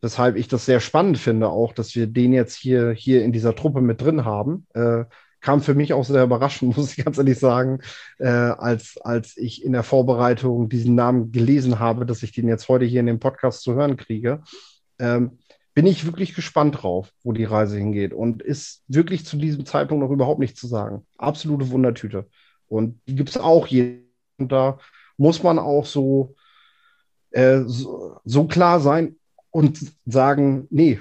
weshalb 0.00 0.36
ich 0.36 0.46
das 0.46 0.66
sehr 0.66 0.78
spannend 0.78 1.18
finde, 1.18 1.48
auch, 1.48 1.72
dass 1.72 1.96
wir 1.96 2.06
den 2.06 2.32
jetzt 2.32 2.54
hier, 2.54 2.92
hier 2.92 3.24
in 3.24 3.32
dieser 3.32 3.56
Truppe 3.56 3.80
mit 3.80 4.00
drin 4.00 4.24
haben. 4.24 4.68
Äh, 4.74 5.04
kam 5.40 5.60
für 5.60 5.74
mich 5.74 5.92
auch 5.92 6.04
sehr 6.04 6.24
überraschend, 6.24 6.76
muss 6.76 6.96
ich 6.96 7.04
ganz 7.04 7.18
ehrlich 7.18 7.38
sagen, 7.38 7.80
äh, 8.18 8.28
als, 8.28 8.98
als 8.98 9.36
ich 9.36 9.64
in 9.64 9.72
der 9.72 9.82
Vorbereitung 9.82 10.68
diesen 10.68 10.94
Namen 10.94 11.32
gelesen 11.32 11.78
habe, 11.78 12.06
dass 12.06 12.22
ich 12.22 12.32
den 12.32 12.48
jetzt 12.48 12.68
heute 12.68 12.84
hier 12.84 13.00
in 13.00 13.06
dem 13.06 13.20
Podcast 13.20 13.62
zu 13.62 13.74
hören 13.74 13.96
kriege. 13.96 14.42
Ähm, 14.98 15.38
bin 15.74 15.86
ich 15.86 16.04
wirklich 16.04 16.34
gespannt 16.34 16.82
drauf, 16.82 17.12
wo 17.22 17.32
die 17.32 17.44
Reise 17.44 17.78
hingeht. 17.78 18.12
Und 18.12 18.42
ist 18.42 18.82
wirklich 18.88 19.24
zu 19.24 19.36
diesem 19.36 19.64
Zeitpunkt 19.64 20.02
noch 20.02 20.10
überhaupt 20.10 20.40
nichts 20.40 20.60
zu 20.60 20.66
sagen. 20.66 21.06
Absolute 21.16 21.70
Wundertüte. 21.70 22.28
Und 22.66 23.00
die 23.06 23.14
gibt 23.14 23.30
es 23.30 23.36
auch 23.36 23.66
hier. 23.66 24.00
Und 24.38 24.52
da 24.52 24.78
muss 25.16 25.42
man 25.42 25.58
auch 25.58 25.86
so, 25.86 26.34
äh, 27.30 27.60
so, 27.66 28.18
so 28.24 28.44
klar 28.46 28.80
sein 28.80 29.16
und 29.50 29.78
sagen, 30.06 30.66
nee, 30.70 31.00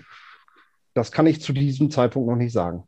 das 0.93 1.11
kann 1.11 1.27
ich 1.27 1.41
zu 1.41 1.53
diesem 1.53 1.91
Zeitpunkt 1.91 2.29
noch 2.29 2.35
nicht 2.35 2.53
sagen. 2.53 2.83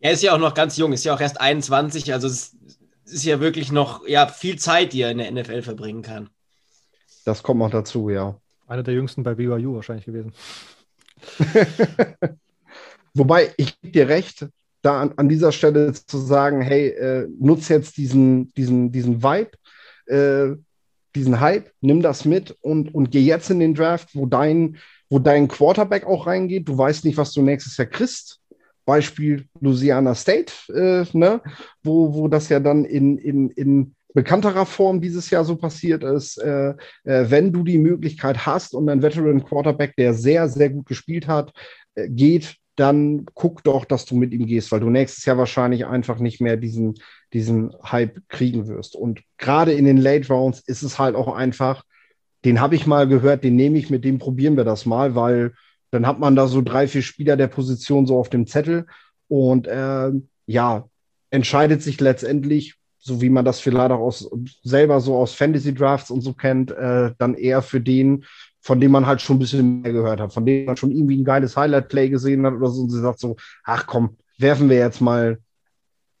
Er 0.00 0.12
ist 0.12 0.22
ja 0.22 0.34
auch 0.34 0.38
noch 0.38 0.54
ganz 0.54 0.76
jung, 0.78 0.92
ist 0.92 1.04
ja 1.04 1.14
auch 1.14 1.20
erst 1.20 1.40
21, 1.40 2.12
also 2.12 2.26
es 2.26 2.56
ist 3.04 3.24
ja 3.24 3.40
wirklich 3.40 3.70
noch 3.70 4.06
ja, 4.06 4.26
viel 4.26 4.58
Zeit, 4.58 4.92
die 4.92 5.02
er 5.02 5.10
in 5.10 5.18
der 5.18 5.30
NFL 5.30 5.62
verbringen 5.62 6.02
kann. 6.02 6.30
Das 7.24 7.42
kommt 7.42 7.60
noch 7.60 7.70
dazu, 7.70 8.08
ja. 8.08 8.36
Einer 8.66 8.82
der 8.82 8.94
jüngsten 8.94 9.22
bei 9.22 9.34
BYU 9.34 9.74
wahrscheinlich 9.74 10.06
gewesen. 10.06 10.32
Wobei, 13.14 13.52
ich 13.56 13.78
gebe 13.80 13.92
dir 13.92 14.08
recht, 14.08 14.46
da 14.82 15.02
an, 15.02 15.12
an, 15.16 15.28
dieser 15.28 15.52
Stelle 15.52 15.92
zu 15.92 16.18
sagen, 16.18 16.62
hey, 16.62 16.88
äh, 16.88 17.28
nutz 17.38 17.68
jetzt 17.68 17.96
diesen, 17.96 18.54
diesen, 18.54 18.92
diesen 18.92 19.22
Vibe, 19.22 19.50
äh, 20.06 20.56
diesen 21.14 21.40
Hype, 21.40 21.70
nimm 21.80 22.00
das 22.00 22.24
mit 22.24 22.52
und, 22.62 22.94
und 22.94 23.10
geh 23.10 23.20
jetzt 23.20 23.50
in 23.50 23.58
den 23.58 23.74
Draft, 23.74 24.14
wo 24.14 24.26
dein, 24.26 24.78
wo 25.10 25.18
dein 25.18 25.48
Quarterback 25.48 26.06
auch 26.06 26.26
reingeht. 26.26 26.68
Du 26.68 26.78
weißt 26.78 27.04
nicht, 27.04 27.18
was 27.18 27.32
du 27.32 27.42
nächstes 27.42 27.76
Jahr 27.76 27.88
kriegst. 27.88 28.39
Beispiel 28.90 29.46
Louisiana 29.60 30.14
State, 30.14 30.52
äh, 30.74 31.04
ne? 31.16 31.40
wo, 31.84 32.12
wo 32.12 32.28
das 32.28 32.48
ja 32.48 32.58
dann 32.58 32.84
in, 32.84 33.18
in, 33.18 33.50
in 33.50 33.94
bekannterer 34.14 34.66
Form 34.66 35.00
dieses 35.00 35.30
Jahr 35.30 35.44
so 35.44 35.54
passiert 35.56 36.02
ist, 36.02 36.38
äh, 36.38 36.70
äh, 37.04 37.30
wenn 37.30 37.52
du 37.52 37.62
die 37.62 37.78
Möglichkeit 37.78 38.44
hast 38.46 38.74
und 38.74 38.88
ein 38.88 39.02
Veteran 39.02 39.44
Quarterback, 39.44 39.94
der 39.96 40.14
sehr, 40.14 40.48
sehr 40.48 40.70
gut 40.70 40.86
gespielt 40.86 41.28
hat, 41.28 41.52
äh, 41.94 42.08
geht, 42.08 42.56
dann 42.74 43.26
guck 43.34 43.62
doch, 43.62 43.84
dass 43.84 44.06
du 44.06 44.16
mit 44.16 44.32
ihm 44.32 44.46
gehst, 44.46 44.72
weil 44.72 44.80
du 44.80 44.90
nächstes 44.90 45.24
Jahr 45.24 45.38
wahrscheinlich 45.38 45.86
einfach 45.86 46.18
nicht 46.18 46.40
mehr 46.40 46.56
diesen, 46.56 46.94
diesen 47.32 47.72
Hype 47.84 48.20
kriegen 48.28 48.66
wirst. 48.66 48.96
Und 48.96 49.20
gerade 49.38 49.72
in 49.72 49.84
den 49.84 49.98
Late 49.98 50.28
Rounds 50.28 50.60
ist 50.60 50.82
es 50.82 50.98
halt 50.98 51.14
auch 51.14 51.32
einfach, 51.32 51.84
den 52.44 52.60
habe 52.60 52.74
ich 52.74 52.86
mal 52.86 53.06
gehört, 53.06 53.44
den 53.44 53.54
nehme 53.54 53.78
ich, 53.78 53.90
mit 53.90 54.04
dem 54.04 54.18
probieren 54.18 54.56
wir 54.56 54.64
das 54.64 54.86
mal, 54.86 55.14
weil 55.14 55.52
dann 55.90 56.06
hat 56.06 56.18
man 56.18 56.36
da 56.36 56.46
so 56.46 56.62
drei, 56.62 56.88
vier 56.88 57.02
Spieler 57.02 57.36
der 57.36 57.48
Position 57.48 58.06
so 58.06 58.18
auf 58.18 58.28
dem 58.28 58.46
Zettel 58.46 58.86
und 59.28 59.66
äh, 59.66 60.10
ja, 60.46 60.88
entscheidet 61.30 61.82
sich 61.82 62.00
letztendlich, 62.00 62.76
so 62.98 63.20
wie 63.20 63.30
man 63.30 63.44
das 63.44 63.60
vielleicht 63.60 63.90
auch 63.92 64.00
aus, 64.00 64.30
selber 64.62 65.00
so 65.00 65.16
aus 65.16 65.34
Fantasy 65.34 65.74
Drafts 65.74 66.10
und 66.10 66.20
so 66.20 66.32
kennt, 66.32 66.70
äh, 66.70 67.12
dann 67.18 67.34
eher 67.34 67.62
für 67.62 67.80
den, 67.80 68.24
von 68.60 68.80
dem 68.80 68.90
man 68.90 69.06
halt 69.06 69.20
schon 69.20 69.36
ein 69.36 69.40
bisschen 69.40 69.80
mehr 69.82 69.92
gehört 69.92 70.20
hat, 70.20 70.32
von 70.32 70.44
dem 70.44 70.66
man 70.66 70.76
schon 70.76 70.90
irgendwie 70.90 71.16
ein 71.16 71.24
geiles 71.24 71.56
Highlight-Play 71.56 72.10
gesehen 72.10 72.44
hat 72.44 72.54
oder 72.54 72.68
so 72.68 72.82
und 72.82 72.90
sie 72.90 73.00
sagt 73.00 73.18
so, 73.18 73.36
ach 73.64 73.86
komm, 73.86 74.16
werfen 74.38 74.68
wir 74.68 74.76
jetzt 74.76 75.00
mal 75.00 75.38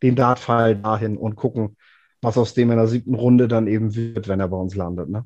den 0.02 0.16
Dartpfeil 0.16 0.76
dahin 0.76 1.16
und 1.16 1.36
gucken, 1.36 1.76
was 2.22 2.38
aus 2.38 2.54
dem 2.54 2.70
in 2.70 2.76
der 2.76 2.86
siebten 2.86 3.14
Runde 3.14 3.48
dann 3.48 3.66
eben 3.66 3.94
wird, 3.94 4.28
wenn 4.28 4.40
er 4.40 4.48
bei 4.48 4.56
uns 4.56 4.74
landet. 4.74 5.08
Ne? 5.08 5.24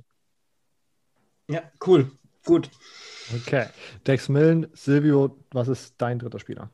Ja, 1.49 1.63
cool, 1.87 2.11
gut. 2.45 2.71
Okay. 3.35 3.67
Dex 4.07 4.29
Millen, 4.29 4.67
Silvio, 4.75 5.39
was 5.51 5.69
ist 5.69 5.95
dein 5.99 6.19
dritter 6.19 6.39
Spieler? 6.39 6.71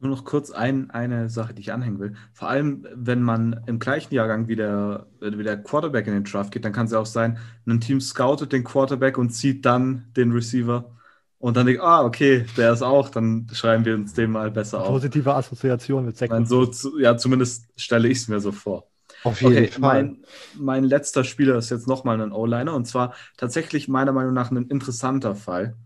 Nur 0.00 0.10
noch 0.12 0.24
kurz 0.24 0.52
ein, 0.52 0.90
eine 0.90 1.28
Sache, 1.28 1.54
die 1.54 1.62
ich 1.62 1.72
anhängen 1.72 1.98
will. 1.98 2.14
Vor 2.32 2.48
allem, 2.48 2.86
wenn 2.94 3.20
man 3.20 3.64
im 3.66 3.80
gleichen 3.80 4.14
Jahrgang 4.14 4.46
wie 4.46 4.54
der, 4.54 5.08
wie 5.20 5.42
der 5.42 5.56
Quarterback 5.56 6.06
in 6.06 6.12
den 6.12 6.24
Draft 6.24 6.52
geht, 6.52 6.64
dann 6.64 6.72
kann 6.72 6.86
es 6.86 6.92
ja 6.92 7.00
auch 7.00 7.06
sein, 7.06 7.38
ein 7.66 7.80
Team 7.80 8.00
scoutet 8.00 8.52
den 8.52 8.62
Quarterback 8.62 9.18
und 9.18 9.30
zieht 9.30 9.66
dann 9.66 10.06
den 10.16 10.30
Receiver 10.30 10.94
und 11.38 11.56
dann 11.56 11.66
denkt, 11.66 11.82
ah, 11.82 12.04
okay, 12.04 12.46
der 12.56 12.72
ist 12.72 12.82
auch, 12.82 13.08
dann 13.08 13.48
schreiben 13.52 13.84
wir 13.84 13.94
uns 13.94 14.12
den 14.14 14.30
mal 14.30 14.50
besser 14.50 14.82
auf. 14.82 14.88
Positive 14.88 15.34
Assoziation 15.34 16.04
mit 16.04 16.16
Zach. 16.16 16.28
So, 16.44 16.70
ja, 16.98 17.16
zumindest 17.16 17.66
stelle 17.76 18.08
ich 18.08 18.18
es 18.18 18.28
mir 18.28 18.40
so 18.40 18.52
vor. 18.52 18.87
Auf 19.24 19.40
jeden 19.40 19.52
okay, 19.52 19.66
Fall. 19.68 19.80
Mein, 19.80 20.24
mein 20.54 20.84
letzter 20.84 21.24
Spieler 21.24 21.56
ist 21.56 21.70
jetzt 21.70 21.88
nochmal 21.88 22.20
ein 22.20 22.32
O-Liner 22.32 22.74
und 22.74 22.86
zwar 22.86 23.14
tatsächlich 23.36 23.88
meiner 23.88 24.12
Meinung 24.12 24.34
nach 24.34 24.50
ein 24.50 24.68
interessanter 24.68 25.34
Fall. 25.34 25.76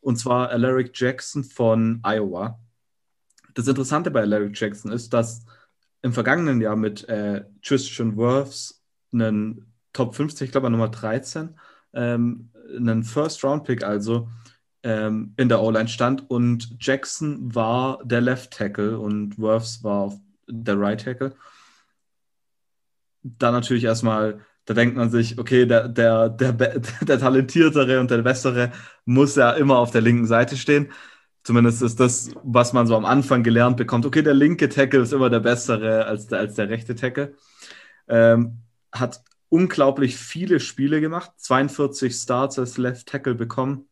Und 0.00 0.16
zwar 0.16 0.50
Alaric 0.50 0.90
Jackson 0.94 1.44
von 1.44 2.00
Iowa. 2.02 2.58
Das 3.54 3.68
Interessante 3.68 4.10
bei 4.10 4.22
Alaric 4.22 4.58
Jackson 4.58 4.92
ist, 4.92 5.14
dass 5.14 5.44
im 6.02 6.12
vergangenen 6.12 6.60
Jahr 6.60 6.76
mit 6.76 7.08
äh, 7.08 7.44
Christian 7.62 8.16
Worths 8.16 8.82
einen 9.12 9.72
Top 9.92 10.14
50, 10.14 10.46
ich 10.46 10.52
glaube 10.52 10.68
Nummer 10.68 10.88
13, 10.88 11.58
ähm, 11.94 12.50
einen 12.76 13.04
First-Round-Pick 13.04 13.84
also 13.84 14.28
ähm, 14.82 15.32
in 15.36 15.48
der 15.48 15.62
O-Line 15.62 15.88
stand 15.88 16.28
und 16.28 16.76
Jackson 16.80 17.54
war 17.54 18.00
der 18.04 18.20
Left 18.20 18.52
Tackle 18.52 18.98
und 18.98 19.38
Worths 19.38 19.82
war 19.82 20.12
der 20.46 20.78
Right 20.78 21.02
Tackle 21.02 21.34
dann 23.24 23.54
natürlich 23.54 23.84
erstmal, 23.84 24.40
da 24.66 24.74
denkt 24.74 24.96
man 24.96 25.10
sich, 25.10 25.38
okay, 25.38 25.66
der, 25.66 25.88
der, 25.88 26.28
der, 26.28 26.52
der 27.00 27.18
talentiertere 27.18 27.98
und 28.00 28.10
der 28.10 28.22
bessere 28.22 28.70
muss 29.04 29.34
ja 29.36 29.52
immer 29.52 29.78
auf 29.78 29.90
der 29.90 30.02
linken 30.02 30.26
Seite 30.26 30.56
stehen. 30.56 30.92
Zumindest 31.42 31.82
ist 31.82 32.00
das, 32.00 32.30
was 32.42 32.72
man 32.72 32.86
so 32.86 32.96
am 32.96 33.04
Anfang 33.04 33.42
gelernt 33.42 33.76
bekommt. 33.76 34.06
Okay, 34.06 34.22
der 34.22 34.34
linke 34.34 34.68
Tackle 34.68 35.00
ist 35.00 35.12
immer 35.12 35.28
der 35.28 35.40
bessere 35.40 36.06
als 36.06 36.26
der, 36.26 36.38
als 36.38 36.54
der 36.54 36.70
rechte 36.70 36.94
Tackle. 36.94 37.34
Ähm, 38.08 38.60
hat 38.92 39.22
unglaublich 39.50 40.16
viele 40.16 40.60
Spiele 40.60 41.00
gemacht, 41.00 41.32
42 41.36 42.14
Starts 42.14 42.58
als 42.58 42.78
Left 42.78 43.06
Tackle 43.08 43.34
bekommen. 43.34 43.88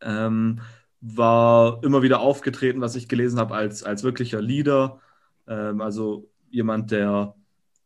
Ähm, 0.00 0.60
war 1.00 1.82
immer 1.84 2.02
wieder 2.02 2.20
aufgetreten, 2.20 2.80
was 2.80 2.96
ich 2.96 3.08
gelesen 3.08 3.38
habe, 3.38 3.54
als, 3.54 3.82
als 3.82 4.02
wirklicher 4.02 4.42
Leader. 4.42 5.00
Ähm, 5.46 5.80
also 5.80 6.30
jemand, 6.50 6.90
der 6.90 7.34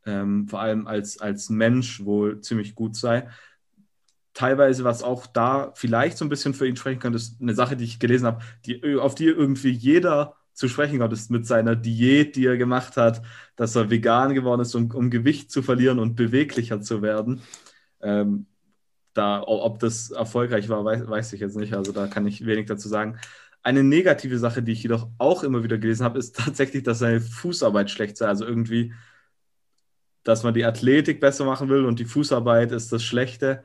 ähm, 0.06 0.48
vor 0.48 0.60
allem 0.60 0.86
als, 0.86 1.18
als 1.20 1.50
Mensch 1.50 2.04
wohl 2.04 2.40
ziemlich 2.40 2.74
gut 2.74 2.96
sei. 2.96 3.28
Teilweise, 4.34 4.84
was 4.84 5.02
auch 5.02 5.26
da 5.26 5.72
vielleicht 5.74 6.16
so 6.16 6.24
ein 6.24 6.28
bisschen 6.28 6.54
für 6.54 6.66
ihn 6.66 6.76
sprechen 6.76 7.00
könnte, 7.00 7.18
ist 7.18 7.40
eine 7.40 7.54
Sache, 7.54 7.76
die 7.76 7.84
ich 7.84 7.98
gelesen 7.98 8.26
habe, 8.26 8.42
die, 8.64 8.96
auf 8.96 9.14
die 9.14 9.26
irgendwie 9.26 9.70
jeder 9.70 10.36
zu 10.54 10.68
sprechen 10.68 10.98
kommt, 10.98 11.12
ist 11.12 11.30
mit 11.30 11.46
seiner 11.46 11.76
Diät, 11.76 12.36
die 12.36 12.46
er 12.46 12.56
gemacht 12.56 12.96
hat, 12.96 13.22
dass 13.56 13.76
er 13.76 13.90
vegan 13.90 14.34
geworden 14.34 14.60
ist, 14.62 14.74
um, 14.74 14.90
um 14.90 15.10
Gewicht 15.10 15.50
zu 15.50 15.62
verlieren 15.62 15.98
und 15.98 16.14
beweglicher 16.16 16.80
zu 16.80 17.02
werden. 17.02 17.42
Ähm, 18.00 18.46
da, 19.14 19.42
ob 19.42 19.78
das 19.78 20.10
erfolgreich 20.10 20.68
war, 20.68 20.84
weiß, 20.84 21.08
weiß 21.08 21.32
ich 21.34 21.40
jetzt 21.40 21.56
nicht. 21.56 21.74
Also 21.74 21.92
da 21.92 22.06
kann 22.06 22.26
ich 22.26 22.46
wenig 22.46 22.66
dazu 22.66 22.88
sagen. 22.88 23.18
Eine 23.62 23.84
negative 23.84 24.38
Sache, 24.38 24.62
die 24.62 24.72
ich 24.72 24.82
jedoch 24.82 25.08
auch 25.18 25.44
immer 25.44 25.62
wieder 25.62 25.78
gelesen 25.78 26.04
habe, 26.04 26.18
ist 26.18 26.36
tatsächlich, 26.36 26.82
dass 26.82 26.98
seine 26.98 27.20
Fußarbeit 27.20 27.90
schlecht 27.90 28.16
sei. 28.16 28.26
Also 28.26 28.46
irgendwie 28.46 28.92
dass 30.24 30.42
man 30.42 30.54
die 30.54 30.64
Athletik 30.64 31.20
besser 31.20 31.44
machen 31.44 31.68
will 31.68 31.84
und 31.84 31.98
die 31.98 32.04
Fußarbeit 32.04 32.72
ist 32.72 32.92
das 32.92 33.02
Schlechte. 33.02 33.64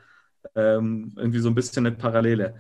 Ähm, 0.56 1.14
irgendwie 1.16 1.40
so 1.40 1.50
ein 1.50 1.56
bisschen 1.56 1.86
eine 1.86 1.96
Parallele. 1.96 2.56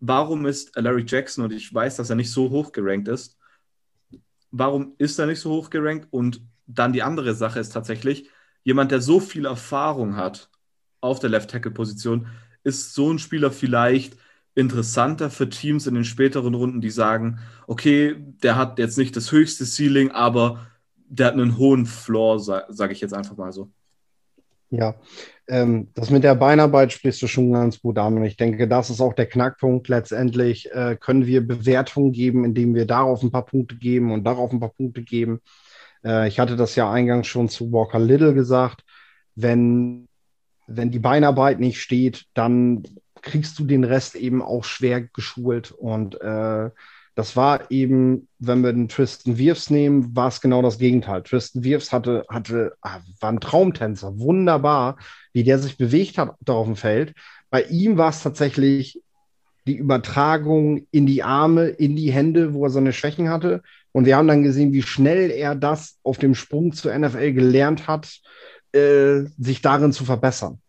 Warum 0.00 0.46
ist 0.46 0.76
Larry 0.76 1.04
Jackson, 1.06 1.44
und 1.44 1.52
ich 1.52 1.72
weiß, 1.72 1.96
dass 1.96 2.10
er 2.10 2.16
nicht 2.16 2.30
so 2.30 2.50
hoch 2.50 2.72
gerankt 2.72 3.08
ist, 3.08 3.38
warum 4.50 4.94
ist 4.98 5.18
er 5.18 5.26
nicht 5.26 5.40
so 5.40 5.50
hoch 5.50 5.70
gerankt? 5.70 6.08
Und 6.10 6.42
dann 6.66 6.92
die 6.92 7.02
andere 7.02 7.34
Sache 7.34 7.60
ist 7.60 7.70
tatsächlich, 7.70 8.28
jemand, 8.64 8.92
der 8.92 9.00
so 9.00 9.20
viel 9.20 9.46
Erfahrung 9.46 10.16
hat 10.16 10.50
auf 11.00 11.18
der 11.18 11.30
Left-Tackle-Position, 11.30 12.28
ist 12.64 12.94
so 12.94 13.12
ein 13.12 13.18
Spieler 13.18 13.50
vielleicht 13.50 14.16
interessanter 14.54 15.30
für 15.30 15.48
Teams 15.48 15.86
in 15.86 15.94
den 15.94 16.04
späteren 16.04 16.54
Runden, 16.54 16.80
die 16.80 16.90
sagen, 16.90 17.40
okay, 17.66 18.16
der 18.42 18.56
hat 18.56 18.78
jetzt 18.78 18.98
nicht 18.98 19.16
das 19.16 19.32
höchste 19.32 19.64
Ceiling, 19.64 20.10
aber 20.10 20.66
der 21.12 21.26
hat 21.26 21.34
einen 21.34 21.58
hohen 21.58 21.84
Floor, 21.84 22.40
sage 22.40 22.66
sag 22.70 22.90
ich 22.90 23.00
jetzt 23.00 23.12
einfach 23.12 23.36
mal 23.36 23.52
so. 23.52 23.70
Ja, 24.70 24.94
ähm, 25.48 25.88
das 25.94 26.08
mit 26.08 26.24
der 26.24 26.34
Beinarbeit 26.34 26.92
sprichst 26.92 27.20
du 27.20 27.26
schon 27.26 27.52
ganz 27.52 27.78
gut 27.82 27.98
an. 27.98 28.16
Und 28.16 28.24
ich 28.24 28.38
denke, 28.38 28.66
das 28.66 28.88
ist 28.88 29.02
auch 29.02 29.12
der 29.12 29.26
Knackpunkt. 29.26 29.88
Letztendlich 29.88 30.72
äh, 30.72 30.96
können 30.98 31.26
wir 31.26 31.46
Bewertungen 31.46 32.12
geben, 32.12 32.46
indem 32.46 32.74
wir 32.74 32.86
darauf 32.86 33.22
ein 33.22 33.30
paar 33.30 33.44
Punkte 33.44 33.76
geben 33.76 34.12
und 34.12 34.24
darauf 34.24 34.50
ein 34.50 34.60
paar 34.60 34.72
Punkte 34.72 35.02
geben. 35.02 35.42
Äh, 36.02 36.28
ich 36.28 36.40
hatte 36.40 36.56
das 36.56 36.74
ja 36.74 36.90
eingangs 36.90 37.26
schon 37.26 37.50
zu 37.50 37.70
Walker 37.70 37.98
Little 37.98 38.32
gesagt. 38.32 38.82
Wenn, 39.34 40.08
wenn 40.66 40.90
die 40.90 40.98
Beinarbeit 40.98 41.60
nicht 41.60 41.78
steht, 41.78 42.24
dann 42.32 42.82
kriegst 43.20 43.58
du 43.58 43.66
den 43.66 43.84
Rest 43.84 44.14
eben 44.14 44.40
auch 44.40 44.64
schwer 44.64 45.02
geschult. 45.02 45.70
Und 45.70 46.18
äh, 46.22 46.70
das 47.14 47.36
war 47.36 47.70
eben, 47.70 48.28
wenn 48.38 48.62
wir 48.62 48.72
den 48.72 48.88
Tristan 48.88 49.36
Wirfs 49.36 49.68
nehmen, 49.68 50.16
war 50.16 50.28
es 50.28 50.40
genau 50.40 50.62
das 50.62 50.78
Gegenteil. 50.78 51.22
Tristan 51.22 51.62
Wirfs 51.62 51.92
hatte, 51.92 52.24
hatte, 52.28 52.72
ah, 52.80 53.00
war 53.20 53.30
ein 53.30 53.40
Traumtänzer, 53.40 54.18
wunderbar, 54.18 54.96
wie 55.32 55.44
der 55.44 55.58
sich 55.58 55.76
bewegt 55.76 56.16
hat 56.16 56.36
auf 56.48 56.66
dem 56.66 56.76
Feld. 56.76 57.14
Bei 57.50 57.64
ihm 57.64 57.98
war 57.98 58.08
es 58.08 58.22
tatsächlich 58.22 59.02
die 59.66 59.76
Übertragung 59.76 60.86
in 60.90 61.06
die 61.06 61.22
Arme, 61.22 61.68
in 61.68 61.96
die 61.96 62.10
Hände, 62.10 62.54
wo 62.54 62.64
er 62.64 62.70
seine 62.70 62.92
Schwächen 62.92 63.28
hatte. 63.28 63.62
Und 63.92 64.06
wir 64.06 64.16
haben 64.16 64.26
dann 64.26 64.42
gesehen, 64.42 64.72
wie 64.72 64.82
schnell 64.82 65.30
er 65.30 65.54
das 65.54 65.98
auf 66.02 66.18
dem 66.18 66.34
Sprung 66.34 66.72
zur 66.72 66.96
NFL 66.98 67.32
gelernt 67.32 67.86
hat, 67.86 68.20
äh, 68.72 69.24
sich 69.38 69.60
darin 69.60 69.92
zu 69.92 70.06
verbessern 70.06 70.61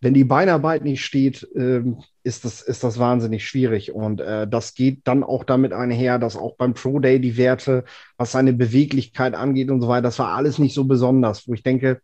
wenn 0.00 0.14
die 0.14 0.24
Beinarbeit 0.24 0.82
nicht 0.82 1.04
steht, 1.04 1.46
ähm, 1.54 2.02
ist, 2.22 2.44
das, 2.44 2.62
ist 2.62 2.82
das 2.82 2.98
wahnsinnig 2.98 3.46
schwierig. 3.46 3.92
Und 3.92 4.20
äh, 4.20 4.48
das 4.48 4.74
geht 4.74 5.00
dann 5.04 5.22
auch 5.22 5.44
damit 5.44 5.72
einher, 5.72 6.18
dass 6.18 6.36
auch 6.36 6.56
beim 6.56 6.74
Pro 6.74 6.98
Day 7.00 7.20
die 7.20 7.36
Werte, 7.36 7.84
was 8.16 8.32
seine 8.32 8.54
Beweglichkeit 8.54 9.34
angeht 9.34 9.70
und 9.70 9.82
so 9.82 9.88
weiter, 9.88 10.02
das 10.02 10.18
war 10.18 10.34
alles 10.34 10.58
nicht 10.58 10.74
so 10.74 10.84
besonders, 10.84 11.46
wo 11.46 11.52
ich 11.52 11.62
denke, 11.62 12.00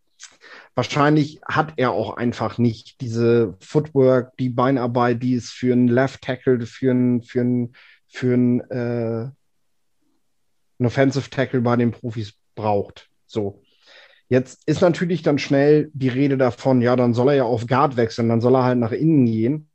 wahrscheinlich 0.75 1.41
hat 1.47 1.75
er 1.77 1.93
auch 1.93 2.17
einfach 2.17 2.59
nicht 2.59 3.01
diese 3.01 3.57
Footwork, 3.61 4.37
die 4.37 4.51
Beinarbeit, 4.51 5.23
die 5.23 5.35
es 5.35 5.51
für 5.51 5.73
einen 5.73 5.89
Left 5.89 6.23
Tackle, 6.23 6.67
für 6.67 6.91
einen, 6.91 7.23
für 7.23 7.41
einen, 7.41 7.73
für 8.09 8.35
einen, 8.35 8.61
äh, 8.71 9.31
einen 10.79 10.87
Offensive 10.87 11.31
Tackle 11.31 11.63
bei 11.63 11.77
den 11.77 11.93
Profis 11.93 12.35
braucht. 12.55 13.09
So. 13.27 13.63
Jetzt 14.29 14.63
ist 14.67 14.81
natürlich 14.81 15.23
dann 15.23 15.39
schnell 15.39 15.91
die 15.95 16.09
Rede 16.09 16.37
davon, 16.37 16.83
ja, 16.83 16.97
dann 16.97 17.15
soll 17.15 17.29
er 17.29 17.35
ja 17.37 17.45
auf 17.45 17.67
Guard 17.67 17.97
wechseln, 17.97 18.29
dann 18.29 18.41
soll 18.41 18.57
er 18.57 18.65
halt 18.65 18.79
nach 18.79 18.93
innen 18.93 19.27
gehen. 19.27 19.69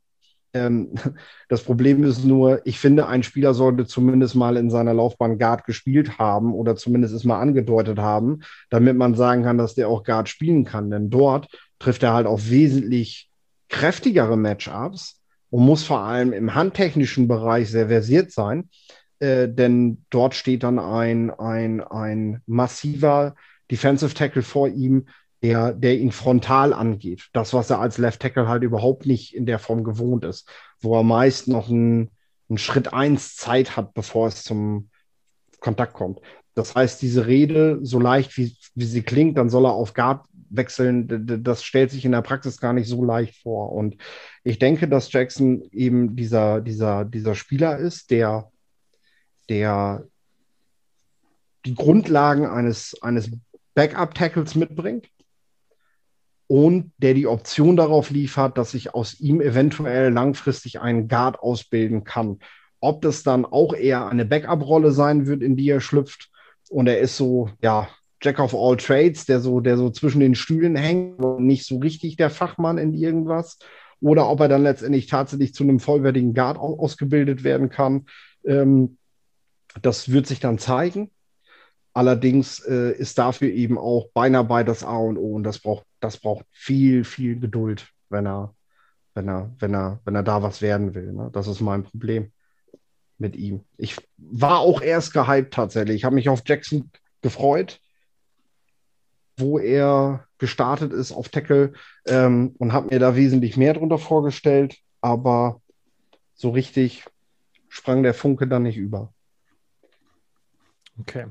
Ähm, 0.52 0.94
das 1.48 1.62
Problem 1.62 2.04
ist 2.04 2.24
nur, 2.24 2.60
ich 2.64 2.78
finde, 2.78 3.06
ein 3.06 3.22
Spieler 3.22 3.54
sollte 3.54 3.86
zumindest 3.86 4.34
mal 4.34 4.56
in 4.56 4.70
seiner 4.70 4.94
Laufbahn 4.94 5.38
Guard 5.38 5.64
gespielt 5.64 6.18
haben 6.18 6.52
oder 6.52 6.76
zumindest 6.76 7.14
es 7.14 7.24
mal 7.24 7.40
angedeutet 7.40 7.98
haben, 7.98 8.40
damit 8.68 8.96
man 8.96 9.14
sagen 9.14 9.42
kann, 9.42 9.58
dass 9.58 9.74
der 9.74 9.88
auch 9.88 10.04
Guard 10.04 10.28
spielen 10.28 10.64
kann. 10.64 10.90
Denn 10.90 11.08
dort 11.08 11.48
trifft 11.78 12.02
er 12.02 12.12
halt 12.12 12.26
auf 12.26 12.50
wesentlich 12.50 13.30
kräftigere 13.68 14.36
Matchups 14.36 15.20
und 15.48 15.64
muss 15.64 15.82
vor 15.84 16.00
allem 16.00 16.32
im 16.32 16.54
handtechnischen 16.54 17.26
Bereich 17.26 17.70
sehr 17.70 17.88
versiert 17.88 18.32
sein. 18.32 18.68
Äh, 19.18 19.48
denn 19.48 20.04
dort 20.10 20.34
steht 20.34 20.62
dann 20.62 20.78
ein, 20.78 21.30
ein, 21.30 21.80
ein 21.80 22.42
massiver 22.46 23.34
Defensive 23.70 24.14
Tackle 24.14 24.42
vor 24.42 24.68
ihm, 24.68 25.06
der, 25.42 25.72
der 25.72 25.98
ihn 25.98 26.12
frontal 26.12 26.72
angeht. 26.72 27.28
Das, 27.32 27.52
was 27.52 27.70
er 27.70 27.80
als 27.80 27.98
Left 27.98 28.20
Tackle 28.20 28.48
halt 28.48 28.62
überhaupt 28.62 29.06
nicht 29.06 29.34
in 29.34 29.46
der 29.46 29.58
Form 29.58 29.82
gewohnt 29.82 30.24
ist, 30.24 30.48
wo 30.80 30.96
er 30.96 31.02
meist 31.02 31.48
noch 31.48 31.68
einen, 31.68 32.10
einen 32.48 32.58
Schritt 32.58 32.92
eins 32.92 33.36
Zeit 33.36 33.76
hat, 33.76 33.92
bevor 33.94 34.28
es 34.28 34.44
zum 34.44 34.90
Kontakt 35.58 35.94
kommt. 35.94 36.20
Das 36.54 36.74
heißt, 36.74 37.00
diese 37.00 37.26
Rede, 37.26 37.78
so 37.82 37.98
leicht 37.98 38.36
wie, 38.36 38.56
wie 38.74 38.84
sie 38.84 39.02
klingt, 39.02 39.38
dann 39.38 39.48
soll 39.48 39.64
er 39.64 39.72
auf 39.72 39.94
Guard 39.94 40.26
wechseln, 40.50 41.08
das 41.42 41.64
stellt 41.64 41.90
sich 41.90 42.04
in 42.04 42.12
der 42.12 42.20
Praxis 42.20 42.58
gar 42.58 42.74
nicht 42.74 42.88
so 42.88 43.02
leicht 43.02 43.42
vor. 43.42 43.72
Und 43.72 43.96
ich 44.44 44.58
denke, 44.58 44.86
dass 44.86 45.10
Jackson 45.10 45.62
eben 45.72 46.14
dieser, 46.14 46.60
dieser, 46.60 47.06
dieser 47.06 47.34
Spieler 47.34 47.78
ist, 47.78 48.10
der, 48.10 48.50
der 49.48 50.04
die 51.64 51.74
Grundlagen 51.74 52.46
eines, 52.46 53.00
eines 53.02 53.30
Backup-Tackles 53.74 54.54
mitbringt 54.54 55.08
und 56.46 56.92
der 56.98 57.14
die 57.14 57.26
Option 57.26 57.76
darauf 57.76 58.10
liefert, 58.10 58.58
dass 58.58 58.74
ich 58.74 58.94
aus 58.94 59.18
ihm 59.20 59.40
eventuell 59.40 60.12
langfristig 60.12 60.80
einen 60.80 61.08
Guard 61.08 61.38
ausbilden 61.38 62.04
kann. 62.04 62.40
Ob 62.80 63.00
das 63.02 63.22
dann 63.22 63.44
auch 63.44 63.74
eher 63.74 64.08
eine 64.08 64.24
Backup-Rolle 64.24 64.92
sein 64.92 65.26
wird, 65.26 65.42
in 65.42 65.56
die 65.56 65.70
er 65.70 65.80
schlüpft 65.80 66.30
und 66.68 66.88
er 66.88 66.98
ist 66.98 67.16
so, 67.16 67.50
ja, 67.62 67.88
Jack 68.22 68.38
of 68.38 68.54
all 68.54 68.76
Trades, 68.76 69.26
der 69.26 69.40
so, 69.40 69.60
der 69.60 69.76
so 69.76 69.90
zwischen 69.90 70.20
den 70.20 70.34
Stühlen 70.34 70.76
hängt 70.76 71.20
und 71.20 71.46
nicht 71.46 71.66
so 71.66 71.78
richtig 71.78 72.16
der 72.16 72.30
Fachmann 72.30 72.78
in 72.78 72.92
irgendwas. 72.92 73.58
Oder 74.00 74.28
ob 74.28 74.40
er 74.40 74.48
dann 74.48 74.62
letztendlich 74.62 75.06
tatsächlich 75.06 75.54
zu 75.54 75.62
einem 75.62 75.80
vollwertigen 75.80 76.34
Guard 76.34 76.58
ausgebildet 76.58 77.44
werden 77.44 77.68
kann. 77.68 78.06
Ähm, 78.44 78.98
das 79.80 80.10
wird 80.10 80.26
sich 80.26 80.40
dann 80.40 80.58
zeigen. 80.58 81.11
Allerdings 81.94 82.60
äh, 82.60 82.92
ist 82.92 83.18
dafür 83.18 83.50
eben 83.50 83.76
auch 83.76 84.08
Beinarbeit 84.14 84.68
das 84.68 84.82
A 84.82 84.96
und 84.96 85.18
O 85.18 85.34
und 85.34 85.42
das 85.42 85.58
braucht, 85.58 85.84
das 86.00 86.16
braucht 86.16 86.46
viel, 86.50 87.04
viel 87.04 87.38
Geduld, 87.38 87.88
wenn 88.08 88.26
er, 88.26 88.54
wenn 89.14 89.28
er, 89.28 89.54
wenn 89.58 89.74
er, 89.74 90.00
wenn 90.04 90.14
er 90.14 90.22
da 90.22 90.42
was 90.42 90.62
werden 90.62 90.94
will. 90.94 91.12
Ne? 91.12 91.30
Das 91.32 91.46
ist 91.48 91.60
mein 91.60 91.84
Problem 91.84 92.32
mit 93.18 93.36
ihm. 93.36 93.64
Ich 93.76 93.96
war 94.16 94.60
auch 94.60 94.80
erst 94.80 95.12
gehypt 95.12 95.52
tatsächlich. 95.52 95.96
Ich 95.96 96.04
habe 96.04 96.14
mich 96.14 96.28
auf 96.30 96.42
Jackson 96.46 96.90
gefreut, 97.20 97.80
wo 99.36 99.58
er 99.58 100.26
gestartet 100.38 100.92
ist 100.92 101.12
auf 101.12 101.28
Tackle 101.28 101.74
ähm, 102.06 102.54
und 102.58 102.72
habe 102.72 102.88
mir 102.88 103.00
da 103.00 103.16
wesentlich 103.16 103.56
mehr 103.56 103.74
drunter 103.74 103.98
vorgestellt, 103.98 104.78
aber 105.00 105.60
so 106.34 106.50
richtig 106.50 107.04
sprang 107.68 108.02
der 108.02 108.14
Funke 108.14 108.46
dann 108.46 108.64
nicht 108.64 108.76
über. 108.76 109.11
Okay. 111.00 111.26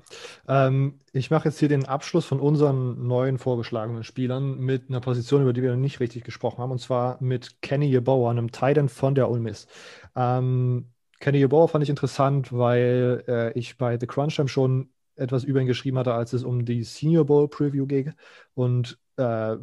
Ähm, 0.48 1.00
ich 1.14 1.30
mache 1.30 1.48
jetzt 1.50 1.60
hier 1.60 1.70
den 1.70 1.86
Abschluss 1.86 2.26
von 2.26 2.40
unseren 2.40 3.08
neuen 3.08 3.38
vorgeschlagenen 3.38 4.04
Spielern 4.04 4.60
mit 4.60 4.90
einer 4.90 5.02
Position, 5.02 5.44
über 5.44 5.54
die 5.54 5.62
wir 5.62 5.72
noch 5.72 5.78
nicht 5.78 6.00
richtig 6.00 6.24
gesprochen 6.24 6.58
haben, 6.60 6.72
und 6.72 6.80
zwar 6.80 7.22
mit 7.22 7.62
Kenny 7.62 7.86
Yeboah, 7.88 8.32
einem 8.32 8.52
Titan 8.52 8.90
von 8.90 9.14
der 9.14 9.30
Ole 9.30 9.40
Miss. 9.40 9.68
Ähm, 10.16 10.88
Kenny 11.20 11.38
Yeboah 11.38 11.68
fand 11.68 11.84
ich 11.84 11.92
interessant, 11.92 12.52
weil 12.52 13.24
äh, 13.28 13.58
ich 13.58 13.78
bei 13.78 14.00
The 14.00 14.08
Crunch 14.08 14.36
Time 14.36 14.48
schon 14.48 14.90
etwas 15.16 15.44
über 15.44 15.62
ihn 15.62 15.68
geschrieben 15.68 16.00
hatte, 16.00 16.14
als 16.14 16.34
es 16.34 16.44
um 16.44 16.66
die 16.66 16.84
Senior 16.84 17.26
Bowl 17.26 17.48
Preview 17.48 17.86
ging. 17.86 18.14
Und 18.56 18.98
äh, 19.18 19.58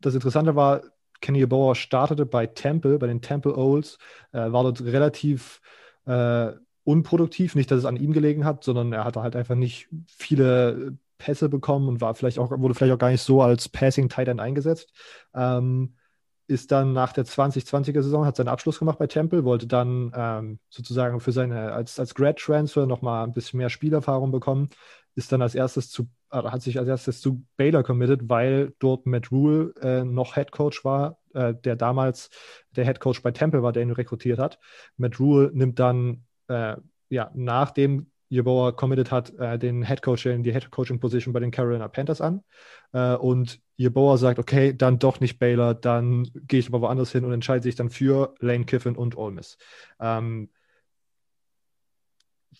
das 0.00 0.14
Interessante 0.14 0.56
war, 0.56 0.82
Kenny 1.20 1.38
Yeboah 1.38 1.76
startete 1.76 2.26
bei 2.26 2.46
Temple, 2.48 2.98
bei 2.98 3.06
den 3.06 3.22
Temple 3.22 3.56
Olds, 3.56 3.98
äh, 4.32 4.50
war 4.50 4.64
dort 4.64 4.82
relativ 4.82 5.60
äh, 6.06 6.52
unproduktiv. 6.84 7.54
Nicht, 7.54 7.70
dass 7.70 7.78
es 7.78 7.84
an 7.84 7.96
ihm 7.96 8.12
gelegen 8.12 8.44
hat, 8.44 8.64
sondern 8.64 8.92
er 8.92 9.04
hatte 9.04 9.22
halt 9.22 9.36
einfach 9.36 9.54
nicht 9.54 9.88
viele 10.06 10.96
Pässe 11.18 11.48
bekommen 11.48 11.88
und 11.88 12.00
war 12.00 12.14
vielleicht 12.14 12.38
auch, 12.38 12.50
wurde 12.50 12.74
vielleicht 12.74 12.92
auch 12.94 12.98
gar 12.98 13.10
nicht 13.10 13.22
so 13.22 13.42
als 13.42 13.68
Passing 13.68 14.08
Tight 14.08 14.28
End 14.28 14.40
eingesetzt. 14.40 14.92
Ähm, 15.34 15.94
ist 16.48 16.72
dann 16.72 16.92
nach 16.92 17.12
der 17.12 17.24
2020er 17.24 18.02
Saison, 18.02 18.26
hat 18.26 18.36
seinen 18.36 18.48
Abschluss 18.48 18.78
gemacht 18.78 18.98
bei 18.98 19.06
Temple, 19.06 19.44
wollte 19.44 19.66
dann 19.66 20.12
ähm, 20.14 20.58
sozusagen 20.68 21.20
für 21.20 21.32
seine, 21.32 21.72
als, 21.72 21.98
als 21.98 22.14
Grad 22.14 22.38
Transfer 22.38 22.86
nochmal 22.86 23.24
ein 23.24 23.32
bisschen 23.32 23.58
mehr 23.58 23.70
Spielerfahrung 23.70 24.32
bekommen, 24.32 24.68
ist 25.14 25.32
dann 25.32 25.42
als 25.42 25.54
erstes 25.54 25.90
zu, 25.90 26.08
äh, 26.30 26.42
hat 26.42 26.62
sich 26.62 26.78
als 26.78 26.88
erstes 26.88 27.20
zu 27.20 27.44
Baylor 27.56 27.82
committed, 27.82 28.28
weil 28.28 28.74
dort 28.80 29.06
Matt 29.06 29.30
Rule 29.30 29.72
äh, 29.80 30.04
noch 30.04 30.34
Head 30.34 30.52
Coach 30.52 30.84
war, 30.84 31.18
äh, 31.34 31.54
der 31.54 31.76
damals 31.76 32.30
der 32.74 32.84
Head 32.84 33.00
Coach 33.00 33.22
bei 33.22 33.30
Temple 33.30 33.62
war, 33.62 33.72
der 33.72 33.82
ihn 33.82 33.92
rekrutiert 33.92 34.38
hat. 34.38 34.58
Matt 34.96 35.20
Rule 35.20 35.50
nimmt 35.54 35.78
dann 35.78 36.24
äh, 36.52 36.76
ja, 37.08 37.30
nachdem 37.34 38.06
Jeboa 38.28 38.72
committed 38.72 39.10
hat, 39.10 39.30
äh, 39.38 39.58
den 39.58 39.82
Head 39.82 40.00
Coaching, 40.00 40.42
die 40.42 40.52
Head 40.52 40.70
Coaching 40.70 40.98
Position 40.98 41.34
bei 41.34 41.40
den 41.40 41.50
Carolina 41.50 41.86
Panthers 41.88 42.22
an. 42.22 42.42
Äh, 42.92 43.14
und 43.16 43.60
Jeboa 43.76 44.16
sagt, 44.16 44.38
okay, 44.38 44.74
dann 44.74 44.98
doch 44.98 45.20
nicht 45.20 45.38
Baylor, 45.38 45.74
dann 45.74 46.30
gehe 46.46 46.60
ich 46.60 46.68
aber 46.68 46.80
woanders 46.80 47.12
hin 47.12 47.24
und 47.24 47.32
entscheide 47.32 47.62
sich 47.62 47.74
dann 47.74 47.90
für 47.90 48.34
Lane 48.40 48.64
Kiffin 48.64 48.96
und 48.96 49.16
Ole 49.18 49.34
Miss. 49.34 49.58
Ähm, 50.00 50.48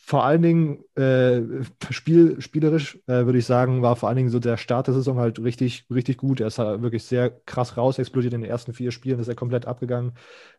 vor 0.04 0.24
allen 0.24 0.42
Dingen 0.42 0.84
äh, 0.96 1.42
spiel, 1.90 2.40
spielerisch 2.40 2.96
äh, 3.06 3.24
würde 3.24 3.38
ich 3.38 3.46
sagen, 3.46 3.82
war 3.82 3.94
vor 3.94 4.08
allen 4.08 4.16
Dingen 4.16 4.30
so 4.30 4.40
der 4.40 4.56
Start 4.56 4.88
der 4.88 4.94
Saison 4.94 5.18
halt 5.18 5.38
richtig, 5.38 5.86
richtig 5.90 6.16
gut. 6.16 6.40
Er 6.40 6.48
ist 6.48 6.58
halt 6.58 6.82
wirklich 6.82 7.04
sehr 7.04 7.30
krass 7.30 7.76
raus 7.76 8.00
explodiert 8.00 8.34
in 8.34 8.40
den 8.40 8.50
ersten 8.50 8.74
vier 8.74 8.90
Spielen, 8.90 9.20
ist 9.20 9.28
er 9.28 9.36
komplett 9.36 9.64
abgegangen. 9.66 10.14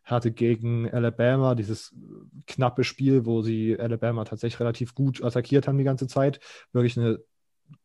Hatte 0.06 0.32
gegen 0.32 0.90
Alabama 0.90 1.56
dieses 1.56 1.94
knappe 2.48 2.86
Spiel, 2.86 3.26
wo 3.26 3.42
sie 3.42 3.78
Alabama 3.78 4.24
tatsächlich 4.24 4.62
relativ 4.62 4.96
gut 4.96 5.22
attackiert 5.22 5.68
haben 5.68 5.78
die 5.78 5.84
ganze 5.84 6.08
Zeit. 6.08 6.40
Wirklich 6.72 6.98
eine 6.98 7.20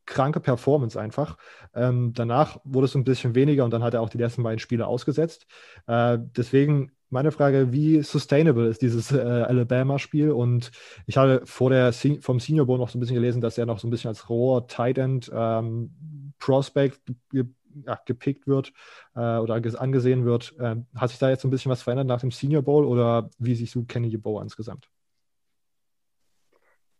kranke 0.06 0.38
Performance 0.38 0.98
einfach. 0.98 1.36
Ähm, 1.74 2.12
danach 2.14 2.58
wurde 2.62 2.84
es 2.84 2.94
ein 2.94 3.04
bisschen 3.04 3.34
weniger 3.34 3.64
und 3.64 3.72
dann 3.72 3.82
hat 3.82 3.94
er 3.94 4.00
auch 4.00 4.10
die 4.10 4.18
letzten 4.18 4.44
beiden 4.44 4.60
Spiele 4.60 4.86
ausgesetzt. 4.86 5.46
Äh, 5.88 6.18
deswegen 6.20 6.92
meine 7.10 7.32
Frage, 7.32 7.72
wie 7.72 8.02
sustainable 8.02 8.68
ist 8.68 8.82
dieses 8.82 9.12
äh, 9.12 9.18
Alabama-Spiel? 9.18 10.30
Und 10.30 10.70
ich 11.06 11.16
habe 11.16 11.42
vor 11.44 11.70
der 11.70 11.92
Se 11.92 12.18
vom 12.20 12.40
Senior 12.40 12.66
Bowl 12.66 12.78
noch 12.78 12.88
so 12.90 12.98
ein 12.98 13.00
bisschen 13.00 13.16
gelesen, 13.16 13.40
dass 13.40 13.58
er 13.58 13.66
noch 13.66 13.78
so 13.78 13.86
ein 13.86 13.90
bisschen 13.90 14.08
als 14.08 14.28
roher 14.28 14.66
Tight 14.66 14.98
End 14.98 15.30
ähm, 15.32 15.90
Prospect 16.38 17.00
ge 17.30 17.46
ja, 17.86 18.00
gepickt 18.06 18.46
wird 18.46 18.72
äh, 19.14 19.38
oder 19.38 19.54
angesehen 19.54 20.24
wird. 20.24 20.54
Ähm, 20.58 20.86
hat 20.96 21.10
sich 21.10 21.18
da 21.18 21.30
jetzt 21.30 21.42
so 21.42 21.48
ein 21.48 21.50
bisschen 21.50 21.70
was 21.70 21.82
verändert 21.82 22.08
nach 22.08 22.20
dem 22.20 22.30
Senior 22.30 22.62
Bowl 22.62 22.84
oder 22.84 23.30
wie 23.38 23.54
siehst 23.54 23.74
du 23.74 23.84
Kenny 23.84 24.16
Bow 24.16 24.40
insgesamt? 24.40 24.88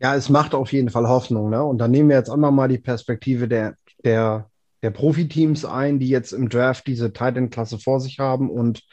Ja, 0.01 0.15
es 0.15 0.29
macht 0.29 0.55
auf 0.55 0.73
jeden 0.73 0.91
Fall 0.91 1.09
Hoffnung. 1.09 1.51
Ne? 1.51 1.63
Und 1.63 1.79
dann 1.79 1.91
nehmen 1.91 2.09
wir 2.09 2.17
jetzt 2.17 2.31
einmal 2.31 2.53
mal 2.53 2.69
die 2.69 2.79
Perspektive 2.79 3.49
der, 3.49 3.75
der, 4.05 4.51
der 4.83 4.91
Profiteams 4.91 5.65
ein, 5.65 5.99
die 5.99 6.09
jetzt 6.09 6.33
im 6.33 6.49
Draft 6.49 6.87
diese 6.87 7.13
Tight 7.13 7.37
End-Klasse 7.37 7.79
vor 7.79 8.01
sich 8.01 8.21
haben 8.21 8.49
und 8.51 8.85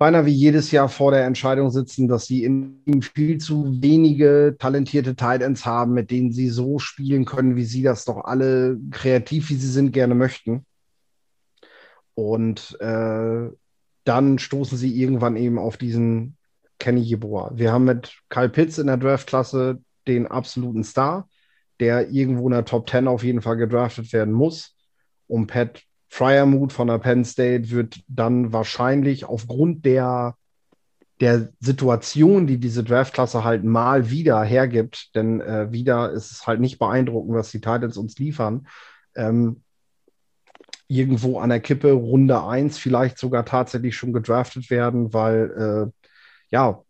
beinahe 0.00 0.24
wie 0.24 0.32
jedes 0.32 0.70
Jahr 0.70 0.88
vor 0.88 1.10
der 1.10 1.26
Entscheidung 1.26 1.70
sitzen, 1.70 2.08
dass 2.08 2.24
sie 2.24 2.42
in 2.42 3.02
viel 3.02 3.36
zu 3.36 3.82
wenige 3.82 4.56
talentierte 4.58 5.14
Tight 5.14 5.42
Ends 5.42 5.66
haben, 5.66 5.92
mit 5.92 6.10
denen 6.10 6.32
sie 6.32 6.48
so 6.48 6.78
spielen 6.78 7.26
können, 7.26 7.54
wie 7.54 7.66
sie 7.66 7.82
das 7.82 8.06
doch 8.06 8.24
alle 8.24 8.78
kreativ, 8.90 9.50
wie 9.50 9.56
sie 9.56 9.68
sind, 9.68 9.92
gerne 9.92 10.14
möchten. 10.14 10.64
Und 12.14 12.80
äh, 12.80 13.50
dann 14.04 14.38
stoßen 14.38 14.78
sie 14.78 14.98
irgendwann 14.98 15.36
eben 15.36 15.58
auf 15.58 15.76
diesen 15.76 16.38
Kenny 16.78 17.02
Yeboah. 17.02 17.52
Wir 17.54 17.70
haben 17.70 17.84
mit 17.84 18.22
Kyle 18.30 18.48
Pitts 18.48 18.78
in 18.78 18.86
der 18.86 18.96
Draftklasse 18.96 19.82
den 20.08 20.26
absoluten 20.26 20.82
Star, 20.82 21.28
der 21.78 22.08
irgendwo 22.08 22.46
in 22.46 22.54
der 22.54 22.64
Top 22.64 22.88
10 22.88 23.06
auf 23.06 23.22
jeden 23.22 23.42
Fall 23.42 23.58
gedraftet 23.58 24.14
werden 24.14 24.32
muss. 24.32 24.74
Und 25.26 25.46
Pat 25.46 25.82
Fryermuth 26.10 26.72
von 26.72 26.88
der 26.88 26.98
Penn 26.98 27.24
State 27.24 27.70
wird 27.70 28.00
dann 28.08 28.52
wahrscheinlich 28.52 29.24
aufgrund 29.24 29.86
der, 29.86 30.36
der 31.20 31.50
Situation, 31.60 32.48
die 32.48 32.58
diese 32.58 32.82
Draftklasse 32.82 33.44
halt 33.44 33.62
mal 33.62 34.10
wieder 34.10 34.42
hergibt, 34.42 35.14
denn 35.14 35.40
äh, 35.40 35.70
wieder 35.70 36.10
ist 36.10 36.32
es 36.32 36.46
halt 36.48 36.60
nicht 36.60 36.80
beeindruckend, 36.80 37.34
was 37.36 37.52
die 37.52 37.60
Titans 37.60 37.96
uns 37.96 38.18
liefern, 38.18 38.66
ähm, 39.14 39.62
irgendwo 40.88 41.38
an 41.38 41.50
der 41.50 41.60
Kippe 41.60 41.92
Runde 41.92 42.42
1 42.42 42.76
vielleicht 42.76 43.16
sogar 43.16 43.44
tatsächlich 43.44 43.96
schon 43.96 44.12
gedraftet 44.12 44.68
werden, 44.68 45.14
weil 45.14 45.92
äh, 45.92 46.08
ja, 46.50 46.82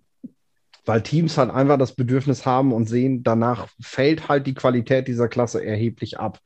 weil 0.87 1.03
Teams 1.03 1.37
halt 1.37 1.51
einfach 1.51 1.77
das 1.79 1.95
Bedürfnis 1.95 2.47
haben 2.47 2.73
und 2.73 2.87
sehen, 2.87 3.23
danach 3.23 3.69
fällt 3.83 4.31
halt 4.31 4.47
die 4.47 4.55
Qualität 4.55 5.09
dieser 5.09 5.29
Klasse 5.29 5.63
erheblich 5.63 6.19
ab. 6.19 6.41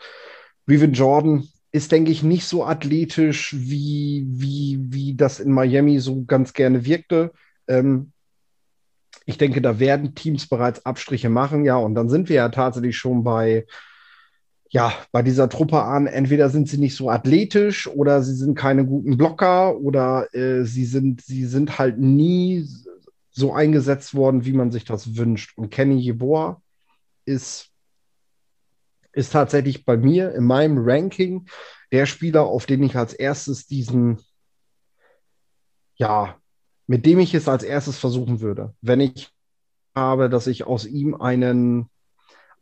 Revin 0.66 0.92
Jordan 0.92 1.48
ist, 1.74 1.90
denke 1.90 2.12
ich, 2.12 2.22
nicht 2.22 2.46
so 2.46 2.64
athletisch, 2.64 3.52
wie, 3.58 4.24
wie, 4.28 4.78
wie 4.90 5.16
das 5.16 5.40
in 5.40 5.50
Miami 5.50 5.98
so 5.98 6.24
ganz 6.24 6.52
gerne 6.52 6.84
wirkte. 6.84 7.32
Ähm, 7.66 8.12
ich 9.26 9.38
denke, 9.38 9.60
da 9.60 9.80
werden 9.80 10.14
Teams 10.14 10.46
bereits 10.46 10.86
Abstriche 10.86 11.30
machen, 11.30 11.64
ja, 11.64 11.74
und 11.74 11.96
dann 11.96 12.08
sind 12.08 12.28
wir 12.28 12.36
ja 12.36 12.48
tatsächlich 12.50 12.96
schon 12.96 13.24
bei, 13.24 13.66
ja, 14.68 14.92
bei 15.10 15.22
dieser 15.22 15.48
Truppe 15.48 15.82
an, 15.82 16.06
entweder 16.06 16.48
sind 16.48 16.68
sie 16.68 16.78
nicht 16.78 16.94
so 16.94 17.10
athletisch 17.10 17.88
oder 17.88 18.22
sie 18.22 18.34
sind 18.34 18.54
keine 18.54 18.86
guten 18.86 19.16
Blocker 19.16 19.76
oder 19.76 20.32
äh, 20.32 20.64
sie, 20.64 20.84
sind, 20.84 21.22
sie 21.22 21.44
sind 21.44 21.80
halt 21.80 21.98
nie 21.98 22.68
so 23.32 23.52
eingesetzt 23.52 24.14
worden, 24.14 24.44
wie 24.44 24.52
man 24.52 24.70
sich 24.70 24.84
das 24.84 25.16
wünscht. 25.16 25.58
Und 25.58 25.70
Kenny 25.70 25.98
Yeboah 25.98 26.62
ist 27.24 27.73
ist 29.14 29.32
tatsächlich 29.32 29.84
bei 29.84 29.96
mir 29.96 30.34
in 30.34 30.44
meinem 30.44 30.78
Ranking 30.78 31.46
der 31.92 32.06
Spieler, 32.06 32.44
auf 32.44 32.66
den 32.66 32.82
ich 32.82 32.96
als 32.96 33.14
erstes 33.14 33.66
diesen, 33.66 34.18
ja, 35.96 36.36
mit 36.86 37.06
dem 37.06 37.18
ich 37.18 37.34
es 37.34 37.48
als 37.48 37.62
erstes 37.62 37.98
versuchen 37.98 38.40
würde. 38.40 38.74
Wenn 38.80 39.00
ich 39.00 39.34
habe, 39.94 40.28
dass 40.28 40.46
ich 40.46 40.66
aus 40.66 40.86
ihm 40.86 41.14
einen, 41.14 41.88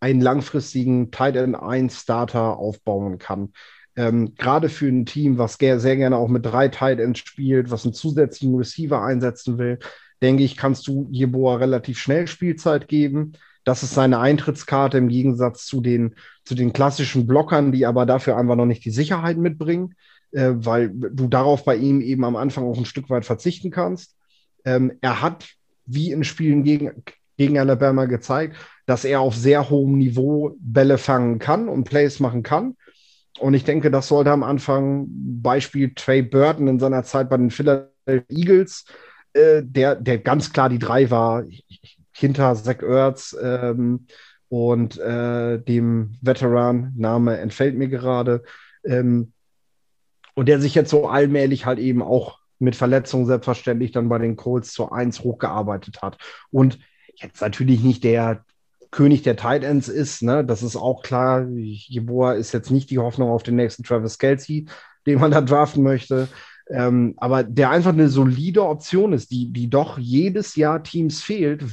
einen 0.00 0.20
langfristigen 0.20 1.10
Tight 1.10 1.36
End 1.36 1.56
1 1.56 2.00
Starter 2.00 2.56
aufbauen 2.58 3.18
kann. 3.18 3.52
Ähm, 3.96 4.34
Gerade 4.36 4.68
für 4.68 4.88
ein 4.88 5.06
Team, 5.06 5.38
was 5.38 5.54
sehr 5.54 5.78
gerne 5.78 6.16
auch 6.16 6.28
mit 6.28 6.46
drei 6.46 6.68
Tight 6.68 6.98
Ends 6.98 7.20
spielt, 7.20 7.70
was 7.70 7.84
einen 7.84 7.94
zusätzlichen 7.94 8.56
Receiver 8.56 9.02
einsetzen 9.02 9.58
will, 9.58 9.78
denke 10.22 10.44
ich, 10.44 10.56
kannst 10.56 10.86
du 10.86 11.08
Jeboa 11.10 11.56
relativ 11.56 11.98
schnell 11.98 12.26
Spielzeit 12.26 12.88
geben. 12.88 13.32
Das 13.64 13.82
ist 13.82 13.94
seine 13.94 14.18
Eintrittskarte 14.18 14.98
im 14.98 15.08
Gegensatz 15.08 15.66
zu 15.66 15.80
den, 15.80 16.14
zu 16.44 16.54
den 16.54 16.72
klassischen 16.72 17.26
Blockern, 17.26 17.72
die 17.72 17.86
aber 17.86 18.06
dafür 18.06 18.36
einfach 18.36 18.56
noch 18.56 18.66
nicht 18.66 18.84
die 18.84 18.90
Sicherheit 18.90 19.38
mitbringen, 19.38 19.94
äh, 20.32 20.50
weil 20.54 20.90
du 20.90 21.28
darauf 21.28 21.64
bei 21.64 21.76
ihm 21.76 22.00
eben 22.00 22.24
am 22.24 22.36
Anfang 22.36 22.64
auch 22.64 22.78
ein 22.78 22.86
Stück 22.86 23.08
weit 23.10 23.24
verzichten 23.24 23.70
kannst. 23.70 24.16
Ähm, 24.64 24.92
er 25.00 25.22
hat, 25.22 25.48
wie 25.86 26.10
in 26.10 26.24
Spielen 26.24 26.64
gegen, 26.64 27.04
gegen 27.36 27.58
Alabama 27.58 28.06
gezeigt, 28.06 28.56
dass 28.86 29.04
er 29.04 29.20
auf 29.20 29.36
sehr 29.36 29.70
hohem 29.70 29.98
Niveau 29.98 30.56
Bälle 30.58 30.98
fangen 30.98 31.38
kann 31.38 31.68
und 31.68 31.84
Plays 31.84 32.20
machen 32.20 32.42
kann. 32.42 32.76
Und 33.38 33.54
ich 33.54 33.64
denke, 33.64 33.90
das 33.90 34.08
sollte 34.08 34.30
am 34.30 34.42
Anfang, 34.42 35.06
Beispiel 35.08 35.94
Trey 35.94 36.22
Burton 36.22 36.68
in 36.68 36.78
seiner 36.78 37.02
Zeit 37.02 37.30
bei 37.30 37.36
den 37.36 37.50
Philadelphia 37.50 37.92
Eagles, 38.28 38.84
äh, 39.32 39.62
der, 39.64 39.96
der 39.96 40.18
ganz 40.18 40.52
klar 40.52 40.68
die 40.68 40.78
drei 40.78 41.10
war. 41.10 41.44
Ich, 41.46 41.98
hinter 42.22 42.54
Zach 42.54 42.82
Ertz 42.82 43.36
ähm, 43.40 44.06
und 44.48 44.98
äh, 44.98 45.58
dem 45.60 46.14
Veteran, 46.22 46.94
Name 46.96 47.38
entfällt 47.38 47.76
mir 47.76 47.88
gerade, 47.88 48.42
ähm, 48.84 49.32
und 50.34 50.48
der 50.48 50.60
sich 50.60 50.74
jetzt 50.74 50.90
so 50.90 51.08
allmählich 51.08 51.66
halt 51.66 51.78
eben 51.78 52.02
auch 52.02 52.38
mit 52.58 52.76
Verletzungen 52.76 53.26
selbstverständlich 53.26 53.92
dann 53.92 54.08
bei 54.08 54.18
den 54.18 54.36
Colts 54.36 54.72
zur 54.72 54.94
1 54.94 55.20
hochgearbeitet 55.20 56.00
hat. 56.00 56.16
Und 56.50 56.78
jetzt 57.16 57.40
natürlich 57.40 57.82
nicht 57.82 58.04
der 58.04 58.44
König 58.90 59.22
der 59.22 59.36
Tight 59.36 59.64
Ends 59.64 59.88
ist, 59.88 60.22
ne? 60.22 60.44
das 60.44 60.62
ist 60.62 60.76
auch 60.76 61.02
klar. 61.02 61.46
Jeboa 61.48 62.34
ist 62.34 62.52
jetzt 62.52 62.70
nicht 62.70 62.90
die 62.90 62.98
Hoffnung 62.98 63.30
auf 63.30 63.42
den 63.42 63.56
nächsten 63.56 63.82
Travis 63.82 64.18
Kelsey, 64.18 64.66
den 65.06 65.18
man 65.18 65.30
da 65.30 65.40
draften 65.40 65.82
möchte. 65.82 66.28
Ähm, 66.68 67.14
aber 67.16 67.42
der 67.42 67.70
einfach 67.70 67.92
eine 67.92 68.08
solide 68.08 68.64
Option 68.64 69.12
ist, 69.12 69.30
die, 69.30 69.52
die 69.52 69.68
doch 69.68 69.98
jedes 69.98 70.56
Jahr 70.56 70.82
Teams 70.82 71.20
fehlt, 71.20 71.64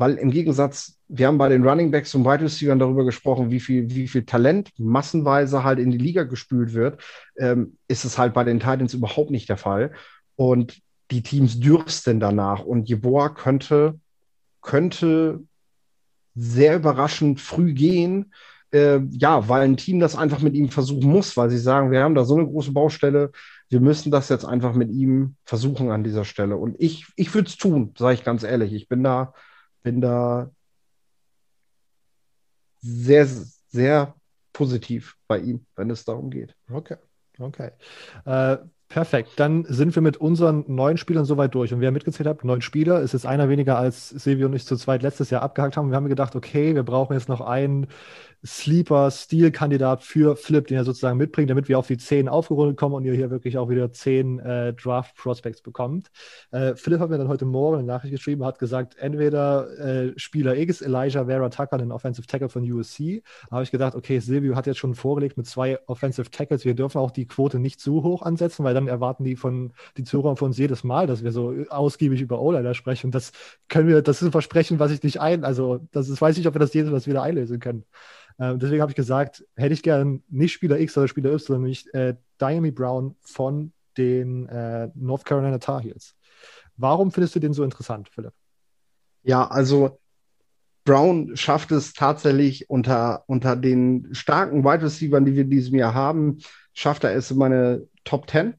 weil 0.00 0.14
im 0.14 0.30
Gegensatz, 0.30 0.98
wir 1.08 1.26
haben 1.26 1.36
bei 1.36 1.50
den 1.50 1.62
Running 1.62 1.90
Backs 1.90 2.14
und 2.14 2.24
Wide 2.24 2.42
Receivers 2.42 2.78
darüber 2.78 3.04
gesprochen, 3.04 3.50
wie 3.50 3.60
viel, 3.60 3.90
wie 3.90 4.08
viel 4.08 4.24
Talent 4.24 4.70
massenweise 4.78 5.62
halt 5.62 5.78
in 5.78 5.90
die 5.90 5.98
Liga 5.98 6.22
gespült 6.22 6.72
wird, 6.72 7.02
ähm, 7.36 7.76
ist 7.86 8.06
es 8.06 8.16
halt 8.16 8.32
bei 8.32 8.42
den 8.42 8.60
Titans 8.60 8.94
überhaupt 8.94 9.30
nicht 9.30 9.50
der 9.50 9.58
Fall. 9.58 9.92
Und 10.36 10.80
die 11.10 11.22
Teams 11.22 11.60
dürsten 11.60 12.18
danach. 12.18 12.64
Und 12.64 12.88
Jeboa 12.88 13.28
könnte, 13.28 14.00
könnte 14.62 15.40
sehr 16.34 16.76
überraschend 16.76 17.38
früh 17.38 17.74
gehen, 17.74 18.32
äh, 18.72 19.00
ja, 19.10 19.50
weil 19.50 19.64
ein 19.64 19.76
Team 19.76 20.00
das 20.00 20.16
einfach 20.16 20.40
mit 20.40 20.54
ihm 20.54 20.70
versuchen 20.70 21.10
muss, 21.10 21.36
weil 21.36 21.50
sie 21.50 21.58
sagen, 21.58 21.90
wir 21.90 22.02
haben 22.02 22.14
da 22.14 22.24
so 22.24 22.38
eine 22.38 22.46
große 22.46 22.72
Baustelle, 22.72 23.32
wir 23.68 23.80
müssen 23.80 24.10
das 24.10 24.30
jetzt 24.30 24.46
einfach 24.46 24.72
mit 24.72 24.90
ihm 24.90 25.34
versuchen 25.44 25.90
an 25.90 26.04
dieser 26.04 26.24
Stelle. 26.24 26.56
Und 26.56 26.76
ich, 26.78 27.04
ich 27.16 27.34
würde 27.34 27.48
es 27.48 27.58
tun, 27.58 27.92
sage 27.98 28.14
ich 28.14 28.24
ganz 28.24 28.44
ehrlich. 28.44 28.72
Ich 28.72 28.88
bin 28.88 29.04
da, 29.04 29.34
bin 29.82 30.00
da 30.00 30.50
sehr, 32.80 33.26
sehr 33.68 34.14
positiv 34.52 35.16
bei 35.28 35.38
ihm, 35.38 35.66
wenn 35.76 35.90
es 35.90 36.04
darum 36.04 36.30
geht. 36.30 36.54
Okay, 36.70 36.96
okay. 37.38 37.70
Äh, 38.24 38.58
perfekt. 38.88 39.32
Dann 39.36 39.64
sind 39.68 39.94
wir 39.94 40.02
mit 40.02 40.16
unseren 40.16 40.64
neuen 40.66 40.96
Spielern 40.96 41.24
soweit 41.24 41.54
durch. 41.54 41.72
Und 41.72 41.80
wer 41.80 41.92
mitgezählt 41.92 42.28
hat, 42.28 42.44
neun 42.44 42.62
Spieler, 42.62 43.00
ist 43.00 43.12
jetzt 43.12 43.26
einer 43.26 43.48
weniger 43.48 43.78
als 43.78 44.08
Silvio 44.08 44.46
und 44.46 44.54
ich 44.54 44.66
zu 44.66 44.76
zweit 44.76 45.02
letztes 45.02 45.30
Jahr 45.30 45.42
abgehakt 45.42 45.76
haben. 45.76 45.90
Wir 45.90 45.96
haben 45.96 46.08
gedacht, 46.08 46.34
okay, 46.34 46.74
wir 46.74 46.82
brauchen 46.82 47.14
jetzt 47.14 47.28
noch 47.28 47.40
einen 47.40 47.86
Sleeper-Stil-Kandidat 48.44 50.02
für 50.02 50.36
Flip, 50.36 50.66
den 50.66 50.78
er 50.78 50.84
sozusagen 50.84 51.18
mitbringt, 51.18 51.50
damit 51.50 51.68
wir 51.68 51.78
auf 51.78 51.86
die 51.86 51.98
10 51.98 52.28
aufgerundet 52.28 52.76
kommen 52.76 52.94
und 52.94 53.04
ihr 53.04 53.14
hier 53.14 53.30
wirklich 53.30 53.58
auch 53.58 53.68
wieder 53.68 53.92
10 53.92 54.38
äh, 54.38 54.72
Draft-Prospects 54.72 55.62
bekommt. 55.62 56.10
Äh, 56.50 56.74
Philipp 56.74 57.00
hat 57.00 57.10
mir 57.10 57.18
dann 57.18 57.28
heute 57.28 57.44
Morgen 57.44 57.78
eine 57.78 57.86
Nachricht 57.86 58.12
geschrieben, 58.12 58.44
hat 58.44 58.58
gesagt, 58.58 58.96
entweder 58.98 59.78
äh, 59.78 60.12
Spieler 60.16 60.56
X, 60.56 60.80
Elijah 60.80 61.26
Vera 61.26 61.48
Tucker, 61.50 61.78
den 61.78 61.92
Offensive 61.92 62.26
Tackle 62.26 62.48
von 62.48 62.70
USC. 62.70 63.22
Da 63.48 63.56
habe 63.56 63.64
ich 63.64 63.70
gedacht, 63.70 63.94
okay, 63.94 64.18
Silvio 64.20 64.56
hat 64.56 64.66
jetzt 64.66 64.78
schon 64.78 64.94
vorgelegt 64.94 65.36
mit 65.36 65.46
zwei 65.46 65.78
Offensive 65.86 66.30
Tackles. 66.30 66.64
Wir 66.64 66.74
dürfen 66.74 66.98
auch 66.98 67.10
die 67.10 67.26
Quote 67.26 67.58
nicht 67.58 67.80
zu 67.80 68.02
hoch 68.02 68.22
ansetzen, 68.22 68.64
weil 68.64 68.74
dann 68.74 68.88
erwarten 68.88 69.24
die 69.24 69.36
von 69.36 69.72
die 69.96 70.04
Zuhörer 70.04 70.36
von 70.36 70.48
uns 70.48 70.58
jedes 70.58 70.82
Mal, 70.82 71.06
dass 71.06 71.22
wir 71.22 71.32
so 71.32 71.54
ausgiebig 71.68 72.20
über 72.20 72.40
O-Liner 72.40 72.74
sprechen. 72.74 73.10
Das 73.10 73.32
können 73.68 73.88
wir, 73.88 74.00
das 74.02 74.22
ist 74.22 74.28
ein 74.28 74.32
Versprechen, 74.32 74.78
was 74.78 74.90
ich 74.90 75.02
nicht 75.02 75.20
ein, 75.20 75.44
also 75.44 75.80
das 75.92 76.08
ist, 76.08 76.20
weiß 76.20 76.38
ich, 76.38 76.46
ob 76.48 76.54
wir 76.54 76.58
das 76.58 76.72
jedes 76.72 76.90
Mal 76.90 77.04
wieder 77.04 77.22
einlösen 77.22 77.60
können. 77.60 77.84
Äh, 78.40 78.56
deswegen 78.56 78.80
habe 78.80 78.90
ich 78.90 78.96
gesagt, 78.96 79.44
hätte 79.54 79.74
ich 79.74 79.82
gern 79.82 80.24
nicht 80.28 80.52
Spieler 80.52 80.80
X 80.80 80.96
oder 80.96 81.06
Spieler 81.06 81.32
Y, 81.32 81.60
nämlich 81.60 81.92
äh, 81.94 82.16
Diami 82.40 82.70
Brown 82.70 83.14
von 83.20 83.72
den 83.98 84.48
äh, 84.48 84.90
North 84.94 85.24
Carolina 85.24 85.58
Tar 85.58 85.82
Heels. 85.82 86.16
Warum 86.76 87.12
findest 87.12 87.34
du 87.34 87.40
den 87.40 87.52
so 87.52 87.62
interessant, 87.62 88.08
Philipp? 88.08 88.32
Ja, 89.22 89.46
also 89.46 90.00
Brown 90.84 91.36
schafft 91.36 91.70
es 91.72 91.92
tatsächlich 91.92 92.70
unter, 92.70 93.24
unter 93.26 93.54
den 93.54 94.08
starken 94.14 94.64
Wide 94.64 94.84
Receivers, 94.84 95.24
die 95.24 95.34
wir 95.34 95.42
in 95.42 95.50
diesem 95.50 95.74
Jahr 95.76 95.92
haben, 95.92 96.38
schafft 96.72 97.04
er 97.04 97.14
es 97.14 97.30
in 97.30 97.36
meine 97.36 97.86
Top 98.04 98.30
10. 98.30 98.54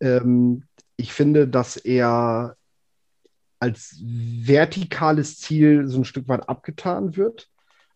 Ähm, 0.00 0.64
ich 0.96 1.12
finde, 1.12 1.46
dass 1.46 1.76
er 1.76 2.56
als 3.58 3.98
vertikales 4.02 5.38
Ziel 5.38 5.86
so 5.86 5.98
ein 5.98 6.04
Stück 6.06 6.26
weit 6.28 6.48
abgetan 6.48 7.16
wird. 7.16 7.50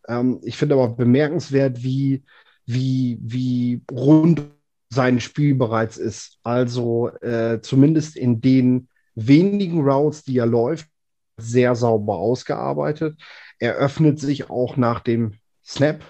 Ähm, 0.08 0.40
ich 0.42 0.56
finde 0.56 0.74
aber 0.74 0.88
bemerkenswert, 0.88 1.82
wie, 1.82 2.24
wie, 2.66 3.18
wie 3.22 3.82
rund 3.90 4.42
sein 4.90 5.20
Spiel 5.20 5.54
bereits 5.54 5.96
ist. 5.96 6.38
Also 6.42 7.08
äh, 7.20 7.60
zumindest 7.60 8.16
in 8.16 8.40
den 8.40 8.88
wenigen 9.14 9.80
Routes, 9.82 10.24
die 10.24 10.38
er 10.38 10.46
läuft, 10.46 10.88
sehr 11.36 11.74
sauber 11.74 12.16
ausgearbeitet. 12.16 13.20
Er 13.58 13.74
öffnet 13.74 14.20
sich 14.20 14.50
auch 14.50 14.76
nach 14.76 15.00
dem 15.00 15.34
Snap 15.64 16.04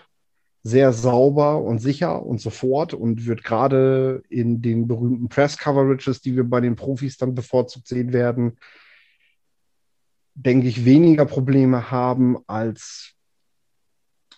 sehr 0.62 0.92
sauber 0.92 1.62
und 1.62 1.78
sicher 1.78 2.24
und 2.24 2.40
sofort 2.40 2.94
und 2.94 3.26
wird 3.26 3.44
gerade 3.44 4.22
in 4.30 4.62
den 4.62 4.88
berühmten 4.88 5.28
Press-Coverages, 5.28 6.22
die 6.22 6.36
wir 6.36 6.44
bei 6.44 6.60
den 6.60 6.74
Profis 6.74 7.18
dann 7.18 7.34
bevorzugt 7.34 7.86
sehen 7.86 8.14
werden, 8.14 8.58
denke 10.34 10.66
ich, 10.66 10.84
weniger 10.84 11.26
Probleme 11.26 11.90
haben 11.90 12.38
als 12.46 13.13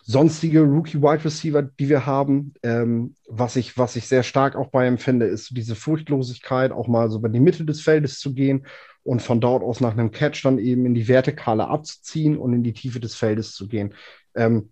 sonstige 0.07 0.61
Rookie-Wide 0.63 1.25
Receiver, 1.25 1.63
die 1.63 1.89
wir 1.89 2.07
haben. 2.07 2.55
Ähm, 2.63 3.17
was, 3.29 3.57
ich, 3.57 3.77
was 3.77 3.97
ich 3.97 4.07
sehr 4.07 4.23
stark 4.23 4.55
auch 4.55 4.69
bei 4.69 4.87
ihm 4.87 4.99
finde, 4.99 5.27
ist 5.27 5.57
diese 5.57 5.75
Furchtlosigkeit, 5.75 6.71
auch 6.71 6.87
mal 6.87 7.11
so 7.11 7.19
über 7.19 7.29
die 7.29 7.41
Mitte 7.41 7.65
des 7.65 7.81
Feldes 7.81 8.21
zu 8.21 8.33
gehen 8.33 8.67
und 9.03 9.21
von 9.21 9.41
dort 9.41 9.65
aus 9.65 9.81
nach 9.81 9.93
einem 9.93 10.13
Catch 10.13 10.45
dann 10.45 10.59
eben 10.59 10.87
in 10.87 10.95
die 10.95 11.09
Vertikale 11.09 11.67
abzuziehen 11.67 12.39
und 12.39 12.53
in 12.53 12.63
die 12.63 12.73
Tiefe 12.73 13.01
des 13.01 13.17
Feldes 13.17 13.53
zu 13.53 13.67
gehen. 13.67 13.95
Ähm, 14.37 14.71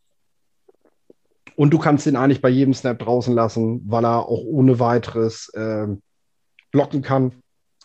und 1.57 1.71
du 1.71 1.79
kannst 1.79 2.07
ihn 2.07 2.17
eigentlich 2.17 2.41
bei 2.41 2.49
jedem 2.49 2.75
Snap 2.75 3.01
draußen 3.01 3.35
lassen, 3.35 3.83
weil 3.87 4.05
er 4.05 4.29
auch 4.29 4.43
ohne 4.45 4.79
weiteres 4.79 5.49
äh, 5.51 5.89
blocken 6.71 7.03
kann. 7.03 7.33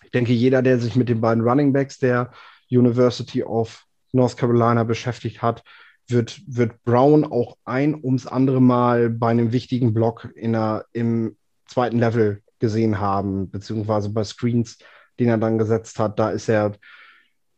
Ich 0.03 0.11
denke, 0.11 0.33
jeder, 0.33 0.61
der 0.61 0.79
sich 0.79 0.95
mit 0.95 1.09
den 1.09 1.21
beiden 1.21 1.43
Running 1.43 1.73
Backs 1.73 1.97
der 1.97 2.31
University 2.69 3.43
of 3.43 3.85
North 4.11 4.37
Carolina 4.37 4.83
beschäftigt 4.83 5.41
hat, 5.41 5.63
wird, 6.09 6.41
wird 6.47 6.83
Brown 6.83 7.23
auch 7.23 7.57
ein 7.65 7.95
ums 7.95 8.27
andere 8.27 8.61
Mal 8.61 9.09
bei 9.09 9.29
einem 9.29 9.51
wichtigen 9.51 9.93
Block 9.93 10.29
in 10.35 10.55
einer, 10.55 10.85
im 10.93 11.37
zweiten 11.65 11.99
Level 11.99 12.41
gesehen 12.59 12.99
haben, 12.99 13.49
beziehungsweise 13.49 14.09
bei 14.09 14.23
Screens, 14.23 14.77
den 15.19 15.29
er 15.29 15.37
dann 15.37 15.57
gesetzt 15.57 15.99
hat. 15.99 16.19
Da 16.19 16.31
ist 16.31 16.49
er 16.49 16.73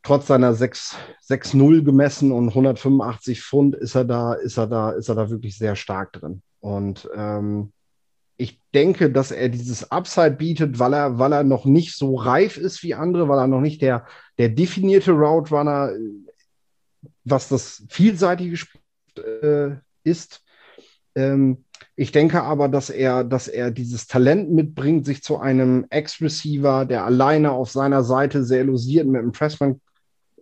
trotz 0.03 0.28
seiner 0.28 0.53
6-0 0.53 1.84
gemessen 1.84 2.32
und 2.32 2.49
185 2.49 3.41
Pfund 3.41 3.76
ist 3.76 3.95
er 3.95 4.06
da, 4.06 4.34
ist 4.34 4.57
er 4.57 4.68
da, 4.68 4.91
ist 4.91 5.10
er 5.10 5.15
da 5.15 5.30
wirklich 5.30 5.57
sehr 5.57 5.76
stark 5.76 6.14
drin. 6.14 6.41
Und 6.60 7.10
ähm, 7.15 7.72
ich 8.38 8.60
denke, 8.73 9.11
dass 9.11 9.32
er 9.32 9.49
dieses 9.49 9.91
Upside 9.91 10.32
bietet, 10.32 10.80
weil 10.80 10.94
er, 10.94 11.19
weil 11.19 11.32
er 11.32 11.44
noch 11.44 11.65
nicht 11.65 11.95
so 11.95 12.15
reif 12.15 12.57
ist 12.57 12.82
wie 12.82 12.95
andere, 12.95 13.30
weil 13.30 13.38
er 13.38 13.48
noch 13.48 13.61
nicht 13.61 13.82
der, 13.82 14.06
der 14.40 14.49
definierte 14.49 15.11
Route 15.11 15.53
Runner 15.53 15.91
was 17.23 17.48
das 17.48 17.84
vielseitige 17.89 18.57
Spiel 18.57 18.81
äh, 19.18 19.76
ist. 20.03 20.43
Ähm, 21.15 21.65
ich 21.95 22.11
denke 22.11 22.43
aber, 22.43 22.69
dass 22.69 22.89
er, 22.89 23.23
dass 23.23 23.48
er 23.48 23.72
dieses 23.72 24.07
Talent 24.07 24.52
mitbringt, 24.52 25.06
sich 25.06 25.23
zu 25.23 25.39
einem 25.39 25.85
Ex-Receiver, 25.89 26.85
der 26.85 27.06
alleine 27.06 27.52
auf 27.52 27.69
seiner 27.69 28.03
Seite 28.03 28.43
sehr 28.43 28.61
illusiert 28.61 29.07
mit 29.07 29.22
einem 29.22 29.31
Pressman 29.31 29.81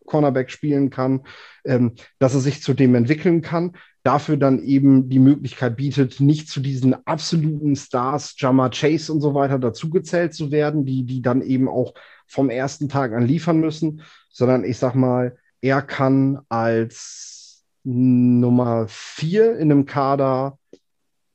Cornerback 0.06 0.52
spielen 0.52 0.90
kann, 0.90 1.22
ähm, 1.66 1.94
dass 2.18 2.34
er 2.34 2.42
sich 2.42 2.62
zu 2.62 2.74
dem 2.74 2.96
entwickeln 2.96 3.42
kann, 3.42 3.74
dafür 4.04 4.38
dann 4.38 4.64
eben 4.64 5.10
die 5.10 5.20
Möglichkeit 5.20 5.78
bietet, 5.78 6.20
nicht 6.20 6.50
zu 6.50 6.60
diesen 6.60 7.06
absoluten 7.06 7.76
Stars, 7.76 8.36
Jammer 8.38 8.70
Chase 8.70 9.14
und 9.14 9.22
so 9.22 9.34
weiter 9.34 9.60
dazugezählt 9.60 10.34
zu 10.34 10.52
werden, 10.52 10.86
die, 10.86 11.06
die 11.06 11.22
dann 11.22 11.42
eben 11.42 11.68
auch 11.68 11.94
vom 12.26 12.50
ersten 12.50 12.90
Tag 12.90 13.14
an 13.14 13.26
liefern 13.26 13.60
müssen, 13.60 14.02
sondern 14.32 14.64
ich 14.64 14.78
sag 14.78 14.96
mal, 14.96 15.38
er 15.62 15.82
kann 15.82 16.40
als 16.50 17.66
Nummer 17.84 18.88
vier 18.88 19.58
in 19.58 19.72
einem 19.72 19.86
Kader 19.86 20.58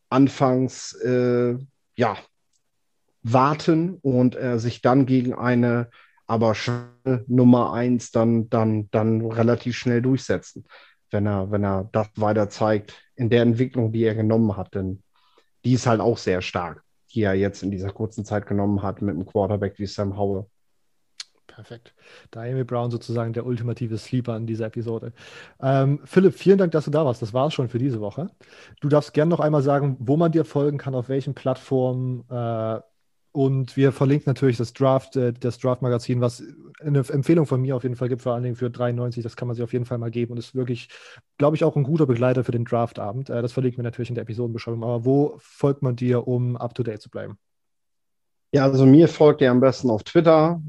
anfangs 0.09 0.93
äh, 1.03 1.57
ja, 1.97 2.17
warten 3.23 3.99
und 4.03 4.37
äh, 4.37 4.59
sich 4.59 4.83
dann 4.83 5.07
gegen 5.07 5.35
eine 5.35 5.89
aber 6.27 6.55
Nummer 7.27 7.73
eins 7.73 8.11
dann, 8.11 8.49
dann, 8.49 8.89
dann 8.91 9.21
relativ 9.27 9.77
schnell 9.77 10.01
durchsetzen, 10.03 10.65
wenn 11.11 11.27
er, 11.27 11.51
wenn 11.51 11.65
er 11.65 11.89
das 11.93 12.09
weiter 12.17 12.49
zeigt 12.49 12.95
in 13.15 13.31
der 13.31 13.43
Entwicklung, 13.43 13.93
die 13.93 14.05
er 14.05 14.15
genommen 14.15 14.57
hat. 14.57 14.75
Denn 14.75 15.03
die 15.65 15.75
ist 15.75 15.87
halt 15.87 16.01
auch 16.01 16.19
sehr 16.19 16.41
stark, 16.41 16.83
die 17.13 17.23
er 17.23 17.35
jetzt 17.35 17.63
in 17.63 17.71
dieser 17.71 17.91
kurzen 17.91 18.25
Zeit 18.25 18.47
genommen 18.47 18.83
hat 18.83 19.03
mit 19.03 19.15
einem 19.15 19.27
Quarterback 19.27 19.79
wie 19.79 19.87
Sam 19.87 20.17
Howell. 20.17 20.47
Perfekt. 21.55 21.95
Diami 22.35 22.65
Brown 22.65 22.91
sozusagen 22.91 23.33
der 23.33 23.47
ultimative 23.47 23.97
Sleeper 23.97 24.37
in 24.37 24.47
dieser 24.47 24.67
Episode. 24.67 25.13
Ähm, 25.61 26.01
Philipp, 26.05 26.35
vielen 26.35 26.59
Dank, 26.59 26.73
dass 26.73 26.87
du 26.87 26.91
da 26.91 27.05
warst. 27.05 27.23
Das 27.23 27.33
war 27.33 27.47
es 27.47 27.55
schon 27.55 27.69
für 27.69 27.79
diese 27.79 28.01
Woche. 28.01 28.29
Du 28.81 28.89
darfst 28.89 29.15
gerne 29.15 29.31
noch 29.31 29.41
einmal 29.41 29.63
sagen, 29.63 29.97
wo 30.01 30.17
man 30.17 30.33
dir 30.33 30.45
folgen 30.45 30.79
kann, 30.79 30.97
auf 30.97 31.09
welchen 31.09 31.35
Plattformen. 31.35 32.25
Äh, 32.29 32.81
und 33.31 33.77
wir 33.77 33.93
verlinken 33.93 34.31
natürlich 34.31 34.57
das 34.57 34.73
Draft, 34.73 35.17
äh, 35.17 35.33
das 35.33 35.59
Draft-Magazin, 35.59 36.21
was 36.21 36.43
eine 36.81 37.01
Empfehlung 37.09 37.47
von 37.47 37.61
mir 37.61 37.77
auf 37.77 37.85
jeden 37.85 37.97
Fall 37.97 38.09
gibt, 38.09 38.23
vor 38.23 38.35
allen 38.35 38.43
Dingen 38.43 38.57
für 38.57 38.71
93. 38.71 39.23
Das 39.23 39.37
kann 39.37 39.47
man 39.47 39.55
sich 39.55 39.63
auf 39.63 39.73
jeden 39.73 39.85
Fall 39.85 39.99
mal 39.99 40.11
geben 40.11 40.33
und 40.33 40.39
ist 40.39 40.57
wirklich, 40.57 40.89
glaube 41.39 41.55
ich, 41.55 41.63
auch 41.63 41.77
ein 41.77 41.85
guter 41.85 42.07
Begleiter 42.07 42.43
für 42.43 42.53
den 42.53 42.65
Draftabend. 42.65 43.31
Äh, 43.31 43.43
das 43.43 43.53
verlinken 43.53 43.79
wir 43.79 43.85
natürlich 43.85 44.09
in 44.09 44.17
der 44.17 44.23
Episodenbeschreibung. 44.23 44.83
Aber 44.83 45.05
wo 45.05 45.37
folgt 45.39 45.83
man 45.83 45.95
dir, 45.95 46.27
um 46.27 46.57
up 46.57 46.75
to 46.75 46.83
date 46.83 47.01
zu 47.01 47.11
bleiben? 47.11 47.39
Ja, 48.53 48.65
also 48.65 48.87
mir 48.87 49.09
folgt 49.09 49.41
ihr 49.41 49.51
am 49.51 49.61
besten 49.61 49.91
auf 49.91 50.03
Twitter 50.03 50.61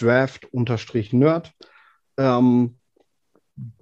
draft-nerd. 0.00 1.52
Ähm, 2.16 2.78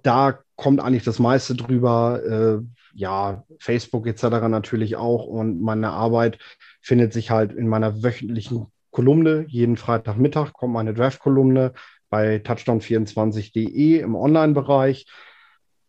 da 0.03 0.39
kommt 0.55 0.81
eigentlich 0.81 1.03
das 1.03 1.19
meiste 1.19 1.55
drüber. 1.55 2.21
Äh, 2.23 2.65
ja, 2.93 3.43
Facebook 3.59 4.07
etc. 4.07 4.23
natürlich 4.49 4.95
auch. 4.95 5.25
Und 5.25 5.61
meine 5.61 5.91
Arbeit 5.91 6.39
findet 6.81 7.13
sich 7.13 7.31
halt 7.31 7.53
in 7.53 7.67
meiner 7.67 8.03
wöchentlichen 8.03 8.67
Kolumne. 8.91 9.45
Jeden 9.47 9.77
Freitagmittag 9.77 10.53
kommt 10.53 10.73
meine 10.73 10.93
Draft-Kolumne 10.93 11.73
bei 12.09 12.37
touchdown24.de 12.37 13.99
im 13.99 14.15
Online-Bereich. 14.15 15.05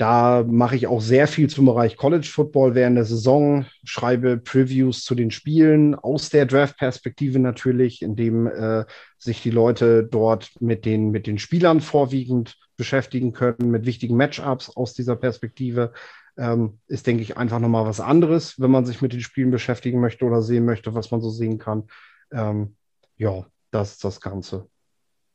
Da 0.01 0.47
mache 0.49 0.77
ich 0.77 0.87
auch 0.87 1.03
sehr 1.03 1.29
viel 1.29 1.51
zum 1.51 1.67
Bereich 1.67 1.99
College 1.99 2.27
Football 2.27 2.75
während 2.75 2.97
der 2.97 3.05
Saison, 3.05 3.67
schreibe 3.85 4.39
Previews 4.39 5.05
zu 5.05 5.15
den 5.15 5.31
Spielen 5.31 5.95
aus 5.95 6.31
der 6.31 6.47
Draft-Perspektive 6.47 7.39
natürlich, 7.39 8.01
indem 8.01 8.47
äh, 8.47 8.87
sich 9.19 9.43
die 9.43 9.51
Leute 9.51 10.03
dort 10.05 10.53
mit 10.59 10.87
den, 10.87 11.11
mit 11.11 11.27
den 11.27 11.39
Spielern 11.39 11.83
vorwiegend 11.83 12.57
beschäftigen 12.79 13.35
können, 13.35 13.71
mit 13.71 13.85
wichtigen 13.85 14.17
Matchups 14.17 14.75
aus 14.75 14.95
dieser 14.95 15.17
Perspektive. 15.17 15.93
Ähm, 16.39 16.79
ist, 16.87 17.07
denke 17.07 17.23
ich, 17.23 17.37
einfach 17.37 17.59
nochmal 17.59 17.85
was 17.85 18.01
anderes, 18.01 18.59
wenn 18.59 18.71
man 18.71 18.87
sich 18.87 19.03
mit 19.03 19.13
den 19.13 19.21
Spielen 19.21 19.51
beschäftigen 19.51 20.01
möchte 20.01 20.25
oder 20.25 20.41
sehen 20.41 20.65
möchte, 20.65 20.95
was 20.95 21.11
man 21.11 21.21
so 21.21 21.29
sehen 21.29 21.59
kann. 21.59 21.89
Ähm, 22.33 22.75
ja, 23.19 23.45
das 23.71 23.93
ist 23.93 24.05
das 24.05 24.23
Ganze. 24.23 24.67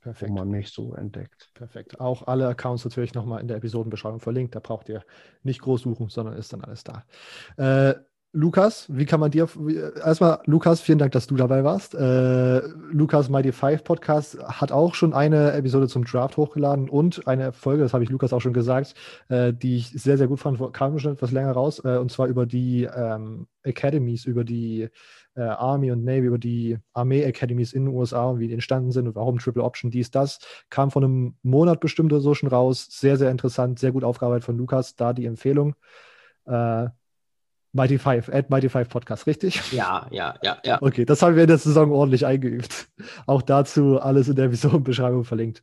Perfekt. 0.06 0.30
wo 0.30 0.36
man 0.36 0.50
mich 0.50 0.72
so 0.72 0.94
entdeckt. 0.94 1.50
Perfekt. 1.56 2.00
Auch 2.00 2.28
alle 2.28 2.48
Accounts 2.48 2.86
natürlich 2.86 3.16
nochmal 3.16 3.42
in 3.42 3.48
der 3.48 3.58
Episodenbeschreibung 3.58 4.20
verlinkt. 4.20 4.54
Da 4.54 4.60
braucht 4.60 4.88
ihr 4.88 5.04
nicht 5.42 5.62
groß 5.62 5.82
suchen, 5.82 6.10
sondern 6.10 6.36
ist 6.36 6.54
dann 6.54 6.62
alles 6.62 6.84
da. 6.84 7.06
Äh, 7.58 7.96
Lukas, 8.32 8.86
wie 8.90 9.06
kann 9.06 9.20
man 9.20 9.32
dir, 9.32 9.48
erstmal 10.04 10.42
Lukas, 10.46 10.82
vielen 10.82 11.00
Dank, 11.00 11.14
dass 11.14 11.26
du 11.26 11.38
dabei 11.38 11.64
warst. 11.64 11.96
Äh, 11.96 12.60
Lukas 12.92 13.30
Mighty 13.30 13.52
Five 13.52 13.84
Podcast 13.84 14.38
hat 14.44 14.72
auch 14.72 14.94
schon 14.94 15.14
eine 15.14 15.54
Episode 15.54 15.88
zum 15.88 16.04
Draft 16.04 16.38
hochgeladen 16.38 16.88
und 16.88 17.28
eine 17.28 17.52
Folge, 17.52 17.82
das 17.82 17.94
habe 17.94 18.04
ich 18.04 18.12
Lukas 18.12 18.32
auch 18.32 18.42
schon 18.42 18.54
gesagt, 18.54 18.94
äh, 19.30 19.54
die 19.54 19.78
ich 19.78 19.90
sehr, 19.90 20.18
sehr 20.20 20.28
gut 20.28 20.40
fand, 20.40 20.60
kam 20.74 21.00
schon 21.00 21.14
etwas 21.14 21.32
länger 21.32 21.54
raus, 21.54 21.82
äh, 21.84 21.98
und 21.98 22.12
zwar 22.12 22.28
über 22.28 22.46
die 22.46 22.84
ähm, 22.84 23.48
Academies, 23.66 24.26
über 24.26 24.44
die 24.44 24.90
äh, 25.36 25.42
Army 25.42 25.92
und 25.92 26.04
Navy, 26.04 26.28
über 26.28 26.38
die 26.38 26.78
Armee-Academies 26.94 27.74
in 27.74 27.86
den 27.86 27.94
USA 27.94 28.26
und 28.26 28.40
wie 28.40 28.48
die 28.48 28.54
entstanden 28.54 28.92
sind 28.92 29.08
und 29.08 29.16
warum 29.16 29.40
Triple 29.40 29.64
Option 29.64 29.92
dies, 29.92 30.12
das, 30.12 30.40
kam 30.70 30.92
vor 30.92 31.04
einem 31.04 31.36
Monat 31.44 31.80
bestimmt 31.80 32.12
oder 32.14 32.22
so 32.22 32.34
schon 32.34 32.50
raus. 32.50 32.88
Sehr, 32.90 33.18
sehr 33.18 33.32
interessant, 33.32 33.80
sehr 33.80 33.92
gut 33.92 34.04
aufgearbeitet 34.04 34.46
von 34.46 34.58
Lukas, 34.58 34.96
da 34.96 35.14
die 35.14 35.26
Empfehlung. 35.26 35.76
Äh, 36.46 36.88
Mighty 37.74 37.98
Five, 37.98 38.30
at 38.30 38.50
Mighty 38.50 38.70
Five 38.70 38.88
Podcast, 38.88 39.28
richtig? 39.28 39.74
Ja, 39.74 40.08
ja, 40.10 40.36
ja, 40.42 40.58
ja. 40.64 40.82
Okay, 40.82 41.04
das 41.04 41.22
haben 41.22 41.36
wir 41.36 41.44
in 41.44 41.50
der 41.50 41.58
Saison 41.58 41.92
ordentlich 41.92 42.26
eingeübt. 42.26 42.88
Auch 43.26 43.42
dazu 43.42 44.00
alles 44.00 44.30
in 44.30 44.36
der 44.36 44.46
Episodenbeschreibung 44.46 45.26
verlinkt. 45.26 45.62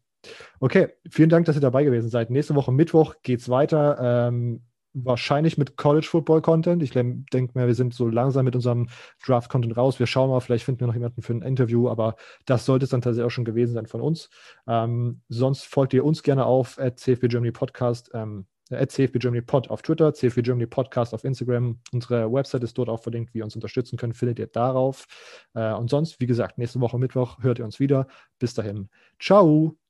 Okay, 0.61 0.89
vielen 1.11 1.31
Dank, 1.31 1.47
dass 1.47 1.57
ihr 1.57 1.62
dabei 1.62 1.85
gewesen 1.85 2.11
seid. 2.11 2.28
Nächste 2.28 2.55
Woche 2.55 2.70
Mittwoch 2.70 3.15
geht 3.23 3.40
es 3.40 3.49
weiter. 3.49 4.28
Ähm, 4.28 4.61
wahrscheinlich 4.94 5.59
mit 5.59 5.77
College 5.77 6.06
Football 6.09 6.43
Content. 6.43 6.82
Ich 6.82 6.90
denke 6.90 7.59
mir, 7.59 7.66
wir 7.66 7.74
sind 7.74 7.94
so 7.94 8.09
langsam 8.09 8.44
mit 8.44 8.55
unserem 8.55 8.89
Draft 9.24 9.51
Content 9.51 9.77
raus. 9.77 9.98
Wir 9.98 10.06
schauen 10.06 10.31
mal, 10.31 10.40
vielleicht 10.40 10.64
finden 10.64 10.81
wir 10.81 10.86
noch 10.86 10.94
jemanden 10.94 11.23
für 11.23 11.32
ein 11.32 11.43
Interview, 11.43 11.89
aber 11.89 12.16
das 12.47 12.64
sollte 12.64 12.85
es 12.85 12.90
dann 12.90 13.01
tatsächlich 13.01 13.27
auch 13.27 13.31
schon 13.31 13.44
gewesen 13.44 13.74
sein 13.74 13.86
von 13.86 14.01
uns. 14.01 14.31
Ähm, 14.66 15.23
sonst 15.28 15.64
folgt 15.64 15.94
ihr 15.94 16.05
uns 16.05 16.23
gerne 16.23 16.47
auf 16.47 16.78
at 16.78 16.98
CFB 16.98 17.28
Germany 17.28 17.52
Podcast. 17.52 18.10
Ähm, 18.14 18.47
at 18.70 18.90
CFB 18.90 19.19
Germany 19.19 19.43
Pod 19.43 19.70
auf 19.70 19.82
Twitter, 19.82 20.12
CFB 20.14 20.43
Germany 20.43 20.66
Podcast 20.66 21.14
auf 21.14 21.24
Instagram. 21.24 21.78
Unsere 21.93 22.32
Website 22.32 22.62
ist 22.62 22.77
dort 22.78 22.89
auch 22.89 23.02
verlinkt, 23.02 23.35
wie 23.35 23.39
ihr 23.39 23.44
uns 23.44 23.55
unterstützen 23.55 23.97
könnt, 23.97 24.16
findet 24.16 24.39
ihr 24.39 24.47
darauf. 24.47 25.06
Äh, 25.55 25.73
und 25.74 25.90
sonst, 25.90 26.20
wie 26.20 26.27
gesagt, 26.27 26.59
nächste 26.59 26.81
Woche 26.81 26.98
Mittwoch 26.98 27.39
hört 27.43 27.59
ihr 27.59 27.64
uns 27.64 27.81
wieder. 27.81 28.06
Bis 28.39 28.55
dahin. 28.55 28.89
Ciao. 29.20 29.82